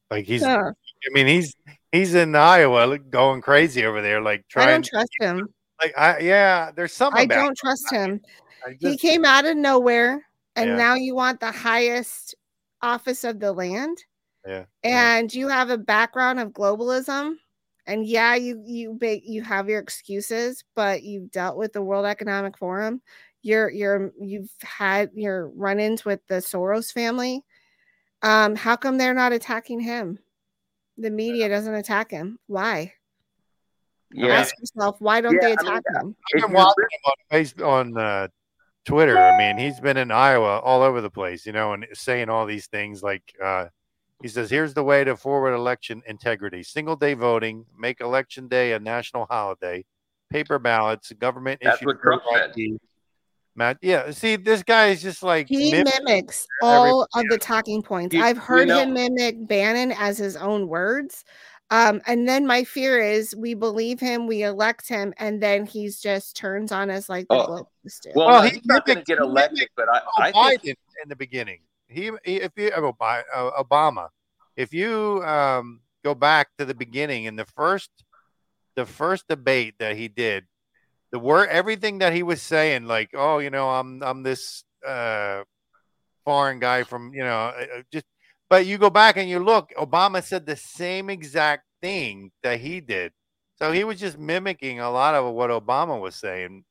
Like 0.09 0.25
he's. 0.25 0.41
Yeah. 0.41 0.71
I 0.71 1.09
mean, 1.13 1.27
he's 1.27 1.53
he's 1.91 2.15
in 2.15 2.35
Iowa, 2.35 2.97
going 2.97 3.41
crazy 3.41 3.85
over 3.85 4.01
there, 4.01 4.21
like 4.21 4.47
trying. 4.47 4.63
I 4.63 4.65
trying. 4.71 4.81
don't 4.81 4.89
trust 4.89 5.11
him. 5.19 5.53
Like, 5.83 5.97
I 5.97 6.19
yeah, 6.19 6.71
there's 6.75 6.93
something. 6.93 7.21
I 7.21 7.25
don't 7.25 7.51
it. 7.51 7.57
trust 7.57 7.91
him. 7.91 8.21
I 8.65 8.71
He 8.79 8.91
just- 8.91 8.99
came 9.01 9.25
out 9.25 9.45
of 9.45 9.57
nowhere, 9.57 10.25
and 10.55 10.69
Yeah. 10.71 10.75
now 10.77 10.95
you 10.95 11.15
want 11.15 11.39
the 11.39 11.51
highest 11.51 12.35
office 12.81 13.23
of 13.23 13.39
the 13.39 13.51
land, 13.51 13.97
Yeah. 14.47 14.65
and 14.83 15.33
you 15.33 15.47
have 15.47 15.69
a 15.69 15.77
background 15.77 16.39
of 16.39 16.49
globalism. 16.49 17.35
And 17.85 18.05
yeah, 18.05 18.35
you 18.35 18.61
you 18.65 18.97
you 19.01 19.41
have 19.43 19.67
your 19.69 19.79
excuses, 19.79 20.63
but 20.75 21.03
you've 21.03 21.31
dealt 21.31 21.57
with 21.57 21.73
the 21.73 21.81
World 21.81 22.05
Economic 22.05 22.57
Forum. 22.57 23.01
You're 23.41 23.69
you're 23.69 24.13
you've 24.19 24.49
had 24.61 25.11
your 25.13 25.49
run-ins 25.49 26.05
with 26.05 26.25
the 26.27 26.35
Soros 26.35 26.93
family. 26.93 27.43
Um, 28.21 28.55
how 28.55 28.77
come 28.77 28.97
they're 28.97 29.13
not 29.13 29.33
attacking 29.33 29.81
him? 29.81 30.17
The 30.97 31.09
media 31.09 31.49
doesn't 31.49 31.73
attack 31.73 32.11
him. 32.11 32.39
Why? 32.47 32.93
Yeah. 34.13 34.27
Ask 34.39 34.55
yourself, 34.59 34.97
why 34.99 35.21
don't 35.21 35.33
Yeah, 35.33 35.39
they 35.41 35.45
I 35.53 35.63
mean, 35.63 35.67
attack 35.71 35.83
him? 36.01 36.15
I've 36.35 36.41
been 36.41 36.51
watching 36.53 36.85
him 37.31 37.65
on 37.65 37.97
uh, 37.97 38.27
Twitter. 38.85 39.17
I 39.17 39.37
mean, 39.37 39.57
he's 39.57 39.79
been 39.79 39.97
in 39.97 40.11
Iowa 40.11 40.59
all 40.59 40.81
over 40.81 41.01
the 41.01 41.09
place, 41.09 41.45
you 41.45 41.51
know, 41.51 41.73
and 41.73 41.85
saying 41.93 42.29
all 42.29 42.45
these 42.45 42.67
things 42.67 43.01
like 43.03 43.23
uh, 43.43 43.67
he 44.21 44.27
says, 44.27 44.49
"Here's 44.49 44.73
the 44.73 44.83
way 44.83 45.03
to 45.03 45.15
forward 45.17 45.53
election 45.53 46.01
integrity: 46.05 46.63
single 46.63 46.95
day 46.95 47.13
voting, 47.13 47.65
make 47.77 48.01
election 48.01 48.47
day 48.47 48.73
a 48.73 48.79
national 48.79 49.25
holiday, 49.29 49.83
paper 50.29 50.59
ballots, 50.59 51.11
government 51.13 51.59
That's 51.63 51.77
issued 51.77 51.87
what 51.87 52.01
Trump 52.01 52.23
said. 52.33 52.53
Matt, 53.55 53.77
yeah. 53.83 54.09
See, 54.09 54.35
this 54.35 54.63
guy 54.63 54.87
is 54.87 55.01
just 55.03 55.21
like 55.21 55.47
He 55.47 55.71
mim- 55.71 55.85
mimics 55.99 56.47
every- 56.63 56.69
all 56.89 57.03
of 57.13 57.23
the 57.29 57.37
talking 57.37 57.83
points. 57.83 58.15
You- 58.15 58.23
I've 58.23 58.37
you 58.37 58.41
heard 58.41 58.67
know- 58.67 58.79
him 58.79 58.93
mimic 58.93 59.47
Bannon 59.47 59.91
as 59.91 60.17
his 60.17 60.35
own 60.35 60.67
words. 60.67 61.23
Um, 61.73 62.03
and 62.05 62.29
then 62.29 62.45
my 62.45 62.65
fear 62.65 63.01
is 63.01 63.35
we 63.35 63.55
believe 63.55 63.99
him, 63.99 64.27
we 64.27 64.43
elect 64.43 64.87
him, 64.87 65.11
and 65.17 65.41
then 65.41 65.65
he's 65.65 65.99
just 65.99 66.35
turns 66.35 66.71
on 66.71 66.91
us 66.91 67.09
like 67.09 67.27
the 67.27 67.33
Oh, 67.33 67.47
globalist 67.47 68.01
do. 68.03 68.11
Well, 68.13 68.27
Well, 68.27 68.43
no, 68.43 68.47
he's 68.47 68.63
not 68.63 68.85
going 68.85 68.99
to 68.99 69.03
get 69.03 69.17
he 69.17 69.23
elected, 69.23 69.69
but 69.75 69.89
I, 69.89 70.01
I 70.19 70.31
Oh, 70.35 70.49
think 70.49 70.61
Biden 70.61 70.75
in 71.01 71.09
the 71.09 71.15
beginning. 71.15 71.61
He, 71.87 72.11
he 72.23 72.35
if 72.35 72.51
you 72.57 72.69
oh, 72.75 72.93
Bi- 72.93 73.23
uh, 73.33 73.63
Obama, 73.63 74.09
if 74.55 74.71
you 74.71 75.23
um, 75.25 75.81
go 76.03 76.13
back 76.13 76.49
to 76.59 76.65
the 76.65 76.75
beginning 76.75 77.23
in 77.23 77.37
the 77.37 77.45
first, 77.45 77.89
the 78.75 78.85
first 78.85 79.27
debate 79.27 79.73
that 79.79 79.95
he 79.95 80.07
did, 80.07 80.45
the 81.11 81.17
word 81.17 81.49
everything 81.49 81.97
that 81.99 82.13
he 82.13 82.21
was 82.21 82.39
saying, 82.43 82.85
like, 82.85 83.09
oh, 83.15 83.39
you 83.39 83.49
know, 83.49 83.71
I'm 83.71 84.03
I'm 84.03 84.21
this 84.21 84.63
uh, 84.87 85.41
foreign 86.23 86.59
guy 86.59 86.83
from, 86.83 87.15
you 87.15 87.23
know, 87.23 87.51
uh, 87.57 87.65
uh, 87.79 87.81
just. 87.91 88.05
But 88.53 88.67
you 88.67 88.77
go 88.77 88.91
back 88.91 89.17
and 89.17 89.27
you 89.27 89.39
look, 89.39 89.73
Obama 89.79 90.23
said 90.23 90.45
the 90.45 90.55
same 90.55 91.09
exact 91.09 91.63
thing 91.81 92.29
that 92.43 92.59
he 92.59 92.81
did. 92.81 93.11
So 93.55 93.71
he 93.71 93.83
was 93.83 93.99
just 93.99 94.19
mimicking 94.19 94.79
a 94.79 94.91
lot 94.91 95.15
of 95.15 95.33
what 95.33 95.49
Obama 95.49 95.99
was 95.99 96.15
saying 96.15 96.63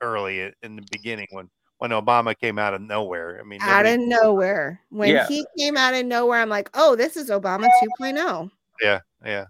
early 0.00 0.52
in 0.64 0.74
the 0.74 0.82
beginning 0.90 1.28
when 1.30 1.48
when 1.78 1.92
Obama 1.92 2.36
came 2.36 2.58
out 2.58 2.74
of 2.74 2.80
nowhere. 2.80 3.38
I 3.40 3.44
mean, 3.44 3.62
out 3.62 3.86
of 3.86 4.00
nowhere. 4.00 4.80
When 4.90 5.10
Yeah. 5.10 5.28
he 5.28 5.46
came 5.56 5.76
out 5.76 5.94
of 5.94 6.06
nowhere, 6.06 6.42
I'm 6.42 6.48
like, 6.48 6.70
oh, 6.74 6.96
this 6.96 7.16
is 7.16 7.30
Obama 7.30 7.68
2.0. 8.00 8.50
yeah, 8.82 8.98
yeah. 9.24 9.44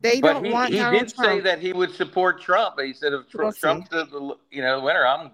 They 0.00 0.22
but 0.22 0.32
don't 0.32 0.44
he, 0.46 0.52
want 0.52 0.72
he 0.72 0.78
Donald 0.78 1.00
did 1.06 1.14
say 1.14 1.40
that 1.40 1.58
he 1.58 1.74
would 1.74 1.92
support 1.92 2.40
Trump. 2.40 2.76
But 2.76 2.86
he 2.86 2.94
said 2.94 3.12
if 3.12 3.28
Tr- 3.28 3.42
We'll. 3.42 3.52
Trump's 3.52 3.90
the, 3.90 4.06
the 4.06 4.36
you 4.50 4.62
know 4.62 4.78
the 4.78 4.84
winner, 4.86 5.06
I'm 5.06 5.32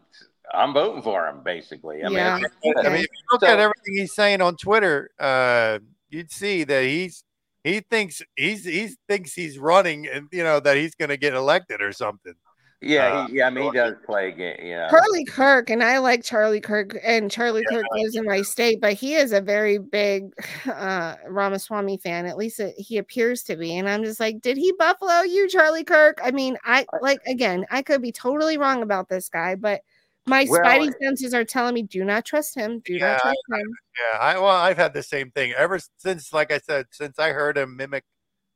I'm 0.52 0.72
voting 0.74 1.02
for 1.02 1.26
him. 1.26 1.40
Basically, 1.44 2.02
I 2.04 2.10
Yeah, 2.10 2.36
mean, 2.36 2.46
I 2.78 2.88
mean, 2.90 2.94
if 2.96 3.02
you 3.02 3.24
look 3.32 3.40
So- 3.40 3.46
at 3.46 3.58
everything 3.58 3.94
he's 3.96 4.14
saying 4.14 4.40
on 4.42 4.56
Twitter, 4.56 5.10
uh, 5.18 5.78
you'd 6.10 6.30
see 6.30 6.64
that 6.64 6.84
he's 6.84 7.24
he 7.62 7.80
thinks 7.80 8.20
he's 8.36 8.64
he 8.64 8.90
thinks 9.08 9.32
he's 9.32 9.58
running, 9.58 10.06
and 10.06 10.28
you 10.30 10.44
know 10.44 10.60
that 10.60 10.76
he's 10.76 10.94
going 10.94 11.08
to 11.08 11.16
get 11.16 11.32
elected 11.34 11.80
or 11.80 11.92
something. 11.92 12.34
yeah, 12.82 13.06
Uh, 13.06 13.26
he, 13.28 13.36
yeah. 13.38 13.46
I 13.46 13.50
mean, 13.50 13.64
he 13.64 13.70
does 13.78 13.94
play 14.04 14.28
a 14.28 14.32
game. 14.32 14.56
Yeah, 14.62 14.90
Charlie 14.90 15.24
Kirk, 15.24 15.70
and 15.70 15.82
I 15.82 15.96
like 15.96 16.22
Charlie 16.22 16.60
Kirk, 16.60 16.98
and 17.02 17.30
Charlie 17.30 17.64
Kirk 17.64 17.86
lives 17.92 18.14
in 18.16 18.26
my 18.26 18.42
state, 18.42 18.82
but 18.82 18.92
he 18.92 19.14
is 19.14 19.32
a 19.32 19.40
very 19.40 19.78
big 19.78 20.34
uh, 20.66 21.14
Ramaswamy 21.26 21.96
fan. 21.96 22.26
At 22.26 22.36
least 22.36 22.60
it, 22.60 22.74
he 22.76 22.98
appears 22.98 23.42
to 23.44 23.56
be. 23.56 23.78
And 23.78 23.88
I'm 23.88 24.04
just 24.04 24.20
like, 24.20 24.42
did 24.42 24.58
he 24.58 24.72
buffalo 24.72 25.22
you, 25.22 25.48
Charlie 25.48 25.84
Kirk? 25.84 26.20
I 26.22 26.30
mean, 26.32 26.58
I 26.64 26.84
like 27.00 27.20
again, 27.26 27.64
I 27.70 27.80
could 27.80 28.02
be 28.02 28.12
totally 28.12 28.58
wrong 28.58 28.82
about 28.82 29.08
this 29.08 29.30
guy, 29.30 29.54
but 29.54 29.80
my 30.26 30.46
Well, 30.48 30.60
spidey 30.60 30.92
senses 31.02 31.34
are 31.34 31.44
telling 31.44 31.74
me 31.74 31.82
do 31.82 32.05
not 32.05 32.24
trust 32.24 32.55
him. 32.55 32.80
Do 32.84 32.94
Yeah, 32.94 33.09
not 33.09 33.20
trust 33.20 33.38
him. 33.51 33.76
Yeah, 33.98 34.18
I 34.18 34.34
well, 34.38 34.48
I've 34.48 34.76
had 34.76 34.94
the 34.94 35.02
same 35.02 35.30
thing 35.30 35.52
ever 35.52 35.78
since. 35.98 36.32
Like 36.32 36.52
I 36.52 36.59
said, 36.59 36.86
since 36.90 37.18
I 37.18 37.30
heard 37.30 37.56
him 37.56 37.76
mimic 37.76 38.05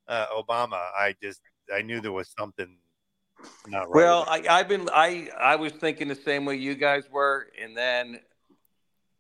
uh, 0.09 0.27
Obama, 0.37 0.81
I 0.97 1.15
just 1.23 1.41
I 1.75 1.83
knew 1.83 2.01
there 2.01 2.13
was 2.13 2.33
something 2.37 2.79
not 3.67 3.89
right. 3.91 3.95
Well, 3.95 4.25
I, 4.29 4.45
I've 4.49 4.69
been 4.69 4.89
I 4.93 5.31
I 5.39 5.57
was 5.57 5.73
thinking 5.73 6.09
the 6.09 6.15
same 6.15 6.45
way 6.45 6.57
you 6.57 6.75
guys 6.75 7.05
were, 7.11 7.49
and 7.61 7.77
then 7.77 8.21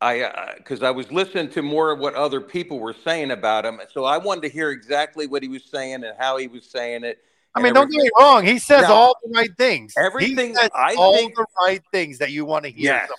I 0.00 0.54
because 0.56 0.82
I 0.82 0.90
was 0.90 1.10
listening 1.12 1.50
to 1.50 1.62
more 1.62 1.92
of 1.92 1.98
what 1.98 2.14
other 2.14 2.40
people 2.40 2.80
were 2.80 2.94
saying 3.04 3.30
about 3.30 3.64
him, 3.64 3.80
so 3.92 4.04
I 4.04 4.18
wanted 4.18 4.42
to 4.42 4.48
hear 4.48 4.70
exactly 4.70 5.26
what 5.26 5.42
he 5.42 5.48
was 5.48 5.64
saying 5.64 6.04
and 6.04 6.14
how 6.18 6.36
he 6.36 6.46
was 6.46 6.64
saying 6.64 7.04
it. 7.04 7.18
I 7.54 7.60
and 7.60 7.64
mean, 7.64 7.74
don't 7.74 7.90
get 7.90 8.02
me 8.02 8.10
wrong. 8.20 8.44
He 8.44 8.58
says 8.58 8.82
No. 8.82 8.94
all 8.94 9.16
the 9.24 9.30
right 9.34 9.50
things. 9.56 9.94
Everything- 9.96 10.50
He 10.50 10.54
says 10.54 10.70
I 10.74 10.94
all 10.94 11.16
think- 11.16 11.34
the 11.36 11.46
right 11.64 11.82
things 11.92 12.18
that 12.18 12.30
you 12.30 12.44
want 12.44 12.64
to 12.64 12.70
hear. 12.70 12.92
Yes. 12.92 13.10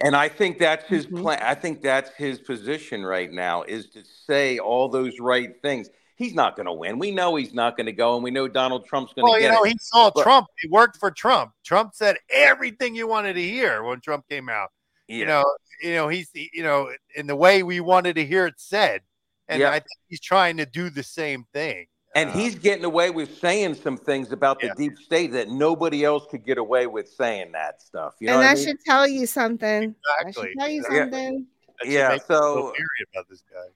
And 0.00 0.16
I 0.16 0.28
think 0.28 0.58
that's 0.58 0.84
his 0.88 1.06
mm-hmm. 1.06 1.22
plan. 1.22 1.38
I 1.42 1.54
think 1.54 1.82
that's 1.82 2.10
his 2.16 2.38
position 2.38 3.04
right 3.04 3.30
now 3.30 3.62
is 3.62 3.88
to 3.90 4.02
say 4.26 4.58
all 4.58 4.88
those 4.88 5.18
right 5.20 5.60
things. 5.62 5.90
He's 6.16 6.32
not 6.34 6.56
going 6.56 6.64
to 6.66 6.72
win. 6.72 6.98
We 6.98 7.10
know 7.10 7.36
he's 7.36 7.52
not 7.52 7.76
going 7.76 7.84
to 7.86 7.92
go, 7.92 8.14
and 8.14 8.24
we 8.24 8.30
know 8.30 8.48
Donald 8.48 8.86
Trump's 8.86 9.12
going 9.12 9.26
to 9.26 9.30
Well, 9.32 9.38
get 9.40 9.46
you 9.46 9.52
know, 9.52 9.64
it. 9.64 9.72
he 9.72 9.78
saw 9.80 10.10
But- 10.10 10.22
Trump. 10.22 10.46
It 10.62 10.70
worked 10.70 10.96
for 10.96 11.10
Trump. 11.10 11.52
Trump 11.62 11.94
said 11.94 12.16
everything 12.30 12.94
you 12.94 13.06
wanted 13.06 13.34
to 13.34 13.42
hear 13.42 13.82
when 13.82 14.00
Trump 14.00 14.26
came 14.28 14.48
out. 14.48 14.70
You 15.08 15.24
know, 15.26 15.44
you 15.82 15.92
know, 15.94 16.08
he's 16.08 16.30
you 16.34 16.62
know, 16.62 16.90
in 17.14 17.26
the 17.26 17.36
way 17.36 17.62
we 17.62 17.80
wanted 17.80 18.16
to 18.16 18.24
hear 18.24 18.46
it 18.46 18.54
said. 18.56 19.02
And 19.46 19.60
Yeah. 19.60 19.68
I 19.70 19.74
think 19.74 19.86
he's 20.08 20.20
trying 20.20 20.56
to 20.56 20.66
do 20.66 20.90
the 20.90 21.02
same 21.04 21.44
thing. 21.52 21.86
And 22.16 22.30
he's 22.30 22.54
getting 22.54 22.84
away 22.86 23.10
with 23.10 23.36
saying 23.38 23.74
some 23.74 23.98
things 23.98 24.32
about 24.32 24.58
the 24.60 24.72
deep 24.76 24.96
state 24.98 25.32
that 25.32 25.50
nobody 25.50 26.02
else 26.02 26.24
could 26.30 26.44
get 26.46 26.56
away 26.56 26.86
with 26.86 27.08
saying 27.08 27.52
that 27.52 27.82
stuff. 27.82 28.14
You 28.20 28.28
know 28.28 28.32
and 28.32 28.38
what 28.40 28.46
I 28.46 28.54
that 28.54 28.56
mean? 28.56 28.66
should 28.66 28.80
tell 28.86 29.06
you 29.06 29.26
something. 29.26 29.94
That 30.18 30.28
Exactly. 30.28 30.48
should 30.50 30.58
tell 30.58 30.68
you 30.70 30.82
Yeah. 30.90 30.98
something. 31.00 31.46
That 31.78 31.84
should 31.84 31.92
Yeah, 31.92 32.08
make 32.08 32.20
you 32.22 32.26
feel 32.26 32.36
so- 32.38 32.64
weary 32.64 33.04
about 33.12 33.28
this 33.28 33.42
guy. 33.52 33.66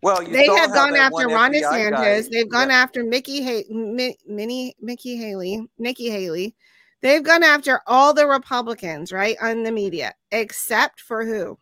Well, 0.00 0.22
you 0.22 0.28
They 0.32 0.46
have 0.46 0.72
gone 0.72 0.94
after 0.94 1.26
one 1.26 1.32
Ron 1.32 1.52
DeSantis. 1.52 2.30
They've 2.30 2.48
gone 2.48 2.70
after 2.70 3.02
Mickey 3.02 3.42
ha- 3.42 3.64
Mi- 3.68 4.16
Minnie 4.28 4.76
Mickey 4.80 5.16
Haley, 5.16 5.68
Nikki 5.76 6.08
Haley. 6.08 6.54
They've 7.00 7.22
gone 7.24 7.42
after 7.42 7.80
all 7.84 8.14
the 8.14 8.28
Republicans, 8.28 9.12
right, 9.12 9.36
on 9.42 9.64
the 9.64 9.72
media, 9.72 10.14
except 10.30 11.00
for 11.00 11.24
who? 11.24 11.58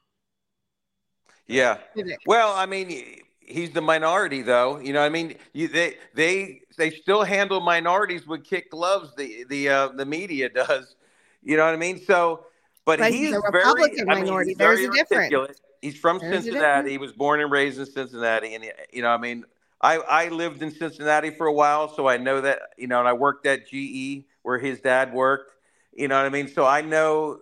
Yeah. 1.46 1.78
Well, 2.26 2.52
I 2.52 2.66
mean, 2.66 2.90
he- 2.90 3.22
he's 3.47 3.70
the 3.70 3.81
minority, 3.81 4.43
though. 4.43 4.78
You 4.78 4.93
know, 4.93 5.01
what 5.01 5.06
I 5.06 5.10
mean, 5.10 5.36
you, 5.52 5.68
they 5.68 5.97
they 6.14 6.62
they 6.77 6.90
still 6.90 7.23
handle 7.24 7.60
minorities 7.60 8.27
with 8.27 8.44
kick 8.44 8.70
gloves. 8.70 9.14
The 9.16 9.44
the 9.48 9.68
uh, 9.68 9.89
the 9.89 10.06
media 10.06 10.48
does. 10.55 10.97
You 11.43 11.56
know 11.56 11.64
what 11.64 11.74
I 11.74 11.77
mean? 11.77 12.05
So, 12.05 12.47
but, 12.85 12.98
But 12.98 13.12
he's 13.12 13.28
he's 13.28 13.36
a 13.36 13.40
very 13.52 13.64
Republican 13.64 14.10
I 14.10 14.14
mean, 14.16 14.24
minority. 14.24 14.55
There's 14.55 14.81
very 14.81 14.89
a 14.89 14.93
difference. 14.93 15.12
articulate. 15.12 15.60
He's 15.82 15.97
from 15.97 16.18
There's 16.18 16.44
Cincinnati. 16.44 16.90
He 16.90 16.98
was 16.98 17.12
born 17.12 17.40
and 17.40 17.51
raised 17.51 17.78
in 17.78 17.86
Cincinnati, 17.86 18.55
and 18.55 18.64
you 18.93 19.02
know, 19.02 19.10
I 19.10 19.18
mean, 19.18 19.44
I 19.81 19.97
I 19.98 20.28
lived 20.28 20.62
in 20.62 20.70
Cincinnati 20.73 21.31
for 21.31 21.47
a 21.47 21.52
while, 21.52 21.94
so 21.94 22.09
I 22.09 22.16
know 22.16 22.40
that. 22.40 22.60
You 22.77 22.89
know, 22.89 22.98
and 22.98 23.09
I 23.09 23.12
worked 23.12 23.47
at 23.47 23.68
GE 23.68 24.24
where 24.43 24.59
his 24.59 24.81
dad 24.81 25.12
worked. 25.12 25.52
You 25.93 26.09
know 26.09 26.16
what 26.16 26.27
I 26.27 26.31
mean? 26.31 26.48
So 26.48 26.64
I 26.66 26.81
know, 26.82 27.39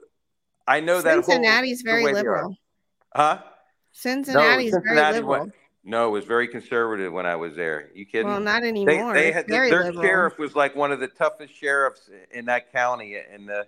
I 0.66 0.80
know 0.80 1.00
that 1.02 1.24
Cincinnati's 1.24 1.82
very 1.82 2.04
way 2.04 2.12
they 2.12 2.18
are. 2.20 2.22
liberal. 2.22 2.56
Huh? 3.14 3.38
Cincinnati's 3.92 4.72
very 4.72 4.82
Cincinnati 4.82 5.16
liberal. 5.18 5.46
wa- 5.46 5.52
no, 5.84 6.08
it 6.08 6.10
was 6.10 6.24
very 6.24 6.48
conservative 6.48 7.12
when 7.12 7.26
I 7.26 7.36
was 7.36 7.54
there. 7.54 7.90
You 7.94 8.06
kidding? 8.06 8.28
Well, 8.28 8.40
not 8.40 8.64
anymore. 8.64 9.12
they 9.12 9.28
It's 9.28 9.36
had 9.36 9.48
their 9.48 9.68
liberal. 9.68 10.02
sheriff 10.02 10.38
was 10.38 10.56
like 10.56 10.74
one 10.74 10.92
of 10.92 11.00
the 11.00 11.08
toughest 11.08 11.54
sheriffs 11.54 12.08
in 12.30 12.46
that 12.46 12.72
county. 12.72 13.16
And 13.16 13.48
the, 13.48 13.66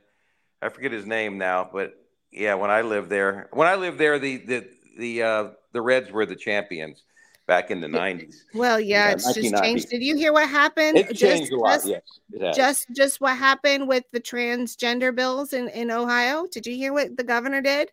I 0.63 0.71
forget 0.71 0.93
his 0.93 1.05
name 1.05 1.37
now, 1.37 1.69
but 1.71 1.95
yeah, 2.33 2.55
when 2.55 2.71
I 2.71 2.81
lived 2.81 3.11
there, 3.11 3.49
when 3.53 3.69
I 3.69 3.75
lived 3.75 3.99
there, 3.99 4.19
the 4.19 4.39
the 4.39 4.67
the 4.99 5.23
uh, 5.23 5.45
the 5.73 5.83
Reds 5.83 6.11
were 6.11 6.25
the 6.25 6.37
champions 6.37 7.05
back 7.47 7.71
in 7.71 7.81
the 7.81 7.89
nineties. 7.89 8.45
Well, 8.55 8.81
yeah, 8.81 9.09
Yeah, 9.09 9.13
it's 9.13 9.35
just 9.35 9.55
changed. 9.63 9.89
Did 9.91 10.03
you 10.03 10.17
hear 10.17 10.33
what 10.33 10.49
happened? 10.49 10.97
It 10.99 11.09
just, 11.09 11.21
changed 11.21 11.53
a 11.53 11.57
lot. 11.57 11.75
just, 11.75 11.87
yes, 11.87 12.03
it 12.33 12.55
just 12.55 12.87
just 12.93 13.21
what 13.21 13.37
happened 13.37 13.89
with 13.89 14.05
the 14.13 14.21
transgender 14.21 15.15
bills 15.15 15.53
in 15.53 15.69
in 15.69 15.91
Ohio. 15.91 16.47
Did 16.51 16.67
you 16.67 16.75
hear 16.75 16.93
what 16.93 17.17
the 17.17 17.25
governor 17.25 17.61
did? 17.61 17.91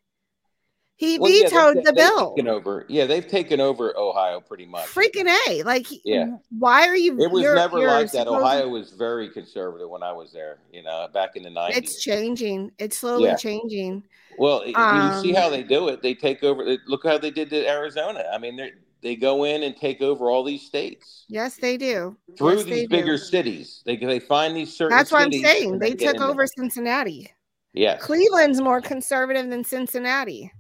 He 0.95 1.18
Well, 1.18 1.32
yeah, 1.32 1.49
vetoed 1.49 1.78
they've- 1.78 1.84
the 1.86 1.91
they've 1.91 1.95
bill. 1.95 2.30
Taken 2.36 2.48
over. 2.48 2.86
Yeah, 2.88 3.06
they've 3.06 3.28
taken 3.28 3.60
over 3.60 3.98
Ohio 3.98 4.40
pretty 4.40 4.65
much. 4.68 4.86
Freaking 4.86 5.28
a! 5.48 5.64
Like, 5.64 5.88
Yeah. 6.06 6.38
why 6.57 6.88
are 6.88 6.95
you? 6.95 7.20
It 7.20 7.32
was 7.32 7.41
you're- 7.41 7.56
never 7.56 7.80
you're 7.80 7.88
like 7.88 8.11
that. 8.11 8.26
supposed- 8.28 8.41
Ohio 8.41 8.68
was 8.70 8.91
very 8.91 9.30
conservative 9.30 9.90
when 9.90 10.03
I 10.03 10.11
was 10.11 10.32
there. 10.32 10.60
You 10.72 10.84
know, 10.84 11.07
back 11.14 11.36
in 11.36 11.44
the 11.44 11.49
nineties. 11.49 11.78
It's 11.78 12.02
changing. 12.03 12.72
It's 12.78 12.98
slowly 12.98 13.26
Yeah. 13.26 13.36
changing. 13.36 14.03
Well, 14.38 14.60
y- 14.60 14.68
you 14.68 15.22
see 15.22 15.36
Um, 15.36 15.41
how 15.41 15.49
they 15.49 15.64
do 15.64 15.88
it. 15.90 16.02
They 16.02 16.14
take 16.14 16.44
over. 16.44 16.64
Look 16.88 17.03
how 17.06 17.18
they 17.18 17.32
did 17.32 17.49
to 17.49 17.68
Arizona. 17.68 18.24
I 18.32 18.38
mean, 18.38 18.56
they 18.56 18.72
they 19.02 19.18
go 19.18 19.44
in 19.44 19.64
and 19.64 19.76
take 19.76 20.02
over 20.02 20.30
all 20.32 20.45
these 20.45 20.61
states 20.61 21.26
Yes, 21.28 21.57
they 21.57 21.76
do. 21.76 22.15
through 22.38 22.56
Yes, 22.56 22.64
they 22.64 22.70
these 22.72 22.82
do. 22.84 22.88
bigger 22.88 23.18
cities. 23.18 23.82
They 23.86 23.98
they 23.98 24.20
find 24.20 24.56
these 24.56 24.74
certain. 24.74 24.95
That's 24.98 25.11
what 25.11 25.24
I'm 25.24 25.32
saying. 25.34 25.74
and 25.74 25.82
They 25.82 25.94
took 25.94 26.18
there. 26.20 26.24
over 26.28 26.48
Cincinnati. 26.48 27.30
Yeah. 27.74 27.98
Cleveland's 27.98 28.61
more 28.61 28.80
conservative 28.80 29.49
than 29.49 29.64
Cincinnati. 29.65 30.52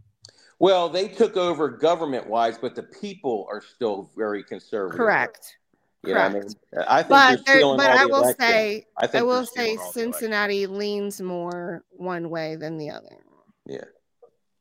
Well, 0.63 0.87
they 0.87 1.09
took 1.09 1.35
over 1.35 1.67
government 1.67 2.25
wise, 2.25 2.57
but 2.57 2.73
the 2.73 2.83
people 2.83 3.45
are 3.51 3.61
still 3.61 4.09
very 4.15 4.45
conservative. 4.45 4.95
Correct. 4.95 5.57
You 6.05 6.13
know 6.13 6.21
what 6.21 6.31
I 6.31 6.33
mean? 6.35 6.43
I 6.87 6.97
think 6.99 7.09
But 7.09 7.45
there, 7.45 7.75
but 7.75 7.89
I 7.89 8.05
will 8.05 8.33
say, 8.39 8.85
I, 8.97 9.09
I 9.13 9.23
will 9.23 9.45
say, 9.45 9.51
stealing 9.51 9.79
all 9.79 9.87
the. 9.87 9.91
Cincinnati 9.91 10.67
leans 10.67 11.19
more 11.19 11.83
one 11.89 12.29
way 12.29 12.55
than 12.55 12.77
the 12.77 12.91
other. 12.91 13.17
Yeah. 13.65 13.83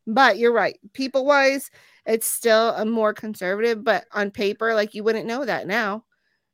But 0.09 0.39
you're 0.39 0.53
right. 0.53 0.77
People 0.93 1.25
wise, 1.25 1.71
it's 2.05 2.27
still 2.27 2.71
a 2.71 2.85
more 2.85 3.15
conservative, 3.15 3.85
but 3.85 4.05
on 4.11 4.33
paper, 4.33 4.75
like 4.75 4.95
you 4.95 5.05
wouldn't 5.05 5.27
know 5.27 5.45
that 5.45 5.69
now. 5.69 6.05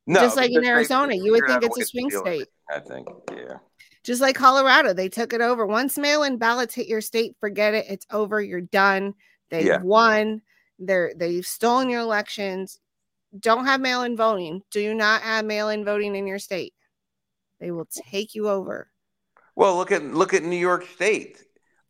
No, 0.06 0.20
Just 0.20 0.36
like 0.36 0.50
in 0.50 0.66
Arizona, 0.66 1.14
you 1.14 1.32
would 1.32 1.46
think 1.46 1.62
it's 1.62 1.80
a 1.80 1.86
swing 1.86 2.10
state. 2.10 2.48
everything, 2.70 3.06
I 3.08 3.34
think. 3.34 3.48
Yeah. 3.48 3.56
Just 4.04 4.20
like 4.20 4.36
Colorado, 4.36 4.92
they 4.92 5.08
took 5.08 5.32
it 5.32 5.40
over. 5.40 5.66
Once 5.66 5.96
mail-in 5.96 6.36
ballots 6.36 6.74
hit 6.74 6.86
your 6.86 7.00
state, 7.00 7.34
forget 7.40 7.72
it. 7.72 7.86
It's 7.88 8.06
over. 8.10 8.42
You're 8.42 8.60
done. 8.60 9.14
They've 9.50 9.66
Yeah. 9.66 9.80
won. 9.82 10.42
They're 10.78 11.12
they've 11.16 11.46
stolen 11.46 11.88
your 11.90 12.00
elections. 12.00 12.78
Don't 13.38 13.66
have 13.66 13.80
mail-in 13.80 14.16
voting. 14.16 14.62
Do 14.70 14.94
not 14.94 15.22
have 15.22 15.44
mail-in 15.44 15.84
voting 15.84 16.14
in 16.14 16.26
your 16.26 16.38
state. 16.38 16.74
They 17.60 17.70
will 17.70 17.86
take 18.10 18.34
you 18.34 18.48
over. 18.48 18.90
Well, 19.56 19.76
look 19.76 19.90
at 19.92 20.04
look 20.04 20.34
at 20.34 20.42
New 20.44 20.56
York 20.56 20.86
State. 20.86 21.42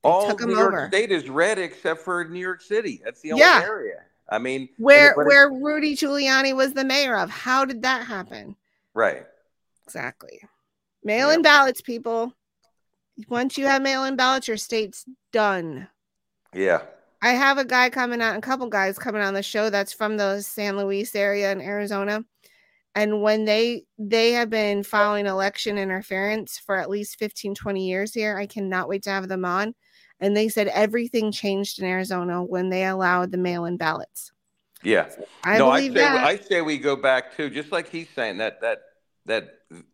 All 0.03 0.31
of 0.31 0.41
'em 0.41 0.49
New 0.49 0.57
York 0.57 0.73
over. 0.73 0.89
State 0.89 1.13
is 1.13 1.29
red 1.29 1.59
except 1.59 2.01
for 2.03 2.25
New 2.25 2.41
York 2.41 2.63
City. 2.63 3.01
That's 3.05 3.21
the 3.21 3.33
only 3.33 3.43
Yeah. 3.45 3.63
area. 3.65 4.05
I 4.31 4.39
mean, 4.39 4.69
Where 4.79 5.15
where 5.15 5.51
Rudy 5.51 5.95
Giuliani 5.97 6.55
was 6.55 6.73
the 6.73 6.85
mayor 6.85 7.17
of. 7.17 7.31
How 7.31 7.65
did 7.65 7.83
that 7.83 8.07
happen? 8.07 8.57
right? 8.95 9.27
Exactly. 9.85 10.41
Mail-in 11.05 11.41
ballots, 11.43 11.81
people. 11.81 12.35
Once 13.29 13.57
you 13.57 13.67
have 13.67 13.81
mail-in 13.81 14.17
ballots, 14.17 14.49
your 14.49 14.57
state's 14.57 15.05
done. 15.33 15.89
Yeah. 16.53 16.83
I 17.21 17.31
have 17.31 17.59
a 17.59 17.65
guy 17.65 17.91
coming 17.91 18.23
out, 18.23 18.37
a 18.37 18.41
couple 18.41 18.69
guys 18.69 18.99
coming 18.99 19.23
on 19.23 19.35
the 19.35 19.43
show 19.43 19.71
that's 19.71 19.93
from 19.93 20.17
the 20.17 20.41
San 20.41 20.77
Luis 20.77 21.15
area 21.15 21.51
in 21.51 21.61
Arizona. 21.61 22.25
And 22.95 23.23
when 23.23 23.45
they 23.45 23.85
they 23.99 24.33
have 24.33 24.51
been 24.51 24.83
filing 24.83 25.27
election 25.27 25.79
interference 25.79 26.59
for 26.59 26.77
at 26.77 26.91
least 26.91 27.19
15, 27.19 27.55
20 27.55 27.87
years 27.87 28.15
here, 28.15 28.37
I 28.37 28.47
cannot 28.47 28.89
wait 28.89 29.03
to 29.05 29.11
have 29.11 29.29
them 29.29 29.45
on. 29.45 29.75
And 30.21 30.37
they 30.37 30.49
said 30.49 30.69
everything 30.69 31.31
changed 31.31 31.79
in 31.79 31.87
Arizona 31.87 32.43
when 32.43 32.71
they 32.71 32.85
allowed 32.87 33.31
the 33.31 33.39
mail-in 33.39 33.77
ballots. 33.77 34.33
Yeah. 34.83 35.11
I 35.45 35.59
no, 35.59 35.71
believe 35.71 35.93
I 35.93 35.95
say 35.95 36.01
that. 36.01 36.25
I 36.25 36.37
say 36.39 36.61
we 36.61 36.79
go 36.79 36.97
back 36.97 37.37
to 37.37 37.51
just 37.51 37.73
like 37.73 37.89
he's 37.89 38.09
saying 38.15 38.39
that 38.39 38.61
that 38.61 38.79
that 39.27 39.49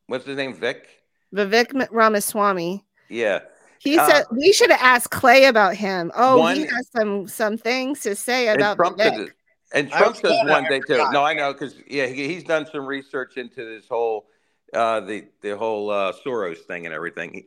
what's 0.07 0.25
his 0.27 0.37
name 0.37 0.55
Vic? 0.55 0.89
Vivek 1.35 1.89
Ramaswamy. 1.91 2.85
Yeah. 3.09 3.41
He 3.85 3.99
Uh, 3.99 4.07
said 4.09 4.25
we 4.31 4.51
should 4.53 4.71
have 4.71 4.81
asked 4.81 5.11
Clay 5.11 5.45
about 5.45 5.77
him. 5.77 6.11
Oh, 6.17 6.47
he 6.47 6.63
has 6.63 6.89
some 6.91 7.29
some 7.29 7.59
things 7.59 8.01
to 8.01 8.17
say 8.17 8.49
about 8.49 8.77
Trump 8.77 8.99
Vivek. 8.99 9.15
says, 9.15 9.29
and 9.75 9.91
Trump 9.91 10.23
was 10.23 10.39
says 10.39 10.49
one 10.49 10.67
thing 10.67 10.83
too. 10.85 11.05
No, 11.13 11.23
I 11.23 11.35
know 11.35 11.53
because 11.53 11.77
yeah, 11.87 12.07
he, 12.07 12.27
he's 12.29 12.45
done 12.45 12.67
some 12.67 12.87
research 12.87 13.37
into 13.37 13.63
this 13.63 13.87
whole 13.87 14.27
uh, 14.73 15.01
the 15.01 15.27
the 15.43 15.57
whole 15.57 15.91
uh, 15.91 16.15
Soros 16.25 16.59
thing 16.59 16.87
and 16.87 16.95
everything. 16.95 17.35
He- 17.35 17.47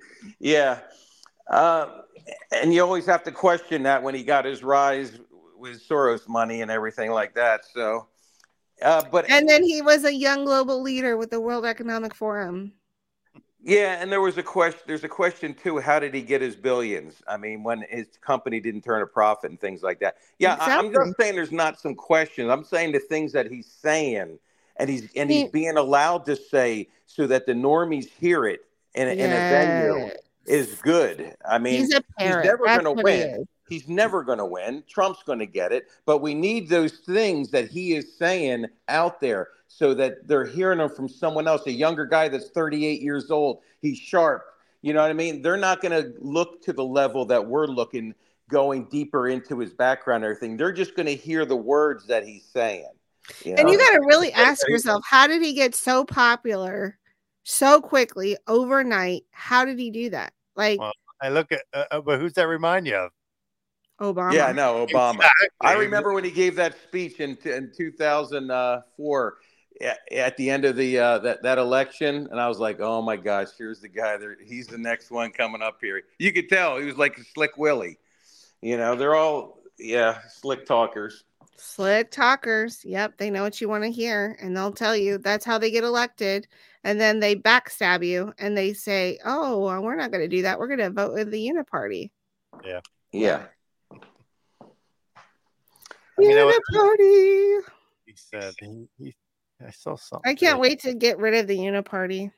yeah, 0.51 0.81
uh, 1.49 2.01
and 2.51 2.71
you 2.71 2.83
always 2.83 3.07
have 3.07 3.23
to 3.23 3.31
question 3.31 3.83
that 3.83 4.03
when 4.03 4.13
he 4.13 4.23
got 4.23 4.45
his 4.45 4.63
rise 4.63 5.19
with 5.57 5.81
Soros 5.87 6.27
money 6.27 6.61
and 6.61 6.69
everything 6.69 7.09
like 7.09 7.33
that. 7.33 7.65
So, 7.65 8.09
uh, 8.83 9.01
but 9.11 9.27
And 9.27 9.49
then 9.49 9.63
he 9.63 9.81
was 9.81 10.03
a 10.03 10.13
young 10.13 10.45
global 10.45 10.83
leader 10.83 11.17
with 11.17 11.31
the 11.31 11.41
World 11.41 11.65
Economic 11.65 12.13
Forum. 12.13 12.73
Yeah, 13.67 14.01
and 14.01 14.09
there 14.09 14.21
was 14.21 14.37
a 14.37 14.43
question. 14.43 14.79
There's 14.87 15.03
a 15.03 15.09
question 15.09 15.53
too. 15.53 15.77
How 15.79 15.99
did 15.99 16.13
he 16.13 16.21
get 16.21 16.39
his 16.39 16.55
billions? 16.55 17.21
I 17.27 17.35
mean, 17.35 17.63
when 17.63 17.83
his 17.89 18.07
company 18.21 18.61
didn't 18.61 18.83
turn 18.83 19.01
a 19.01 19.05
profit 19.05 19.49
and 19.49 19.59
things 19.59 19.83
like 19.83 19.99
that. 19.99 20.15
Yeah, 20.39 20.55
I, 20.57 20.77
I'm 20.77 20.89
just 20.93 21.17
saying 21.19 21.35
there's 21.35 21.51
not 21.51 21.77
some 21.77 21.93
questions. 21.93 22.49
I'm 22.49 22.63
saying 22.63 22.93
the 22.93 22.99
things 22.99 23.33
that 23.33 23.51
he's 23.51 23.67
saying, 23.67 24.39
and 24.77 24.89
he's 24.89 25.09
and 25.17 25.29
he's 25.29 25.43
He- 25.43 25.49
being 25.49 25.75
allowed 25.75 26.25
to 26.27 26.37
say 26.37 26.87
so 27.07 27.27
that 27.27 27.45
the 27.45 27.51
normies 27.51 28.07
hear 28.07 28.45
it 28.45 28.61
in 28.95 29.09
a, 29.09 29.11
in 29.11 29.33
a 29.33 29.49
venue 29.49 30.11
is 30.45 30.75
good. 30.75 31.35
I 31.45 31.57
mean, 31.57 31.81
He's 31.81 31.95
parrot. 32.17 32.45
never 32.45 32.67
going 32.67 32.85
to 32.85 33.03
win. 33.03 33.47
He's 33.67 33.89
never 33.89 34.23
going 34.23 34.37
to 34.37 34.45
win. 34.45 34.81
Trump's 34.87 35.23
going 35.23 35.39
to 35.39 35.45
get 35.45 35.73
it, 35.73 35.87
but 36.05 36.19
we 36.19 36.33
need 36.33 36.69
those 36.69 36.99
things 36.99 37.51
that 37.51 37.69
he 37.69 37.95
is 37.95 38.15
saying 38.17 38.67
out 38.87 39.19
there 39.19 39.49
so 39.67 39.93
that 39.93 40.27
they're 40.27 40.45
hearing 40.45 40.79
them 40.79 40.89
from 40.89 41.07
someone 41.07 41.47
else, 41.47 41.65
a 41.67 41.71
younger 41.71 42.05
guy 42.05 42.27
that's 42.29 42.49
38 42.49 43.01
years 43.01 43.29
old. 43.29 43.59
He's 43.81 43.97
sharp. 43.97 44.43
You 44.81 44.93
know 44.93 45.01
what 45.01 45.09
I 45.09 45.13
mean? 45.13 45.41
They're 45.41 45.57
not 45.57 45.81
going 45.81 45.91
to 45.91 46.13
look 46.19 46.61
to 46.63 46.73
the 46.73 46.83
level 46.83 47.25
that 47.25 47.45
we're 47.45 47.67
looking, 47.67 48.13
going 48.49 48.85
deeper 48.85 49.27
into 49.27 49.59
his 49.59 49.73
background 49.73 50.23
and 50.23 50.31
everything. 50.31 50.57
They're 50.57 50.71
just 50.71 50.95
going 50.95 51.07
to 51.07 51.15
hear 51.15 51.45
the 51.45 51.55
words 51.55 52.07
that 52.07 52.25
he's 52.25 52.45
saying. 52.45 52.89
You 53.43 53.55
And 53.57 53.69
you 53.69 53.77
got 53.77 53.91
to 53.91 54.01
really 54.07 54.31
ask 54.31 54.67
yourself, 54.69 55.03
how 55.05 55.27
did 55.27 55.41
he 55.41 55.53
get 55.53 55.75
so 55.75 56.05
popular 56.05 56.97
so 57.43 57.81
quickly 57.81 58.37
overnight? 58.47 59.23
How 59.31 59.65
did 59.65 59.79
he 59.79 59.91
do 59.91 60.11
that? 60.11 60.31
Like 60.55 60.79
Well, 60.79 60.93
I 61.21 61.29
look 61.29 61.51
at, 61.51 61.61
uh, 61.73 61.85
uh, 61.91 62.01
but 62.01 62.19
who's 62.19 62.33
that 62.33 62.47
remind 62.47 62.87
you 62.87 62.95
of? 62.95 63.11
Obama. 63.99 64.33
Yeah, 64.33 64.45
I 64.45 64.51
know 64.53 64.85
Obama. 64.85 65.15
Exactly. 65.15 65.47
I 65.61 65.73
remember 65.73 66.13
when 66.13 66.23
he 66.23 66.31
gave 66.31 66.55
that 66.55 66.75
speech 66.83 67.19
in 67.19 67.35
in 67.45 67.71
2004 67.75 69.37
at, 69.81 69.99
at 70.11 70.37
the 70.37 70.49
end 70.49 70.65
of 70.65 70.75
the 70.75 70.99
uh, 70.99 71.19
that 71.19 71.43
that 71.43 71.57
election, 71.57 72.27
and 72.31 72.39
I 72.39 72.47
was 72.47 72.59
like, 72.59 72.79
oh 72.79 73.01
my 73.01 73.15
gosh, 73.15 73.47
here's 73.57 73.79
the 73.79 73.89
guy. 73.89 74.17
There, 74.17 74.37
he's 74.43 74.67
the 74.67 74.77
next 74.77 75.11
one 75.11 75.31
coming 75.31 75.61
up 75.61 75.77
here. 75.81 76.01
You 76.19 76.31
could 76.31 76.49
tell 76.49 76.77
he 76.77 76.85
was 76.85 76.97
like 76.97 77.17
a 77.17 77.23
slick 77.23 77.57
Willie. 77.57 77.97
You 78.61 78.77
know, 78.77 78.95
they're 78.95 79.15
all 79.15 79.59
yeah, 79.77 80.19
slick 80.29 80.65
talkers. 80.65 81.23
Slick 81.57 82.11
talkers. 82.11 82.83
Yep, 82.85 83.17
they 83.17 83.29
know 83.29 83.43
what 83.43 83.59
you 83.59 83.69
want 83.69 83.83
to 83.83 83.91
hear, 83.91 84.37
and 84.41 84.55
they'll 84.55 84.71
tell 84.71 84.95
you 84.95 85.17
that's 85.17 85.45
how 85.45 85.57
they 85.57 85.71
get 85.71 85.83
elected. 85.83 86.47
And 86.83 87.01
then 87.01 87.19
they 87.19 87.35
backstab 87.35 88.05
you, 88.05 88.33
and 88.37 88.57
they 88.57 88.73
say, 88.73 89.19
"Oh, 89.25 89.59
well, 89.59 89.81
we're 89.81 89.95
not 89.95 90.11
going 90.11 90.21
to 90.21 90.27
do 90.27 90.43
that. 90.43 90.59
We're 90.59 90.67
going 90.67 90.79
to 90.79 90.89
vote 90.89 91.13
with 91.13 91.31
the 91.31 91.49
Uniparty." 91.49 92.11
Yeah. 92.63 92.81
Yeah. 93.11 93.45
You 96.19 96.35
know 96.35 96.45
what? 96.45 96.61
Uniparty. 96.73 97.61
He 98.05 98.13
said 98.15 98.53
he, 98.59 98.87
he 98.97 99.15
I 99.65 99.71
saw 99.71 99.95
something. 99.95 100.29
I 100.29 100.35
can't 100.35 100.59
wait 100.59 100.79
to 100.81 100.93
get 100.93 101.17
rid 101.17 101.33
of 101.33 101.47
the 101.47 101.57
Uniparty. 101.57 102.31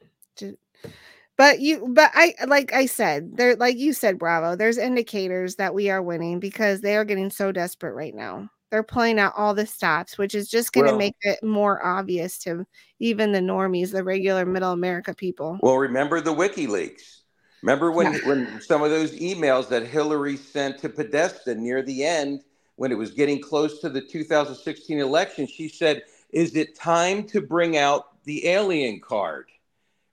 But 1.38 1.60
you, 1.62 1.88
but 1.90 2.12
I, 2.14 2.34
like 2.48 2.74
I 2.74 2.86
said, 2.86 3.38
there, 3.38 3.56
like 3.56 3.78
you 3.78 3.94
said, 3.94 4.20
Bravo. 4.20 4.56
There's 4.56 4.78
indicators 4.78 5.56
that 5.56 5.74
we 5.74 5.90
are 5.90 6.02
winning 6.02 6.40
because 6.40 6.82
they 6.82 6.98
are 6.98 7.06
getting 7.06 7.30
so 7.30 7.52
desperate 7.52 7.94
right 7.94 8.14
now. 8.14 8.50
They're 8.72 8.84
playing 8.84 9.20
out 9.20 9.34
all 9.36 9.54
the 9.54 9.66
stops, 9.66 10.18
which 10.18 10.36
is 10.36 10.50
just 10.50 10.74
going 10.74 10.86
to 10.86 10.91
Well- 10.91 11.00
make 11.00 11.16
it 11.22 11.41
more 11.41 11.84
obvious 11.84 12.38
to 12.40 12.66
even 13.00 13.32
the 13.32 13.40
normies, 13.40 13.91
the 13.91 14.04
regular 14.04 14.46
middle 14.46 14.72
America 14.74 15.14
people. 15.14 15.58
Well, 15.62 15.78
remember 15.78 16.22
the 16.22 16.36
WikiLeaks. 16.36 17.22
Remember 17.64 17.91
when, 17.91 18.14
when 18.26 18.62
some 18.62 18.84
of 18.84 18.90
those 18.90 19.12
emails 19.20 19.68
that 19.70 19.86
Hillary 19.86 20.38
sent 20.38 20.78
to 20.80 20.90
Podesta 20.90 21.56
near 21.56 21.82
the 21.82 22.06
end, 22.06 22.41
when 22.76 22.91
it 22.91 22.98
was 22.98 23.12
getting 23.12 23.41
close 23.41 23.80
to 23.80 23.90
the 23.90 24.00
2016 24.02 25.00
election, 25.00 25.46
she 25.48 25.68
said, 25.68 26.04
"Is 26.30 26.56
it 26.56 26.76
time 26.76 27.23
to 27.27 27.41
bring 27.41 27.77
out 27.77 28.23
the 28.23 28.47
alien 28.47 28.99
card?" 28.99 29.47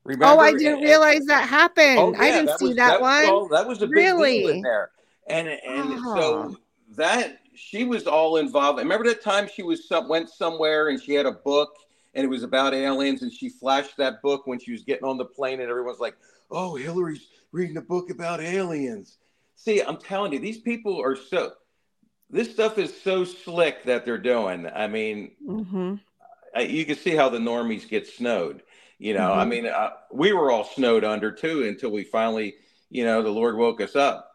Remember? 0.04 0.26
oh, 0.26 0.38
I 0.38 0.52
didn't 0.52 0.74
And- 0.78 0.84
realize 0.84 1.24
that 1.26 1.48
happened. 1.48 1.98
Oh, 1.98 2.14
I 2.16 2.30
didn't 2.30 2.58
see 2.58 2.68
was- 2.68 2.76
that, 2.76 3.00
was 3.00 3.24
one. 3.26 3.34
all- 3.34 3.48
that 3.48 3.66
was 3.66 3.82
a 3.82 3.86
big 3.86 3.96
really. 3.96 4.38
deal 4.40 4.48
in 4.50 4.60
there. 4.62 4.90
And 5.26 5.48
and 5.48 5.94
Oh. 6.06 6.14
so 6.16 6.56
that 6.96 7.38
she 7.54 7.82
was 7.84 8.06
all 8.06 8.36
involved. 8.36 8.78
I 8.78 8.82
Remember 8.82 9.06
that 9.08 9.20
time 9.22 9.48
she 9.52 9.62
was 9.64 9.88
some, 9.88 10.08
went 10.08 10.28
somewhere 10.30 10.88
and 10.90 11.02
she 11.02 11.14
had 11.14 11.26
a 11.26 11.32
book 11.32 11.74
and 12.14 12.24
it 12.24 12.28
was 12.28 12.44
about 12.44 12.72
aliens 12.74 13.22
and 13.22 13.32
she 13.32 13.48
flashed 13.48 13.96
that 13.96 14.22
book 14.22 14.46
when 14.46 14.58
she 14.60 14.70
was 14.72 14.84
getting 14.84 15.04
on 15.04 15.16
the 15.18 15.24
plane 15.24 15.60
and 15.60 15.68
everyone's 15.68 15.98
like, 15.98 16.16
"Oh, 16.52 16.76
Hillary's 16.76 17.26
reading 17.50 17.76
a 17.76 17.82
book 17.82 18.08
about 18.10 18.40
aliens." 18.40 19.18
See, 19.56 19.80
I'm 19.82 19.96
telling 19.96 20.32
you, 20.32 20.38
these 20.38 20.58
people 20.58 21.00
are 21.02 21.16
so. 21.16 21.54
This 22.30 22.50
stuff 22.52 22.78
is 22.78 22.96
so 23.02 23.24
slick 23.24 23.82
that 23.84 24.04
they're 24.04 24.18
doing. 24.18 24.66
I 24.68 24.86
mean, 24.86 25.32
Mm-hmm. 25.44 25.94
I- 26.56 26.60
you 26.62 26.84
can 26.84 26.96
see 26.96 27.10
how 27.14 27.28
the 27.28 27.38
normies 27.38 27.88
get 27.88 28.06
snowed. 28.06 28.62
You 28.98 29.14
know, 29.14 29.32
I 29.32 29.44
Mhm. 29.44 29.48
mean, 29.48 29.66
uh, 29.66 29.90
we 30.10 30.32
were 30.32 30.50
all 30.50 30.64
snowed 30.64 31.04
under 31.04 31.30
too 31.30 31.64
until 31.68 31.90
we 31.90 32.02
finally, 32.04 32.56
you 32.90 33.04
know, 33.04 33.22
the 33.22 33.30
Lord 33.30 33.56
woke 33.56 33.80
us 33.80 33.94
up. 33.94 34.32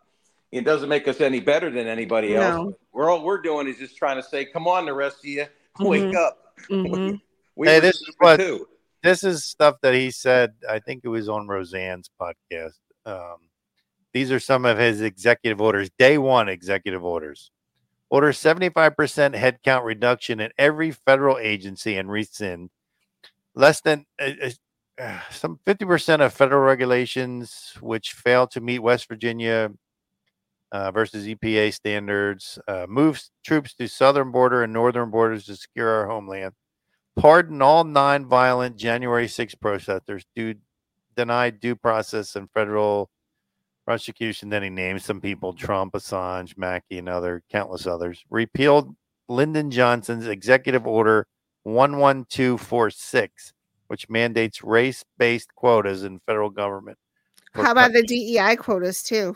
It 0.52 0.66
doesn't 0.66 0.90
make 0.90 1.08
us 1.08 1.20
any 1.22 1.40
better 1.40 1.70
than 1.72 1.88
anybody 1.88 2.36
else. 2.36 2.56
No. 2.56 2.78
We're 2.92 3.10
all 3.10 3.24
we're 3.24 3.42
doing 3.42 3.68
is 3.68 3.78
just 3.78 3.98
trying 3.98 4.18
to 4.18 4.24
say, 4.24 4.46
"Come 4.46 4.68
on, 4.68 4.86
the 4.86 4.94
rest 4.94 5.20
of 5.20 5.26
you, 5.26 5.46
wake 5.80 6.04
Mhm. 6.04 6.16
up." 6.16 6.54
Mhm. 6.70 7.22
We 7.56 7.68
hey, 7.68 7.80
this 7.80 7.96
is 7.96 8.16
what 8.20 8.38
too. 8.38 8.68
this 9.04 9.24
is 9.24 9.44
stuff 9.46 9.76
that 9.82 9.94
he 9.94 10.10
said. 10.12 10.54
I 10.70 10.80
think 10.80 11.02
it 11.04 11.10
was 11.10 11.28
on 11.28 11.48
Roseanne's 11.48 12.10
podcast. 12.20 12.80
Um, 13.06 13.50
these 14.14 14.32
are 14.32 14.40
some 14.40 14.66
of 14.66 14.78
his 14.78 15.02
executive 15.02 15.60
orders. 15.60 15.90
Day 15.98 16.18
one 16.18 16.48
executive 16.50 17.04
orders. 17.04 17.52
Order 18.12 18.34
75% 18.34 18.76
headcount 19.36 19.86
reduction 19.86 20.42
in 20.42 20.52
every 20.58 20.92
federal 20.92 21.38
agency 21.38 21.96
and 21.96 22.12
rescind 22.12 22.70
less 23.56 23.80
than 23.80 24.06
uh, 24.22 24.50
uh, 25.00 25.20
some 25.32 25.60
50% 25.66 26.20
of 26.20 26.34
federal 26.34 26.62
regulations 26.62 27.74
which 27.80 28.12
fail 28.12 28.48
to 28.48 28.60
meet 28.60 28.80
West 28.80 29.08
Virginia 29.08 29.72
uh, 30.74 30.92
versus 30.92 31.26
EPA 31.26 31.74
standards, 31.74 32.60
uh, 32.68 32.86
moves 32.88 33.32
troops 33.46 33.74
to 33.76 33.88
southern 33.88 34.32
border 34.32 34.64
and 34.64 34.74
northern 34.74 35.10
borders 35.10 35.46
to 35.46 35.56
secure 35.56 35.90
our 35.90 36.08
homeland, 36.08 36.54
pardon 37.18 37.62
all 37.62 37.86
non-violent 37.86 38.76
January 38.78 39.28
6 39.28 39.56
protesters, 39.56 40.26
do, 40.36 40.56
deny 41.16 41.50
due 41.50 41.76
process 41.78 42.36
and 42.36 42.50
federal 42.52 43.10
prosecution. 43.86 44.50
Then 44.50 44.64
he 44.64 44.70
names 44.70 45.06
some 45.06 45.22
people: 45.22 45.54
Trump, 45.54 45.94
Assange, 45.94 46.58
Mackey, 46.58 46.98
and 46.98 47.10
other 47.10 47.44
countless 47.52 47.88
others. 47.88 48.24
Repealed 48.30 48.96
Lyndon 49.28 49.72
Johnson's 49.72 50.28
executive 50.28 50.86
order 50.88 51.28
11246, 51.66 53.54
which 53.88 54.10
mandates 54.10 54.64
race-based 54.64 55.54
quotas 55.56 56.04
in 56.04 56.20
federal 56.26 56.50
government. 56.50 56.98
How 57.54 57.72
about 57.72 57.92
co- 57.92 58.02
the 58.02 58.04
DEI 58.04 58.56
quotas 58.56 59.04
too? 59.04 59.36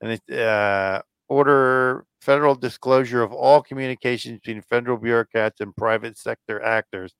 and 0.00 0.12
it, 0.12 0.38
uh, 0.38 1.02
order 1.28 2.04
federal 2.20 2.54
disclosure 2.54 3.22
of 3.22 3.32
all 3.32 3.62
communications 3.62 4.40
between 4.40 4.62
federal 4.62 4.96
bureaucrats 4.96 5.60
and 5.60 5.74
private 5.76 6.18
sector 6.18 6.62
actors 6.62 7.14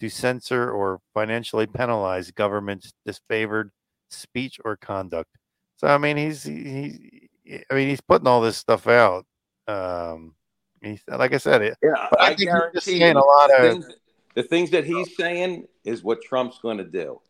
to 0.00 0.08
censor 0.08 0.70
or 0.70 1.00
financially 1.14 1.66
penalize 1.66 2.30
government's 2.30 2.92
disfavored 3.06 3.70
speech 4.10 4.58
or 4.64 4.76
conduct. 4.76 5.30
So 5.76 5.88
I 5.88 5.98
mean, 5.98 6.16
he's 6.16 6.42
he, 6.42 7.28
he 7.44 7.60
I 7.70 7.74
mean, 7.74 7.88
he's 7.88 8.00
putting 8.00 8.26
all 8.26 8.40
this 8.40 8.56
stuff 8.56 8.86
out. 8.86 9.26
Um, 9.68 10.34
he's 10.82 11.02
like 11.08 11.34
I 11.34 11.38
said, 11.38 11.62
it. 11.62 11.76
Yeah, 11.82 12.08
I, 12.18 12.34
think 12.34 12.40
he's 12.40 12.46
just 12.46 12.86
guarantee 12.86 12.98
saying 12.98 13.16
a 13.16 13.24
lot 13.24 13.48
the 13.48 13.54
of 13.54 13.72
things, 13.72 13.94
the 14.34 14.42
things 14.42 14.70
that 14.70 14.84
he's 14.84 15.16
saying 15.16 15.66
is 15.84 16.02
what 16.02 16.22
Trump's 16.22 16.58
going 16.58 16.78
to 16.78 16.84
do. 16.84 17.20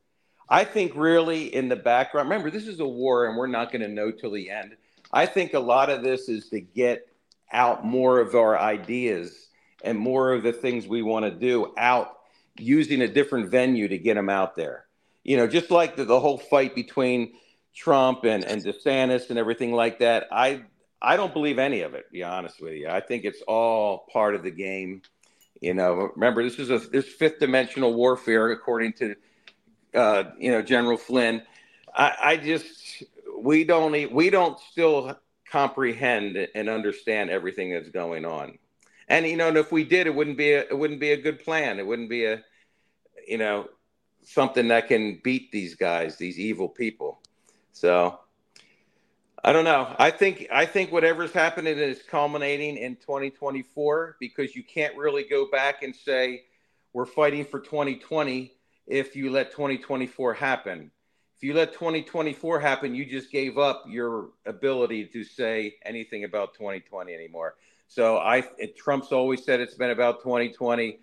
I 0.49 0.65
think 0.65 0.93
really 0.95 1.55
in 1.55 1.69
the 1.69 1.77
background. 1.77 2.29
Remember, 2.29 2.51
this 2.51 2.67
is 2.67 2.81
a 2.81 2.87
war, 2.87 3.27
and 3.27 3.37
we're 3.37 3.47
not 3.49 3.73
going 3.73 3.83
to 3.83 3.89
know 3.89 4.11
till 4.11 4.31
the 4.31 4.51
end. 4.51 4.77
I 5.13 5.27
think 5.27 5.55
a 5.55 5.61
lot 5.61 5.91
of 5.91 6.03
this 6.03 6.29
is 6.29 6.49
to 6.51 6.61
get 6.61 7.09
out 7.53 7.85
more 7.85 8.21
of 8.21 8.35
our 8.35 8.59
ideas 8.59 9.49
and 9.83 9.99
more 9.99 10.33
of 10.33 10.43
the 10.43 10.53
things 10.53 10.87
we 10.87 11.03
want 11.03 11.25
to 11.25 11.31
do 11.31 11.73
out 11.79 12.19
using 12.59 13.03
a 13.03 13.09
different 13.09 13.51
venue 13.51 13.89
to 13.89 13.99
get 13.99 14.15
them 14.15 14.29
out 14.29 14.57
there. 14.57 14.87
You 15.25 15.37
know, 15.37 15.47
just 15.47 15.71
like 15.71 15.97
the, 15.97 16.05
the 16.05 16.21
whole 16.21 16.39
fight 16.39 16.75
between 16.75 17.35
Trump 17.77 18.25
and, 18.25 18.45
and 18.45 18.65
DeSantis 18.65 19.31
and 19.31 19.39
everything 19.39 19.73
like 19.73 19.99
that. 19.99 20.27
I 20.33 20.63
I 21.01 21.17
don't 21.17 21.33
believe 21.33 21.59
any 21.59 21.83
of 21.83 21.95
it, 21.95 22.07
to 22.07 22.13
be 22.13 22.23
honest 22.23 22.61
with 22.61 22.73
you. 22.73 22.89
I 22.89 23.01
think 23.01 23.25
it's 23.25 23.43
all 23.43 24.07
part 24.13 24.35
of 24.35 24.43
the 24.43 24.51
game. 24.51 25.03
You 25.61 25.75
know, 25.75 26.11
remember 26.15 26.43
this 26.43 26.59
is 26.59 26.71
a 26.71 26.79
this 26.79 27.07
fifth 27.07 27.39
dimensional 27.39 27.95
warfare, 27.95 28.51
according 28.51 28.95
to 28.95 29.15
uh, 29.95 30.25
you 30.39 30.51
know 30.51 30.63
General 30.63 30.97
Flynn. 30.97 31.43
I, 31.95 32.17
I 32.25 32.37
just 32.39 33.05
we 33.39 33.65
don't 33.65 34.13
we 34.13 34.31
don't 34.31 34.59
still 34.59 35.19
comprehend 35.51 36.49
and 36.55 36.69
understand 36.69 37.31
everything 37.31 37.73
that's 37.73 37.91
going 37.91 38.25
on. 38.25 38.59
And 39.09 39.27
you 39.27 39.37
know, 39.37 39.49
and 39.49 39.57
if 39.57 39.71
we 39.71 39.85
did, 39.85 40.07
it 40.07 40.15
wouldn't 40.15 40.39
be 40.39 40.53
a, 40.53 40.61
it 40.61 40.77
wouldn't 40.77 41.01
be 41.01 41.13
a 41.13 41.17
good 41.17 41.45
plan. 41.45 41.79
It 41.79 41.87
wouldn't 41.87 42.11
be 42.11 42.25
a 42.25 42.43
you 43.29 43.39
know 43.39 43.69
something 44.25 44.69
that 44.69 44.89
can 44.89 45.21
beat 45.23 45.53
these 45.53 45.75
guys, 45.75 46.17
these 46.17 46.39
evil 46.39 46.69
people. 46.69 47.21
So 47.77 48.19
I 49.45 49.53
don't 49.53 49.67
know. 49.67 49.95
I 49.99 50.11
think 50.11 50.47
I 50.51 50.65
think 50.65 50.91
whatever's 50.91 51.33
happening 51.33 51.77
is 51.77 52.03
culminating 52.03 52.79
in 52.79 52.97
2024 52.97 54.17
because 54.19 54.57
you 54.57 54.65
can't 54.65 54.97
really 54.97 55.25
go 55.25 55.51
back 55.51 55.83
and 55.83 55.95
say 55.95 56.45
we're 56.95 57.05
fighting 57.05 57.45
for 57.45 57.61
2020 57.61 58.55
if 58.87 59.15
you 59.15 59.31
let 59.31 59.51
2024 59.51 60.33
happen. 60.33 60.91
If 61.37 61.43
you 61.43 61.53
let 61.53 61.75
2024 61.75 62.61
happen, 62.61 62.95
you 62.95 63.05
just 63.05 63.31
gave 63.31 63.59
up 63.59 63.85
your 63.87 64.31
ability 64.47 65.05
to 65.09 65.23
say 65.23 65.75
anything 65.85 66.25
about 66.25 66.55
2020 66.55 67.13
anymore. 67.13 67.57
So 67.89 68.17
I 68.17 68.43
it, 68.57 68.75
Trump's 68.75 69.13
always 69.13 69.45
said 69.45 69.61
it's 69.61 69.75
been 69.75 69.91
about 69.91 70.23
2020. 70.23 70.99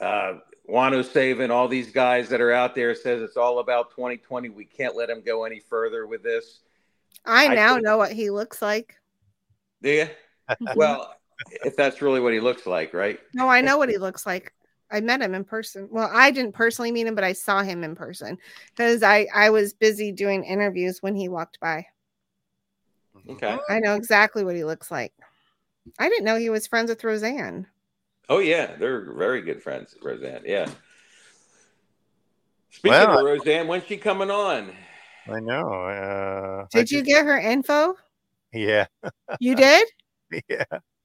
Uh, 0.00 0.32
Juan 0.68 0.94
O 0.94 1.02
Savin, 1.02 1.50
all 1.50 1.68
these 1.68 1.90
guys 1.90 2.28
that 2.28 2.40
are 2.40 2.52
out 2.52 2.74
there 2.74 2.94
says 2.94 3.22
it's 3.22 3.36
all 3.36 3.60
about 3.60 3.90
2020. 3.90 4.48
We 4.48 4.64
can't 4.64 4.96
let 4.96 5.08
him 5.08 5.22
go 5.24 5.44
any 5.44 5.60
further 5.60 6.06
with 6.06 6.22
this. 6.22 6.60
I 7.24 7.46
I 7.46 7.54
now 7.54 7.74
think- 7.74 7.84
know 7.84 7.96
what 7.98 8.12
he 8.12 8.30
looks 8.30 8.60
like. 8.62 8.96
Do 9.82 9.90
you? 9.90 10.08
well, 10.76 11.14
if 11.64 11.76
that's 11.76 12.02
really 12.02 12.20
what 12.20 12.32
he 12.32 12.40
looks 12.40 12.66
like, 12.66 12.94
right? 12.94 13.20
No, 13.34 13.48
I 13.48 13.60
know 13.60 13.78
what 13.78 13.88
he 13.88 13.98
looks 13.98 14.26
like. 14.26 14.52
I 14.90 15.00
met 15.00 15.20
him 15.20 15.34
in 15.34 15.44
person. 15.44 15.88
Well, 15.90 16.08
I 16.12 16.30
didn't 16.30 16.52
personally 16.52 16.92
meet 16.92 17.06
him, 17.06 17.14
but 17.16 17.24
I 17.24 17.32
saw 17.32 17.62
him 17.62 17.82
in 17.82 17.94
person 17.96 18.38
because 18.70 19.02
I 19.02 19.26
I 19.34 19.50
was 19.50 19.72
busy 19.74 20.12
doing 20.12 20.44
interviews 20.44 21.02
when 21.02 21.14
he 21.16 21.28
walked 21.28 21.58
by. 21.60 21.86
Okay. 23.28 23.58
I 23.68 23.80
know 23.80 23.94
exactly 23.94 24.44
what 24.44 24.54
he 24.54 24.62
looks 24.64 24.90
like. 24.90 25.12
I 25.98 26.08
didn't 26.08 26.24
know 26.24 26.36
he 26.36 26.50
was 26.50 26.66
friends 26.68 26.88
with 26.90 27.02
Roseanne. 27.02 27.66
Oh 28.28 28.38
yeah, 28.38 28.74
they're 28.76 29.12
very 29.12 29.42
good 29.42 29.62
friends, 29.62 29.94
Roseanne. 30.02 30.42
Yeah. 30.44 30.68
Speaking 32.70 32.90
Well, 32.90 33.18
of 33.18 33.24
Roseanne, 33.24 33.68
when's 33.68 33.84
she 33.86 33.96
coming 33.96 34.30
on? 34.30 34.72
I 35.28 35.40
know. 35.40 35.68
Uh, 35.68 36.64
I 36.64 36.78
Did 36.78 36.90
you 36.90 36.98
just- 36.98 37.08
get 37.08 37.24
her 37.24 37.38
info? 37.38 37.94
Yeah. 38.52 38.86
You 39.40 39.54
did? 39.54 39.86
yeah. 40.48 40.64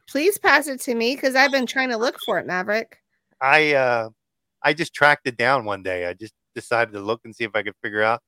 Please 0.10 0.38
pass 0.38 0.68
it 0.68 0.81
to 0.81 0.95
me 0.95 1.15
because 1.15 1.35
I've 1.35 1.52
been 1.52 1.65
trying 1.65 1.89
to 1.89 1.98
look 1.98 2.15
for 2.26 2.38
it, 2.39 2.45
Maverick. 2.45 2.98
I 3.39 3.73
uh 3.73 4.10
I 4.61 4.73
just 4.73 4.93
tracked 4.93 5.27
it 5.27 5.38
down 5.38 5.65
one 5.65 5.84
day. 5.84 6.06
I 6.06 6.14
just 6.14 6.34
decided 6.56 6.91
to 6.93 6.99
look 6.99 7.22
and 7.26 7.35
see 7.35 7.43
if 7.43 7.52
I 7.56 7.64
could 7.64 7.73
figure 7.81 8.03
out. 8.03 8.22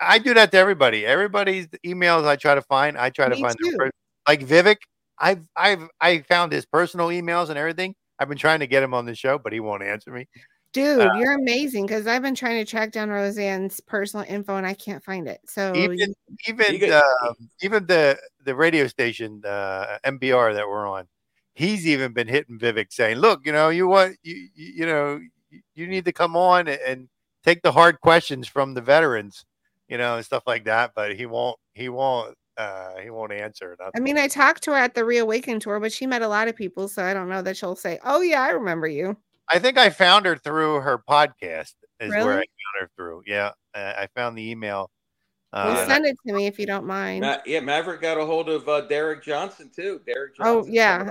I 0.00 0.18
do 0.18 0.34
that 0.34 0.50
to 0.52 0.58
everybody. 0.58 1.06
Everybody's 1.06 1.66
emails 1.86 2.26
I 2.26 2.36
try 2.36 2.54
to 2.54 2.62
find, 2.62 2.96
I 2.98 3.10
try 3.10 3.28
to 3.28 3.34
Me 3.36 3.42
find 3.42 3.54
them 3.60 3.72
too. 3.78 3.90
Like 4.26 4.40
Vivek, 4.46 4.76
I've 5.18 5.46
I've 5.56 5.88
I 6.00 6.18
found 6.20 6.52
his 6.52 6.66
personal 6.66 7.08
emails 7.08 7.48
and 7.48 7.58
everything. 7.58 7.94
I've 8.18 8.28
been 8.28 8.38
trying 8.38 8.60
to 8.60 8.66
get 8.66 8.82
him 8.82 8.94
on 8.94 9.06
the 9.06 9.14
show, 9.14 9.38
but 9.38 9.52
he 9.52 9.60
won't 9.60 9.82
answer 9.82 10.10
me. 10.10 10.26
Dude, 10.72 11.00
Uh, 11.00 11.14
you're 11.14 11.34
amazing 11.34 11.86
because 11.86 12.06
I've 12.06 12.22
been 12.22 12.34
trying 12.34 12.64
to 12.64 12.70
track 12.70 12.92
down 12.92 13.08
Roseanne's 13.08 13.80
personal 13.80 14.26
info 14.28 14.56
and 14.56 14.66
I 14.66 14.74
can't 14.74 15.02
find 15.02 15.26
it. 15.26 15.40
So 15.46 15.74
even 15.74 15.98
you- 15.98 16.14
even 16.46 16.92
uh, 16.92 17.32
even 17.62 17.86
the 17.86 18.18
the 18.44 18.54
radio 18.54 18.86
station 18.86 19.42
uh, 19.44 19.98
MBR 20.04 20.54
that 20.54 20.68
we're 20.68 20.86
on, 20.86 21.08
he's 21.54 21.86
even 21.86 22.12
been 22.12 22.28
hitting 22.28 22.58
Vivek 22.58 22.92
saying, 22.92 23.16
"Look, 23.18 23.46
you 23.46 23.52
know, 23.52 23.70
you 23.70 23.88
want 23.88 24.16
you 24.22 24.34
you, 24.54 24.72
you 24.76 24.86
know 24.86 25.20
you, 25.50 25.60
you 25.74 25.86
need 25.86 26.04
to 26.04 26.12
come 26.12 26.36
on 26.36 26.68
and, 26.68 26.80
and 26.86 27.08
take 27.44 27.62
the 27.62 27.72
hard 27.72 28.00
questions 28.00 28.46
from 28.46 28.74
the 28.74 28.82
veterans, 28.82 29.46
you 29.88 29.96
know, 29.96 30.16
and 30.16 30.24
stuff 30.24 30.42
like 30.46 30.64
that." 30.64 30.92
But 30.94 31.16
he 31.16 31.24
won't. 31.26 31.58
He 31.74 31.88
won't. 31.88 32.36
Uh, 32.58 32.96
he 33.00 33.08
won't 33.08 33.32
answer. 33.32 33.76
That's 33.78 33.92
I 33.96 34.00
mean, 34.00 34.18
I 34.18 34.26
talked 34.26 34.64
to 34.64 34.72
her 34.72 34.76
at 34.76 34.94
the 34.94 35.04
Reawaken 35.04 35.60
tour, 35.60 35.78
but 35.78 35.92
she 35.92 36.06
met 36.06 36.22
a 36.22 36.28
lot 36.28 36.48
of 36.48 36.56
people, 36.56 36.88
so 36.88 37.04
I 37.04 37.14
don't 37.14 37.28
know 37.28 37.40
that 37.40 37.56
she'll 37.56 37.76
say, 37.76 38.00
"Oh 38.04 38.20
yeah, 38.20 38.42
I 38.42 38.48
remember 38.50 38.88
you." 38.88 39.16
I 39.50 39.60
think 39.60 39.78
I 39.78 39.90
found 39.90 40.26
her 40.26 40.36
through 40.36 40.80
her 40.80 40.98
podcast. 40.98 41.74
Is 42.00 42.10
where 42.10 42.32
I 42.32 42.34
found 42.34 42.80
her 42.80 42.90
through. 42.96 43.22
Yeah, 43.26 43.52
uh, 43.74 43.92
I 43.96 44.08
found 44.14 44.36
the 44.36 44.50
email. 44.50 44.90
Well, 45.52 45.78
Uh, 45.78 45.86
send 45.86 46.04
it 46.04 46.16
to 46.26 46.32
me 46.34 46.46
if 46.46 46.58
you 46.58 46.66
don't 46.66 46.84
mind. 46.84 47.22
Ma- 47.22 47.38
yeah, 47.46 47.60
Maverick 47.60 48.00
got 48.02 48.18
a 48.18 48.26
hold 48.26 48.48
of 48.48 48.68
uh, 48.68 48.82
Derek 48.82 49.22
Johnson 49.22 49.70
too. 49.74 50.00
Derek 50.04 50.36
Johnson. 50.36 50.64
oh 50.64 50.66
yeah, 50.68 51.08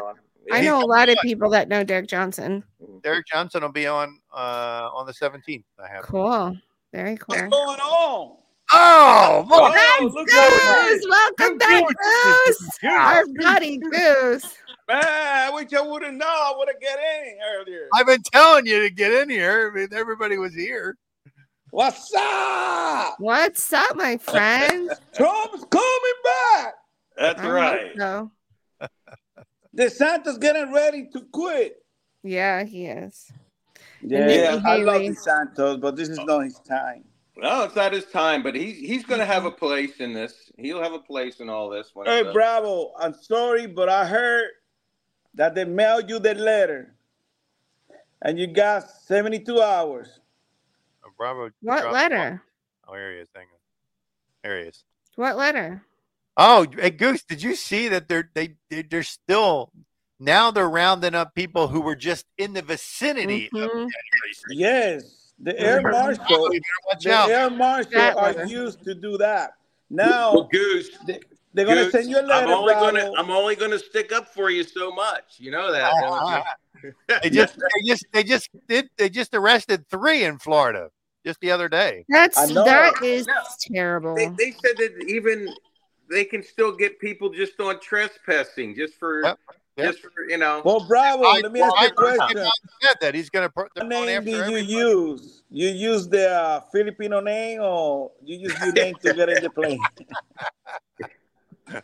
I 0.52 0.62
know 0.62 0.82
a 0.82 0.86
lot 0.86 1.08
of 1.10 1.18
people 1.24 1.50
that 1.52 1.70
know 1.70 1.84
Derek 1.84 2.08
Johnson. 2.08 2.64
Derek 3.04 3.26
Johnson 3.26 3.62
will 3.64 3.72
be 3.72 3.88
on 3.88 4.20
uh, 4.34 4.90
on 4.94 5.06
the 5.06 5.14
17th. 5.14 5.64
I 5.82 5.88
have. 5.88 6.04
Cool, 6.04 6.58
very 6.94 7.16
cool. 7.18 7.36
What's 7.36 7.50
going 7.50 7.80
on? 7.80 8.38
Oh, 8.74 9.46
look, 9.50 9.74
That's 9.74 10.14
look 10.14 10.28
Goose. 10.28 11.06
Welcome 11.10 11.58
back, 11.58 11.84
Goose. 11.88 12.70
Our 12.84 13.26
buddy 13.40 13.78
Goose. 13.78 14.54
Man, 14.90 15.04
I 15.04 15.50
wish 15.54 15.72
I 15.74 15.82
would 15.82 16.04
have 16.04 16.14
known. 16.14 16.28
I 16.30 16.54
would 16.58 16.68
have 16.70 16.80
get 16.80 16.98
in 17.00 17.38
earlier. 17.56 17.88
I've 17.94 18.06
been 18.08 18.22
telling 18.24 18.66
you 18.66 18.82
to 18.82 18.90
get 18.90 19.12
in 19.12 19.30
here. 19.30 19.72
I 19.72 19.78
mean, 19.78 19.90
everybody 19.92 20.38
was 20.38 20.54
here. 20.54 20.98
What's 21.72 22.12
up? 22.18 23.16
What's 23.20 23.72
up, 23.74 23.96
my 23.96 24.18
friend? 24.18 24.90
Trump's 25.16 25.66
coming 25.70 26.20
back. 26.24 26.74
That's 27.18 27.42
I 27.42 27.50
right. 27.52 27.92
So 27.98 28.32
DeSantis 29.78 30.40
getting 30.40 30.74
ready 30.74 31.08
to 31.14 31.22
quit. 31.32 31.76
yeah, 32.24 32.64
he 32.64 32.86
is. 32.86 33.32
Yeah, 34.02 34.26
Nikki 34.26 34.48
I 34.66 34.78
love 34.78 35.02
Haley. 35.02 35.10
DeSantis, 35.10 35.82
but 35.82 35.96
this 35.96 36.10
is 36.10 36.20
not 36.20 36.44
his 36.44 36.60
time. 36.60 37.04
No, 37.40 37.64
it's 37.64 37.76
not 37.76 37.94
his 37.94 38.06
time, 38.06 38.42
but 38.42 38.56
he's 38.56 38.78
he's 38.78 39.06
going 39.06 39.20
to 39.20 39.26
have 39.26 39.46
a 39.46 39.52
place 39.52 39.98
in 40.00 40.14
this. 40.14 40.52
He'll 40.58 40.82
have 40.82 40.94
a 40.94 41.00
place 41.00 41.40
in 41.40 41.50
all 41.50 41.70
this. 41.70 41.92
Hey, 42.06 42.22
it's, 42.22 42.34
Bravo, 42.34 42.94
I'm 42.98 43.14
sorry, 43.14 43.68
but 43.68 43.90
I 43.90 44.06
heard 44.08 44.48
that 45.36 45.54
they 45.54 45.64
mailed 45.66 46.10
you 46.10 46.18
the 46.20 46.34
letter 46.34 46.96
and 48.24 48.40
you 48.40 48.48
got 48.48 48.90
72 48.90 49.62
hours. 49.62 50.20
Oh, 51.06 51.10
Bravo. 51.16 51.52
What 51.62 51.92
letter? 51.92 52.18
one. 52.18 52.42
Oh, 52.88 52.94
here 52.96 53.14
he 53.14 53.20
is. 53.20 53.28
Hang 53.36 53.44
on. 53.44 53.60
There 54.44 54.60
he 54.62 54.66
is. 54.70 54.84
What 55.16 55.38
letter? 55.38 55.84
Oh, 56.38 56.66
hey, 56.80 56.90
Goose, 56.92 57.24
did 57.24 57.42
you 57.44 57.56
see 57.56 57.88
that 57.90 58.08
they're 58.08 58.30
they 58.34 58.56
they- 58.70 58.84
they're 58.84 59.04
still 59.04 59.72
now 60.20 60.50
they're 60.50 60.70
rounding 60.70 61.14
up 61.14 61.36
people 61.36 61.68
who 61.68 61.82
were 61.82 61.96
just 61.96 62.26
in 62.38 62.54
the 62.54 62.62
vicinity 62.64 63.46
of 63.48 63.52
Mhm. 63.54 63.70
January 63.72 64.34
6th. 64.34 64.44
Yes, 64.52 65.17
the 65.40 65.60
air 65.60 65.82
marshal, 65.82 66.54
you 66.54 66.62
better 66.62 66.64
watch 66.88 67.04
the 67.04 67.12
out. 67.12 67.30
air 67.30 67.50
marshal 67.50 68.20
are 68.20 68.46
used 68.46 68.84
to 68.84 68.96
do 68.96 69.18
that. 69.18 69.54
well, 69.90 70.34
Now 70.34 70.48
Goose, 70.52 70.90
they, 71.06 71.20
they're 71.54 71.66
gonna 71.66 71.92
send 71.92 72.10
you 72.10 72.20
a 72.20 72.22
letter. 72.22 72.48
I'm 72.48 72.50
only 72.50 72.74
gonna 72.74 73.12
I'm 73.18 73.30
only 73.30 73.56
gonna 73.56 73.80
stick 73.80 74.12
up 74.12 74.28
for 74.28 74.50
you 74.50 74.64
so 74.64 74.92
much. 74.92 75.36
You 75.38 75.52
know 75.52 75.72
that. 75.72 75.94
Uh-huh. 75.94 76.26
don't 76.26 76.38
you? 76.38 76.44
They 77.24 77.32
just 77.32 77.58
they 77.58 77.88
just 77.88 78.06
they 78.14 78.24
just 78.24 78.50
did 78.68 78.90
they 78.98 79.10
just 79.10 79.34
arrested 79.34 79.86
three 79.90 80.24
in 80.24 80.38
Florida 80.38 80.90
just 81.26 81.40
the 81.42 81.52
other 81.52 81.68
day. 81.68 82.06
That's 82.08 82.36
that 82.36 83.02
is 83.02 83.26
No, 83.26 83.34
terrible. 83.74 84.16
They, 84.16 84.30
they 84.38 84.52
said 84.52 84.78
that 84.78 85.06
even 85.08 85.54
they 86.10 86.24
can 86.24 86.44
still 86.44 86.72
get 86.72 87.00
people 87.00 87.30
just 87.30 87.60
on 87.60 87.80
trespassing, 87.80 88.76
just 88.76 88.94
for 88.96 89.24
Yep, 89.24 89.40
yep. 89.78 89.92
just 89.92 90.00
for 90.02 90.12
you 90.28 90.38
know. 90.38 90.62
Well, 90.66 90.80
Bravo, 90.88 91.24
I- 91.24 91.40
let 91.44 91.52
me 91.52 91.62
well, 91.62 91.74
ask 91.78 91.82
you 91.82 91.88
a 91.88 92.08
I 92.08 92.10
heard 92.12 92.18
question. 92.20 92.38
him 92.44 92.50
said 92.82 92.96
that 93.02 93.16
he's 93.16 93.30
gonna 93.30 93.50
put 93.50 93.70
What 93.76 93.88
name 93.88 94.10
after 94.10 94.26
did 94.26 94.32
you 94.32 94.40
everybody. 94.42 94.66
use? 94.66 95.44
You 95.50 95.70
use 95.70 96.08
the 96.10 96.30
uh, 96.30 96.62
Filipino 96.72 97.20
name 97.22 97.62
or 97.62 98.12
you 98.24 98.38
use 98.38 98.60
your 98.62 98.74
name 98.74 98.96
to 99.02 99.14
get 99.14 99.30
in 99.30 99.44
the 99.44 99.50
plane? 99.50 99.82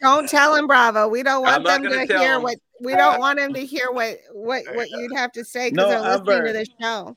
Don't 0.00 0.28
tell 0.28 0.54
him, 0.56 0.66
Bravo. 0.66 1.06
We 1.06 1.22
don't 1.22 1.42
want 1.42 1.64
them 1.64 1.82
gonna 1.84 2.06
hear 2.06 2.34
him. 2.34 2.42
what 2.42 2.56
we 2.80 2.96
don't 2.96 3.20
want 3.20 3.38
him 3.38 3.54
to 3.54 3.64
hear 3.64 3.92
what 3.92 4.18
what 4.32 4.64
what 4.74 4.90
you'd 4.90 5.12
have 5.14 5.30
to 5.32 5.44
say 5.44 5.70
because 5.70 5.84
No, 5.84 5.88
they're 5.90 6.00
listening 6.18 6.36
Amber. 6.38 6.46
to 6.48 6.52
the 6.54 6.66
show. 6.80 7.16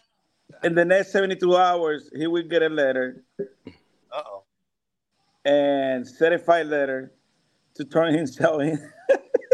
In 0.64 0.76
the 0.76 0.86
next 0.86 1.12
72 1.12 1.58
hours, 1.58 2.12
he 2.16 2.28
will 2.28 2.44
get 2.48 2.62
a 2.62 2.70
letter, 2.70 3.24
Uh-oh. 4.12 4.44
and 5.46 6.08
certified 6.08 6.68
letter 6.68 7.12
to 7.74 7.84
turn 7.86 8.14
himself 8.14 8.62
in. 8.62 8.92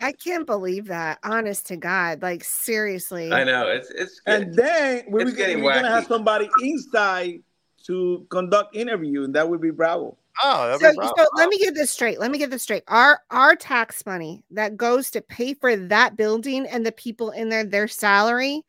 I 0.00 0.12
can't 0.12 0.46
believe 0.46 0.86
that. 0.86 1.18
Honest 1.22 1.66
to 1.68 1.76
God, 1.76 2.22
like 2.22 2.42
seriously. 2.44 3.32
I 3.32 3.44
know 3.44 3.68
it's 3.68 3.90
it's 3.90 4.20
And 4.26 4.54
then 4.54 5.04
we 5.08 5.22
It's 5.22 5.30
will 5.32 5.36
getting 5.36 5.62
we're 5.62 5.74
gonna 5.74 5.90
have 5.90 6.06
somebody 6.06 6.48
inside 6.62 7.42
to 7.84 8.26
conduct 8.30 8.74
interview, 8.74 9.24
and 9.24 9.34
that 9.34 9.48
would 9.48 9.60
be 9.60 9.70
Bravo. 9.70 10.16
Oh, 10.42 10.66
that'd 10.66 10.80
So, 10.80 10.90
be 10.90 10.96
bravo. 10.96 11.12
so 11.16 11.26
let 11.36 11.48
me 11.48 11.58
get 11.58 11.74
this 11.74 11.90
straight. 11.90 12.18
Let 12.18 12.30
me 12.30 12.38
get 12.38 12.50
this 12.50 12.62
straight. 12.62 12.84
Our 12.88 13.20
our 13.30 13.54
tax 13.56 14.04
money 14.06 14.42
that 14.50 14.76
goes 14.76 15.10
to 15.12 15.20
pay 15.20 15.54
for 15.54 15.76
that 15.76 16.16
building 16.16 16.66
and 16.66 16.84
the 16.86 16.92
people 16.92 17.30
in 17.30 17.48
there, 17.50 17.64
their 17.64 17.88
salary, 17.88 18.62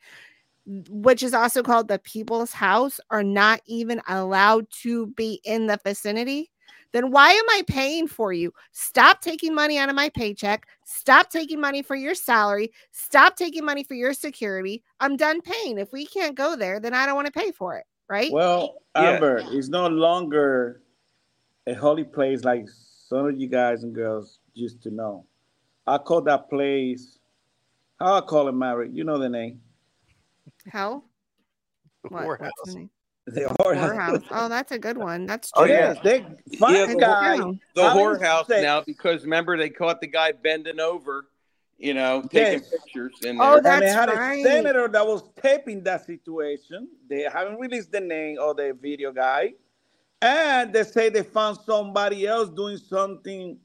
which 0.65 1.23
is 1.23 1.33
also 1.33 1.63
called 1.63 1.87
the 1.87 1.99
people's 1.99 2.51
house, 2.51 2.99
are 3.09 3.23
not 3.23 3.61
even 3.67 4.01
allowed 4.07 4.67
to 4.81 5.07
be 5.07 5.39
in 5.45 5.67
the 5.67 5.79
vicinity. 5.85 6.50
Then 6.93 7.11
why 7.11 7.31
am 7.31 7.49
I 7.49 7.63
paying 7.67 8.07
for 8.07 8.33
you? 8.33 8.53
Stop 8.71 9.21
taking 9.21 9.55
money 9.55 9.77
out 9.77 9.89
of 9.89 9.95
my 9.95 10.09
paycheck. 10.09 10.67
Stop 10.83 11.29
taking 11.29 11.59
money 11.59 11.81
for 11.81 11.95
your 11.95 12.15
salary. 12.15 12.71
Stop 12.91 13.37
taking 13.37 13.63
money 13.63 13.83
for 13.83 13.93
your 13.93 14.13
security. 14.13 14.83
I'm 14.99 15.15
done 15.15 15.41
paying. 15.41 15.77
If 15.77 15.93
we 15.93 16.05
can't 16.05 16.35
go 16.35 16.55
there, 16.55 16.79
then 16.79 16.93
I 16.93 17.05
don't 17.05 17.15
want 17.15 17.27
to 17.27 17.31
pay 17.31 17.51
for 17.51 17.77
it. 17.77 17.85
Right? 18.09 18.31
Well, 18.31 18.75
Yeah. 18.95 19.11
Amber, 19.11 19.41
it's 19.51 19.69
no 19.69 19.87
longer 19.87 20.81
a 21.65 21.73
holy 21.73 22.03
place 22.03 22.43
like 22.43 22.65
some 23.07 23.25
of 23.27 23.39
you 23.39 23.47
guys 23.47 23.83
and 23.83 23.95
girls 23.95 24.39
used 24.53 24.81
to 24.83 24.91
know. 24.91 25.25
I 25.87 25.97
call 25.97 26.21
that 26.23 26.49
place, 26.49 27.19
how 27.99 28.15
I 28.15 28.21
call 28.21 28.47
it, 28.49 28.51
Maverick. 28.51 28.91
You 28.93 29.05
know 29.05 29.17
the 29.17 29.29
name. 29.29 29.61
Hell? 30.67 31.05
What? 32.09 32.23
Whorehouse. 32.23 32.89
What's 33.25 33.37
the 33.37 33.55
Whorehouse. 33.63 34.23
Oh, 34.31 34.49
that's 34.49 34.71
a 34.71 34.79
good 34.79 34.97
one. 34.97 35.25
That's 35.25 35.51
Oh, 35.55 35.65
true. 35.65 35.73
Yes, 35.73 35.97
they 36.03 36.21
find 36.57 36.75
Yeah, 36.75 36.85
the 36.87 36.93
the 36.93 36.99
guy. 36.99 37.37
the 37.75 37.81
whorehouse 37.81 38.47
sex. 38.47 38.61
now 38.63 38.81
because 38.81 39.23
remember 39.23 39.57
they 39.57 39.69
caught 39.69 40.01
the 40.01 40.07
guy 40.07 40.31
bending 40.31 40.79
over, 40.79 41.27
you 41.77 41.93
know, 41.93 42.23
taking 42.23 42.59
Yes. 42.59 42.69
pictures 42.71 43.19
in 43.23 43.37
Oh, 43.39 43.61
there. 43.61 43.73
and 43.73 43.83
they 43.83 43.91
had 43.91 44.09
right. 44.09 44.39
a 44.39 44.43
senator 44.43 44.87
that 44.87 45.05
was 45.05 45.23
taping 45.41 45.83
that 45.83 46.05
situation. 46.05 46.89
They 47.07 47.23
haven't 47.23 47.59
released 47.59 47.91
the 47.91 47.99
name 48.01 48.37
of 48.39 48.57
the 48.57 48.73
video 48.79 49.11
guy. 49.11 49.53
And 50.23 50.73
they 50.73 50.83
say 50.83 51.09
they 51.09 51.23
found 51.23 51.57
somebody 51.65 52.27
else 52.27 52.49
doing 52.49 52.77
something 52.77 53.59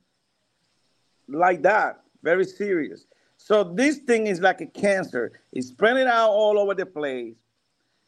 like 1.29 1.63
that. 1.63 2.03
Very 2.23 2.45
serious. 2.45 3.07
So 3.37 3.63
this 3.65 3.99
thing 3.99 4.27
is 4.27 4.41
like 4.41 4.61
a 4.61 4.67
cancer. 4.67 5.33
It's 5.53 5.69
spreading 5.69 6.07
out 6.07 6.31
all 6.31 6.59
over 6.59 6.75
the 6.75 6.87
place. 6.87 7.35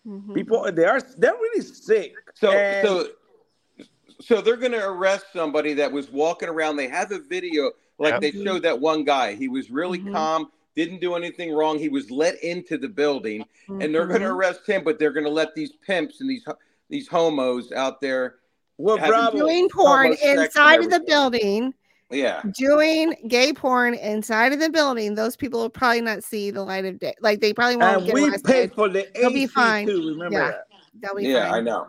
Mhm. 0.06 0.34
People 0.34 0.70
they 0.72 0.84
are 0.84 1.00
they're 1.16 1.32
really 1.34 1.62
sick. 1.62 2.14
So 2.34 2.50
And- 2.50 2.86
so 2.86 3.08
so 4.20 4.40
they're 4.40 4.56
going 4.56 4.72
to 4.72 4.84
arrest 4.84 5.26
somebody 5.32 5.74
that 5.74 5.92
was 5.92 6.10
walking 6.10 6.48
around. 6.48 6.76
They 6.76 6.88
have 6.88 7.12
a 7.12 7.20
video 7.20 7.70
like 7.98 8.12
Yep. 8.14 8.20
they 8.20 8.30
showed 8.32 8.62
that 8.62 8.80
one 8.80 9.04
guy. 9.04 9.34
He 9.34 9.46
was 9.48 9.70
really 9.70 10.00
Mhm. 10.00 10.12
calm, 10.12 10.50
didn't 10.74 11.00
do 11.00 11.14
anything 11.14 11.52
wrong. 11.52 11.78
He 11.78 11.88
was 11.88 12.10
let 12.10 12.42
into 12.42 12.78
the 12.78 12.88
building, 12.88 13.44
and 13.68 13.94
they're 13.94 14.06
going 14.06 14.20
to 14.22 14.26
Mhm. 14.28 14.34
arrest 14.36 14.66
him. 14.66 14.82
But 14.84 14.98
they're 14.98 15.12
going 15.12 15.24
to 15.26 15.30
let 15.30 15.54
these 15.54 15.72
pimps 15.86 16.20
and 16.20 16.28
these 16.30 16.44
these 16.90 17.06
homos 17.08 17.70
out 17.72 18.00
there. 18.00 18.36
well, 18.80 18.96
having- 18.96 19.10
bravo. 19.10 19.38
doing 19.38 19.68
porn 19.68 20.04
Almost 20.06 20.20
sex 20.20 20.30
and 20.30 20.40
inside 20.46 20.80
of 20.84 20.90
the 20.90 21.00
building, 21.00 21.74
Yeah, 22.10 22.40
doing 22.56 23.14
gay 23.28 23.52
porn 23.52 23.92
inside 23.94 24.52
of 24.54 24.60
the 24.60 24.70
building. 24.70 25.14
Those 25.14 25.36
people 25.36 25.60
will 25.60 25.68
probably 25.68 26.00
not 26.00 26.24
see 26.24 26.50
the 26.50 26.62
light 26.62 26.86
of 26.86 26.98
day. 26.98 27.14
Like 27.20 27.40
they 27.40 27.52
probably 27.52 27.76
won't 27.76 27.96
And 27.98 28.06
get 28.06 28.14
we 28.14 28.28
arrested. 28.30 28.44
paid 28.46 28.72
for 28.72 28.88
the 28.88 29.06
They'll 29.14 29.30
be 29.32 29.46
fine. 29.46 29.86
too. 29.86 30.08
Remember 30.12 30.38
Yeah. 30.38 30.46
that. 30.52 30.64
They'll 31.00 31.14
be 31.14 31.24
yeah, 31.24 31.52
I 31.52 31.60
know. 31.60 31.88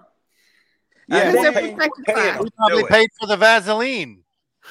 yeah, 1.08 1.32
Because 1.32 1.34
they're 1.34 1.52
then- 1.54 1.74
protected 1.76 2.06
Pay 2.06 2.38
We 2.40 2.50
probably 2.52 2.84
paid 2.86 3.10
for 3.20 3.28
the 3.28 3.38
Vaseline. 3.38 4.24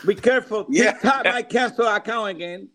Be 0.07 0.15
careful. 0.15 0.67
Yeah. 0.69 0.93
TikTok 0.93 1.25
might 1.25 1.49
cancel 1.49 1.87
our 1.87 1.97
account 1.97 2.29
again 2.31 2.69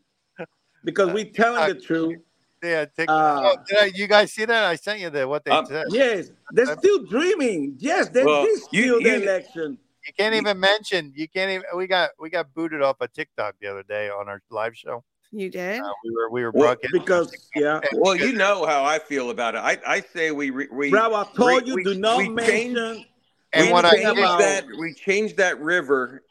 because 0.84 1.14
we 1.14 1.26
telling 1.26 1.76
the 1.76 1.80
truth. 1.80 2.20
Yeah, 2.64 2.86
take, 2.86 3.10
Uh, 3.10 3.56
oh, 3.58 3.78
I- 3.78 3.92
you 3.94 4.08
guys 4.08 4.32
see 4.32 4.46
that? 4.46 4.64
I 4.64 4.78
sent 4.78 5.02
you 5.02 5.10
the 5.10 5.28
what 5.28 5.44
they 5.44 5.52
Um, 5.52 5.66
said. 5.66 5.84
Yes, 5.90 6.32
they're 6.54 6.78
still 6.78 7.04
dreaming. 7.04 7.76
Yes, 7.78 8.08
they 8.08 8.24
Well, 8.24 8.44
did 8.46 8.52
you- 8.52 8.58
steal 8.60 9.04
the 9.04 9.10
you- 9.10 9.16
election. 9.22 9.78
You 10.06 10.14
can't 10.18 10.36
even 10.36 10.60
mention. 10.60 11.14
You 11.16 11.28
can't 11.28 11.52
even. 11.52 11.66
We 11.76 11.88
got 11.88 12.12
we 12.20 12.30
got 12.30 12.54
booted 12.54 12.82
off 12.82 12.98
a 13.00 13.08
TikTok 13.08 13.56
the 13.62 13.68
other 13.68 13.84
day 13.84 14.10
on 14.10 14.28
our 14.28 14.42
live 14.50 14.76
show. 14.76 15.04
You 15.32 15.50
did? 15.50 15.80
Uh, 15.82 15.90
we 16.04 16.12
were 16.12 16.30
we 16.30 16.44
were 16.44 16.52
Well, 16.52 16.68
broadcasting 16.76 17.00
because 17.00 17.50
yeah. 17.56 17.80
Well, 17.94 18.16
you 18.16 18.34
know 18.34 18.66
how 18.66 18.84
I 18.84 19.00
feel 19.00 19.30
about 19.30 19.56
it. 19.56 19.60
I, 19.60 19.78
I 19.86 20.02
say 20.02 20.32
we 20.32 20.50
re- 20.50 20.68
we. 20.72 20.90
Bro, 20.92 21.16
I 21.16 21.24
told 21.36 21.64
we- 21.64 21.70
you 21.70 21.76
we- 21.76 21.84
do 21.84 21.96
not 21.96 22.18
we 22.18 22.26
change- 22.26 22.74
mention 22.76 23.06
And 23.54 23.68
we 23.68 23.72
what 23.74 23.86
I 23.86 23.92
change 23.92 24.16
did- 24.16 24.18
that 24.18 24.66
we 24.80 24.94
change 24.94 25.36
that 25.38 25.60
river 25.62 26.24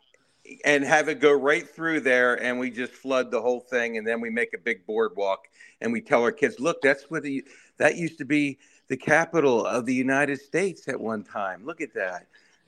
and 0.65 0.85
have 0.85 1.09
it 1.09 1.19
go 1.21 1.33
right 1.33 1.67
through 1.69 2.01
there, 2.01 2.41
and 2.43 2.59
we 2.59 2.71
just 2.71 2.93
flood 2.93 3.31
the 3.31 3.41
whole 3.41 3.61
thing, 3.61 3.97
and 3.97 4.07
then 4.07 4.21
we 4.21 4.29
make 4.29 4.53
a 4.55 4.59
big 4.59 4.85
boardwalk, 4.87 5.47
and 5.81 5.93
we 5.93 6.01
tell 6.01 6.23
our 6.23 6.33
kids, 6.33 6.61
look, 6.61 6.83
that's 6.83 7.05
where 7.05 7.21
the 7.21 7.45
that 7.79 7.97
used 7.97 8.19
to 8.19 8.25
be 8.25 8.59
the 8.89 8.97
capital 8.97 9.65
of 9.65 9.87
the 9.87 9.95
United 9.95 10.41
States 10.41 10.87
at 10.89 11.01
one 11.01 11.25
time. 11.25 11.65
Look 11.65 11.81
at 11.81 11.95
that. 11.95 12.27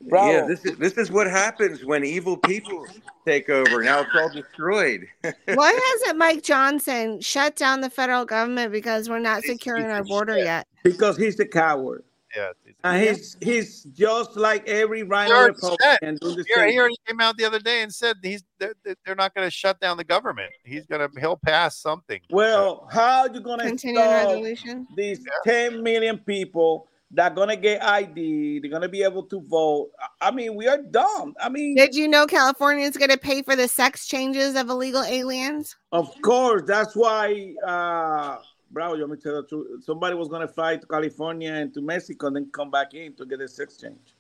Bro. 0.09 0.31
Yeah, 0.31 0.47
this 0.47 0.65
is 0.65 0.77
this 0.79 0.95
is 0.99 1.11
what 1.11 1.27
happens 1.29 1.85
when 1.85 2.05
evil 2.05 2.37
people 2.37 2.87
take 3.27 3.49
over. 3.49 3.83
Now 3.83 4.01
it's 4.01 4.11
all 4.15 4.29
destroyed. 4.31 5.07
Why 5.55 5.93
hasn't 6.03 6.19
Mike 6.19 6.43
Johnson 6.43 7.21
shut 7.21 7.57
down 7.57 7.81
the 7.81 7.91
federal 7.91 8.25
government 8.25 8.73
because 8.73 9.09
we're 9.09 9.19
not 9.19 9.43
securing 9.43 9.87
our 9.87 10.05
border 10.05 10.37
yet? 10.37 10.67
because 10.83 11.17
he's 11.17 11.39
a 11.41 11.47
coward. 11.47 12.05
Yeah. 12.37 12.51
And 12.83 13.01
he's 13.03 13.37
he's 13.41 13.85
just 13.85 14.37
like 14.37 14.69
every 14.69 15.05
RINO 15.05 15.29
He 15.29 15.45
Republican. 15.47 16.17
doing 16.21 16.37
the 16.37 16.45
Here, 16.49 16.57
same 16.57 16.71
he 16.71 16.79
already 16.81 16.97
came 17.07 17.21
out 17.21 17.37
the 17.37 17.45
other 17.45 17.61
day 17.61 17.83
and 17.83 17.95
said 17.95 18.17
he's 18.23 18.43
they're, 18.59 18.75
they're 19.07 19.15
not 19.15 19.35
going 19.35 19.47
to 19.47 19.51
shut 19.53 19.79
down 19.81 19.97
the 19.97 20.05
government. 20.05 20.51
He's 20.65 20.85
going 20.85 21.01
to 21.09 21.21
he'll 21.21 21.37
pass 21.37 21.77
something. 21.79 22.21
Well, 22.31 22.89
how 22.91 23.21
are 23.23 23.31
you 23.33 23.41
gonna 23.41 23.65
Continuing 23.67 24.05
stop 24.05 24.27
resolution? 24.27 24.87
these 24.97 25.21
10 25.45 25.81
million 25.83 26.19
people 26.19 26.89
that 27.15 27.33
are 27.33 27.35
gonna 27.35 27.57
get 27.57 27.83
ID? 27.83 28.59
They're 28.61 28.71
gonna 28.71 28.89
be 28.89 29.03
able 29.03 29.23
to 29.25 29.41
vote. 29.41 29.91
I- 30.01 30.29
I 30.29 30.31
mean, 30.31 30.55
we 30.55 30.67
are 30.69 30.79
dumb. 30.79 31.35
I 31.41 31.49
mean, 31.49 31.75
Did 31.77 31.95
you 31.95 32.09
know 32.09 32.27
California 32.27 32.87
is 32.87 32.97
going 32.97 33.11
to 33.11 33.19
pay 33.19 33.43
for 33.43 33.55
the 33.57 33.69
sex 33.69 34.07
changes 34.07 34.57
of 34.57 34.69
illegal 34.71 35.03
aliens? 35.03 35.77
of 35.93 36.11
course, 36.23 36.63
that's 36.67 36.97
why, 36.97 37.55
uh, 37.67 38.39
bro. 38.71 38.95
You 38.95 39.01
want 39.01 39.13
me 39.13 39.17
to 39.19 39.23
tell 39.23 39.43
the 39.43 39.49
truth? 39.49 39.85
Somebody 39.85 40.15
was 40.17 40.29
gonna 40.29 40.49
fly 40.49 40.77
to 40.77 40.87
California 40.87 41.53
and 41.53 41.73
to 41.75 41.81
Mexico, 41.83 42.29
and 42.29 42.37
then 42.37 42.51
come 42.51 42.71
back 42.71 42.95
in 42.95 43.13
to 43.15 43.25
get 43.27 43.41
a 43.41 43.49
sex 43.49 43.77
change. 43.77 44.15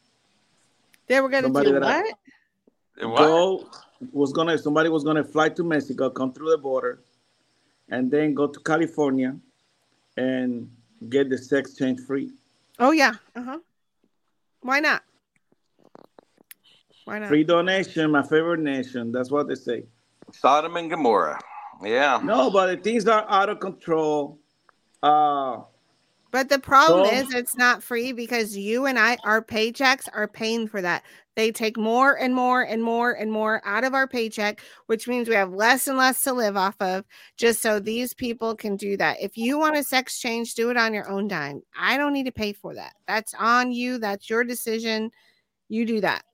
They 1.07 1.21
were 1.21 1.29
going 1.29 1.43
to 1.43 1.47
Somebody 1.49 1.73
do 1.73 1.81
that 1.81 1.85
I- 3.03 3.07
what? 3.07 3.19
Go 3.19 3.71
was 4.13 4.33
gonna 4.33 4.57
somebody 4.59 4.89
was 4.89 5.03
gonna 5.05 5.25
fly 5.25 5.49
to 5.49 5.65
Mexico, 5.65 6.11
come 6.11 6.33
through 6.33 6.51
the 6.51 6.59
border, 6.59 7.01
and 7.89 8.11
then 8.11 8.35
go 8.35 8.47
to 8.47 8.61
California 8.61 9.37
and 10.17 10.71
get 11.09 11.29
the 11.31 11.39
sex 11.39 11.75
change 11.75 12.01
free. 12.01 12.31
Oh 12.79 12.91
yeah. 12.91 13.15
Uh 13.37 13.43
huh. 13.43 13.59
Why 14.61 14.81
not? 14.81 15.03
Why 17.05 17.19
not? 17.19 17.29
Free 17.29 17.45
donation, 17.45 18.11
my 18.11 18.23
favorite 18.23 18.61
nation. 18.61 19.13
That's 19.13 19.31
what 19.31 19.49
they 19.49 19.55
say. 19.55 19.85
Sodom 20.33 20.77
and 20.77 20.91
Gomorrah. 20.91 21.39
Yeah. 21.83 22.21
No, 22.25 22.51
but 22.51 22.67
the 22.67 22.77
things 22.79 23.07
are 23.07 23.27
out 23.29 23.49
of 23.51 23.61
control. 23.61 24.39
Uh, 25.03 25.59
But 26.31 26.49
the 26.49 26.59
problem 26.59 27.07
So- 27.07 27.13
is 27.13 27.35
it's 27.35 27.57
not 27.57 27.83
free 27.83 28.13
because 28.13 28.57
you 28.57 28.87
and 28.87 28.99
I, 28.99 29.19
our 29.25 29.43
paychecks 29.43 30.09
are 30.13 30.27
paying 30.27 30.67
for 30.67 30.81
that. 30.81 31.03
They 31.37 31.51
take 31.51 31.77
more 31.77 32.19
and 32.19 32.35
more 32.35 32.63
and 32.63 32.83
more 32.83 33.13
and 33.13 33.31
more 33.31 33.61
out 33.65 33.85
of 33.85 33.95
our 33.95 34.07
paycheck, 34.07 34.61
which 34.87 35.09
means 35.09 35.29
we 35.29 35.35
have 35.35 35.53
less 35.53 35.89
and 35.89 35.99
less 35.99 36.23
to 36.23 36.33
live 36.33 36.57
off 36.57 36.77
of 36.81 37.05
just 37.37 37.61
so 37.61 37.81
these 37.81 38.15
people 38.15 38.55
can 38.55 38.77
do 38.77 38.97
that. 38.97 39.21
If 39.21 39.37
you 39.37 39.59
want 39.59 39.77
a 39.77 39.83
sex 39.83 40.19
change, 40.19 40.55
do 40.55 40.71
it 40.71 40.77
on 40.77 40.95
your 40.95 41.09
own 41.09 41.29
dime. 41.29 41.63
I 41.79 41.97
don't 41.97 42.13
need 42.13 42.27
to 42.27 42.33
pay 42.33 42.53
for 42.53 42.75
that. 42.75 42.95
That's 43.07 43.35
on 43.39 43.73
you. 43.73 43.99
That's 43.99 44.31
your 44.31 44.45
decision. 44.45 45.11
You 45.69 45.87
do 45.87 46.01
that. 46.03 46.25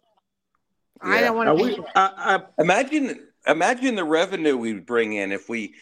I 1.01 1.22
don't 1.22 1.36
want 1.36 1.59
to. 1.59 1.85
I, 1.94 2.36
I, 2.36 2.43
Imagine 2.59 3.27
imagine 3.47 3.94
the 3.94 4.05
revenue 4.05 4.56
we 4.56 4.74
would 4.74 4.86
bring 4.86 5.14
in 5.14 5.32
if 5.32 5.48
we 5.48 5.74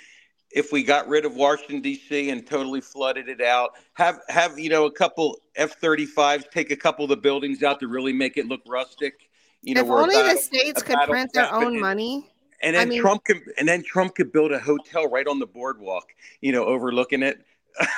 if 0.50 0.72
we 0.72 0.82
got 0.82 1.06
rid 1.08 1.24
of 1.24 1.34
Washington 1.36 1.80
D.C. 1.80 2.30
and 2.30 2.46
totally 2.46 2.80
flooded 2.80 3.28
it 3.28 3.40
out. 3.42 3.72
Have 3.94 4.20
have 4.28 4.58
you 4.58 4.70
know 4.70 4.86
a 4.86 4.90
couple 4.92 5.40
F-35s 5.56 6.50
take 6.50 6.70
a 6.70 6.76
couple 6.76 7.04
of 7.04 7.08
the 7.10 7.16
buildings 7.16 7.62
out 7.62 7.80
to 7.80 7.88
really 7.88 8.12
make 8.12 8.36
it 8.36 8.46
look 8.46 8.60
rustic. 8.66 9.28
You 9.62 9.74
know, 9.74 9.80
if 9.82 9.86
where 9.86 9.98
a 9.98 10.02
only 10.02 10.14
the 10.16 10.36
states 10.36 10.82
could 10.82 10.98
print 11.06 11.32
their 11.32 11.52
own 11.52 11.64
and- 11.74 11.80
money. 11.80 12.30
And 12.60 12.74
I 12.74 12.80
then 12.80 12.88
mean- 12.88 13.00
Trump 13.02 13.24
could 13.24 13.40
and 13.58 13.68
then 13.68 13.82
Trump 13.84 14.14
could 14.16 14.32
build 14.32 14.50
a 14.52 14.58
hotel 14.58 15.08
right 15.08 15.26
on 15.26 15.38
the 15.38 15.46
boardwalk. 15.46 16.06
You 16.40 16.52
know, 16.52 16.64
overlooking 16.64 17.22
it. 17.22 17.44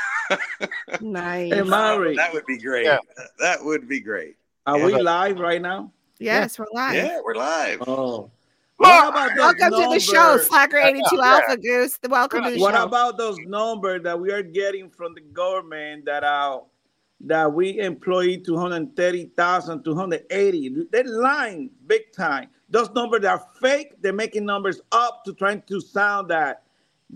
Nice. 1.00 1.52
Hey, 1.52 1.62
Maury. 1.62 2.12
Oh, 2.12 2.16
that 2.16 2.32
would 2.32 2.46
be 2.46 2.56
great. 2.58 2.84
Yeah. 2.84 2.98
That 3.40 3.64
would 3.64 3.88
be 3.88 4.00
great. 4.00 4.36
are 4.66 4.78
Yeah. 4.78 4.86
we 4.86 4.94
live 5.02 5.38
right 5.38 5.60
now? 5.60 5.92
Yes, 6.18 6.58
we're 6.58 6.66
live. 6.72 6.94
Yeah, 6.94 7.20
we're 7.24 7.34
live. 7.34 7.82
Oh. 7.86 8.30
What 8.80 9.08
about 9.10 9.28
those 9.36 9.38
Welcome 9.60 9.70
to 9.82 9.94
the 9.94 10.00
show. 10.00 10.38
Slacker 10.38 10.78
82 10.78 11.02
Yeah. 11.16 11.22
Alpha 11.22 11.56
Goose. 11.58 11.98
Welcome 12.08 12.44
to 12.44 12.50
the 12.52 12.58
What 12.60 12.74
show. 12.74 12.84
about 12.84 13.18
those 13.18 13.36
numbers 13.46 14.02
that 14.04 14.18
we 14.18 14.32
are 14.32 14.42
getting 14.42 14.88
from 14.88 15.12
the 15.14 15.20
government 15.20 16.06
that 16.06 16.24
are 16.24 16.62
that 17.22 17.52
we 17.52 17.78
employ 17.78 18.38
230,000, 18.38 19.84
280? 19.84 20.86
They're 20.90 21.04
lying 21.04 21.70
big 21.86 22.10
time. 22.16 22.48
Those 22.70 22.88
numbers 22.92 23.22
are 23.26 23.44
fake. 23.60 24.00
They're 24.00 24.14
making 24.14 24.46
numbers 24.46 24.80
up 24.92 25.24
to 25.26 25.34
trying 25.34 25.60
to 25.66 25.80
sound 25.82 26.30
that 26.30 26.62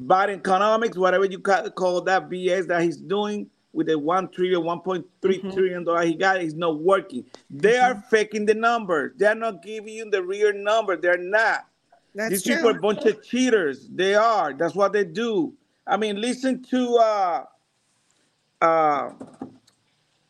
Biden 0.07 0.41
economics, 0.41 0.99
whatever 0.99 1.25
you 1.25 1.39
ca- 1.39 1.71
call 1.71 2.03
that 2.03 2.29
BS 2.29 2.67
that 2.67 2.83
he's 2.83 2.99
doing 2.99 3.49
with 3.75 3.89
the 3.89 3.99
one 3.99 4.29
trillion, 4.29 4.63
1.3 4.63 5.05
Mm-hmm. 5.23 5.51
trillion 5.51 5.85
dollar 5.85 6.03
he 6.03 6.15
got 6.15 6.41
is 6.41 6.55
not 6.55 6.79
working. 6.81 7.25
They 7.51 7.77
are 7.77 8.03
faking 8.11 8.47
the 8.47 8.55
numbers. 8.55 9.13
They're 9.17 9.35
not 9.35 9.63
giving 9.63 9.95
you 9.95 10.09
the 10.11 10.23
real 10.23 10.53
number. 10.55 10.97
They're 10.97 11.19
not. 11.19 11.67
That's 12.15 12.31
These 12.31 12.43
true. 12.45 12.55
people 12.57 12.71
are 12.71 12.79
a 12.79 12.81
bunch 12.81 13.05
of 13.05 13.23
cheaters. 13.25 13.89
They 13.89 14.15
are. 14.15 14.53
That's 14.55 14.75
what 14.75 14.93
they 14.93 15.05
do. 15.05 15.53
I 15.87 15.97
mean, 15.97 16.21
listen 16.21 16.63
to 16.71 16.95
uh 16.97 17.45
uh 18.63 19.11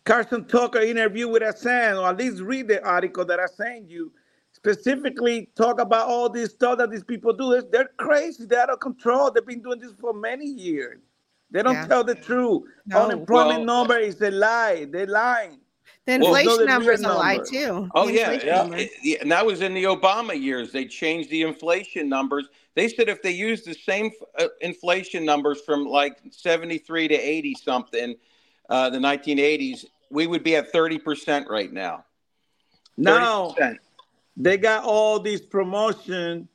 Carson 0.04 0.46
Tucker 0.46 0.80
interview 0.80 1.28
with 1.28 1.42
Assange, 1.42 2.00
or 2.00 2.08
at 2.08 2.16
least 2.18 2.40
read 2.42 2.68
the 2.68 2.82
article 2.84 3.24
that 3.26 3.40
I 3.40 3.46
sent 3.46 3.88
you. 3.90 4.12
Specifically, 4.52 5.50
talk 5.56 5.80
about 5.80 6.08
all 6.08 6.28
this 6.28 6.50
stuff 6.52 6.78
that 6.78 6.90
these 6.90 7.04
people 7.04 7.32
do. 7.32 7.50
They're- 7.52 7.62
They're 7.70 7.90
crazy. 7.98 8.44
They're 8.46 8.60
out 8.62 8.70
of 8.70 8.80
control. 8.80 9.30
They've 9.30 9.44
been 9.44 9.62
doing 9.62 9.78
this 9.78 9.92
for 10.00 10.12
many 10.14 10.46
years. 10.46 11.00
They 11.54 11.62
don't 11.62 11.74
Yeah. 11.74 11.86
tell 11.86 12.02
the 12.02 12.16
truth. 12.16 12.64
No. 12.84 13.04
Unemployment 13.04 13.60
Well- 13.64 13.64
number 13.64 13.96
is 13.96 14.20
a 14.20 14.30
lie. 14.32 14.86
They're 14.90 15.06
lying. 15.06 15.60
The 16.04 16.14
inflation 16.14 16.46
Know 16.46 16.58
the 16.58 16.64
number 16.66 16.90
is 16.92 17.02
a 17.04 17.08
lie 17.14 17.38
too. 17.38 17.88
Oh 17.94 18.08
yeah, 18.08 18.32
yeah. 18.32 18.68
It- 18.74 18.90
yeah, 19.02 19.18
and 19.20 19.30
that 19.30 19.46
was 19.46 19.62
in 19.62 19.72
the 19.72 19.84
Obama 19.84 20.38
years. 20.38 20.72
They 20.72 20.84
changed 20.84 21.30
the 21.30 21.42
inflation 21.42 22.08
numbers. 22.08 22.48
They 22.74 22.88
said 22.88 23.08
if 23.08 23.22
they 23.22 23.30
used 23.30 23.64
the 23.66 23.72
same 23.72 24.10
uh, 24.36 24.48
inflation 24.60 25.24
numbers 25.24 25.60
from 25.62 25.86
like 25.86 26.18
seventy 26.30 26.76
three 26.76 27.06
to 27.06 27.14
eighty 27.14 27.54
something, 27.54 28.16
uh, 28.68 28.90
the 28.90 28.98
nineteen 28.98 29.38
eighties, 29.38 29.86
we 30.10 30.26
would 30.26 30.42
be 30.42 30.56
at 30.56 30.72
thirty 30.72 30.98
percent 30.98 31.48
right 31.48 31.72
now. 31.72 32.04
Now 32.96 33.54
30%. 33.58 33.78
they 34.36 34.56
got 34.56 34.82
all 34.84 35.20
these 35.20 35.40
promotion 35.40 36.48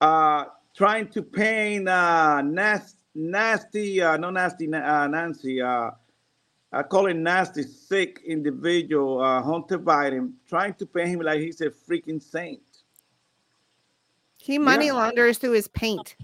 uh 0.00 0.44
trying 0.74 1.08
to 1.08 1.22
paint 1.22 1.88
uh 1.88 2.42
nasty 2.42 2.98
nasty 3.16 4.02
uh 4.02 4.16
no 4.16 4.30
nasty 4.30 4.66
Na- 4.66 5.02
uh, 5.02 5.06
nancy 5.08 5.60
uh 5.60 5.90
I 6.72 6.82
call 6.82 7.06
him 7.06 7.22
nasty 7.22 7.62
sick 7.62 8.20
individual 8.26 9.20
uh 9.20 9.42
Hunter 9.42 9.78
Biden 9.78 10.32
trying 10.48 10.74
to 10.74 10.86
paint 10.86 11.08
him 11.08 11.20
like 11.20 11.40
he's 11.40 11.60
a 11.60 11.70
freaking 11.70 12.22
saint. 12.22 12.60
He 14.38 14.58
money 14.58 14.86
Yeah. 14.86 14.92
launders 14.94 15.38
through 15.38 15.52
his 15.52 15.68
paint. 15.68 16.16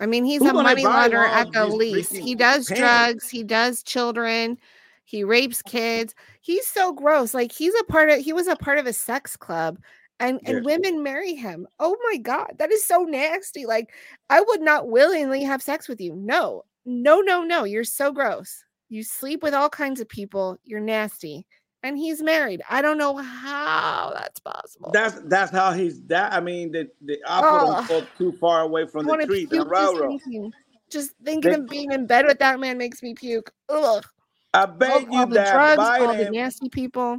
I 0.00 0.06
mean, 0.06 0.24
he's 0.24 0.42
Who 0.42 0.48
a 0.48 0.52
money 0.52 0.82
launderer 0.82 1.28
at 1.28 1.52
the 1.52 1.66
least. 1.66 2.14
He 2.14 2.34
does 2.34 2.66
paint? 2.68 2.80
drugs, 2.80 3.28
he 3.28 3.44
does 3.44 3.82
children, 3.82 4.58
he 5.04 5.22
rapes 5.22 5.62
kids. 5.62 6.14
He's 6.40 6.66
so 6.66 6.92
gross. 6.92 7.32
Like 7.32 7.52
he's 7.52 7.74
a 7.80 7.84
part 7.84 8.10
of 8.10 8.18
he 8.18 8.32
was 8.32 8.48
a 8.48 8.56
part 8.56 8.78
of 8.78 8.86
a 8.86 8.92
sex 8.92 9.36
club 9.36 9.78
and 10.20 10.40
and 10.44 10.64
women 10.64 11.02
marry 11.02 11.34
him. 11.34 11.66
Oh 11.80 11.96
my 12.10 12.16
god, 12.18 12.54
that 12.58 12.70
is 12.72 12.84
so 12.84 13.02
nasty. 13.02 13.66
Like 13.66 13.90
I 14.30 14.40
would 14.40 14.60
not 14.60 14.88
willingly 14.88 15.42
have 15.42 15.62
sex 15.62 15.88
with 15.88 16.00
you. 16.00 16.14
No. 16.14 16.64
No, 16.86 17.20
no, 17.20 17.42
no. 17.42 17.64
You're 17.64 17.82
so 17.84 18.12
gross. 18.12 18.62
You 18.90 19.02
sleep 19.02 19.42
with 19.42 19.54
all 19.54 19.70
kinds 19.70 20.00
of 20.00 20.08
people. 20.08 20.58
You're 20.64 20.80
nasty. 20.80 21.46
And 21.82 21.98
he's 21.98 22.22
married. 22.22 22.62
I 22.70 22.80
don't 22.82 22.96
know 22.98 23.16
how 23.16 24.12
that's 24.14 24.40
possible. 24.40 24.90
That's 24.92 25.20
that's 25.26 25.50
how 25.50 25.72
he's 25.72 26.00
that 26.04 26.32
I 26.32 26.40
mean 26.40 26.72
the 26.72 26.88
the 27.02 27.18
apple 27.26 27.72
don't 27.72 27.90
Ugh. 27.90 28.06
too 28.16 28.32
far 28.32 28.62
away 28.62 28.86
from 28.86 29.10
I 29.10 29.16
the 29.18 29.26
tree. 29.26 29.44
The 29.46 29.56
just 29.56 29.68
railroad. 29.68 30.08
thinking. 30.22 30.52
Just 30.90 31.12
thinking 31.24 31.50
They- 31.50 31.58
of 31.58 31.66
being 31.68 31.92
in 31.92 32.06
bed 32.06 32.26
with 32.26 32.38
that 32.38 32.60
man 32.60 32.78
makes 32.78 33.02
me 33.02 33.14
puke. 33.14 33.50
Ugh. 33.68 34.04
I 34.52 34.60
All, 34.60 34.66
bet 34.68 34.92
all 34.92 35.00
you 35.00 35.26
the 35.26 35.34
that 35.34 35.52
drugs, 35.52 36.00
all 36.00 36.14
the 36.16 36.30
nasty 36.30 36.68
people. 36.68 37.18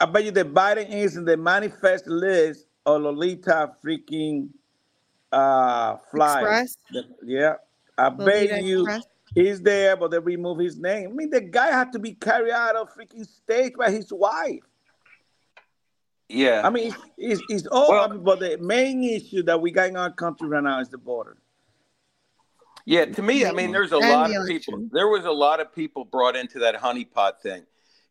I 0.00 0.06
bet 0.06 0.24
you 0.24 0.30
that 0.32 0.52
Biden 0.52 0.90
is 0.90 1.16
in 1.16 1.24
the 1.24 1.36
manifest 1.36 2.06
list 2.06 2.66
of 2.84 3.02
Lolita 3.02 3.72
freaking 3.84 4.48
uh 5.32 5.96
flies. 6.10 6.76
Express? 6.90 7.06
Yeah. 7.24 7.54
I 7.96 8.08
Lolita 8.08 8.24
bet 8.24 8.64
you 8.64 8.82
Express? 8.82 9.06
he's 9.34 9.60
there, 9.62 9.96
but 9.96 10.10
they 10.10 10.18
remove 10.18 10.58
his 10.58 10.78
name. 10.78 11.10
I 11.10 11.12
mean, 11.12 11.30
the 11.30 11.40
guy 11.40 11.70
had 11.70 11.92
to 11.92 11.98
be 11.98 12.12
carried 12.14 12.52
out 12.52 12.76
of 12.76 12.94
freaking 12.94 13.26
state 13.26 13.76
by 13.76 13.90
his 13.90 14.12
wife. 14.12 14.60
Yeah. 16.28 16.62
I 16.64 16.70
mean, 16.70 16.88
it's, 16.88 16.98
it's, 17.18 17.42
it's 17.48 17.66
all, 17.68 17.92
I 17.92 18.08
mean, 18.08 18.24
but 18.24 18.40
the 18.40 18.58
main 18.58 19.04
issue 19.04 19.42
that 19.44 19.60
we 19.60 19.70
got 19.70 19.88
in 19.88 19.96
our 19.96 20.10
country 20.10 20.48
right 20.48 20.62
now 20.62 20.80
is 20.80 20.88
the 20.88 20.98
border. 20.98 21.36
Yeah, 22.86 23.06
to 23.06 23.22
me, 23.22 23.46
I 23.46 23.52
mean, 23.52 23.72
there's 23.72 23.92
a 23.92 23.98
lot 23.98 24.34
of 24.34 24.46
people. 24.46 24.86
There 24.92 25.08
was 25.08 25.24
a 25.24 25.30
lot 25.30 25.58
of 25.60 25.74
people 25.74 26.04
brought 26.04 26.36
into 26.36 26.58
that 26.58 26.74
honeypot 26.74 27.40
thing. 27.40 27.62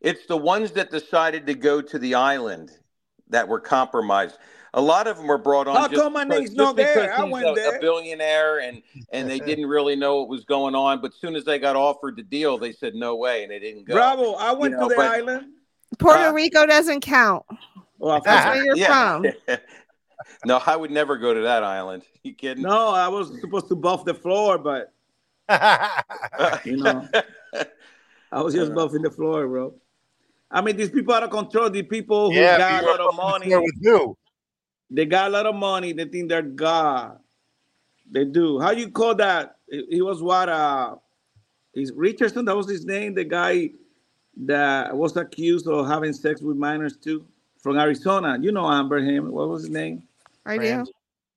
It's 0.04 0.26
the 0.28 0.38
ones 0.38 0.72
that 0.72 0.92
decided 0.92 1.48
to 1.48 1.54
go 1.56 1.82
to 1.82 1.98
the 1.98 2.14
island 2.16 2.72
that 3.30 3.48
were 3.48 3.60
compromised. 3.60 4.38
A 4.76 4.82
lot 4.82 5.08
of 5.08 5.18
them 5.18 5.28
were 5.28 5.38
brought 5.38 5.68
on. 5.68 5.76
How 5.76 5.88
just 5.88 6.02
come 6.02 6.14
my 6.14 6.24
because- 6.26 6.38
name's 6.40 6.50
just 6.50 6.58
not 6.58 6.76
there? 6.76 6.94
because 6.96 7.10
I 7.20 7.24
he's 7.24 7.32
went 7.32 7.46
a, 7.48 7.54
there. 7.54 7.78
a 7.78 7.80
billionaire, 7.80 8.60
and 8.60 8.82
and 9.12 9.30
they 9.30 9.40
didn't 9.40 9.68
really 9.68 9.96
know 9.96 10.20
what 10.20 10.30
was 10.30 10.46
going 10.46 10.76
on. 10.76 11.00
But 11.00 11.12
as 11.14 11.20
soon 11.20 11.36
as 11.36 11.46
they 11.46 11.60
got 11.60 11.76
offered 11.76 12.16
the 12.18 12.24
deal, 12.24 12.58
they 12.58 12.74
said 12.74 12.96
no 12.96 13.16
way, 13.16 13.44
and 13.44 13.52
they 13.52 13.60
didn't 13.60 13.86
go. 13.86 13.94
Bravo, 13.94 14.34
I 14.34 14.52
went 14.52 14.72
You 14.74 14.78
know, 14.80 14.90
to 14.90 14.90
the 14.90 14.96
but- 14.96 15.12
island. 15.12 15.48
Puerto 16.00 16.34
Rico 16.34 16.66
doesn't 16.66 17.02
count. 17.02 17.46
Oh, 17.52 17.56
well, 18.00 18.22
That's 18.26 18.46
where 18.48 18.66
you're 18.66 18.76
Yeah. 18.76 19.22
from. 19.22 19.58
no, 20.46 20.60
I 20.66 20.76
would 20.76 20.90
never 20.90 21.18
go 21.18 21.36
to 21.36 21.42
that 21.42 21.64
island. 21.64 22.02
You 22.24 22.34
kidding? 22.34 22.64
No, 22.64 22.90
I 22.90 23.08
was 23.10 23.32
supposed 23.40 23.68
to 23.68 23.76
buff 23.76 24.04
the 24.04 24.16
floor, 24.16 24.58
but 24.58 24.92
you 26.66 26.78
know, 26.78 27.08
I 28.32 28.42
was 28.42 28.56
just 28.56 28.72
buffing 28.72 29.04
the 29.04 29.12
floor, 29.12 29.48
bro. 29.48 29.76
I 30.54 30.62
mean, 30.62 30.78
these 30.78 30.92
people 30.92 31.14
out 31.14 31.24
of 31.24 31.32
control. 31.32 31.70
These 31.70 31.88
people 31.90 32.30
who 32.30 32.38
Yeah, 32.38 32.58
got 32.60 32.84
a 32.84 32.88
lot 32.88 33.00
of 33.00 33.16
money. 33.16 33.48
buffing 33.48 33.50
the 33.50 33.62
with 33.62 33.76
who? 33.82 34.18
They 34.92 35.06
got 35.06 35.28
a 35.28 35.30
lot 35.32 35.46
of 35.48 35.56
money. 35.56 35.94
They 35.94 36.06
think 36.06 36.30
they're 36.30 36.44
God. 36.44 37.18
They 38.12 38.26
do. 38.26 38.60
How 38.60 38.74
do 38.74 38.80
you 38.80 38.92
call 38.92 39.16
that? 39.16 39.58
He 39.68 39.86
he 39.90 40.02
was 40.02 40.22
what? 40.22 40.50
Uh, 40.50 40.96
is 41.74 41.92
Richardson? 41.94 42.46
That 42.46 42.56
was 42.56 42.70
his 42.70 42.86
name. 42.86 43.16
The 43.16 43.24
guy 43.24 43.72
that 44.46 44.96
was 44.96 45.18
accused 45.18 45.68
of 45.68 45.88
having 45.88 46.14
sex 46.14 46.42
with 46.42 46.56
minors 46.56 46.98
too, 46.98 47.26
from 47.58 47.80
Arizona. 47.80 48.38
You 48.40 48.52
know 48.52 48.70
Amber 48.70 49.00
him. 49.00 49.32
What 49.32 49.50
was 49.50 49.64
his 49.64 49.72
name? 49.72 50.04
I 50.46 50.58
do. 50.60 50.86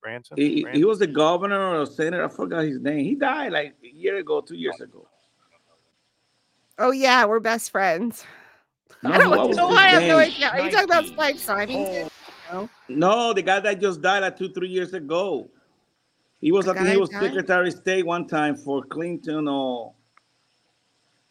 Branson. 0.02 0.36
He, 0.36 0.66
he 0.72 0.84
was 0.84 0.98
the 0.98 1.06
governor 1.06 1.80
or 1.80 1.86
senator. 1.86 2.24
I 2.24 2.28
forgot 2.28 2.64
his 2.64 2.80
name. 2.80 3.04
He 3.04 3.14
died 3.14 3.52
like 3.52 3.74
a 3.82 3.88
year 3.88 4.18
ago, 4.18 4.40
two 4.40 4.54
years 4.54 4.80
ago. 4.80 5.08
Oh 6.78 6.90
yeah, 6.90 7.24
we're 7.24 7.40
best 7.40 7.70
friends. 7.70 8.24
No, 9.02 9.10
I 9.12 9.18
don't 9.18 9.30
know. 9.30 9.48
his 9.48 9.58
I 9.58 9.88
have 9.88 10.02
no 10.02 10.18
idea. 10.18 10.48
Are 10.48 10.60
you 10.60 10.70
talking 10.70 10.84
about 10.84 11.06
Spike 11.06 11.38
Simon? 11.38 12.08
No. 12.52 12.68
No, 12.88 13.32
the 13.32 13.42
guy 13.42 13.60
that 13.60 13.80
just 13.80 14.00
died 14.00 14.20
like 14.22 14.36
two, 14.36 14.52
three 14.52 14.68
years 14.68 14.94
ago. 14.94 15.48
He 16.40 16.52
was, 16.52 16.66
The 16.66 16.72
I 16.72 16.74
think 16.74 16.88
he 16.90 16.96
was 16.96 17.08
died? 17.10 17.22
Secretary 17.24 17.68
of 17.68 17.74
State 17.74 18.06
one 18.06 18.26
time 18.26 18.56
for 18.56 18.82
Clinton 18.84 19.48
or 19.48 19.92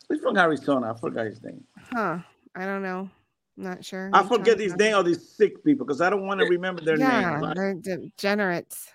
he's 0.10 0.20
from 0.20 0.38
Arizona. 0.38 0.94
I 0.94 1.00
forgot 1.00 1.26
his 1.26 1.42
name. 1.42 1.64
Huh. 1.92 2.20
I 2.56 2.66
don't 2.66 2.82
know. 2.84 3.10
Not 3.58 3.86
sure. 3.86 4.10
I 4.12 4.24
forget 4.24 4.58
talking 4.58 4.64
his 4.64 4.76
name 4.76 4.96
of 4.96 5.06
these 5.06 5.28
sick 5.30 5.64
people 5.64 5.86
because 5.86 6.02
I 6.02 6.10
don't 6.10 6.26
want 6.26 6.42
to 6.42 6.46
remember 6.48 6.82
their 6.82 6.98
Yeah, 6.98 7.40
names. 7.40 7.54
they're 7.56 7.74
degenerates. 7.76 8.92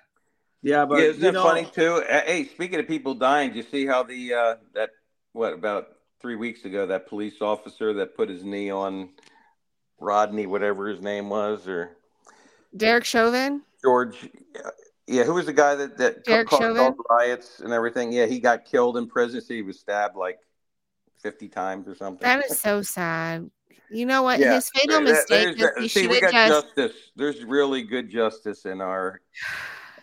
Yeah, 0.63 0.85
but 0.85 0.99
yeah, 0.99 1.05
isn't 1.07 1.23
you 1.23 1.29
it 1.31 1.33
know, 1.33 1.43
funny 1.43 1.65
too? 1.65 2.03
Hey, 2.07 2.45
speaking 2.53 2.79
of 2.81 2.87
people 2.87 3.15
dying, 3.15 3.53
do 3.53 3.57
you 3.57 3.63
see 3.63 3.87
how 3.87 4.03
the 4.03 4.35
uh, 4.35 4.55
that 4.75 4.91
what 5.33 5.55
about 5.55 5.89
three 6.21 6.37
weeks 6.37 6.65
ago 6.65 6.87
that 6.87 7.09
police 7.09 7.41
officer 7.41 7.93
that 7.95 8.17
put 8.17 8.29
his 8.29 8.45
knee 8.45 8.71
on 8.71 9.11
Rodney, 9.99 10.47
whatever 10.47 10.89
his 10.89 11.01
name 11.01 11.29
was, 11.29 11.67
or 11.69 11.97
Derek 12.77 13.05
Chauvin. 13.05 13.63
George? 13.83 14.31
Yeah, 15.07 15.25
who 15.25 15.35
was 15.35 15.47
the 15.47 15.53
guy 15.53 15.75
that 15.75 15.99
that 15.99 16.25
Derek 16.25 16.49
caused 16.49 16.63
all 16.63 16.93
the 16.93 17.05
riots 17.11 17.61
and 17.61 17.73
everything? 17.73 18.13
Yeah, 18.13 18.27
he 18.27 18.39
got 18.39 18.65
killed 18.65 18.97
in 18.97 19.09
prison. 19.09 19.41
So 19.41 19.55
he 19.55 19.63
was 19.63 19.81
stabbed 19.81 20.17
like 20.17 20.39
fifty 21.21 21.49
times 21.49 21.89
or 21.89 21.95
something. 21.95 22.25
That 22.25 22.45
is 22.45 22.61
so 22.61 22.83
sad. 22.83 23.51
You 23.91 24.07
know 24.07 24.23
what? 24.23 24.39
Yeah, 24.39 24.55
His 24.55 24.71
fatal 24.71 25.01
mistake 25.01 25.59
is 25.59 25.69
he 25.79 25.89
see, 25.89 26.03
should 26.03 26.11
we 26.11 26.21
have 26.21 26.31
got 26.31 26.49
just. 26.49 26.67
justice. 26.77 26.97
There's 27.17 27.43
really 27.45 27.83
good 27.83 28.09
justice 28.09 28.65
in 28.65 28.81
our. 28.81 29.21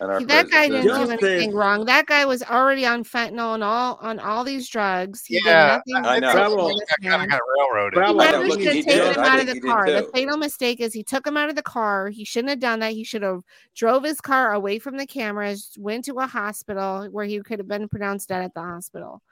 In 0.00 0.10
our 0.10 0.22
That 0.22 0.48
guy 0.50 0.68
didn't 0.68 0.82
do 0.84 1.06
system. 1.06 1.18
anything 1.22 1.54
wrong. 1.54 1.84
That 1.84 2.06
guy 2.06 2.24
was 2.24 2.42
already 2.42 2.86
on 2.86 3.02
fentanyl 3.04 3.54
and 3.54 3.64
all 3.64 3.98
on 4.00 4.18
all 4.20 4.44
these 4.44 4.68
drugs. 4.68 5.24
He 5.24 5.40
Yeah, 5.44 5.80
did 5.84 5.92
nothing 5.96 6.06
I 6.06 6.18
know. 6.20 6.32
Bravo. 6.32 6.68
this 6.68 6.78
That 6.78 7.10
kind 7.10 7.10
man. 7.10 7.20
of 7.22 7.30
got 7.30 7.40
railroaded. 7.58 8.04
He 8.06 8.14
never 8.14 8.50
should 8.50 8.60
he 8.60 8.76
have 8.76 8.84
taken 8.84 9.12
him 9.14 9.18
out 9.18 9.40
of 9.40 9.46
think 9.46 9.62
the 9.62 9.68
car. 9.68 9.90
The 9.90 10.10
fatal 10.14 10.36
mistake 10.36 10.80
is 10.80 10.92
he 10.92 11.02
took 11.02 11.26
him 11.26 11.36
out 11.36 11.48
of 11.50 11.56
the 11.56 11.62
car. 11.62 12.08
He 12.08 12.24
shouldn't 12.24 12.50
have 12.50 12.60
done 12.60 12.78
that. 12.80 12.92
He 12.92 13.04
should 13.04 13.22
have 13.22 13.42
drove 13.74 14.04
his 14.04 14.20
car 14.20 14.52
away 14.52 14.78
from 14.78 14.96
the 14.96 15.06
cameras, 15.06 15.72
went 15.78 16.04
to 16.04 16.14
a 16.18 16.26
hospital 16.26 17.08
where 17.10 17.24
he 17.24 17.40
could 17.40 17.58
have 17.58 17.68
been 17.68 17.88
pronounced 17.88 18.28
dead 18.28 18.42
at 18.42 18.54
the 18.54 18.60
hospital. 18.60 19.22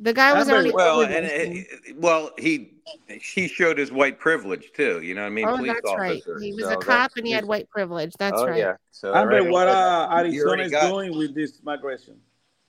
The 0.00 0.12
guy 0.12 0.32
was 0.34 0.50
already 0.50 0.72
well, 0.72 1.02
and 1.02 1.26
it, 1.26 1.96
well, 1.96 2.30
he 2.38 2.74
he 3.08 3.48
showed 3.48 3.78
his 3.78 3.90
white 3.90 4.18
privilege 4.18 4.72
too. 4.74 5.00
You 5.00 5.14
know 5.14 5.22
what 5.22 5.28
I 5.28 5.30
mean? 5.30 5.48
oh, 5.48 5.56
Police 5.56 5.72
that's 5.72 5.96
right. 5.96 6.22
He 6.40 6.52
was 6.52 6.64
so 6.64 6.74
a 6.74 6.76
cop 6.76 7.12
and 7.16 7.26
he 7.26 7.32
had 7.32 7.44
white 7.44 7.68
privilege. 7.70 8.12
That's 8.18 8.38
oh, 8.38 8.46
right. 8.46 8.58
yeah. 8.58 8.74
So 8.90 9.14
Amber, 9.14 9.40
right, 9.40 9.50
what 9.50 9.68
uh, 9.68 10.08
Arizona 10.12 10.64
is 10.64 10.70
got- 10.70 10.90
doing 10.90 11.16
with 11.16 11.34
this 11.34 11.60
migration? 11.62 12.18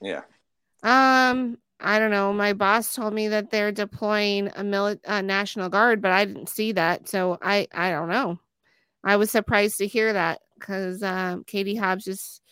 Yeah. 0.00 0.22
Um, 0.82 1.58
I 1.80 1.98
don't 1.98 2.10
know. 2.10 2.32
My 2.32 2.54
boss 2.54 2.94
told 2.94 3.12
me 3.12 3.28
that 3.28 3.50
they're 3.50 3.72
deploying 3.72 4.48
a 4.48 4.62
mili- 4.62 5.00
uh, 5.06 5.20
national 5.20 5.68
guard, 5.68 6.00
but 6.00 6.12
I 6.12 6.24
didn't 6.24 6.48
see 6.48 6.72
that, 6.72 7.08
so 7.08 7.38
I 7.42 7.68
I 7.72 7.90
don't 7.90 8.08
know. 8.08 8.38
I 9.04 9.16
was 9.16 9.30
surprised 9.30 9.78
to 9.78 9.86
hear 9.86 10.12
that 10.12 10.40
because 10.58 11.02
um, 11.02 11.44
Katie 11.44 11.76
Hobbs 11.76 12.04
just 12.04 12.42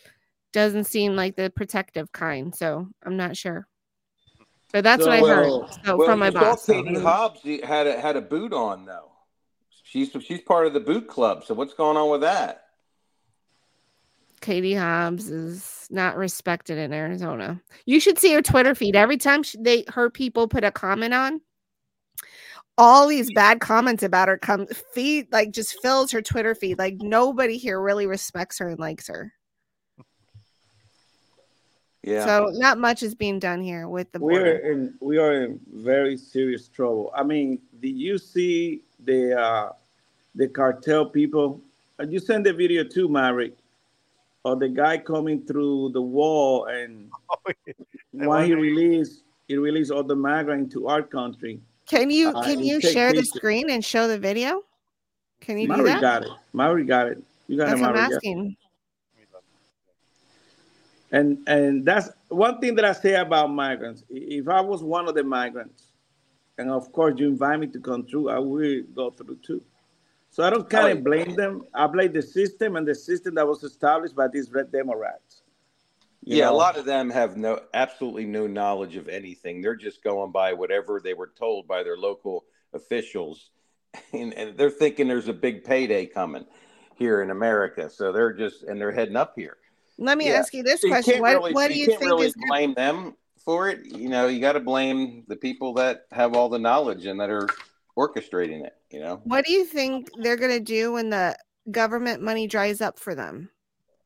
doesn't 0.53 0.85
seem 0.85 1.15
like 1.15 1.35
the 1.35 1.49
protective 1.49 2.11
kind, 2.11 2.55
so 2.55 2.87
I'm 3.03 3.17
not 3.17 3.35
sure. 3.35 3.67
But 4.73 4.83
that's 4.83 5.05
what 5.05 5.13
I 5.13 5.19
heard 5.19 5.49
so, 5.85 5.97
well, 5.97 6.07
from 6.07 6.19
my 6.19 6.29
boss. 6.29 6.65
so 6.65 6.83
Katie? 6.83 6.99
Hobbs 6.99 7.41
had 7.63 7.87
a, 7.87 7.99
had 7.99 8.17
a 8.17 8.21
boot 8.21 8.53
on 8.53 8.85
though. 8.85 9.11
She's 9.83 10.11
she's 10.21 10.41
part 10.41 10.67
of 10.67 10.73
the 10.73 10.79
boot 10.81 11.07
club. 11.07 11.45
So 11.45 11.53
what's 11.53 11.73
going 11.73 11.95
on 11.95 12.11
with 12.11 12.21
that? 12.21 12.63
Katie 14.41 14.75
Hobbs 14.75 15.29
is 15.29 15.87
not 15.89 16.17
respected 16.17 16.77
in 16.77 16.93
Arizona. 16.93 17.61
You 17.85 17.99
should 17.99 18.19
see 18.19 18.33
her 18.33 18.41
Twitter 18.41 18.75
feed. 18.75 18.95
Every 18.95 19.17
time 19.17 19.43
she, 19.43 19.57
they 19.59 19.85
her 19.89 20.09
people 20.09 20.47
put 20.47 20.63
a 20.63 20.71
comment 20.71 21.13
on, 21.13 21.41
all 22.77 23.07
these 23.07 23.31
bad 23.33 23.59
comments 23.59 24.03
about 24.03 24.27
her 24.27 24.37
come 24.37 24.67
feed 24.93 25.31
like 25.31 25.51
just 25.51 25.81
fills 25.81 26.11
her 26.11 26.21
Twitter 26.21 26.53
feed. 26.53 26.77
Like 26.77 26.97
nobody 26.99 27.57
here 27.57 27.81
really 27.81 28.05
respects 28.05 28.59
her 28.59 28.69
and 28.69 28.79
likes 28.79 29.07
her. 29.07 29.33
Yeah. 32.07 32.25
So 32.25 32.49
not 32.53 32.77
much 32.77 33.03
is 33.03 33.13
being 33.13 33.37
done 33.37 33.61
here 33.61 33.89
with 33.89 34.09
the 34.13 34.19
border. 34.19 34.43
We 34.43 34.49
are 34.49 34.71
in 34.71 34.93
we 35.01 35.17
are 35.17 35.33
in 35.43 35.59
very 35.73 36.15
serious 36.15 36.69
trouble. 36.69 37.11
I 37.13 37.23
mean, 37.23 37.59
did 37.81 37.97
you 37.97 38.17
see 38.17 38.81
the 39.03 39.37
uh, 39.37 39.71
the 40.35 40.47
cartel 40.47 41.05
people? 41.05 41.59
Uh, 41.99 42.05
You 42.07 42.19
sent 42.19 42.45
the 42.45 42.53
video 42.53 42.83
too, 42.85 43.09
Maverick, 43.09 43.57
of 44.45 44.59
the 44.59 44.69
guy 44.69 44.97
coming 44.99 45.41
through 45.43 45.91
the 45.91 46.01
wall 46.01 46.65
and 46.71 47.11
why 48.11 48.45
he 48.45 48.55
released 48.55 49.23
he 49.49 49.57
released 49.57 49.91
all 49.91 50.03
the 50.03 50.15
migrants 50.15 50.73
to 50.75 50.87
our 50.87 51.03
country. 51.03 51.59
Can 51.87 52.09
you 52.09 52.29
Uh, 52.31 52.43
can 52.43 52.59
you 52.63 52.79
take 52.79 52.93
share 52.93 53.11
the 53.11 53.23
screen 53.25 53.69
and 53.69 53.83
show 53.83 54.07
the 54.07 54.19
video? 54.19 54.63
Can 55.41 55.57
you 55.59 55.67
do 55.67 55.75
Maverick 55.75 55.99
that? 55.99 56.01
got 56.01 56.23
it. 56.23 56.31
Maverick 56.53 56.87
got 56.87 57.07
it. 57.11 57.19
You 57.47 57.57
got 57.57 57.67
That's 57.67 57.79
it, 57.79 57.83
what 57.83 57.89
I'm 57.89 57.95
Maverick. 57.95 58.23
yeah. 58.23 58.31
asking. 58.31 58.57
And 61.11 61.39
and 61.47 61.85
that's 61.85 62.09
one 62.27 62.59
thing 62.59 62.75
that 62.75 62.85
I 62.85 62.91
say 62.91 63.15
about 63.15 63.49
migrants. 63.49 64.03
If 64.09 64.47
I 64.49 64.61
was 64.61 64.83
one 64.83 65.07
of 65.07 65.15
the 65.15 65.23
migrants, 65.23 65.93
and 66.57 66.69
of 66.69 66.91
course 66.91 67.17
you 67.17 67.27
invite 67.27 67.59
me 67.59 67.67
to 67.67 67.79
come 67.79 68.05
through, 68.05 68.29
I 68.29 68.39
will 68.39 68.83
go 68.93 69.11
through 69.11 69.37
too. 69.37 69.63
So 70.29 70.43
I 70.43 70.49
don't 70.49 70.61
oh, 70.61 70.65
kind 70.65 70.97
of 70.97 71.03
blame 71.03 71.35
them. 71.35 71.63
I 71.73 71.87
blame 71.87 72.11
the 72.11 72.21
system 72.21 72.75
and 72.75 72.87
the 72.87 72.95
system 72.95 73.35
that 73.35 73.47
was 73.47 73.63
established 73.63 74.15
by 74.15 74.27
these 74.27 74.51
red 74.51 74.71
Democrats. 74.71 75.41
You 76.23 76.37
yeah, 76.37 76.45
know? 76.45 76.55
a 76.55 76.57
lot 76.57 76.77
of 76.77 76.83
them 76.83 77.09
have 77.09 77.37
no 77.37 77.61
absolutely 77.73 78.25
no 78.25 78.45
knowledge 78.45 78.97
of 78.97 79.07
anything. 79.07 79.61
They're 79.61 79.75
just 79.75 80.03
going 80.03 80.31
by 80.31 80.53
whatever 80.53 80.99
they 81.01 81.13
were 81.13 81.31
told 81.37 81.67
by 81.67 81.83
their 81.83 81.97
local 81.97 82.43
officials, 82.73 83.49
and, 84.13 84.33
and 84.33 84.57
they're 84.57 84.69
thinking 84.69 85.07
there's 85.07 85.29
a 85.29 85.33
big 85.33 85.63
payday 85.63 86.05
coming 86.05 86.45
here 86.95 87.21
in 87.21 87.29
America. 87.29 87.89
So 87.89 88.11
they're 88.11 88.33
just 88.33 88.63
and 88.63 88.79
they're 88.81 88.91
heading 88.91 89.15
up 89.15 89.33
here. 89.37 89.57
Let 89.97 90.17
me 90.17 90.27
Yeah. 90.27 90.33
ask 90.35 90.53
you 90.53 90.63
this 90.63 90.81
So 90.81 90.89
question. 90.89 91.13
can't 91.13 91.21
What 91.21 91.33
really- 91.33 91.53
what 91.53 91.67
do 91.69 91.77
you 91.77 91.87
can't 91.87 91.99
think 91.99 92.11
really 92.11 92.27
is 92.27 92.33
gonna- 92.33 92.47
blame 92.47 92.73
them 92.73 93.15
for 93.43 93.69
it? 93.69 93.85
You 93.85 94.09
know, 94.09 94.27
you 94.27 94.39
got 94.39 94.53
to 94.53 94.59
blame 94.59 95.23
the 95.27 95.35
people 95.35 95.73
that 95.75 96.05
have 96.11 96.35
all 96.35 96.49
the 96.49 96.59
knowledge 96.59 97.05
and 97.05 97.19
that 97.19 97.29
are 97.29 97.47
orchestrating 97.97 98.65
it. 98.65 98.73
You 98.91 98.99
know. 99.01 99.21
What 99.23 99.45
do 99.45 99.51
you 99.51 99.65
think 99.65 100.09
they're 100.19 100.37
gonna 100.37 100.59
do 100.59 100.93
when 100.93 101.09
the 101.09 101.35
government 101.71 102.21
money 102.21 102.47
dries 102.47 102.79
up 102.79 102.99
for 102.99 103.15
them? 103.15 103.49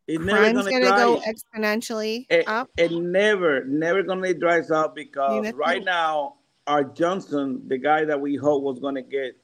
It's 0.08 0.20
never 0.24 0.38
Crime's 0.40 0.64
gonna 0.66 0.82
gonna 0.82 0.96
go 0.98 1.22
exponentially 1.22 2.26
It, 2.30 2.48
up. 2.48 2.70
it 2.78 2.92
never, 2.92 3.64
never 3.66 4.02
gonna 4.04 4.34
dry 4.34 4.60
up 4.60 4.96
because 4.96 5.44
never- 5.44 5.58
right 5.58 5.84
now, 5.84 6.38
our 6.68 6.84
Johnson, 6.84 7.62
the 7.68 7.78
guy 7.78 8.06
that 8.06 8.20
we 8.20 8.36
hope 8.36 8.64
was 8.64 8.80
gonna 8.80 9.02
get 9.02 9.38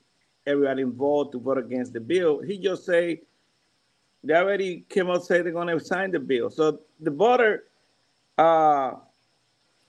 everybody 0.46 0.82
involved 0.82 1.34
to 1.34 1.40
vote 1.40 1.58
against 1.58 1.94
the 1.94 2.00
bill, 2.00 2.40
he 2.42 2.58
just 2.58 2.86
say 2.86 3.22
they 4.24 4.34
already 4.34 4.86
came 4.90 5.10
out 5.10 5.26
say 5.26 5.42
they're 5.42 5.52
gonna 5.52 5.80
sign 5.80 6.12
the 6.12 6.20
bill. 6.20 6.50
So 6.50 6.80
the 7.00 7.12
border 7.12 7.64
uh, 8.38 8.94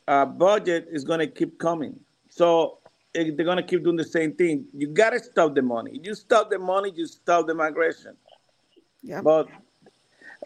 uh, 0.06 0.24
budget 0.26 0.88
is 0.90 1.04
gonna 1.04 1.26
keep 1.26 1.58
coming. 1.58 1.98
So 2.28 2.78
they're 3.14 3.32
gonna 3.32 3.62
keep 3.62 3.84
doing 3.84 3.96
the 3.96 4.04
same 4.04 4.34
thing. 4.34 4.66
You 4.74 4.88
gotta 4.88 5.18
stop 5.18 5.54
the 5.54 5.62
money. 5.62 6.00
You 6.02 6.14
stop 6.14 6.50
the 6.50 6.58
money, 6.58 6.92
you 6.94 7.06
stop 7.06 7.46
the 7.46 7.54
migration. 7.54 8.16
Yeah. 9.02 9.22
But 9.22 9.48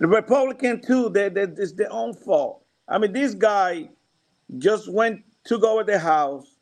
the 0.00 0.06
Republican 0.06 0.80
too, 0.80 1.08
that 1.10 1.34
that 1.34 1.58
is 1.58 1.74
their 1.74 1.92
own 1.92 2.14
fault. 2.14 2.64
I 2.88 2.98
mean, 2.98 3.12
this 3.12 3.34
guy 3.34 3.88
just 4.58 4.90
went 4.90 5.22
took 5.44 5.64
over 5.64 5.84
the 5.84 5.98
house, 5.98 6.56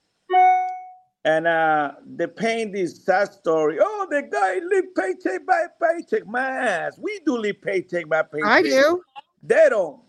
and 1.25 1.47
uh 1.47 1.93
they 2.07 2.27
paint 2.27 2.73
this 2.73 3.05
sad 3.05 3.33
story. 3.33 3.79
Oh, 3.81 4.07
the 4.11 4.23
guy 4.23 4.61
live 4.65 4.95
paycheck 4.97 5.47
by 5.47 5.67
paycheck. 5.83 6.27
My 6.27 6.49
ass, 6.49 6.99
we 6.99 7.21
do 7.27 7.37
live 7.39 7.61
paycheck 7.61 8.09
by 8.09 8.23
paycheck. 8.23 8.49
I 8.49 8.63
do. 8.63 9.03
They 9.43 9.67
don't. 9.69 10.01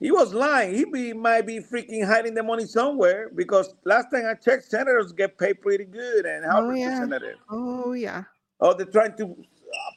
He 0.00 0.10
was 0.10 0.34
lying. 0.34 0.74
He 0.74 0.84
be 0.84 1.12
might 1.14 1.46
be 1.46 1.60
freaking 1.60 2.04
hiding 2.06 2.34
the 2.34 2.42
money 2.42 2.66
somewhere 2.66 3.30
because 3.34 3.74
last 3.84 4.08
time 4.12 4.26
I 4.28 4.34
checked, 4.34 4.64
senators 4.64 5.12
get 5.12 5.38
paid 5.38 5.62
pretty 5.62 5.84
good 5.84 6.26
and 6.26 6.44
House 6.44 6.64
Oh 6.66 6.70
yeah. 6.70 6.86
representatives. 6.88 7.40
Oh 7.48 7.92
yeah. 7.92 8.24
Oh, 8.60 8.74
they're 8.74 8.86
trying 8.86 9.16
to 9.16 9.36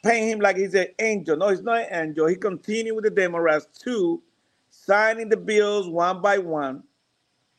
paint 0.03 0.32
him 0.32 0.40
like 0.40 0.57
he's 0.57 0.76
an 0.76 0.88
angel. 0.99 1.36
No, 1.38 1.49
he's 1.49 1.61
not 1.61 1.80
an 1.91 2.10
angel. 2.10 2.28
He 2.28 2.36
continued 2.36 2.95
with 2.95 3.03
the 3.03 3.10
Democrats 3.10 3.68
too, 3.80 4.22
signing 4.69 5.30
the 5.30 5.38
bills 5.38 5.90
one 5.90 6.22
by 6.22 6.38
one. 6.38 6.84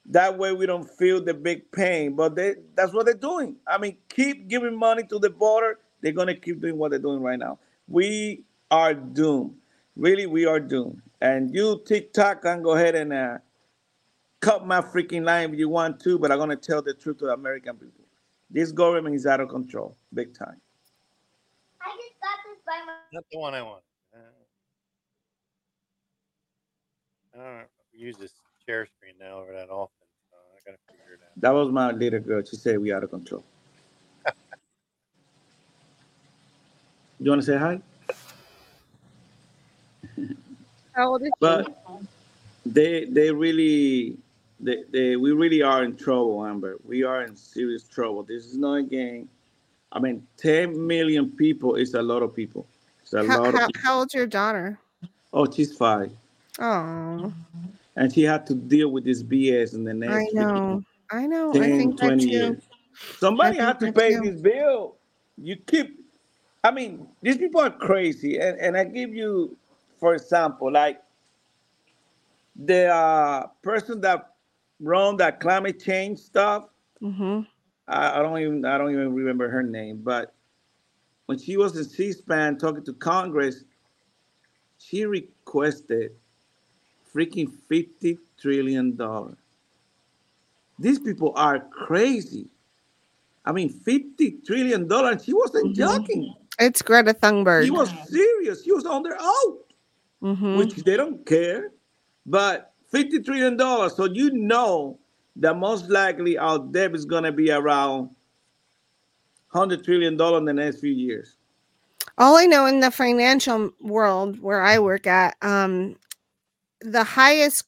That 0.08 0.38
way 0.38 0.52
we 0.52 0.66
don't 0.66 0.88
feel 0.88 1.22
the 1.22 1.34
big 1.34 1.70
pain. 1.70 2.14
But 2.16 2.34
they 2.34 2.54
that's 2.74 2.92
what 2.92 3.06
they're 3.06 3.14
doing. 3.14 3.56
I 3.66 3.78
mean, 3.78 3.96
keep 4.08 4.48
giving 4.48 4.76
money 4.76 5.04
to 5.04 5.18
the 5.18 5.30
border. 5.30 5.78
They're 6.00 6.12
gonna 6.12 6.34
keep 6.34 6.60
doing 6.60 6.78
what 6.78 6.90
they're 6.90 6.98
doing 6.98 7.20
right 7.20 7.38
now. 7.38 7.58
We 7.86 8.44
are 8.70 8.94
doomed. 8.94 9.54
Really, 9.96 10.26
we 10.26 10.46
are 10.46 10.60
doomed. 10.60 11.02
And 11.20 11.54
you 11.54 11.82
TikTok 11.84 12.42
can 12.42 12.62
go 12.62 12.72
ahead 12.74 12.94
and 12.94 13.12
uh, 13.12 13.38
cut 14.40 14.66
my 14.66 14.80
freaking 14.80 15.24
line 15.24 15.52
if 15.52 15.58
you 15.58 15.68
want 15.68 16.00
to, 16.00 16.18
but 16.18 16.30
I'm 16.30 16.38
gonna 16.38 16.56
tell 16.56 16.80
the 16.80 16.94
truth 16.94 17.18
to 17.18 17.26
the 17.26 17.32
American 17.32 17.76
people. 17.76 18.04
This 18.50 18.72
government 18.72 19.14
is 19.14 19.26
out 19.26 19.40
of 19.40 19.48
control, 19.48 19.96
big 20.14 20.32
time. 20.32 20.60
I 21.82 21.90
just 21.96 22.14
got 22.22 22.38
this 22.48 22.58
by 22.66 22.80
my. 22.86 22.92
Not 23.12 23.24
the 23.30 23.38
one 23.38 23.54
I 23.54 23.62
want. 23.62 23.82
Uh, 24.14 24.18
I 27.34 27.44
don't 27.44 27.66
use 27.92 28.16
this 28.16 28.32
share 28.66 28.86
screen 28.86 29.14
now 29.20 29.40
over 29.40 29.52
that 29.52 29.70
often, 29.70 30.06
so 30.30 30.36
I 30.36 30.58
gotta 30.64 30.78
figure 30.88 31.14
it 31.14 31.20
out. 31.24 31.27
That 31.40 31.50
was 31.50 31.70
my 31.70 31.92
little 31.92 32.20
girl. 32.20 32.42
She 32.44 32.56
said 32.56 32.78
we 32.78 32.92
out 32.92 33.04
of 33.04 33.10
control. 33.10 33.44
you 37.20 37.30
want 37.30 37.42
to 37.42 37.46
say 37.46 37.56
hi? 37.58 37.80
How 40.92 41.12
old 41.12 41.22
is 41.22 41.30
But 41.40 41.68
they 42.66 43.04
they 43.04 43.30
really 43.30 44.16
they, 44.60 44.82
they 44.90 45.16
we 45.16 45.32
really 45.32 45.62
are 45.62 45.84
in 45.84 45.96
trouble, 45.96 46.44
Amber. 46.44 46.76
We 46.84 47.04
are 47.04 47.22
in 47.22 47.36
serious 47.36 47.84
trouble. 47.84 48.24
This 48.24 48.44
is 48.46 48.56
not 48.58 48.74
a 48.74 48.82
game. 48.82 49.28
I 49.92 50.00
mean, 50.00 50.26
10 50.36 50.86
million 50.86 51.30
people 51.30 51.76
is 51.76 51.94
a 51.94 52.02
lot 52.02 52.22
of 52.22 52.34
people. 52.34 52.66
It's 53.02 53.14
a 53.14 53.22
How, 53.22 53.38
lot 53.38 53.54
of 53.54 53.54
how, 53.60 53.66
people. 53.66 53.82
how 53.82 53.98
old's 54.00 54.12
your 54.14 54.26
daughter? 54.26 54.78
Oh, 55.32 55.50
she's 55.50 55.74
five. 55.74 56.10
Oh, 56.58 57.32
And 57.96 58.12
she 58.12 58.22
had 58.22 58.46
to 58.48 58.54
deal 58.54 58.90
with 58.90 59.04
this 59.04 59.22
BS 59.22 59.74
in 59.74 59.84
the 59.84 59.94
next 59.94 60.12
I 60.14 60.26
know. 60.34 60.82
I 61.10 61.26
know. 61.26 61.50
I 61.50 61.58
10, 61.58 61.78
think 61.78 62.00
that 62.00 62.06
20 62.06 62.24
too. 62.24 62.30
years. 62.30 62.62
Somebody 63.18 63.60
I 63.60 63.66
had 63.66 63.80
to 63.80 63.92
pay 63.92 64.14
too. 64.14 64.20
this 64.22 64.40
bill. 64.40 64.96
You 65.36 65.56
keep, 65.56 65.98
I 66.64 66.70
mean, 66.70 67.06
these 67.22 67.38
people 67.38 67.60
are 67.60 67.70
crazy. 67.70 68.38
And, 68.38 68.58
and 68.58 68.76
I 68.76 68.84
give 68.84 69.14
you, 69.14 69.56
for 69.98 70.14
example, 70.14 70.72
like 70.72 71.00
the 72.56 72.86
uh, 72.86 73.46
person 73.62 74.00
that 74.00 74.34
run 74.80 75.16
that 75.18 75.40
climate 75.40 75.80
change 75.80 76.18
stuff. 76.18 76.66
Mm-hmm. 77.02 77.42
I, 77.86 78.18
I 78.18 78.22
don't 78.22 78.38
even 78.38 78.64
I 78.64 78.78
don't 78.78 78.92
even 78.92 79.14
remember 79.14 79.48
her 79.48 79.62
name, 79.62 80.00
but 80.02 80.34
when 81.26 81.38
she 81.38 81.56
was 81.56 81.76
in 81.76 81.84
C-SPAN 81.84 82.58
talking 82.58 82.84
to 82.84 82.92
Congress, 82.94 83.64
she 84.78 85.04
requested 85.04 86.12
freaking 87.14 87.50
fifty 87.68 88.18
trillion 88.40 88.96
dollars. 88.96 89.36
These 90.78 90.98
people 91.00 91.32
are 91.36 91.60
crazy. 91.60 92.48
I 93.44 93.52
mean, 93.52 93.70
fifty 93.70 94.38
trillion 94.46 94.86
dollars. 94.86 95.24
She 95.24 95.32
wasn't 95.32 95.74
joking. 95.74 96.34
It's 96.58 96.82
Greta 96.82 97.14
Thunberg. 97.14 97.64
She 97.64 97.70
was 97.70 97.90
serious. 98.08 98.64
She 98.64 98.72
was 98.72 98.84
on 98.84 99.02
their 99.02 99.16
oath, 99.18 99.58
Mhm. 100.22 100.58
which 100.58 100.74
they 100.76 100.96
don't 100.96 101.24
care. 101.24 101.72
But 102.26 102.72
fifty 102.90 103.20
trillion 103.20 103.56
dollars. 103.56 103.94
So 103.96 104.04
you 104.04 104.30
know 104.32 104.98
that 105.36 105.56
most 105.56 105.88
likely 105.88 106.36
our 106.36 106.58
debt 106.58 106.94
is 106.94 107.04
gonna 107.04 107.32
be 107.32 107.50
around 107.50 108.10
hundred 109.48 109.84
trillion 109.84 110.16
dollars 110.16 110.40
in 110.40 110.44
the 110.44 110.52
next 110.52 110.80
few 110.80 110.92
years. 110.92 111.36
All 112.18 112.36
I 112.36 112.46
know 112.46 112.66
in 112.66 112.80
the 112.80 112.90
financial 112.90 113.70
world 113.80 114.40
where 114.40 114.60
I 114.62 114.78
work 114.78 115.06
at, 115.06 115.36
um, 115.42 115.96
the 116.80 117.04
highest 117.04 117.64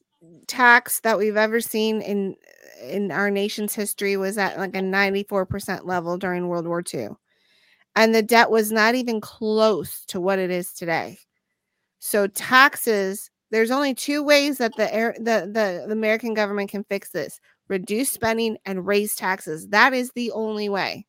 tax 0.47 0.99
that 1.01 1.17
we've 1.17 1.37
ever 1.37 1.61
seen 1.61 2.01
in 2.01 2.35
in 2.81 3.11
our 3.11 3.29
nation's 3.29 3.75
history 3.75 4.17
was 4.17 4.37
at 4.37 4.57
like 4.57 4.75
a 4.75 4.79
94% 4.79 5.85
level 5.85 6.17
during 6.17 6.47
World 6.47 6.67
War 6.67 6.83
II. 6.93 7.09
And 7.95 8.15
the 8.15 8.21
debt 8.21 8.49
was 8.49 8.71
not 8.71 8.95
even 8.95 9.21
close 9.21 10.05
to 10.07 10.21
what 10.21 10.39
it 10.39 10.49
is 10.49 10.73
today. 10.73 11.19
So 11.99 12.27
taxes, 12.27 13.29
there's 13.51 13.71
only 13.71 13.93
two 13.93 14.23
ways 14.23 14.57
that 14.59 14.75
the 14.77 14.93
air, 14.93 15.13
the, 15.17 15.49
the 15.51 15.85
the 15.87 15.91
American 15.91 16.33
government 16.33 16.71
can 16.71 16.85
fix 16.85 17.11
this. 17.11 17.39
Reduce 17.67 18.09
spending 18.09 18.57
and 18.65 18.87
raise 18.87 19.15
taxes. 19.15 19.67
That 19.69 19.93
is 19.93 20.11
the 20.11 20.31
only 20.31 20.69
way 20.69 21.05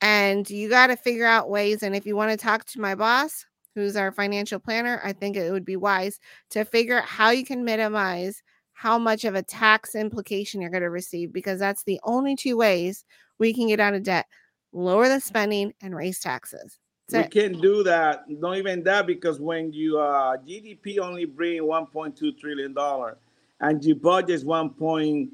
and 0.00 0.48
you 0.48 0.68
got 0.68 0.88
to 0.88 0.96
figure 0.96 1.26
out 1.26 1.50
ways 1.50 1.82
and 1.82 1.94
if 1.94 2.06
you 2.06 2.16
want 2.16 2.30
to 2.30 2.36
talk 2.36 2.64
to 2.64 2.80
my 2.80 2.94
boss 2.94 3.46
who's 3.74 3.96
our 3.96 4.12
financial 4.12 4.58
planner 4.58 5.00
i 5.04 5.12
think 5.12 5.36
it 5.36 5.50
would 5.50 5.64
be 5.64 5.76
wise 5.76 6.18
to 6.48 6.64
figure 6.64 6.98
out 6.98 7.04
how 7.04 7.30
you 7.30 7.44
can 7.44 7.64
minimize 7.64 8.42
how 8.80 8.98
much 8.98 9.26
of 9.26 9.34
a 9.34 9.42
tax 9.42 9.94
implication 9.94 10.58
you're 10.58 10.70
going 10.70 10.82
to 10.82 10.88
receive 10.88 11.34
because 11.34 11.58
that's 11.58 11.82
the 11.82 12.00
only 12.02 12.34
two 12.34 12.56
ways 12.56 13.04
we 13.38 13.52
can 13.52 13.68
get 13.68 13.78
out 13.78 13.92
of 13.92 14.02
debt 14.02 14.24
lower 14.72 15.06
the 15.06 15.20
spending 15.20 15.70
and 15.82 15.94
raise 15.94 16.18
taxes 16.18 16.78
we 17.12 17.18
That's 17.18 17.36
it. 17.36 17.50
can 17.50 17.60
do 17.60 17.82
that. 17.82 18.30
Not 18.30 18.56
even 18.56 18.84
that 18.84 19.06
because 19.06 19.40
when 19.40 19.72
you 19.72 19.98
uh, 19.98 20.36
GDP 20.36 21.00
only 21.00 21.24
bring 21.24 21.60
1.2 21.60 22.38
trillion 22.38 22.72
dollar, 22.72 23.18
and 23.60 23.84
your 23.84 23.96
budget 23.96 24.30
is 24.30 24.44
1.9 24.44 25.28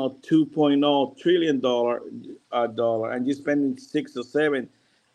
or 0.00 0.14
2.0 0.14 1.18
trillion 1.18 1.60
dollar 1.60 2.02
uh, 2.52 2.66
dollar, 2.68 3.10
and 3.10 3.26
you're 3.26 3.34
spending 3.34 3.76
six 3.78 4.16
or 4.16 4.22
seven, 4.22 4.68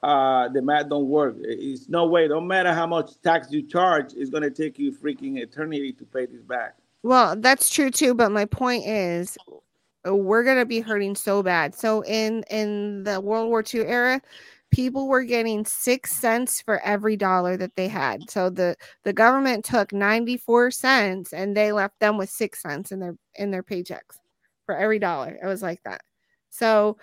uh, 0.04 0.50
the 0.50 0.62
math 0.62 0.90
don't 0.90 1.08
work. 1.08 1.36
It's 1.40 1.88
no 1.88 2.06
way. 2.06 2.28
No 2.28 2.42
matter 2.42 2.74
how 2.74 2.86
much 2.86 3.12
tax 3.22 3.50
you 3.50 3.62
charge, 3.64 4.14
it's 4.14 4.30
gonna 4.30 4.50
take 4.50 4.78
you 4.78 4.92
freaking 4.92 5.38
eternity 5.38 5.94
to 5.94 6.04
pay 6.04 6.26
this 6.26 6.42
back. 6.42 6.76
Well, 7.06 7.36
that's 7.38 7.70
true 7.70 7.92
too, 7.92 8.16
but 8.16 8.32
my 8.32 8.46
point 8.46 8.88
is 8.88 9.38
uh, 10.08 10.16
we're 10.16 10.44
going 10.44 10.58
to 10.58 10.66
be 10.66 10.80
hurting 10.80 11.14
so 11.14 11.44
bad. 11.44 11.76
So 11.76 12.04
in 12.04 12.44
in 12.50 13.04
the 13.04 13.22
World 13.22 13.48
War 13.50 13.62
II 13.62 13.82
era, 13.82 14.20
people 14.72 15.08
were 15.08 15.24
getting 15.24 15.66
6 15.66 16.12
cents 16.12 16.64
for 16.64 16.80
every 16.80 17.16
dollar 17.16 17.58
that 17.58 17.76
they 17.76 17.88
had. 17.90 18.28
So 18.32 18.50
the 18.50 18.76
the 19.04 19.14
government 19.14 19.64
took 19.64 19.94
94 19.94 20.72
cents 20.72 21.32
and 21.32 21.56
they 21.56 21.72
left 21.72 22.00
them 22.00 22.18
with 22.18 22.32
6 22.32 22.60
cents 22.60 22.92
in 22.92 23.00
their 23.02 23.16
in 23.36 23.52
their 23.52 23.62
paychecks 23.62 24.18
for 24.66 24.76
every 24.76 24.98
dollar. 24.98 25.38
It 25.40 25.46
was 25.46 25.62
like 25.62 25.84
that. 25.84 26.02
So 26.50 26.98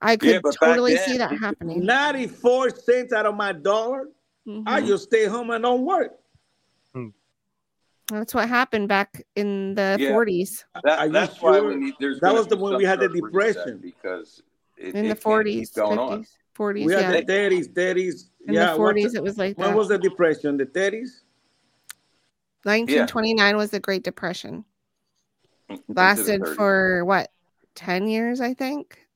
I 0.00 0.16
could 0.16 0.40
totally 0.62 0.96
see 0.98 1.18
that 1.18 1.36
happening. 1.36 1.84
94 1.84 2.70
cents 2.70 3.12
out 3.12 3.26
of 3.26 3.34
my 3.34 3.52
dollar, 3.52 4.04
I 4.68 4.82
Mhm. 4.82 4.86
just 4.86 5.02
stay 5.02 5.24
home 5.24 5.50
and 5.50 5.64
don't 5.64 5.84
work. 5.84 6.12
That's 8.10 8.32
what 8.34 8.48
happened 8.48 8.88
back 8.88 9.22
in 9.36 9.74
the 9.74 9.96
Yeah. 10.00 10.10
40s. 10.10 10.64
That, 10.82 10.98
Are 10.98 11.06
you 11.06 11.12
that's 11.12 11.40
why 11.42 11.58
sure? 11.58 11.68
we 11.68 11.76
need. 11.76 11.94
There's 12.00 12.20
That 12.20 12.34
was 12.34 12.46
the 12.46 12.56
one 12.56 12.76
we 12.76 12.84
had 12.84 13.00
the 13.00 13.06
sort 13.08 13.16
of 13.18 13.34
reset 13.34 13.54
depression. 13.54 13.78
because 13.78 14.42
it, 14.76 14.94
In 14.94 15.04
the 15.08 15.10
it 15.12 15.22
can't 15.22 15.46
keep 15.46 15.68
40s, 15.68 15.74
50s, 15.74 16.26
40s, 16.56 16.84
We 16.86 16.92
yeah. 16.92 17.00
had 17.00 17.26
the 17.26 17.32
30s, 17.32 17.68
30s. 17.72 18.30
In 18.46 18.54
yeah, 18.54 18.72
the 18.72 18.78
40s, 18.78 19.14
it 19.14 19.22
was 19.22 19.36
like 19.36 19.58
When 19.58 19.70
that. 19.70 19.76
was 19.76 19.88
the 19.88 19.98
depression? 19.98 20.56
The 20.56 20.66
30s? 20.66 21.22
1929 22.64 23.56
was 23.56 23.70
the 23.70 23.80
Great 23.80 24.02
Depression. 24.02 24.64
Into 25.68 25.84
Lasted 25.88 26.48
for 26.56 27.04
what, 27.04 27.30
10 27.74 28.08
years, 28.08 28.40
I 28.40 28.54
think? 28.54 29.06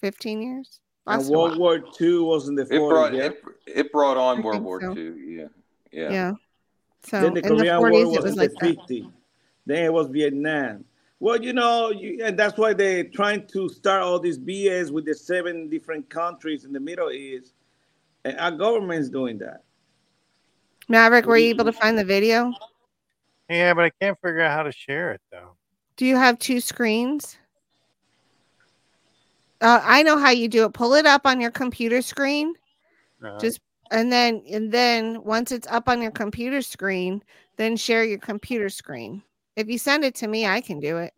15 0.00 0.42
years? 0.42 0.80
And 1.06 1.26
World. 1.28 1.58
War 1.58 1.82
II 2.00 2.18
was 2.20 2.48
in 2.48 2.54
the 2.54 2.64
40s. 2.64 2.72
It 2.72 2.88
brought 2.88 3.14
yeah? 3.14 3.22
it, 3.24 3.42
it 3.66 3.92
brought 3.92 4.16
on 4.16 4.38
I 4.38 4.40
World 4.40 4.62
War 4.62 4.80
so. 4.80 4.96
II. 4.96 5.12
Yeah, 5.36 5.46
yeah. 5.92 6.10
Yeah. 6.10 6.32
So 7.02 7.20
then 7.20 7.34
the 7.34 7.40
in 7.40 7.56
the 7.56 7.64
Korean 7.64 7.76
40s, 7.76 7.80
War 7.80 7.90
it 7.90 8.06
was 8.06 8.22
was 8.22 8.32
in 8.32 8.38
like 8.38 8.50
the 8.50 8.72
that. 8.72 8.88
50s. 8.88 9.12
Then 9.66 9.84
it 9.84 9.92
was 9.92 10.08
Vietnam. 10.08 10.84
Well, 11.18 11.42
you 11.42 11.52
know, 11.52 11.90
you, 11.90 12.24
and 12.24 12.38
that's 12.38 12.56
why 12.56 12.72
they're 12.72 13.04
trying 13.04 13.46
to 13.48 13.68
start 13.68 14.02
all 14.02 14.18
this 14.18 14.38
BS 14.38 14.90
with 14.90 15.04
the 15.04 15.14
seven 15.14 15.68
different 15.68 16.08
countries 16.08 16.64
in 16.64 16.72
the 16.72 16.80
Middle 16.80 17.10
East. 17.10 17.52
And 18.24 18.38
our 18.38 18.50
government's 18.50 19.10
doing 19.10 19.38
that. 19.38 19.62
Maverick, 20.88 21.26
were 21.26 21.36
you 21.36 21.50
able 21.50 21.66
to 21.66 21.72
find 21.72 21.96
the 21.96 22.04
video? 22.04 22.52
Yeah, 23.48 23.74
but 23.74 23.84
I 23.84 23.90
can't 24.00 24.18
figure 24.20 24.40
out 24.40 24.52
how 24.52 24.62
to 24.62 24.72
share 24.72 25.12
it 25.12 25.20
though. 25.30 25.56
Do 25.96 26.06
you 26.06 26.16
have 26.16 26.38
two 26.38 26.60
screens? 26.60 27.36
Uh, 29.60 29.80
I 29.84 30.02
know 30.02 30.16
how 30.16 30.30
you 30.30 30.48
do 30.48 30.64
it. 30.64 30.72
Pull 30.72 30.94
it 30.94 31.04
up 31.04 31.26
on 31.26 31.40
your 31.40 31.50
computer 31.50 32.00
screen. 32.00 32.54
Uh-huh. 33.22 33.38
Just 33.38 33.60
and 33.90 34.12
then 34.12 34.42
and 34.50 34.72
then 34.72 35.22
once 35.24 35.52
it's 35.52 35.66
up 35.68 35.88
on 35.88 36.00
your 36.00 36.10
computer 36.10 36.62
screen, 36.62 37.22
then 37.56 37.76
share 37.76 38.04
your 38.04 38.18
computer 38.18 38.68
screen. 38.68 39.22
If 39.56 39.68
you 39.68 39.78
send 39.78 40.04
it 40.04 40.14
to 40.16 40.28
me, 40.28 40.46
I 40.46 40.60
can 40.60 40.80
do 40.80 40.98
it. 40.98 41.12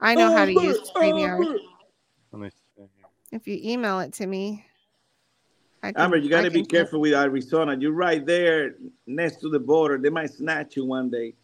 I 0.00 0.14
know 0.14 0.30
how 0.34 0.44
to 0.44 0.52
use 0.52 0.78
StreamYard. 0.90 1.58
Let 2.32 2.42
me. 2.42 2.50
If 3.32 3.48
you 3.48 3.58
email 3.62 4.00
it 4.00 4.12
to 4.14 4.26
me, 4.26 4.64
I 5.82 5.92
can, 5.92 6.00
Amber, 6.00 6.16
you 6.16 6.30
got 6.30 6.42
to 6.42 6.50
be 6.50 6.64
careful 6.64 7.00
with 7.00 7.12
Arizona. 7.12 7.76
You're 7.78 7.92
right 7.92 8.24
there 8.24 8.76
next 9.06 9.40
to 9.40 9.48
the 9.48 9.58
border. 9.58 9.98
They 9.98 10.10
might 10.10 10.30
snatch 10.30 10.76
you 10.76 10.84
one 10.84 11.10
day. 11.10 11.34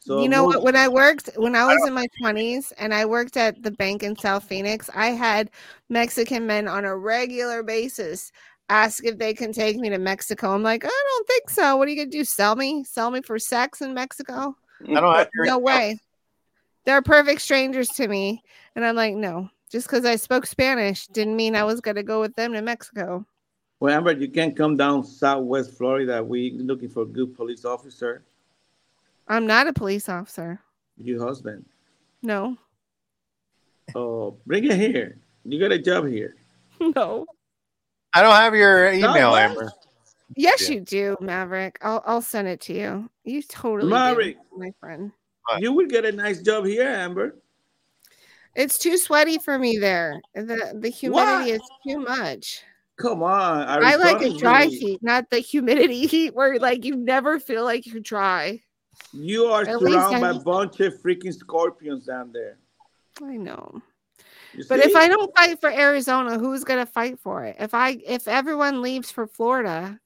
So 0.00 0.22
you 0.22 0.28
know 0.28 0.44
what? 0.44 0.62
When 0.62 0.76
I 0.76 0.88
worked, 0.88 1.30
when 1.36 1.56
I 1.56 1.64
was 1.66 1.86
in 1.86 1.92
my 1.92 2.06
20s 2.22 2.72
and 2.78 2.94
I 2.94 3.04
worked 3.04 3.36
at 3.36 3.62
the 3.62 3.72
bank 3.72 4.02
in 4.02 4.16
South 4.16 4.44
Phoenix, 4.44 4.88
I 4.94 5.08
had 5.08 5.50
Mexican 5.88 6.46
men 6.46 6.68
on 6.68 6.84
a 6.84 6.96
regular 6.96 7.62
basis 7.62 8.30
ask 8.68 9.04
if 9.04 9.18
they 9.18 9.34
can 9.34 9.52
take 9.52 9.76
me 9.76 9.88
to 9.90 9.98
Mexico. 9.98 10.54
I'm 10.54 10.62
like, 10.62 10.84
I 10.84 10.88
don't 10.88 11.26
think 11.26 11.50
so. 11.50 11.76
What 11.76 11.88
are 11.88 11.90
you 11.90 11.96
going 11.96 12.10
to 12.10 12.18
do? 12.18 12.24
Sell 12.24 12.56
me? 12.56 12.84
Sell 12.84 13.10
me 13.10 13.22
for 13.22 13.38
sex 13.38 13.80
in 13.80 13.94
Mexico? 13.94 14.56
I 14.88 15.00
don't 15.00 15.14
have 15.14 15.28
No 15.34 15.42
email. 15.44 15.60
way. 15.62 15.98
They're 16.84 17.02
perfect 17.02 17.40
strangers 17.42 17.88
to 17.90 18.08
me. 18.08 18.42
And 18.76 18.84
I'm 18.84 18.94
like, 18.96 19.14
no, 19.14 19.48
just 19.70 19.86
because 19.86 20.04
I 20.04 20.16
spoke 20.16 20.46
Spanish 20.46 21.06
didn't 21.08 21.36
mean 21.36 21.56
I 21.56 21.64
was 21.64 21.80
going 21.80 21.96
to 21.96 22.02
go 22.02 22.20
with 22.20 22.34
them 22.36 22.52
to 22.52 22.62
Mexico. 22.62 23.26
Well, 23.80 23.94
Amber, 23.94 24.12
you 24.12 24.28
can't 24.30 24.56
come 24.56 24.76
down 24.76 25.04
Southwest 25.04 25.76
Florida. 25.76 26.22
We 26.24 26.52
looking 26.58 26.88
for 26.88 27.02
a 27.02 27.06
good 27.06 27.34
police 27.36 27.64
officer. 27.64 28.24
I'm 29.28 29.46
not 29.46 29.66
a 29.68 29.72
police 29.72 30.08
officer. 30.08 30.60
Your 30.96 31.24
husband. 31.24 31.64
No, 32.22 32.56
Oh, 33.94 34.36
bring 34.46 34.64
it 34.64 34.76
here. 34.76 35.18
You 35.44 35.58
got 35.60 35.72
a 35.72 35.78
job 35.78 36.06
here. 36.08 36.34
no. 36.80 37.24
I 38.18 38.22
don't 38.22 38.34
have 38.34 38.54
your 38.54 38.92
email, 38.92 39.30
what? 39.30 39.42
Amber. 39.42 39.72
Yes, 40.34 40.68
Yeah. 40.68 40.74
you 40.74 40.80
do, 40.80 41.16
Maverick. 41.20 41.78
I'll 41.82 42.02
I'll 42.04 42.20
send 42.22 42.48
it 42.48 42.60
to 42.62 42.74
you. 42.74 43.08
You 43.24 43.42
totally 43.42 43.90
Maverick. 43.92 44.36
do, 44.50 44.58
my 44.58 44.72
friend. 44.80 45.12
You 45.58 45.72
would 45.72 45.88
get 45.88 46.04
a 46.04 46.10
nice 46.12 46.42
job 46.42 46.66
here, 46.66 46.82
Amber. 46.82 47.36
It's 48.56 48.76
too 48.76 48.98
sweaty 48.98 49.38
for 49.38 49.56
me 49.58 49.78
there. 49.78 50.20
The 50.34 50.72
the 50.74 50.88
humidity 50.88 51.52
is 51.52 51.60
too 51.86 52.00
much. 52.00 52.62
Come 52.96 53.22
on. 53.22 53.68
I 53.68 53.94
like 53.94 54.20
a 54.22 54.36
dry 54.36 54.64
really- 54.64 54.76
heat, 54.78 55.02
not 55.02 55.30
the 55.30 55.38
humidity 55.38 56.06
heat 56.14 56.34
where 56.34 56.58
like 56.58 56.84
you 56.84 56.96
never 56.96 57.38
feel 57.38 57.62
like 57.62 57.86
you're 57.86 58.00
dry. 58.00 58.60
You 59.12 59.44
are 59.46 59.62
At 59.62 59.78
surrounded 59.78 60.20
by 60.20 60.26
I- 60.28 60.30
a 60.32 60.40
bunch 60.40 60.80
of 60.80 60.94
freaking 61.00 61.32
scorpions 61.32 62.06
down 62.06 62.32
there. 62.32 62.58
I 63.22 63.36
know. 63.36 63.80
You 64.58 64.64
But 64.68 64.80
if? 64.80 64.96
I 64.96 65.06
don't 65.06 65.34
fight 65.36 65.60
for 65.60 65.70
Arizona, 65.70 66.36
who's 66.36 66.64
gonna 66.64 66.84
fight 66.84 67.20
for 67.20 67.44
it? 67.44 67.56
If 67.60 67.74
I 67.74 68.00
if 68.04 68.26
everyone 68.26 68.82
leaves 68.82 69.08
for 69.08 69.28
Florida 69.28 70.00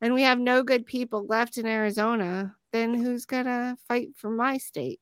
and 0.00 0.14
we 0.14 0.22
have 0.22 0.38
no 0.38 0.62
good 0.62 0.86
people 0.86 1.26
left 1.26 1.58
in 1.58 1.66
Arizona, 1.66 2.54
then 2.72 2.94
who's 2.94 3.26
gonna 3.26 3.76
fight 3.88 4.10
for 4.14 4.30
my 4.30 4.58
state? 4.58 5.00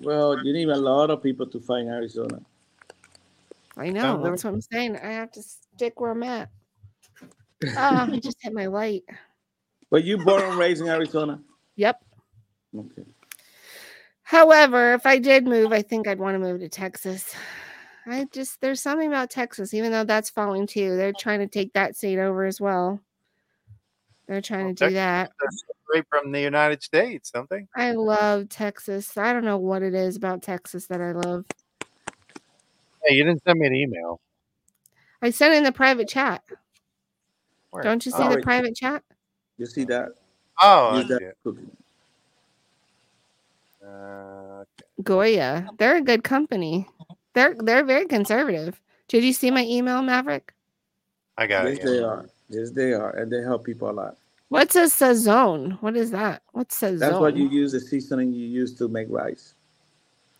Well, 0.00 0.38
you 0.44 0.52
need 0.52 0.68
a 0.68 0.76
lot 0.76 1.10
of 1.10 1.20
people 1.20 1.48
to 1.48 1.58
find 1.58 1.88
Arizona. 1.88 2.40
I 3.76 3.90
know. 3.90 4.14
Uh-huh. 4.14 4.30
That's 4.30 4.44
what 4.44 4.54
I'm 4.54 4.60
saying. 4.60 4.96
I 4.96 5.10
have 5.10 5.32
to 5.32 5.42
stick 5.42 6.00
where 6.00 6.12
I'm 6.12 6.22
at. 6.22 6.48
Oh, 7.64 7.70
I 7.76 8.20
just 8.22 8.36
hit 8.40 8.52
my 8.52 8.66
light. 8.66 9.02
But 9.90 10.04
you 10.04 10.16
born 10.18 10.42
and 10.42 10.56
raised 10.56 10.80
in 10.80 10.88
Arizona? 10.88 11.40
Yep. 11.74 12.04
Okay. 12.78 13.04
However, 14.22 14.94
if 14.94 15.06
I 15.06 15.18
did 15.18 15.46
move, 15.46 15.72
I 15.72 15.82
think 15.82 16.06
I'd 16.06 16.20
want 16.20 16.36
to 16.36 16.38
move 16.38 16.60
to 16.60 16.68
Texas. 16.68 17.34
I 18.06 18.26
just 18.32 18.60
there's 18.60 18.80
something 18.80 19.08
about 19.08 19.30
Texas, 19.30 19.74
even 19.74 19.90
though 19.90 20.04
that's 20.04 20.30
falling 20.30 20.66
too. 20.66 20.96
They're 20.96 21.12
trying 21.12 21.40
to 21.40 21.48
take 21.48 21.72
that 21.72 21.96
state 21.96 22.18
over 22.18 22.44
as 22.44 22.60
well. 22.60 23.00
They're 24.28 24.40
trying 24.40 24.74
to 24.74 24.88
do 24.88 24.94
that. 24.94 25.30
They're 25.92 26.04
from 26.10 26.32
the 26.32 26.40
United 26.40 26.82
States, 26.82 27.30
don't? 27.30 27.66
I 27.74 27.92
love 27.92 28.48
Texas. 28.48 29.16
I 29.16 29.32
don't 29.32 29.44
know 29.44 29.58
what 29.58 29.82
it 29.82 29.94
is 29.94 30.16
about 30.16 30.42
Texas 30.42 30.86
that 30.86 31.00
I 31.00 31.12
love. 31.12 31.44
Hey, 33.04 33.14
you 33.14 33.24
didn't 33.24 33.42
send 33.44 33.58
me 33.58 33.66
an 33.66 33.74
email. 33.74 34.20
I 35.22 35.30
sent 35.30 35.54
in 35.54 35.64
the 35.64 35.72
private 35.72 36.08
chat. 36.08 36.42
Where? 37.70 37.82
Don't 37.82 38.04
you 38.06 38.12
see 38.12 38.22
Oh, 38.22 38.28
the 38.30 38.36
wait. 38.36 38.44
private 38.44 38.76
chat? 38.76 39.02
You 39.58 39.66
see 39.66 39.84
that? 39.84 40.10
Oh, 40.62 40.88
I 40.90 41.02
that 41.02 41.18
see 41.18 41.24
it. 41.24 41.36
cookie. 41.42 41.62
Uh, 43.86 44.64
Goya. 45.02 45.68
They're 45.78 45.96
a 45.96 46.02
good 46.02 46.24
company. 46.24 46.88
They're 47.36 47.54
they're 47.54 47.84
very 47.84 48.06
conservative. 48.06 48.80
Did 49.08 49.22
you 49.22 49.34
see 49.34 49.50
my 49.50 49.62
email, 49.62 50.00
Maverick? 50.00 50.54
I 51.36 51.46
got 51.46 51.66
yes, 51.66 51.76
it. 51.76 51.82
Yes, 51.82 51.90
they 51.90 52.02
are. 52.02 52.26
Yes, 52.48 52.70
they 52.70 52.92
are. 52.94 53.10
And 53.10 53.30
they 53.30 53.42
help 53.42 53.62
people 53.62 53.90
a 53.90 53.92
lot. 53.92 54.16
What's 54.48 54.74
a 54.74 54.84
sazon? 54.84 55.76
What 55.82 55.96
is 55.96 56.12
that? 56.12 56.40
What's 56.52 56.80
sazon? 56.80 56.98
That's 56.98 57.18
what 57.18 57.36
you 57.36 57.46
use 57.50 57.72
the 57.72 57.80
seasoning 57.80 58.32
you 58.32 58.46
use 58.46 58.72
to 58.78 58.88
make 58.88 59.08
rice. 59.10 59.52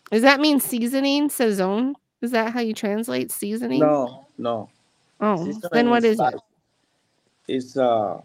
Does 0.09 0.23
that 0.23 0.39
mean 0.39 0.59
seasoning? 0.59 1.29
Sazon? 1.29 1.93
Is 2.21 2.31
that 2.31 2.51
how 2.51 2.61
you 2.61 2.73
translate 2.73 3.29
seasoning? 3.31 3.79
No, 3.79 4.25
no. 4.39 4.67
Oh, 5.21 5.37
Seasoning 5.37 5.69
then 5.71 5.89
what 5.91 6.03
is 6.03 6.19
it? 6.19 6.33
It's 7.47 7.77
uh 7.77 8.19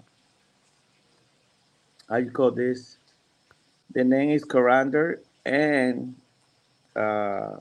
how 2.08 2.16
you 2.16 2.30
call 2.30 2.52
this? 2.52 2.96
The 3.92 4.02
name 4.02 4.30
is 4.30 4.44
coriander 4.44 5.20
and 5.44 6.14
uh 6.96 7.58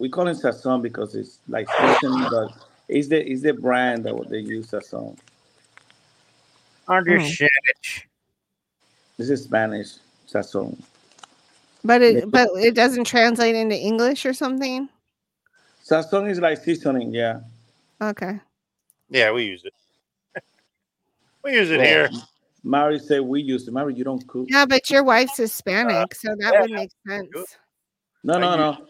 we 0.00 0.08
call 0.08 0.26
it 0.28 0.38
sazon 0.38 0.82
because 0.82 1.14
it's 1.14 1.38
like 1.46 1.68
seasoning, 1.78 2.26
but 2.30 2.50
it's 2.88 3.08
the 3.08 3.30
it's 3.30 3.42
the 3.42 3.52
brand 3.52 4.04
that 4.04 4.16
what 4.16 4.30
they 4.30 4.38
use 4.38 4.70
sazon. 4.70 5.16
Understand 6.88 7.50
it. 7.64 8.04
This 9.18 9.28
is 9.28 9.44
Spanish 9.44 9.96
sazon. 10.26 10.80
But 11.84 12.00
it 12.02 12.30
but 12.30 12.48
it 12.56 12.74
doesn't 12.74 13.04
translate 13.04 13.54
into 13.54 13.76
English 13.76 14.24
or 14.24 14.32
something. 14.32 14.88
Sazon 15.86 16.30
is 16.30 16.40
like 16.40 16.58
seasoning, 16.64 17.12
yeah. 17.12 17.40
Okay. 18.00 18.40
Yeah, 19.10 19.32
we 19.32 19.44
use 19.44 19.64
it. 19.64 19.74
we 21.44 21.54
use 21.54 21.70
it 21.70 21.78
Well, 21.78 21.86
here. 21.86 22.10
Mary 22.64 22.98
said 22.98 23.20
we 23.20 23.42
use 23.42 23.68
it. 23.68 23.74
Mary, 23.74 23.94
you 23.94 24.04
don't 24.04 24.26
cook. 24.26 24.46
Yeah, 24.48 24.64
but 24.64 24.88
your 24.88 25.04
wife's 25.04 25.36
Hispanic, 25.36 26.14
so 26.14 26.34
that 26.38 26.58
would 26.58 26.70
make 26.70 26.90
sense. 27.06 27.56
No, 28.22 28.38
no, 28.38 28.56
no. 28.56 28.86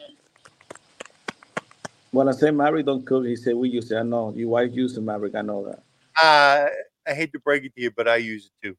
When 2.13 2.29
I 2.29 2.33
say 2.33 2.51
Mary 2.51 2.83
don't 2.83 3.07
cook, 3.07 3.25
he 3.25 3.37
said 3.37 3.55
we 3.55 3.69
use 3.69 3.91
it. 3.91 3.97
I 3.97 4.03
know 4.03 4.33
your 4.35 4.49
wife 4.49 4.71
uses 4.73 4.99
it, 4.99 5.03
Maverick. 5.03 5.35
I 5.35 5.43
know 5.43 5.65
that. 5.65 5.83
Uh, 6.21 6.69
I 7.07 7.15
hate 7.15 7.33
to 7.33 7.39
break 7.39 7.65
it 7.65 7.75
to 7.77 7.83
you, 7.83 7.91
but 7.93 8.09
I 8.09 8.17
use 8.17 8.47
it 8.47 8.67
too. 8.67 8.77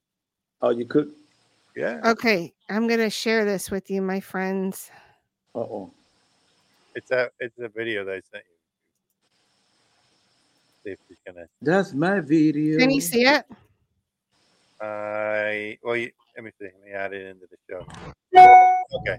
Oh, 0.61 0.69
you 0.69 0.85
cook? 0.85 1.07
Yeah. 1.75 2.01
Okay, 2.05 2.53
I'm 2.69 2.87
gonna 2.87 3.09
share 3.09 3.45
this 3.45 3.71
with 3.71 3.89
you, 3.89 4.01
my 4.01 4.19
friends. 4.19 4.91
Uh 5.55 5.59
oh. 5.59 5.91
It's 6.93 7.09
a 7.11 7.29
it's 7.39 7.57
a 7.59 7.69
video 7.69 8.03
that 8.03 8.11
I 8.11 8.21
sent 8.31 8.43
you. 8.43 8.57
See 10.83 10.91
if 10.91 10.99
he's 11.07 11.17
gonna. 11.25 11.47
That's 11.61 11.93
my 11.93 12.19
video. 12.19 12.77
Can 12.77 12.91
you 12.91 12.99
see 12.99 13.23
it? 13.23 13.45
I 14.81 15.77
well, 15.81 15.95
you, 15.95 16.11
let 16.35 16.43
me 16.43 16.51
see. 16.59 16.65
Let 16.65 16.83
me 16.83 16.91
add 16.91 17.13
it 17.13 17.27
into 17.27 17.47
the 17.49 17.57
show. 17.69 17.85
Okay. 18.99 19.17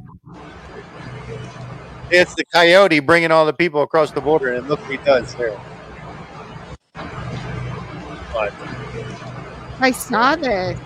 It's 2.15 2.35
the 2.35 2.45
coyote 2.53 3.01
bringing 3.01 3.31
all 3.31 3.47
the 3.47 3.53
people 3.55 3.83
across 3.83 4.11
the 4.11 4.21
border, 4.21 4.53
and 4.55 4.69
look 4.69 4.81
what 4.83 4.91
he 4.91 4.97
does 4.99 5.35
there. 5.35 5.59
But 8.33 8.53
I 9.81 9.91
saw 9.93 10.37
this. 10.37 10.79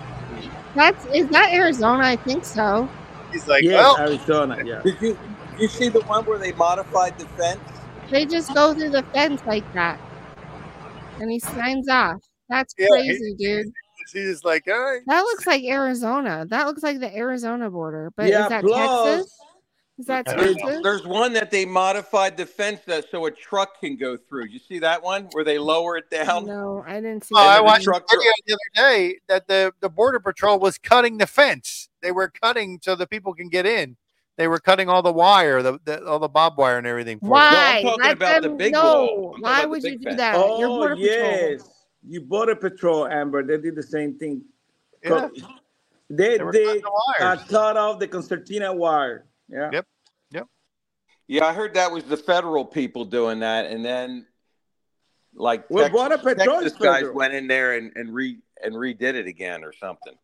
That's 0.74 1.04
is 1.06 1.28
that 1.30 1.52
Arizona? 1.52 2.04
I 2.04 2.16
think 2.16 2.44
so. 2.44 2.88
he's 3.32 3.48
like, 3.48 3.62
yes, 3.64 3.74
well, 3.74 3.98
Arizona. 3.98 4.62
Yeah. 4.64 4.82
Did 4.82 5.00
you 5.00 5.18
you 5.58 5.68
see 5.68 5.88
the 5.88 6.00
one 6.02 6.24
where 6.26 6.38
they 6.38 6.52
modified 6.52 7.18
the 7.18 7.26
fence? 7.28 7.60
They 8.10 8.24
just 8.26 8.52
go 8.54 8.72
through 8.74 8.90
the 8.90 9.02
fence 9.14 9.42
like 9.46 9.70
that, 9.72 9.98
and 11.18 11.30
he 11.30 11.40
signs 11.40 11.88
off. 11.88 12.18
That's 12.48 12.72
Yeah, 12.78 12.86
he- 12.98 13.08
crazy, 13.08 13.34
dude. 13.36 13.66
he's 14.12 14.30
just 14.34 14.44
like, 14.44 14.64
all 14.68 14.78
right. 14.78 15.00
That 15.06 15.22
looks 15.22 15.44
like 15.46 15.64
Arizona. 15.64 16.46
That 16.48 16.66
looks 16.66 16.84
like 16.84 17.00
the 17.00 17.12
Arizona 17.16 17.68
border. 17.70 18.12
But 18.16 18.28
Yeah, 18.28 18.44
is 18.44 18.48
that 18.50 18.62
plus- 18.62 19.16
Texas? 19.16 19.38
Is 19.98 20.06
that 20.06 20.26
There's, 20.26 20.56
there's 20.82 21.06
one 21.06 21.32
that 21.32 21.50
they 21.50 21.64
modified 21.64 22.36
the 22.36 22.44
fence 22.44 22.80
that 22.86 23.06
so 23.10 23.24
a 23.24 23.30
truck 23.30 23.80
can 23.80 23.96
go 23.96 24.18
through. 24.18 24.44
You 24.46 24.58
see 24.58 24.78
that 24.80 25.02
one 25.02 25.28
where 25.32 25.42
they 25.42 25.58
lower 25.58 25.96
it 25.96 26.10
down? 26.10 26.44
No, 26.46 26.84
I 26.86 26.96
didn't 26.96 27.24
see. 27.24 27.34
Oh, 27.34 27.38
I 27.38 27.54
that. 27.54 27.64
watched 27.64 27.86
a 27.86 27.92
video 27.92 28.30
the 28.46 28.52
other 28.52 28.88
day 28.90 29.18
that 29.28 29.48
the, 29.48 29.72
the 29.80 29.88
border 29.88 30.20
patrol 30.20 30.58
was 30.58 30.76
cutting 30.76 31.16
the 31.16 31.26
fence. 31.26 31.88
They 32.02 32.12
were 32.12 32.28
cutting 32.28 32.78
so 32.82 32.94
the 32.94 33.06
people 33.06 33.32
can 33.32 33.48
get 33.48 33.64
in. 33.64 33.96
They 34.36 34.48
were 34.48 34.58
cutting 34.58 34.90
all 34.90 35.00
the 35.00 35.12
wire, 35.12 35.62
the, 35.62 35.78
the 35.86 36.04
all 36.04 36.18
the 36.18 36.28
bob 36.28 36.58
wire 36.58 36.76
and 36.76 36.86
everything. 36.86 37.20
for 37.20 37.24
them. 37.24 37.32
Why? 37.32 37.80
talking 37.82 38.04
Let 38.04 38.12
about 38.12 38.42
the 38.42 38.48
them 38.48 38.58
big 38.58 38.72
know. 38.74 38.82
wall. 38.84 39.32
I'm 39.36 39.42
talking 39.42 39.42
Why 39.42 39.64
would 39.64 39.82
you 39.82 39.96
do 39.96 40.04
fence. 40.04 40.16
that? 40.18 40.34
You're 40.58 40.68
Oh 40.68 40.76
border 40.76 40.96
patrol. 40.96 41.08
yes, 41.08 41.84
you 42.06 42.20
border 42.20 42.54
patrol, 42.54 43.06
Amber. 43.06 43.42
They 43.42 43.56
did 43.56 43.74
the 43.74 43.82
same 43.82 44.18
thing. 44.18 44.42
Yeah. 45.02 45.28
They 46.10 46.36
They 46.36 46.44
were 46.44 46.52
did 46.52 46.66
cutting 46.66 46.82
the 47.18 47.24
uh, 47.24 47.36
cut 47.48 47.76
off 47.78 47.98
the 47.98 48.08
concertina 48.08 48.74
wire. 48.74 49.24
Yeah. 49.48 49.70
Yep. 49.72 49.86
Yep. 50.32 50.46
Yeah, 51.28 51.46
I 51.46 51.52
heard 51.52 51.74
that 51.74 51.90
was 51.92 52.04
the 52.04 52.16
federal 52.16 52.64
people 52.64 53.04
doing 53.04 53.40
that, 53.40 53.66
and 53.66 53.84
then 53.84 54.26
like 55.34 55.68
Well, 55.70 55.84
Texas, 55.84 56.00
Border 56.00 56.18
Patrol 56.18 56.58
is 56.60 56.64
Texas 56.72 56.78
guys 56.78 56.94
federal. 57.00 57.14
went 57.16 57.34
in 57.34 57.46
there 57.46 57.74
and, 57.76 57.92
and 57.96 58.14
re 58.14 58.38
and 58.62 58.74
redid 58.74 59.14
it 59.14 59.26
again 59.26 59.64
or 59.64 59.72
something. 59.72 60.14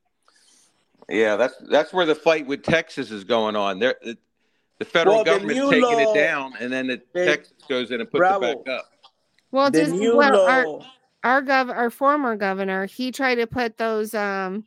Yeah, 1.09 1.37
that's 1.37 1.55
that's 1.71 1.93
where 1.93 2.07
the 2.07 2.15
fight 2.15 2.47
with 2.47 2.63
Texas 2.63 3.11
is 3.11 3.25
going 3.25 3.57
on. 3.57 3.79
There, 3.79 3.97
the, 4.03 4.17
the 4.79 4.85
federal 4.85 5.17
Well, 5.17 5.25
the 5.25 5.31
government's 5.33 5.61
new 5.61 5.71
taking 5.71 5.83
law- 6.07 6.13
it 6.13 6.15
down, 6.15 6.53
and 6.61 6.73
then 6.73 6.87
the 6.87 7.01
they- 7.13 7.27
Texas 7.27 7.55
goes 7.69 7.91
in 7.91 8.01
and 8.01 8.11
puts 8.11 8.19
Bravo. 8.19 8.47
it 8.47 8.65
back 8.65 8.79
up. 8.79 8.85
Well, 9.51 9.71
The 9.71 9.81
just 9.81 9.93
new 9.95 10.17
well, 10.17 10.47
our, 10.47 10.81
our 11.25 11.43
gov 11.43 11.69
our 11.69 11.91
former 11.91 12.37
governor, 12.37 12.87
he 12.87 13.13
tried 13.13 13.35
to 13.37 13.47
put 13.47 13.77
those 13.77 14.15
um 14.15 14.65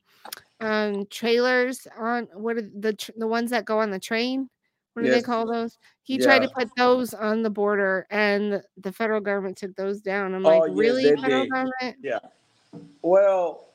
um 0.66 1.06
trailers 1.10 1.88
on 1.98 2.28
what 2.34 2.58
are 2.58 2.70
the 2.80 2.94
tr- 2.94 3.12
the 3.16 3.28
ones 3.28 3.52
that 3.52 3.66
go 3.66 3.80
on 3.80 3.92
the 3.92 4.00
train? 4.00 4.50
What 4.94 5.04
do 5.04 5.10
they 5.10 5.22
call 5.22 5.46
those? 5.46 5.78
He 6.04 6.18
tried 6.18 6.40
to 6.40 6.50
put 6.56 6.70
those 6.78 7.14
on 7.14 7.44
the 7.44 7.50
border, 7.50 8.08
and 8.10 8.54
the- 8.54 8.64
the 8.78 8.92
federal 8.94 9.20
government 9.20 9.58
took 9.58 9.76
those 9.76 10.00
down. 10.02 10.34
I'm 10.34 10.46
Oh, 10.46 10.60
like, 10.60 10.70
yes, 10.70 10.78
really, 10.78 11.16
federal 11.16 11.44
did. 11.44 11.52
government? 11.52 11.98
Yeah. 12.02 12.20
Well, 13.02 13.74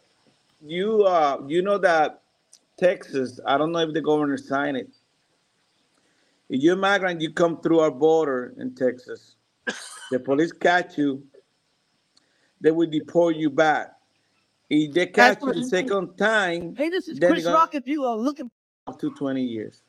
you 0.62 1.02
uh 1.04 1.42
you 1.46 1.62
know 1.62 1.78
that 1.78 2.22
Texas, 2.78 3.38
I 3.46 3.58
don't 3.58 3.72
know 3.72 3.80
if 3.80 3.92
the 3.92 4.00
governor 4.00 4.36
signed 4.36 4.76
it. 4.76 4.88
If 6.48 6.62
you're 6.62 6.76
migrant, 6.76 7.20
you 7.20 7.32
come 7.32 7.60
through 7.60 7.80
our 7.80 7.90
border 7.90 8.54
in 8.58 8.74
Texas. 8.74 9.36
The 10.10 10.18
police 10.18 10.52
catch 10.52 10.98
you, 10.98 11.22
they 12.60 12.72
will 12.72 12.90
deport 12.90 13.36
you 13.36 13.50
back. 13.50 13.92
If 14.70 14.94
they 14.94 15.06
catch 15.06 15.42
you 15.42 15.52
the 15.52 15.64
second 15.64 16.16
time, 16.16 16.76
Hey, 16.76 16.88
this 16.88 17.09
is 17.09 17.18
Chris 17.18 17.42
gonna- 17.44 17.56
Rock. 17.56 17.74
If 17.74 17.86
you 17.88 18.05
are 18.05 18.16
looking, 18.16 18.51
up 18.86 18.98
to 19.01 19.10
20 19.14 19.42
years. 19.42 19.82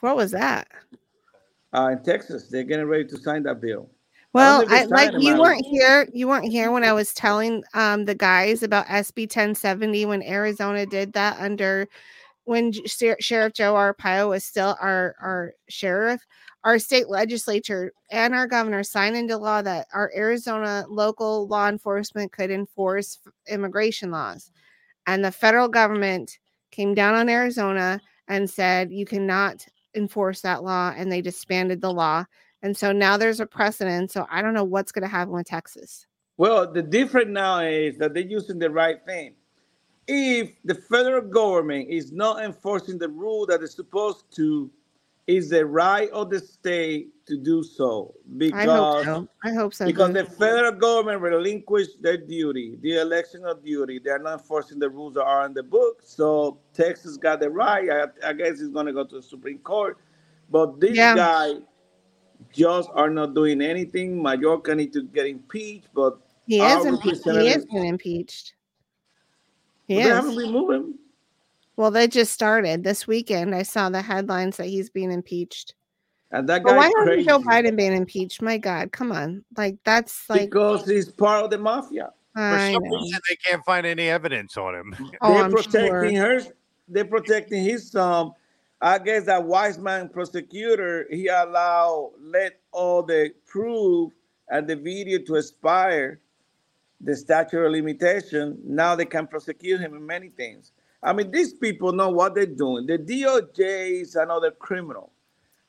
What 0.00 0.14
was 0.16 0.30
that? 0.32 0.68
Uh, 1.74 1.88
in 1.92 2.02
Texas, 2.04 2.48
they're 2.48 2.62
getting 2.62 2.86
ready 2.86 3.04
to 3.06 3.18
sign 3.18 3.42
that 3.44 3.60
bill. 3.60 3.90
Well, 4.32 4.64
I, 4.68 4.84
like 4.84 5.12
you 5.14 5.30
man. 5.32 5.38
weren't 5.40 5.64
here. 5.64 6.06
You 6.12 6.28
weren't 6.28 6.44
here 6.50 6.70
when 6.70 6.84
I 6.84 6.92
was 6.92 7.14
telling 7.14 7.64
um 7.72 8.04
the 8.04 8.14
guys 8.14 8.62
about 8.62 8.86
SB 8.86 9.22
1070 9.22 10.04
when 10.04 10.22
Arizona 10.22 10.84
did 10.84 11.14
that 11.14 11.40
under 11.40 11.88
when 12.44 12.72
J- 12.72 13.16
Sheriff 13.18 13.54
Joe 13.54 13.72
Arpaio 13.74 14.28
was 14.28 14.44
still 14.44 14.76
our 14.80 15.16
our 15.22 15.54
sheriff. 15.70 16.20
Our 16.66 16.80
state 16.80 17.08
legislature 17.08 17.92
and 18.10 18.34
our 18.34 18.48
governor 18.48 18.82
signed 18.82 19.14
into 19.16 19.36
law 19.36 19.62
that 19.62 19.86
our 19.94 20.10
Arizona 20.16 20.84
local 20.88 21.46
law 21.46 21.68
enforcement 21.68 22.32
could 22.32 22.50
enforce 22.50 23.20
immigration 23.48 24.10
laws, 24.10 24.50
and 25.06 25.24
the 25.24 25.30
federal 25.30 25.68
government 25.68 26.40
came 26.72 26.92
down 26.92 27.14
on 27.14 27.28
Arizona 27.28 28.00
and 28.26 28.50
said 28.50 28.90
you 28.90 29.06
cannot 29.06 29.64
enforce 29.94 30.40
that 30.40 30.64
law, 30.64 30.92
and 30.96 31.10
they 31.10 31.22
disbanded 31.22 31.80
the 31.80 31.92
law. 31.92 32.24
And 32.62 32.76
so 32.76 32.90
now 32.90 33.16
there's 33.16 33.38
a 33.38 33.46
precedent. 33.46 34.10
So 34.10 34.26
I 34.28 34.42
don't 34.42 34.52
know 34.52 34.64
what's 34.64 34.90
going 34.90 35.04
to 35.04 35.08
happen 35.08 35.34
with 35.34 35.46
Texas. 35.46 36.04
Well, 36.36 36.72
the 36.72 36.82
difference 36.82 37.30
now 37.30 37.60
is 37.60 37.96
that 37.98 38.12
they're 38.12 38.24
using 38.24 38.58
the 38.58 38.70
right 38.70 38.98
thing. 39.06 39.36
If 40.08 40.50
the 40.64 40.74
federal 40.74 41.22
government 41.22 41.88
is 41.90 42.10
not 42.10 42.44
enforcing 42.44 42.98
the 42.98 43.08
rule 43.08 43.46
that 43.46 43.62
is 43.62 43.72
supposed 43.72 44.24
to, 44.34 44.68
is 45.26 45.50
the 45.50 45.66
right 45.66 46.08
of 46.10 46.30
the 46.30 46.38
state 46.38 47.08
to 47.26 47.36
do 47.36 47.62
so. 47.62 48.14
Because 48.38 49.02
I 49.02 49.04
hope 49.04 49.04
so. 49.04 49.28
I 49.44 49.52
hope 49.54 49.74
so. 49.74 49.86
because 49.86 50.12
the 50.12 50.24
federal 50.24 50.72
government 50.72 51.20
relinquished 51.20 52.00
their 52.00 52.16
duty, 52.16 52.78
the 52.80 53.00
election 53.00 53.44
of 53.44 53.64
duty. 53.64 53.98
They're 54.02 54.18
not 54.20 54.34
enforcing 54.40 54.78
the 54.78 54.88
rules 54.88 55.14
that 55.14 55.24
are 55.24 55.44
in 55.46 55.54
the 55.54 55.62
book. 55.62 56.00
So 56.04 56.58
Texas 56.74 57.16
got 57.16 57.40
the 57.40 57.50
right. 57.50 57.88
I, 57.90 58.28
I 58.28 58.32
guess 58.32 58.60
it's 58.60 58.68
going 58.68 58.86
to 58.86 58.92
go 58.92 59.04
to 59.04 59.16
the 59.16 59.22
Supreme 59.22 59.58
Court. 59.58 59.98
But 60.50 60.78
this 60.80 60.96
Yeah. 60.96 61.14
guy 61.16 61.54
just 62.52 62.88
are 62.94 63.10
not 63.10 63.34
doing 63.34 63.60
anything. 63.60 64.22
Mayorkas 64.22 64.76
need 64.76 64.92
to 64.92 65.02
get 65.02 65.26
impeached, 65.26 65.88
but 65.94 66.18
he 66.46 66.62
is 66.62 66.84
impeached. 66.84 67.24
he 67.24 67.48
is 67.48 67.64
being 67.66 67.86
impeached. 67.86 68.54
He 69.88 69.96
Well, 69.96 70.04
they 70.04 70.10
haven't 70.14 70.30
is. 70.32 70.36
removed 70.36 70.72
him. 70.74 70.98
Well, 71.76 71.90
they 71.90 72.08
just 72.08 72.32
started 72.32 72.84
this 72.84 73.06
weekend. 73.06 73.54
I 73.54 73.62
saw 73.62 73.90
the 73.90 74.02
headlines 74.02 74.56
that 74.56 74.66
he's 74.66 74.90
being 74.90 75.12
impeached. 75.12 75.74
And 76.30 76.48
that 76.48 76.62
But 76.62 76.76
why 76.76 76.84
guy's 76.84 76.92
hasn't 76.96 77.06
crazy 77.06 77.28
Joe 77.28 77.38
Biden 77.38 77.76
been 77.76 77.92
impeached? 77.92 78.42
My 78.42 78.58
God, 78.58 78.92
come 78.92 79.12
on! 79.12 79.44
Like 79.56 79.76
that's 79.84 80.28
like 80.28 80.50
because 80.50 80.86
he's 80.86 81.08
part 81.08 81.44
of 81.44 81.50
the 81.50 81.58
mafia. 81.58 82.12
I 82.34 82.72
some 82.72 82.82
know. 82.82 82.96
reason 82.96 83.20
they 83.28 83.36
can't 83.36 83.64
find 83.64 83.86
any 83.86 84.08
evidence 84.08 84.56
on 84.56 84.74
him. 84.74 84.96
Oh, 85.20 85.32
they're 85.32 85.44
I'm 85.44 85.50
protecting 85.50 86.16
sure. 86.16 86.40
her. 86.40 86.42
They're 86.88 87.04
protecting 87.04 87.62
his 87.62 87.90
son. 87.90 88.32
I 88.80 88.98
guess 88.98 89.24
that 89.26 89.44
wise 89.44 89.78
man 89.78 90.08
prosecutor 90.08 91.06
he 91.10 91.28
allowed 91.28 92.12
let 92.20 92.60
all 92.72 93.02
the 93.02 93.32
proof 93.46 94.12
and 94.48 94.68
the 94.68 94.76
video 94.76 95.18
to 95.20 95.36
expire 95.36 96.20
the 97.00 97.16
statute 97.16 97.64
of 97.64 97.72
limitation. 97.72 98.58
Now 98.64 98.94
they 98.94 99.06
can 99.06 99.26
prosecute 99.26 99.80
him 99.80 99.94
in 99.94 100.04
many 100.04 100.28
things. 100.28 100.72
I 101.02 101.12
mean, 101.12 101.30
these 101.30 101.52
people 101.54 101.92
know 101.92 102.08
what 102.10 102.34
they're 102.34 102.46
doing. 102.46 102.86
The 102.86 102.98
DOJ 102.98 104.02
is 104.02 104.16
another 104.16 104.50
criminal. 104.50 105.12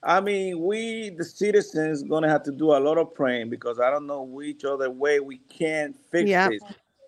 I 0.03 0.21
mean, 0.21 0.61
we 0.63 1.09
the 1.09 1.25
citizens 1.25 2.03
gonna 2.03 2.29
have 2.29 2.43
to 2.43 2.51
do 2.51 2.71
a 2.71 2.79
lot 2.79 2.97
of 2.97 3.13
praying 3.13 3.49
because 3.49 3.79
I 3.79 3.89
don't 3.89 4.07
know 4.07 4.23
which 4.23 4.63
other 4.63 4.89
way 4.89 5.19
we 5.19 5.37
can 5.49 5.93
fix 6.11 6.29
Yep. 6.29 6.51
this. 6.51 6.61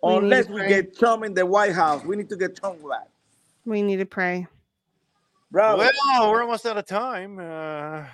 We 0.04 0.16
Unless 0.16 0.50
we 0.50 0.66
get 0.68 0.98
Trump 0.98 1.24
in 1.26 1.34
the 1.34 1.46
White 1.46 1.74
House, 1.74 2.04
we 2.04 2.16
need 2.16 2.30
to 2.30 2.36
get 2.38 2.56
Trump 2.56 2.82
back. 2.88 3.08
We 3.66 3.82
need 3.82 3.98
to 3.98 4.06
pray. 4.06 4.48
Bravo. 5.52 5.78
Well, 5.80 6.32
we're 6.32 6.42
almost 6.42 6.66
out 6.66 6.78
of 6.78 6.86
time. 6.86 7.40
Uh, 7.40 8.06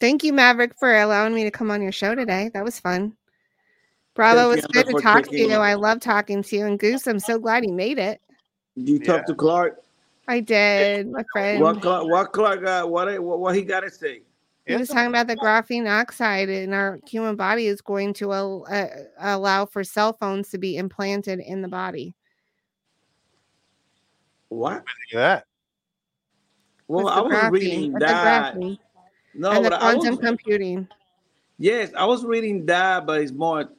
Thank 0.00 0.22
you, 0.22 0.32
Maverick, 0.32 0.78
for 0.78 0.94
allowing 1.00 1.34
me 1.34 1.44
to 1.44 1.50
come 1.50 1.70
on 1.70 1.82
your 1.82 1.92
show 1.92 2.14
today. 2.14 2.50
That 2.54 2.64
was 2.64 2.78
fun. 2.78 3.16
Bravo, 4.14 4.50
Thank 4.50 4.58
it's 4.64 4.66
good 4.68 4.86
to 4.86 5.00
talk 5.02 5.24
to 5.24 5.30
taking- 5.30 5.50
you. 5.50 5.56
I 5.56 5.74
love 5.74 6.00
talking 6.00 6.42
to 6.42 6.56
you. 6.56 6.66
And 6.66 6.78
Goose, 6.78 7.06
I'm 7.06 7.18
so 7.20 7.38
glad 7.38 7.64
he 7.64 7.70
made 7.72 7.98
it. 7.98 8.20
Do 8.84 8.92
you 8.92 8.98
talk 8.98 9.26
to 9.26 9.34
Clark? 9.34 9.82
I 10.28 10.40
did, 10.40 11.10
my 11.10 11.24
friend. 11.32 11.60
What 11.60 11.80
Clark? 11.80 12.06
What 12.06 12.32
Clark 12.32 12.62
got? 12.62 12.90
What 12.90 13.22
what, 13.22 13.38
what 13.40 13.54
he 13.56 13.62
got 13.62 13.80
to 13.80 13.90
say? 13.90 14.22
He 14.66 14.76
was 14.76 14.88
talking 14.88 15.08
about 15.08 15.26
the 15.26 15.36
graphene 15.36 15.88
oxide 15.88 16.50
in 16.50 16.74
our 16.74 16.98
human 17.08 17.36
body 17.36 17.66
is 17.66 17.80
going 17.80 18.12
to 18.14 18.34
al- 18.34 18.66
uh, 18.70 18.86
allow 19.18 19.64
for 19.64 19.82
cell 19.82 20.12
phones 20.12 20.50
to 20.50 20.58
be 20.58 20.76
implanted 20.76 21.40
in 21.40 21.62
the 21.62 21.68
body. 21.68 22.14
What? 24.50 24.74
Look 24.74 24.84
at 25.14 25.16
that. 25.16 25.44
Well, 26.86 27.06
With 27.06 27.14
I 27.14 27.20
was 27.22 27.32
graphene- 27.32 27.50
reading 27.50 27.92
with 27.94 28.00
that. 28.02 28.54
graphene 28.54 28.78
No, 29.34 29.52
and 29.52 29.64
the 29.64 29.70
but 29.70 29.82
I 29.82 29.94
quantum 29.94 30.16
was, 30.16 30.24
computing. 30.24 30.88
yes, 31.58 31.90
I 31.96 32.04
was 32.04 32.24
reading 32.24 32.66
that, 32.66 33.06
but 33.06 33.22
it's 33.22 33.32
more. 33.32 33.70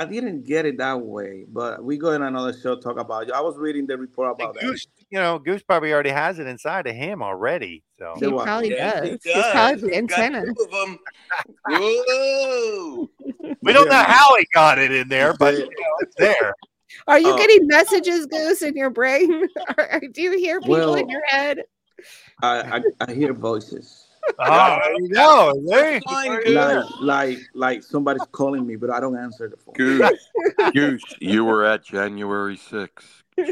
I 0.00 0.06
didn't 0.06 0.44
get 0.44 0.64
it 0.64 0.78
that 0.78 0.98
way, 0.98 1.44
but 1.46 1.84
we 1.84 1.98
go 1.98 2.12
in 2.12 2.22
another 2.22 2.54
show 2.58 2.74
talk 2.74 2.98
about 2.98 3.24
it. 3.24 3.32
I 3.32 3.42
was 3.42 3.58
reading 3.58 3.86
the 3.86 3.98
report 3.98 4.30
about 4.30 4.54
that. 4.54 4.62
Goose, 4.62 4.86
you 5.10 5.18
know, 5.18 5.38
Goose 5.38 5.62
probably 5.62 5.92
already 5.92 6.08
has 6.08 6.38
it 6.38 6.46
inside 6.46 6.86
of 6.86 6.94
him 6.96 7.22
already. 7.22 7.82
So 7.98 8.14
He 8.18 8.32
probably 8.32 8.70
Yes, 8.70 8.98
does. 8.98 9.08
he 9.22 9.30
It's 9.30 9.50
probably 9.50 9.80
the 9.82 9.88
Got 10.06 10.18
antenna. 10.20 10.44
two 10.46 10.54
of 10.64 10.88
'em. 10.88 10.98
Whoa! 11.66 13.10
we 13.60 13.72
don't 13.74 13.88
know 13.90 13.94
how 13.94 14.34
he 14.38 14.46
got 14.54 14.78
it 14.78 14.90
in 14.90 15.10
there, 15.10 15.34
but 15.34 15.52
you 15.52 15.64
know, 15.64 15.66
it's 16.00 16.16
there. 16.16 16.54
Are 17.06 17.18
you 17.18 17.34
Oh. 17.34 17.36
getting 17.36 17.66
messages, 17.66 18.24
Goose, 18.24 18.62
in 18.62 18.74
your 18.76 18.88
brain? 18.88 19.46
Or 19.76 20.00
do 20.14 20.22
you 20.22 20.38
hear 20.38 20.60
people 20.62 20.72
Well, 20.72 20.94
in 20.94 21.10
your 21.10 21.26
head? 21.26 21.58
I, 22.42 22.78
I 22.78 22.82
I 23.06 23.12
hear 23.12 23.34
voices. 23.34 23.99
Oh, 24.38 24.78
there 24.82 24.94
you 25.00 25.08
go. 25.08 25.52
There. 25.66 26.00
Like 26.52 26.86
like 27.00 27.38
like 27.54 27.82
somebody's 27.82 28.26
calling 28.32 28.66
me, 28.66 28.76
but 28.76 28.90
I 28.90 29.00
don't 29.00 29.16
answer 29.16 29.48
the 29.48 29.56
phone. 29.56 29.74
Goose, 29.74 30.30
Goose, 30.74 31.16
you 31.20 31.44
were 31.44 31.64
at 31.64 31.84
January 31.84 32.56
6th. 32.56 32.88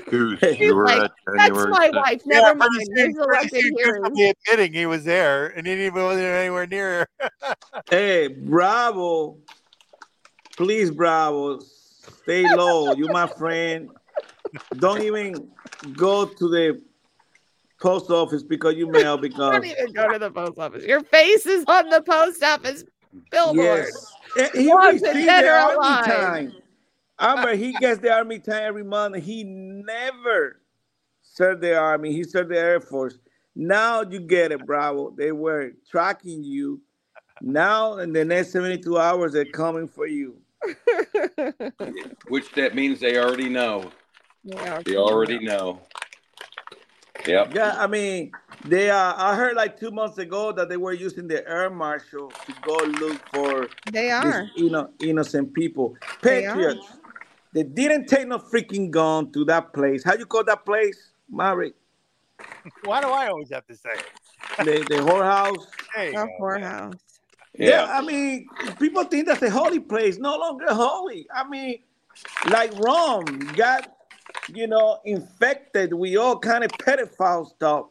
Goose, 0.06 0.42
you 0.58 0.74
were 0.74 0.84
like, 0.84 1.02
at 1.02 1.12
That's 1.36 1.50
my 1.50 1.88
6th. 1.90 1.94
wife. 1.94 2.20
Yeah, 2.26 2.40
Never 2.40 2.58
pretty 2.58 2.58
mind. 2.58 2.86
soon, 2.86 2.94
There's 2.94 3.26
pretty 3.26 3.48
soon 3.60 3.74
Goose 3.74 4.10
be 4.14 4.32
admitting 4.46 4.72
he 4.74 4.86
was 4.86 5.04
there, 5.04 5.46
and 5.48 5.66
he 5.66 5.72
didn't 5.74 5.86
even 5.86 6.02
wasn't 6.04 6.24
anywhere 6.26 6.66
near 6.66 7.08
her. 7.20 7.54
Hey, 7.90 8.28
Bravo. 8.28 9.38
Please, 10.56 10.90
Bravo. 10.90 11.60
Stay 11.60 12.42
low. 12.54 12.92
You're 12.94 13.12
my 13.12 13.26
friend. 13.26 13.90
Don't 14.78 15.02
even 15.02 15.50
go 15.96 16.26
to 16.26 16.48
the 16.48 16.82
post 17.80 18.10
office 18.10 18.42
because 18.42 18.74
you 18.76 18.86
mail 18.90 19.16
because 19.18 19.52
Don't 19.52 19.64
even 19.66 19.92
go 19.92 20.12
to 20.12 20.18
the 20.18 20.30
post 20.30 20.58
office. 20.58 20.84
Your 20.84 21.02
face 21.02 21.46
is 21.46 21.64
on 21.68 21.88
the 21.90 22.02
post 22.02 22.42
office 22.42 22.84
billboard. 23.30 23.86
yes. 24.36 24.50
He 24.54 24.68
Wanted 24.68 25.02
receives 25.02 25.26
dead 25.26 25.44
the 25.44 25.48
or 25.48 25.52
army 25.54 25.74
alive. 25.76 26.04
time. 26.04 26.52
Amber, 27.20 27.56
he 27.56 27.72
gets 27.80 28.00
the 28.00 28.12
army 28.12 28.38
time 28.38 28.62
every 28.62 28.84
month. 28.84 29.16
He 29.16 29.42
never 29.44 30.60
served 31.22 31.60
the 31.62 31.76
army. 31.76 32.12
He 32.12 32.22
served 32.24 32.50
the 32.50 32.58
Air 32.58 32.80
Force. 32.80 33.18
Now 33.56 34.02
you 34.02 34.20
get 34.20 34.52
it, 34.52 34.64
Bravo. 34.66 35.10
They 35.16 35.32
were 35.32 35.72
tracking 35.90 36.44
you. 36.44 36.80
Now 37.40 37.98
in 37.98 38.12
the 38.12 38.24
next 38.24 38.52
72 38.52 38.98
hours, 38.98 39.32
they're 39.32 39.44
coming 39.46 39.88
for 39.88 40.06
you. 40.06 40.36
Which 42.28 42.52
that 42.52 42.74
means 42.74 43.00
they 43.00 43.16
already 43.18 43.48
know. 43.48 43.90
Yeah. 44.44 44.82
They 44.84 44.96
already 44.96 45.38
know. 45.38 45.80
Yep. 47.26 47.54
Yeah, 47.54 47.74
I 47.78 47.86
mean, 47.86 48.32
They 48.64 48.90
uh, 48.90 49.14
I 49.16 49.34
heard 49.36 49.54
like 49.56 49.78
two 49.78 49.90
months 49.90 50.18
ago 50.18 50.52
that 50.52 50.68
they 50.68 50.76
were 50.76 50.92
using 50.92 51.28
the 51.28 51.46
air 51.48 51.70
marshal 51.70 52.28
to 52.30 52.52
go 52.62 52.76
look 52.76 53.20
for 53.32 53.68
They 53.90 54.10
these 54.22 54.50
you 54.56 54.70
know 54.70 54.90
innocent 55.00 55.54
people. 55.54 55.96
Patriots. 56.22 56.86
They 57.52 57.62
didn't 57.62 58.06
take 58.06 58.26
no 58.28 58.38
freaking 58.38 58.90
gun 58.90 59.32
to 59.32 59.44
that 59.46 59.72
place. 59.72 60.04
How 60.04 60.14
you 60.14 60.26
call 60.26 60.44
that 60.44 60.64
place, 60.66 61.12
Mary? 61.30 61.72
Why 62.84 63.00
do 63.00 63.08
I 63.08 63.28
always 63.28 63.50
have 63.50 63.66
to 63.66 63.76
say 63.76 63.90
it? 63.94 64.06
The 64.58 64.94
the 64.96 65.00
whorehouse. 65.02 65.64
There 65.94 66.10
The 66.10 66.16
go. 66.16 66.28
whorehouse. 66.40 66.98
Yeah. 67.54 67.86
I 67.90 68.02
mean, 68.02 68.46
people 68.78 69.04
think 69.04 69.26
that's 69.26 69.42
a 69.42 69.50
holy 69.50 69.80
place. 69.80 70.18
No 70.18 70.36
longer 70.36 70.66
holy. 70.72 71.26
I 71.34 71.48
mean, 71.48 71.78
like 72.50 72.72
Rome 72.78 73.24
got, 73.56 73.92
you 74.54 74.66
know, 74.66 74.98
infected 75.04 75.92
with 75.92 76.16
all 76.16 76.38
kind 76.38 76.64
of 76.64 76.70
pedophile 76.72 77.46
stuff. 77.46 77.86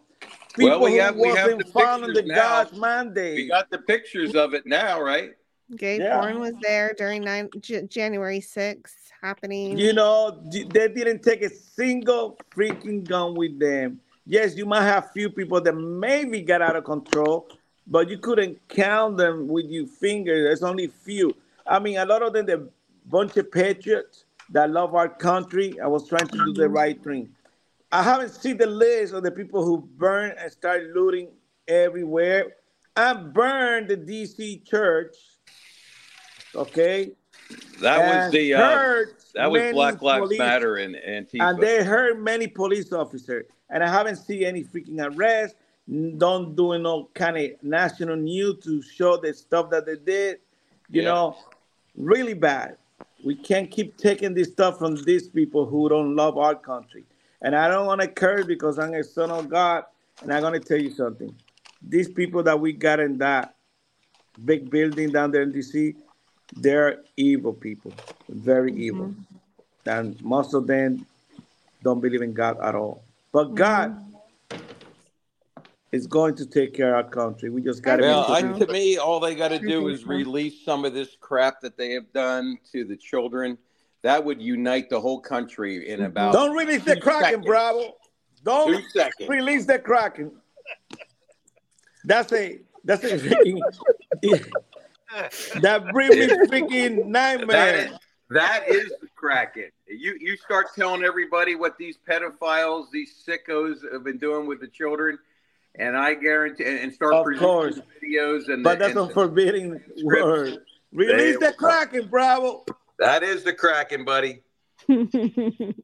People 0.55 0.71
Well, 0.71 0.79
we 0.79 0.85
who 0.85 0.93
we 0.93 0.99
have 0.99 1.15
the 1.49 1.55
wasn't 1.55 1.69
following 1.69 2.13
the 2.13 2.23
now. 2.23 2.35
God's 2.35 2.73
mandate. 2.77 3.35
We 3.35 3.47
got 3.47 3.69
the 3.69 3.77
pictures 3.79 4.35
of 4.35 4.53
it 4.53 4.65
now, 4.65 5.01
right? 5.01 5.31
Gay 5.75 5.97
Yeah. 5.97 6.19
porn 6.19 6.39
was 6.39 6.53
there 6.61 6.93
during 6.97 7.23
nine, 7.23 7.49
J- 7.59 7.83
January 7.83 8.39
6th 8.39 9.11
happening. 9.21 9.77
You 9.77 9.93
know, 9.93 10.41
they 10.51 10.87
didn't 10.87 11.21
take 11.23 11.41
a 11.43 11.49
single 11.49 12.39
freaking 12.55 13.03
gun 13.03 13.35
with 13.35 13.59
them. 13.59 13.99
Yes, 14.25 14.55
you 14.55 14.65
might 14.65 14.83
have 14.83 15.11
few 15.11 15.29
people 15.29 15.61
that 15.61 15.73
maybe 15.73 16.41
got 16.41 16.61
out 16.61 16.75
of 16.75 16.85
control, 16.85 17.49
but 17.85 18.09
you 18.09 18.17
couldn't 18.17 18.59
count 18.67 19.17
them 19.17 19.47
with 19.47 19.65
your 19.65 19.87
fingers. 19.87 20.43
There's 20.45 20.63
only 20.63 20.87
few. 20.87 21.35
I 21.65 21.79
mean, 21.79 21.97
a 21.97 22.05
lot 22.05 22.23
of 22.23 22.33
them, 22.33 22.45
they're 22.45 22.63
bunch 23.05 23.37
of 23.37 23.49
patriots 23.51 24.25
that 24.51 24.69
love 24.71 24.95
our 24.95 25.09
country. 25.09 25.79
I 25.79 25.87
was 25.87 26.07
trying 26.07 26.27
to 26.27 26.37
do 26.45 26.53
the 26.53 26.69
right 26.69 27.01
thing. 27.03 27.29
I 27.91 28.03
haven't 28.03 28.29
seen 28.29 28.57
the 28.57 28.65
list 28.67 29.13
of 29.13 29.23
the 29.23 29.31
people 29.31 29.63
who 29.63 29.87
burned 29.97 30.35
and 30.37 30.51
started 30.51 30.91
looting 30.93 31.29
everywhere. 31.67 32.55
I 32.95 33.13
burned 33.13 33.89
the 33.89 33.97
DC 33.97 34.65
church. 34.65 35.15
Okay. 36.55 37.11
That 37.81 38.23
was 38.23 38.31
the 38.31 38.53
uh, 38.55 38.59
that 39.35 39.51
was 39.51 39.71
Black 39.73 40.01
Lives 40.01 40.23
police- 40.23 40.39
Matter 40.39 40.77
and 40.77 40.95
Antifa. 40.95 41.49
and 41.51 41.59
they 41.61 41.83
hurt 41.83 42.19
many 42.19 42.47
police 42.47 42.91
officers. 42.91 43.45
And 43.69 43.83
I 43.83 43.87
haven't 43.89 44.15
seen 44.17 44.43
any 44.43 44.63
freaking 44.63 44.99
arrest. 45.15 45.55
Don't 46.17 46.55
doing 46.55 46.83
no 46.83 47.09
kind 47.13 47.37
of 47.37 47.51
national 47.63 48.15
news 48.17 48.63
to 48.65 48.81
show 48.81 49.17
the 49.17 49.33
stuff 49.33 49.69
that 49.69 49.85
they 49.85 49.95
did. 49.95 50.39
You 50.89 51.03
Yeah. 51.03 51.09
know, 51.13 51.37
really 51.95 52.33
bad. 52.33 52.77
We 53.23 53.35
can't 53.35 53.69
keep 53.69 53.97
taking 53.97 54.33
this 54.33 54.51
stuff 54.51 54.77
from 54.77 54.95
these 55.03 55.27
people 55.27 55.65
who 55.65 55.89
don't 55.89 56.15
love 56.15 56.37
our 56.37 56.55
country. 56.55 57.05
And 57.41 57.55
I 57.55 57.67
don't 57.67 57.85
want 57.85 58.01
to 58.01 58.07
curse 58.07 58.45
because 58.45 58.79
I'm 58.79 58.93
a 58.93 59.03
son 59.03 59.31
of 59.31 59.49
God. 59.49 59.85
And 60.21 60.33
I'm 60.33 60.41
going 60.41 60.53
to 60.53 60.59
tell 60.59 60.81
you 60.81 60.91
something. 60.91 61.33
These 61.81 62.09
people 62.09 62.41
that 62.43 62.59
we 62.59 62.73
got 62.73 62.99
in 62.99 63.17
that 63.19 63.55
big 64.45 64.69
building 64.69 65.11
down 65.11 65.31
there 65.31 65.43
in 65.43 65.51
DC, 65.51 65.95
they're 66.55 67.03
evil 67.17 67.53
people, 67.53 67.93
very 68.29 68.71
mm-hmm. 68.71 68.81
evil. 68.81 69.15
And 69.85 70.21
most 70.23 70.53
of 70.53 70.67
them 70.67 71.05
don't 71.83 72.01
believe 72.01 72.21
in 72.21 72.33
God 72.33 72.59
at 72.61 72.75
all. 72.75 73.03
But 73.31 73.47
mm-hmm. 73.47 73.55
God 73.55 74.06
is 75.91 76.07
going 76.07 76.35
to 76.35 76.45
take 76.45 76.73
care 76.73 76.95
of 76.95 77.05
our 77.05 77.11
country. 77.11 77.49
We 77.49 77.61
just 77.61 77.81
got 77.81 77.97
to 77.97 78.03
Well, 78.03 78.31
I, 78.31 78.41
to 78.41 78.67
me, 78.67 78.97
all 78.97 79.19
they 79.19 79.35
got 79.35 79.49
to 79.49 79.59
do 79.59 79.87
is 79.87 80.05
release 80.05 80.63
some 80.63 80.85
of 80.85 80.93
this 80.93 81.15
crap 81.19 81.61
that 81.61 81.77
they 81.77 81.91
have 81.91 82.11
done 82.13 82.57
to 82.71 82.83
the 82.83 82.95
children. 82.95 83.57
That 84.03 84.23
would 84.23 84.41
unite 84.41 84.89
the 84.89 84.99
whole 84.99 85.19
country 85.19 85.89
in 85.89 85.97
mm-hmm. 85.97 86.05
about. 86.05 86.33
Don't 86.33 86.55
release 86.55 86.83
the 86.83 86.95
two 86.95 87.01
Kraken. 87.01 87.41
Bravo. 87.41 87.95
Don't 88.43 88.83
release 89.27 89.65
the 89.65 89.79
Kraken. 89.79 90.31
That's 92.05 92.31
a 92.31 92.59
that's 92.83 93.03
a 93.03 93.17
freaking 93.17 93.59
that 95.61 95.91
bring 95.91 96.09
me 96.09 96.27
freaking 96.47 96.97
That 96.97 97.07
nightmare. 97.07 97.75
is, 97.75 97.91
that 98.29 98.63
is 98.67 98.93
the 99.01 99.07
Kraken. 99.15 99.71
You 99.87 100.17
you 100.19 100.37
start 100.37 100.67
telling 100.75 101.03
everybody 101.03 101.55
what 101.55 101.77
these 101.77 101.97
pedophiles, 102.07 102.91
these 102.91 103.15
sickos 103.27 103.79
have 103.91 104.03
been 104.03 104.17
doing 104.17 104.47
with 104.47 104.61
the 104.61 104.67
children, 104.67 105.17
and 105.77 105.95
I 105.97 106.13
guarantee 106.15 106.65
and 106.65 106.79
and 106.79 106.93
start 106.93 107.13
Of 107.13 107.25
presenting 107.25 107.47
course. 107.47 107.79
videos 108.03 108.49
and 108.49 108.63
But 108.63 108.79
that's 108.79 108.95
and 108.95 109.09
a 109.09 109.13
forbidding 109.13 109.79
word. 110.03 110.57
Release 110.91 111.37
There 111.39 111.51
the 111.51 111.55
we. 111.59 111.67
Kraken, 111.67 112.07
Bravo. 112.09 112.65
that 112.99 113.23
is 113.23 113.43
the 113.43 113.53
Kraken, 113.53 114.05
buddy. 114.05 114.41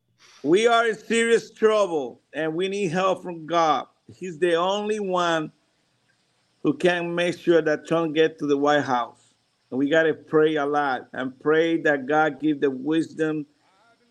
We 0.45 0.68
are 0.68 0.86
in 0.90 0.95
serious 0.98 1.52
trouble 1.52 2.20
and 2.34 2.53
we 2.53 2.68
need 2.68 2.90
help 2.91 3.24
from 3.24 3.45
God. 3.45 3.86
He's 4.14 4.40
the 4.40 4.56
only 4.56 4.99
one 4.99 5.53
who 6.64 6.74
can 6.74 7.15
make 7.15 7.38
sure 7.40 7.61
that 7.61 7.88
Trump 7.88 8.14
gets 8.14 8.40
to 8.40 8.48
the 8.48 8.57
White 8.57 8.84
House. 8.84 9.34
And 9.72 9.80
we 9.80 9.90
got 9.90 10.03
to 10.03 10.14
pray 10.14 10.56
a 10.57 10.65
lot 10.65 11.07
and 11.14 11.40
pray 11.40 11.82
that 11.84 12.07
God 12.07 12.41
give 12.41 12.60
the 12.60 12.70
wisdom 12.70 13.45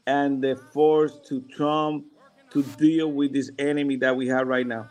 and 0.06 0.42
the 0.42 0.56
force 0.72 1.20
to 1.28 1.42
Trump 1.54 2.06
to 2.52 2.62
deal 2.62 3.12
with 3.12 3.34
this 3.34 3.50
enemy 3.59 3.96
that 3.96 4.16
we 4.16 4.26
have 4.28 4.46
right 4.48 4.66
now. 4.66 4.88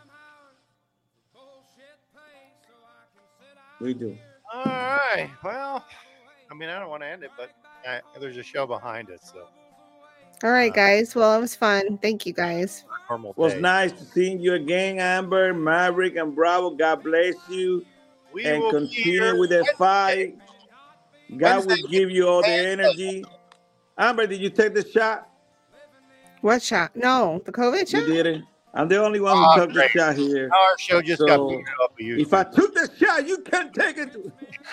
We 3.82 3.94
do. 3.94 4.16
All 4.54 4.64
right. 4.64 5.28
Well, 5.42 5.84
I 6.48 6.54
mean, 6.54 6.68
I 6.68 6.78
don't 6.78 6.88
want 6.88 7.02
to 7.02 7.08
end 7.08 7.24
it, 7.24 7.32
but 7.36 7.50
uh, 7.86 7.98
there's 8.20 8.36
a 8.36 8.42
show 8.44 8.64
behind 8.64 9.10
it, 9.10 9.20
so 9.24 9.48
All 10.44 10.50
right, 10.50 10.72
guys. 10.72 11.16
Well, 11.16 11.36
it 11.36 11.40
was 11.40 11.56
fun. 11.56 11.98
Thank 11.98 12.24
you, 12.24 12.32
guys. 12.32 12.84
normal 13.10 13.32
It 13.32 13.36
was 13.38 13.54
nice 13.56 13.90
to 13.90 14.04
seeing 14.04 14.38
you 14.38 14.54
again, 14.54 15.00
Amber, 15.00 15.52
Maverick, 15.52 16.14
and 16.14 16.32
Bravo. 16.32 16.70
God 16.70 17.02
bless 17.02 17.34
you. 17.48 17.84
We 18.32 18.44
and 18.44 18.62
will 18.62 18.70
continue 18.70 19.36
with 19.36 19.50
the 19.50 19.66
fight. 19.76 20.36
God 21.36 21.66
Wednesday. 21.66 21.82
will 21.82 21.88
give 21.88 22.10
you 22.10 22.28
all 22.28 22.42
the 22.42 22.48
energy. 22.48 23.24
Amber, 23.98 24.28
did 24.28 24.40
you 24.40 24.50
take 24.50 24.74
the 24.74 24.88
shot? 24.88 25.28
What 26.40 26.62
shot? 26.62 26.94
No, 26.94 27.42
the 27.44 27.52
COVID 27.52 27.88
shot. 27.88 28.06
You 28.06 28.14
didn't. 28.14 28.44
I'm 28.74 28.88
the 28.88 28.96
only 29.04 29.20
one 29.20 29.36
who 29.36 29.44
Oh, 29.46 29.56
took 29.56 29.74
the 29.74 29.86
shot 29.88 30.16
here. 30.16 30.48
Our 30.50 30.78
show 30.78 31.02
just 31.02 31.20
got 31.20 31.28
So, 31.36 31.48
booted 31.48 31.66
off 31.82 31.90
of 31.90 31.96
YouTube. 31.98 32.20
If 32.20 32.32
I 32.32 32.44
took 32.44 32.74
the 32.74 32.90
shot, 32.98 33.26
you 33.28 33.38
can't 33.38 33.74
take 33.74 33.98
it. 33.98 34.16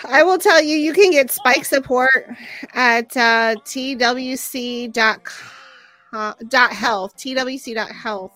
I 0.04 0.22
will 0.22 0.38
tell 0.38 0.62
you, 0.62 0.76
you 0.76 0.92
can 0.94 1.10
get 1.10 1.30
Spike 1.30 1.64
support 1.66 2.10
at 2.74 3.14
uh, 3.16 3.56
twc 3.64 4.92
dot 4.92 5.20
dot 6.48 6.72
health. 6.72 7.14
twc 7.16 7.74
dot 7.74 7.90
health. 7.90 8.32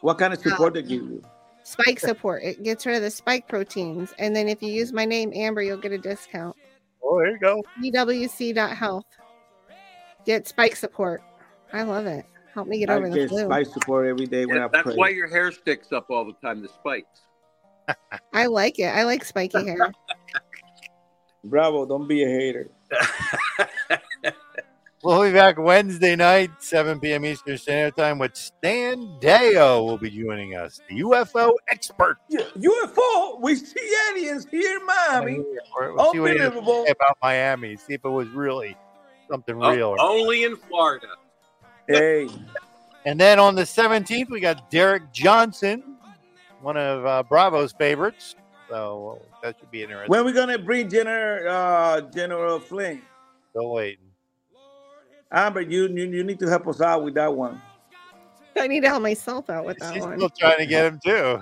What 0.00 0.18
kind 0.18 0.32
of 0.34 0.40
support 0.40 0.74
they 0.74 0.82
give 0.82 1.02
you? 1.02 1.22
Spike 1.62 2.00
support. 2.00 2.42
It 2.42 2.62
gets 2.62 2.84
rid 2.84 2.96
of 2.96 3.02
the 3.02 3.10
spike 3.10 3.48
proteins, 3.48 4.12
and 4.18 4.34
then 4.36 4.48
if 4.48 4.62
you 4.62 4.68
use 4.70 4.92
my 4.92 5.04
name 5.06 5.32
Amber, 5.34 5.62
you'll 5.62 5.78
get 5.78 5.92
a 5.92 5.98
discount. 5.98 6.56
oh, 7.02 7.18
there 7.18 7.30
you 7.30 7.38
go. 7.38 7.62
twc 7.80 8.54
dot 8.54 8.76
health. 8.76 9.06
Get 10.26 10.48
spike 10.48 10.74
support. 10.76 11.22
I 11.72 11.82
love 11.84 12.06
it. 12.06 12.26
Help 12.54 12.68
me 12.68 12.78
get 12.78 12.88
I 12.90 12.94
over 12.94 13.10
the 13.10 13.16
get 13.16 13.28
flu. 13.28 13.44
spike 13.46 13.66
support 13.66 14.06
every 14.06 14.26
day 14.26 14.46
when 14.46 14.56
Yeah, 14.58 14.66
I 14.66 14.68
that's 14.68 14.84
pray. 14.84 14.94
why 14.94 15.08
your 15.08 15.26
hair 15.28 15.50
sticks 15.50 15.92
up 15.92 16.06
all 16.08 16.24
the 16.24 16.34
time. 16.46 16.62
The 16.62 16.68
spikes. 16.68 17.22
I 18.32 18.46
like 18.46 18.78
it. 18.78 18.86
I 18.86 19.02
like 19.04 19.24
spiky 19.24 19.64
hair. 19.66 19.92
Bravo, 21.44 21.84
don't 21.84 22.06
be 22.08 22.22
a 22.24 22.28
hater. 22.28 22.70
We'll 25.02 25.22
be 25.22 25.32
back 25.34 25.58
Wednesday 25.58 26.16
night, 26.16 26.50
7 26.60 26.98
p.m. 26.98 27.26
Eastern 27.26 27.58
Standard 27.58 27.94
Time, 27.94 28.18
with 28.18 28.34
Stan 28.34 28.96
Deyo 29.20 29.84
will 29.84 29.98
be 29.98 30.08
joining 30.08 30.54
us, 30.56 30.80
the 30.88 31.02
UFO 31.02 31.50
expert. 31.68 32.16
UFO, 32.32 33.38
we 33.42 33.54
see 33.54 33.94
aliens 34.12 34.46
here 34.50 34.78
in 34.78 34.86
Miami. 34.86 35.40
We'll 35.76 36.10
see 36.10 36.20
what 36.20 36.30
he 36.32 36.38
Unbelievable. 36.38 36.86
about 36.88 37.18
Miami. 37.22 37.76
See 37.76 37.92
if 37.92 38.00
it 38.02 38.08
was 38.08 38.28
really 38.28 38.78
something 39.30 39.62
O- 39.62 39.76
real. 39.76 39.94
only 40.00 40.44
in 40.44 40.56
Florida. 40.56 41.08
Hey, 41.88 42.28
And 43.04 43.18
then 43.20 43.38
on 43.38 43.54
the 43.54 43.62
17th, 43.62 44.30
we 44.30 44.40
got 44.40 44.70
Derek 44.70 45.12
Johnson, 45.12 45.96
one 46.62 46.76
of 46.76 47.04
uh, 47.04 47.22
Bravo's 47.24 47.72
favorites. 47.72 48.34
So 48.70 49.20
that 49.42 49.56
should 49.58 49.70
be 49.70 49.82
interesting. 49.82 50.08
when 50.10 50.24
we 50.24 50.32
gonna 50.32 50.58
bring 50.58 50.88
General 50.88 51.52
uh, 51.54 52.00
General 52.10 52.58
Flynn? 52.58 53.02
Still 53.50 53.70
waiting. 53.72 53.98
Amber, 55.30 55.60
you, 55.60 55.86
you 55.88 56.04
you 56.06 56.24
need 56.24 56.38
to 56.38 56.48
help 56.48 56.66
us 56.68 56.80
out 56.80 57.04
with 57.04 57.14
that 57.14 57.32
one. 57.34 57.60
I 58.56 58.66
need 58.68 58.80
to 58.82 58.88
help 58.88 59.02
myself 59.02 59.50
out 59.50 59.66
with 59.66 59.78
that 59.80 59.92
She's 59.92 60.02
one. 60.02 60.16
still 60.16 60.30
trying 60.30 60.58
to 60.58 60.66
get 60.66 60.86
him 60.86 61.00
too. 61.04 61.38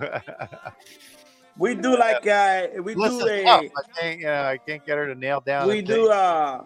We 1.58 1.74
do 1.74 1.96
like 1.98 2.26
uh, 2.26 2.68
we 2.82 2.94
Listen 2.94 3.18
do 3.18 3.46
up. 3.46 3.62
a 3.62 3.66
I 3.66 4.00
can't, 4.00 4.18
you 4.20 4.24
know, 4.26 4.42
I 4.44 4.56
can't 4.56 4.84
get 4.86 4.96
her 4.96 5.06
to 5.06 5.14
nail 5.14 5.42
down. 5.44 5.68
we 5.68 5.82
do 5.82 6.10
uh 6.10 6.64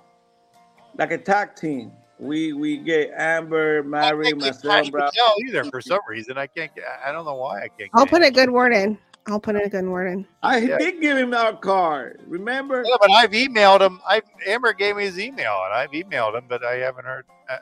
like 0.97 1.11
a 1.11 1.19
tag 1.19 1.57
team. 1.57 1.91
We 2.19 2.53
we 2.55 2.79
get 2.79 3.11
Amber, 3.17 3.83
Mary, 3.83 4.29
I 4.29 4.33
myself, 4.33 4.91
can't 4.93 5.15
either 5.47 5.65
for 5.65 5.81
some 5.83 6.01
reason. 6.09 6.39
I 6.39 6.47
can't. 6.47 6.75
Get, 6.75 6.85
I 7.05 7.13
don't 7.13 7.25
know 7.27 7.35
why 7.35 7.65
I 7.65 7.69
can't. 7.69 7.91
I'll 7.95 8.05
get 8.07 8.11
put 8.11 8.23
it. 8.23 8.29
a 8.29 8.31
good 8.31 8.51
word 8.51 8.73
in. 8.73 8.97
I'll 9.27 9.41
put 9.41 9.55
in 9.57 9.63
a 9.63 9.69
good 9.69 9.85
word 9.87 10.07
in. 10.07 10.27
I 10.43 10.59
Yeah. 10.59 10.79
did 10.79 11.01
give 11.03 11.19
him 11.19 11.35
our 11.35 11.55
card. 11.57 12.23
Remember? 12.27 12.83
Yeah, 12.87 12.97
but 13.01 13.11
I've 13.11 13.33
emailed 13.33 13.81
him. 13.83 14.01
I 14.09 14.23
Amber 14.47 14.73
gave 14.73 14.97
me 14.97 15.05
his 15.05 15.19
email, 15.19 15.61
and 15.65 15.75
I've 15.75 15.91
emailed 15.91 16.39
him, 16.39 16.45
but 16.49 16.65
I 16.65 16.77
haven't 16.77 17.05
heard. 17.05 17.27
Uh, 17.51 17.57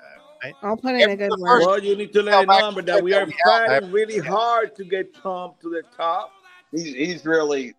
I, 0.44 0.52
I'll 0.62 0.76
put 0.76 0.94
in 0.94 1.10
a 1.10 1.16
good 1.16 1.32
word. 1.38 1.60
Well, 1.60 1.82
you 1.82 1.96
need 1.96 2.12
to 2.12 2.22
let 2.22 2.32
Tell 2.32 2.40
him 2.42 2.46
know 2.48 2.68
Amber, 2.68 2.82
that 2.82 3.02
we 3.02 3.14
are 3.14 3.26
trying 3.44 3.68
we 3.68 3.74
have- 3.74 3.92
really 3.92 4.18
hard 4.18 4.76
to 4.76 4.84
get 4.84 5.14
Trump 5.14 5.58
to 5.62 5.70
the 5.70 5.82
top. 5.96 6.30
He's 6.70 6.94
he's 6.94 7.24
really 7.24 7.74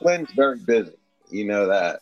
Flynn's 0.00 0.30
very 0.32 0.58
busy. 0.58 0.92
You 1.30 1.44
know 1.44 1.66
that. 1.66 2.00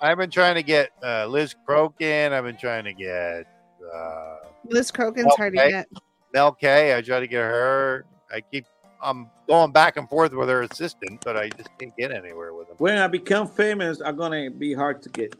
I've 0.00 0.18
been 0.18 0.30
trying 0.30 0.54
to 0.54 0.62
get 0.62 0.90
uh, 1.02 1.26
Liz 1.26 1.54
Crokin. 1.68 2.32
I've 2.32 2.44
been 2.44 2.56
trying 2.56 2.84
to 2.84 2.92
get 2.92 3.46
uh, 3.94 4.36
Liz 4.64 4.90
Crokin's 4.90 5.24
Mel 5.26 5.36
hard 5.36 5.54
to 5.54 5.68
get. 5.68 5.88
Mel 6.32 6.52
K. 6.52 6.96
I 6.96 7.02
try 7.02 7.20
to 7.20 7.26
get 7.26 7.42
her. 7.42 8.04
I 8.32 8.40
keep 8.40 8.66
I'm 9.02 9.30
going 9.46 9.72
back 9.72 9.96
and 9.96 10.08
forth 10.08 10.32
with 10.32 10.48
her 10.48 10.62
assistant, 10.62 11.22
but 11.24 11.36
I 11.36 11.48
just 11.50 11.68
can't 11.78 11.96
get 11.96 12.10
anywhere 12.10 12.52
with 12.52 12.68
them. 12.68 12.76
When 12.78 12.98
I 12.98 13.06
become 13.06 13.46
famous, 13.46 14.00
I'm 14.00 14.16
gonna 14.16 14.50
be 14.50 14.74
hard 14.74 15.02
to 15.02 15.08
get. 15.10 15.34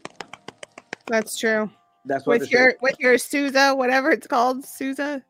That's 1.07 1.37
true. 1.37 1.69
That's 2.05 2.25
what 2.25 2.39
With 2.39 2.51
your 2.51 2.71
say. 2.71 2.77
with 2.81 2.95
your 2.99 3.17
Souza, 3.17 3.73
whatever 3.75 4.11
it's 4.11 4.27
called, 4.27 4.65
Souza. 4.65 5.23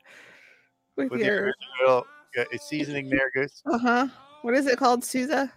With, 0.95 1.11
With 1.11 1.21
your 1.21 1.53
your 1.81 2.03
uh, 2.37 2.43
seasoning 2.61 3.09
there, 3.09 3.31
Goose. 3.33 3.63
uh 3.65 3.77
huh. 3.77 4.07
What 4.41 4.53
is 4.53 4.67
it 4.67 4.77
called, 4.77 5.03
Souza? 5.03 5.51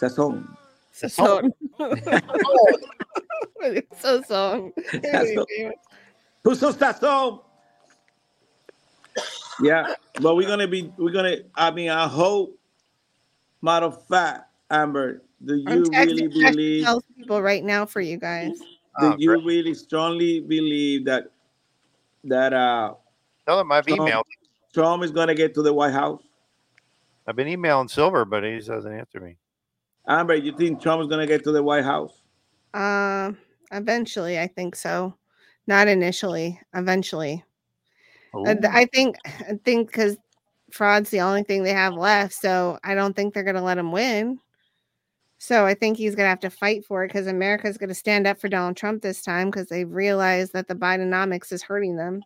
Sazon. 0.00 0.46
Sazon. 0.92 1.50
so 3.98 4.22
song. 4.22 4.72
Sazon. 4.92 5.72
Puso 6.44 6.72
sazon. 6.72 7.40
Yeah, 9.60 9.94
but 10.20 10.36
we're 10.36 10.48
gonna 10.48 10.66
be. 10.66 10.92
We're 10.96 11.12
gonna. 11.12 11.36
I 11.54 11.70
mean, 11.70 11.90
I 11.90 12.08
hope. 12.08 12.58
Matter 13.64 13.86
of 13.86 14.04
fact, 14.08 14.50
Amber, 14.70 15.22
do 15.44 15.54
you 15.54 15.68
really 15.68 15.82
believe, 15.82 15.94
I'm 15.94 16.08
texting 16.08 16.08
really 16.08 16.28
believe? 16.28 16.86
those 16.86 17.02
people 17.16 17.40
right 17.40 17.62
now 17.62 17.86
for 17.86 18.00
you 18.00 18.16
guys. 18.16 18.58
Do 19.00 19.14
you 19.18 19.40
really 19.44 19.74
strongly 19.74 20.40
believe 20.40 21.04
that 21.04 21.30
that 22.24 22.52
uh 22.52 22.94
Tell 23.46 23.60
him 23.60 23.72
I've 23.72 23.86
Trump, 23.86 24.02
emailed. 24.02 24.24
Trump 24.74 25.04
is 25.04 25.10
gonna 25.10 25.34
get 25.34 25.54
to 25.54 25.62
the 25.62 25.72
White 25.72 25.92
House? 25.92 26.22
I've 27.26 27.36
been 27.36 27.48
emailing 27.48 27.88
Silver, 27.88 28.24
but 28.24 28.42
he 28.42 28.56
just 28.56 28.68
doesn't 28.68 28.92
answer 28.92 29.20
me. 29.20 29.36
Amber, 30.06 30.34
you 30.34 30.56
think 30.56 30.80
Trump 30.80 31.02
is 31.02 31.08
gonna 31.08 31.26
get 31.26 31.44
to 31.44 31.52
the 31.52 31.62
White 31.62 31.84
House? 31.84 32.22
Uh, 32.74 33.32
eventually, 33.70 34.38
I 34.38 34.46
think 34.46 34.74
so. 34.74 35.14
Not 35.66 35.88
initially. 35.88 36.60
Eventually, 36.74 37.44
th- 38.44 38.64
I 38.68 38.86
think. 38.86 39.16
I 39.24 39.58
think 39.64 39.88
because 39.88 40.16
fraud's 40.72 41.10
the 41.10 41.20
only 41.20 41.42
thing 41.42 41.62
they 41.62 41.74
have 41.74 41.94
left, 41.94 42.34
so 42.34 42.78
I 42.82 42.94
don't 42.94 43.14
think 43.14 43.34
they're 43.34 43.44
gonna 43.44 43.62
let 43.62 43.78
him 43.78 43.92
win. 43.92 44.40
So 45.38 45.66
I 45.66 45.74
think 45.74 45.96
he's 45.96 46.14
gonna 46.14 46.28
have 46.28 46.40
to 46.40 46.50
fight 46.50 46.84
for 46.84 47.04
it 47.04 47.08
because 47.08 47.26
America's 47.26 47.78
gonna 47.78 47.94
stand 47.94 48.26
up 48.26 48.40
for 48.40 48.48
Donald 48.48 48.76
Trump 48.76 49.02
this 49.02 49.22
time 49.22 49.50
because 49.50 49.68
they've 49.68 49.90
realized 49.90 50.52
that 50.54 50.68
the 50.68 50.74
Bidenomics 50.74 51.52
is 51.52 51.62
hurting 51.62 51.96
them. 51.96 52.22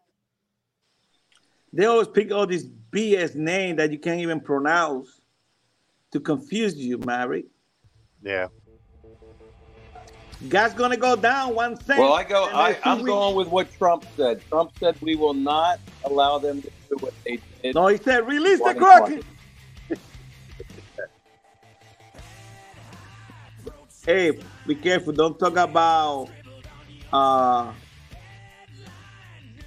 They 1.72 1.86
always 1.86 2.08
pick 2.08 2.32
all 2.32 2.46
these 2.46 2.66
BS 2.90 3.34
name 3.34 3.76
that 3.76 3.92
you 3.92 3.98
can't 3.98 4.20
even 4.20 4.40
pronounce 4.40 5.20
to 6.12 6.20
confuse 6.20 6.76
you, 6.76 6.98
Mary. 6.98 7.46
Yeah. 8.22 8.48
Gas 10.48 10.74
gonna 10.74 10.97
go 10.97 11.16
down 11.16 11.55
one 11.55 11.80
cent. 11.80 11.98
Well, 11.98 12.12
I 12.12 12.22
go. 12.24 12.44
I, 12.44 12.78
I'm 12.84 12.98
weeks. 12.98 13.09
going 13.09 13.36
with 13.36 13.48
what 13.48 13.72
Trump 13.72 14.05
said. 14.16 14.43
Trump 14.48 14.70
said 14.78 14.97
we 15.01 15.16
will 15.16 15.34
not 15.34 15.80
allow 16.05 16.38
them 16.38 16.60
to 16.60 16.70
do 16.90 16.97
what 17.01 17.14
they 17.24 17.38
did. 17.62 17.74
No, 17.74 17.86
he 17.86 17.97
said 17.97 18.26
release 18.26 18.59
the 18.59 18.74
2020. 18.74 18.78
Crockett. 18.78 19.24
Hey, 24.05 24.38
be 24.64 24.76
careful. 24.76 25.12
Don't 25.12 25.36
talk 25.36 25.56
about 25.56 26.28
uh, 27.12 27.72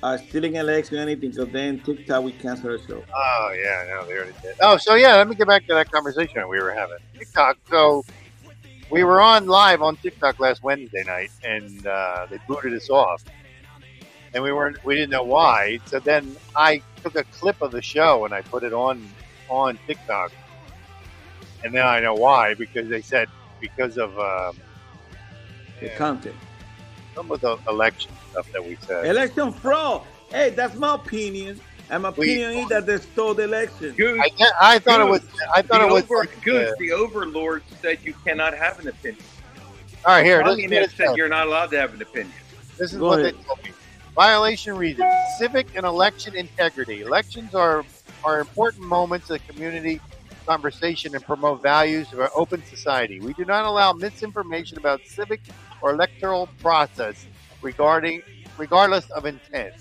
uh 0.02 0.18
stealing 0.18 0.56
election 0.56 0.98
or 0.98 1.02
anything, 1.02 1.32
because 1.32 1.50
then 1.50 1.78
TikTok 1.82 2.24
will 2.24 2.32
cancel 2.32 2.70
the 2.70 2.82
show. 2.88 3.04
Oh 3.14 3.56
yeah, 3.62 3.84
no, 3.90 4.08
they 4.08 4.14
already 4.14 4.32
did. 4.42 4.56
Oh, 4.62 4.78
so 4.78 4.96
yeah, 4.96 5.16
let 5.16 5.28
me 5.28 5.36
get 5.36 5.46
back 5.46 5.68
to 5.68 5.74
that 5.74 5.92
conversation 5.92 6.48
we 6.48 6.58
were 6.62 6.72
having. 6.72 7.00
TikTok. 7.18 7.58
So 7.70 8.06
we 8.90 9.04
were 9.04 9.22
on 9.22 9.46
live 9.46 9.82
on 9.82 9.98
TikTok 9.98 10.40
last 10.40 10.64
Wednesday 10.64 11.04
night, 11.06 11.32
and 11.44 11.86
uh, 11.86 12.28
they 12.30 12.38
booted 12.48 12.74
us 12.74 12.90
off, 12.90 13.24
and 14.34 14.44
we 14.44 14.52
weren't. 14.52 14.78
We 14.84 14.96
didn't 14.96 15.12
know 15.12 15.24
why. 15.24 15.80
So 15.86 16.00
then 16.00 16.36
I 16.56 16.82
took 17.04 17.16
a 17.16 17.24
clip 17.26 17.62
of 17.62 17.72
the 17.72 17.82
show 17.82 18.26
and 18.26 18.34
I 18.34 18.42
put 18.42 18.64
it 18.64 18.74
on 18.74 19.10
on 19.50 19.78
TikTok, 19.88 20.32
and 21.64 21.74
then 21.74 21.86
I 21.86 22.00
know 22.00 22.16
why 22.16 22.54
because 22.56 22.90
they 22.90 23.02
said 23.02 23.28
because 23.60 23.98
of 23.98 24.18
um, 24.18 24.58
The 25.82 25.90
content. 25.90 26.36
some 27.16 27.32
of 27.32 27.42
the 27.42 27.58
election 27.68 28.12
stuff 28.32 28.48
that 28.54 28.64
we 28.66 28.76
said. 28.82 29.06
Election 29.06 29.52
fraud. 29.54 30.06
Hey, 30.32 30.52
that's 30.52 30.76
my 30.76 30.96
opinion. 30.96 31.60
And 31.90 32.04
my 32.04 32.10
We- 32.12 32.36
opinion 32.44 32.64
is 32.64 32.70
that 32.70 32.86
they 32.86 32.98
stole 32.98 33.34
the 33.34 33.44
election. 33.44 33.96
I, 34.00 34.30
I 34.62 34.80
thought 34.80 35.02
it 35.02 35.10
was. 35.10 35.22
I 35.56 35.62
thought 35.62 35.80
the 35.82 35.88
it 35.88 35.92
was. 35.92 36.04
over, 36.04 36.18
like, 36.20 36.42
Goose, 36.44 36.70
uh, 36.70 36.76
the 36.80 36.92
overlord 36.92 37.64
said 37.82 38.00
you 38.04 38.14
cannot 38.26 38.54
have 38.56 38.80
an 38.80 38.88
opinion. 38.90 39.24
All 40.06 40.14
right, 40.16 40.26
here. 40.26 40.44
This, 40.44 40.50
Communist 40.56 40.98
this, 40.98 41.08
said 41.08 41.18
you're 41.18 41.30
not 41.30 41.48
allowed 41.48 41.72
to 41.72 41.80
have 41.80 41.94
an 41.94 42.02
opinion. 42.02 42.34
this 42.78 42.94
is 42.94 43.00
Go 43.00 43.08
what 43.08 43.20
ahead. 43.20 43.34
they 43.34 43.44
told 43.44 43.64
me. 43.64 43.72
Violation 44.16 44.76
reasons: 44.76 45.12
civic 45.38 45.68
and 45.76 45.86
election 45.86 46.36
integrity. 46.36 47.02
Elections 47.02 47.56
are 47.56 47.84
are 48.24 48.40
important 48.40 48.86
moments 48.86 49.30
of 49.30 49.46
community 49.48 50.00
conversation 50.46 51.16
and 51.16 51.26
promote 51.26 51.62
values 51.62 52.12
of 52.14 52.20
an 52.20 52.30
open 52.36 52.64
society. 52.66 53.20
We 53.20 53.34
do 53.34 53.46
not 53.46 53.66
allow 53.66 53.94
misinformation 53.94 54.78
about 54.78 55.06
civic 55.06 55.42
or 55.82 55.92
electoral 55.94 56.48
process 56.60 57.28
regarding 57.62 58.22
regardless 58.58 59.10
of 59.12 59.26
intent. 59.26 59.74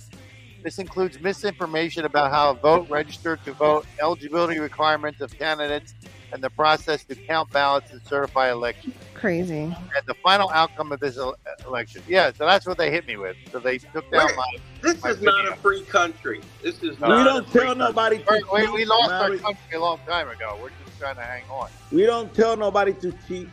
This 0.63 0.79
includes 0.79 1.21
misinformation 1.21 2.05
about 2.05 2.31
how 2.31 2.53
to 2.53 2.61
vote, 2.61 2.91
register 2.91 3.37
to 3.45 3.53
vote, 3.53 3.87
eligibility 4.01 4.59
requirements 4.59 5.21
of 5.21 5.37
candidates, 5.39 5.95
and 6.33 6.43
the 6.43 6.51
process 6.51 7.05
to 7.05 7.15
count 7.15 7.51
ballots 7.51 7.91
and 7.91 8.03
certify 8.07 8.51
elections 8.51 8.95
Crazy. 9.15 9.63
and 9.63 10.07
the 10.07 10.15
final 10.23 10.51
outcome 10.51 10.93
of 10.93 11.01
this 11.01 11.19
election. 11.67 12.03
Yeah, 12.07 12.33
so 12.33 12.45
that's 12.45 12.67
what 12.67 12.77
they 12.77 12.91
hit 12.91 13.07
me 13.07 13.17
with. 13.17 13.37
So 13.51 13.59
they 13.59 13.79
took 13.79 14.11
down 14.11 14.29
my. 14.37 14.57
This 14.83 15.03
my 15.03 15.11
is 15.11 15.23
not 15.23 15.49
a 15.49 15.57
free 15.57 15.83
country. 15.83 16.41
This 16.63 16.83
is 16.83 17.01
We 17.01 17.09
not. 17.09 17.19
We 17.19 17.25
don't 17.25 17.47
a 17.47 17.51
free 17.51 17.61
tell 17.63 17.75
nobody 17.75 18.19
to 18.19 18.25
We, 18.53 18.61
we, 18.61 18.71
we 18.71 18.79
cheat, 18.81 18.89
lost 18.89 19.11
our 19.11 19.37
country 19.37 19.77
a 19.77 19.81
long 19.81 20.01
time 20.07 20.29
ago. 20.29 20.59
We're 20.61 20.71
just 20.85 20.99
trying 20.99 21.17
to 21.17 21.23
hang 21.23 21.45
on. 21.51 21.71
We 21.91 22.05
don't 22.05 22.33
tell 22.35 22.57
nobody 22.57 22.93
to 22.95 23.15
cheat 23.27 23.49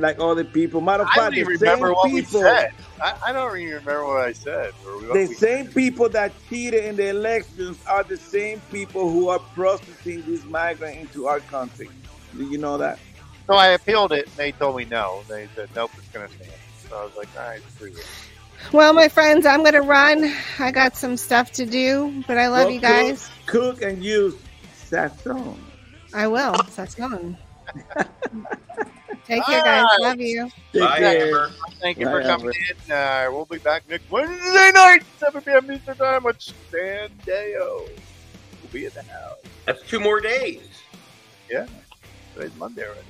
like 0.00 0.18
other 0.20 0.44
people. 0.44 0.80
Matter 0.80 1.04
of 1.04 1.12
I 1.12 1.14
fact, 1.14 1.34
don't 1.34 1.36
even 1.36 1.46
the 1.46 1.48
remember 1.48 1.86
same 1.86 1.94
what 1.94 2.12
people, 2.12 2.14
we 2.14 2.24
said. 2.24 2.70
I, 3.00 3.14
I 3.28 3.32
don't 3.32 3.56
even 3.58 3.74
remember 3.74 4.06
what 4.06 4.22
I 4.26 4.32
said. 4.32 4.72
Or 4.84 4.98
what 5.08 5.12
the 5.12 5.26
we- 5.26 5.36
same 5.36 5.68
people 5.68 6.08
that 6.10 6.34
cheated 6.48 6.84
in 6.84 6.96
the 6.96 7.08
elections 7.08 7.78
are 7.86 8.04
the 8.04 8.16
same 8.18 8.62
people 8.70 9.10
who 9.10 9.28
are 9.28 9.40
processing 9.54 10.24
these 10.26 10.44
migrants 10.46 10.98
into 11.00 11.26
our 11.26 11.40
country. 11.40 11.90
Do 12.36 12.44
you 12.44 12.58
know 12.58 12.78
that? 12.78 13.00
So 13.48 13.56
I 13.56 13.68
appealed 13.68 14.12
it, 14.12 14.28
and 14.28 14.36
they 14.36 14.52
told 14.52 14.76
me 14.76 14.84
no. 14.86 15.24
They 15.28 15.48
said 15.54 15.70
nope, 15.74 15.92
it's 15.98 16.08
going 16.10 16.28
to 16.28 16.34
stand. 16.34 16.52
So 16.88 16.96
I 16.98 17.04
was 17.04 17.14
like, 17.16 17.30
all 17.36 17.42
right, 17.48 17.62
screw 17.74 17.98
it. 17.98 18.06
Well, 18.72 18.92
my 18.92 19.08
friends, 19.08 19.46
I'm 19.46 19.64
gonna 19.64 19.82
run. 19.82 20.32
I 20.58 20.70
got 20.72 20.96
some 20.96 21.16
stuff 21.16 21.52
to 21.52 21.66
do, 21.66 22.24
but 22.26 22.38
I 22.38 22.48
love 22.48 22.68
Well, 22.68 22.70
you 22.70 22.80
guys. 22.80 23.30
Cook, 23.46 23.78
cook 23.78 23.82
and 23.82 24.02
use 24.04 24.36
sazon. 24.74 25.58
I 26.12 26.28
will. 26.28 26.66
That's 26.76 26.94
fun. 26.96 27.38
Take 29.26 29.44
care, 29.44 29.62
guys. 29.62 29.82
Alright. 29.84 30.00
Love 30.00 30.20
you. 30.20 30.50
Take 30.72 30.82
Bye. 30.82 30.98
Amber. 30.98 31.50
Thank 31.80 31.98
you 31.98 32.06
Bye, 32.06 32.12
for 32.12 32.22
coming 32.22 32.52
Amber. 32.52 32.52
in. 32.86 32.92
Uh, 32.92 33.28
we'll 33.32 33.44
be 33.46 33.58
back 33.58 33.88
next 33.88 34.10
Wednesday 34.10 34.70
night, 34.74 35.00
7 35.18 35.42
p.m. 35.42 35.70
Eastern 35.72 35.96
Time 35.96 36.24
with 36.24 36.40
Stan 36.40 37.08
Deyo. 37.26 37.88
We'll 37.88 38.72
be 38.72 38.84
in 38.86 38.92
the 38.94 39.02
house. 39.02 39.38
That's 39.66 39.82
two 39.88 40.00
more 40.00 40.20
days. 40.20 40.62
Yeah. 41.50 41.66
Today's 42.34 42.54
Monday 42.56 42.84
already. 42.84 43.00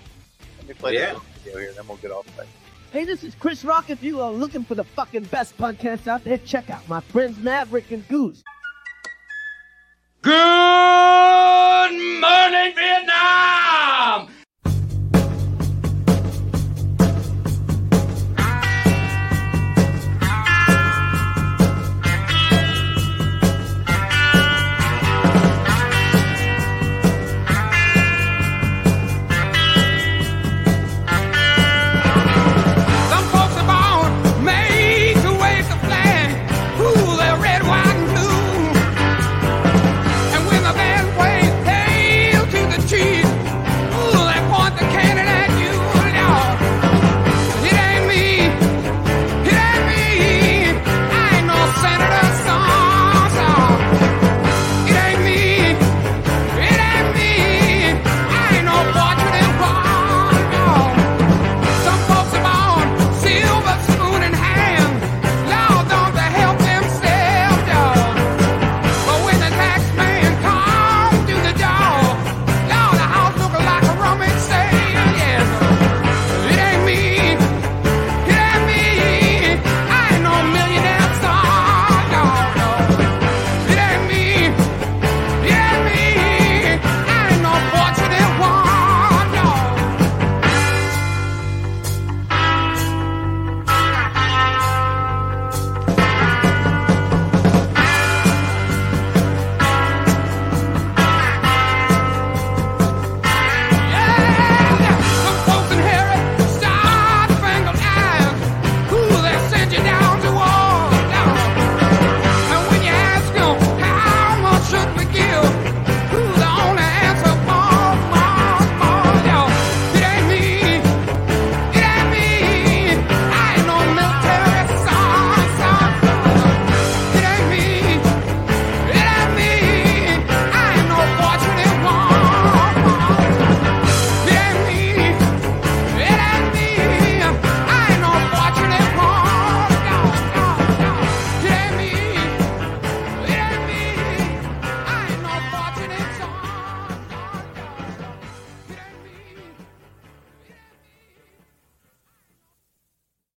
Let 0.59 0.69
me 0.69 0.75
play 0.75 0.95
Yeah. 0.95 1.15
the 1.15 1.21
video 1.45 1.59
here, 1.61 1.73
then 1.73 1.87
we'll 1.89 1.97
get 1.99 2.11
off 2.11 2.27
that. 2.37 2.47
Hey, 2.93 3.05
this 3.05 3.23
is 3.23 3.35
Chris 3.37 3.65
Rock. 3.65 3.89
If 3.91 4.03
you 4.03 4.21
are 4.21 4.33
looking 4.33 4.65
for 4.65 4.75
the 4.75 4.83
fucking 4.85 5.25
best 5.25 5.57
podcast 5.57 6.09
out 6.09 6.25
there, 6.25 6.39
check 6.39 6.71
out 6.71 6.89
my 6.89 7.01
friends 7.01 7.39
Maverick 7.39 7.91
and 7.93 8.07
Goose. 8.09 8.43
Good 10.23 10.33
morning, 12.21 12.75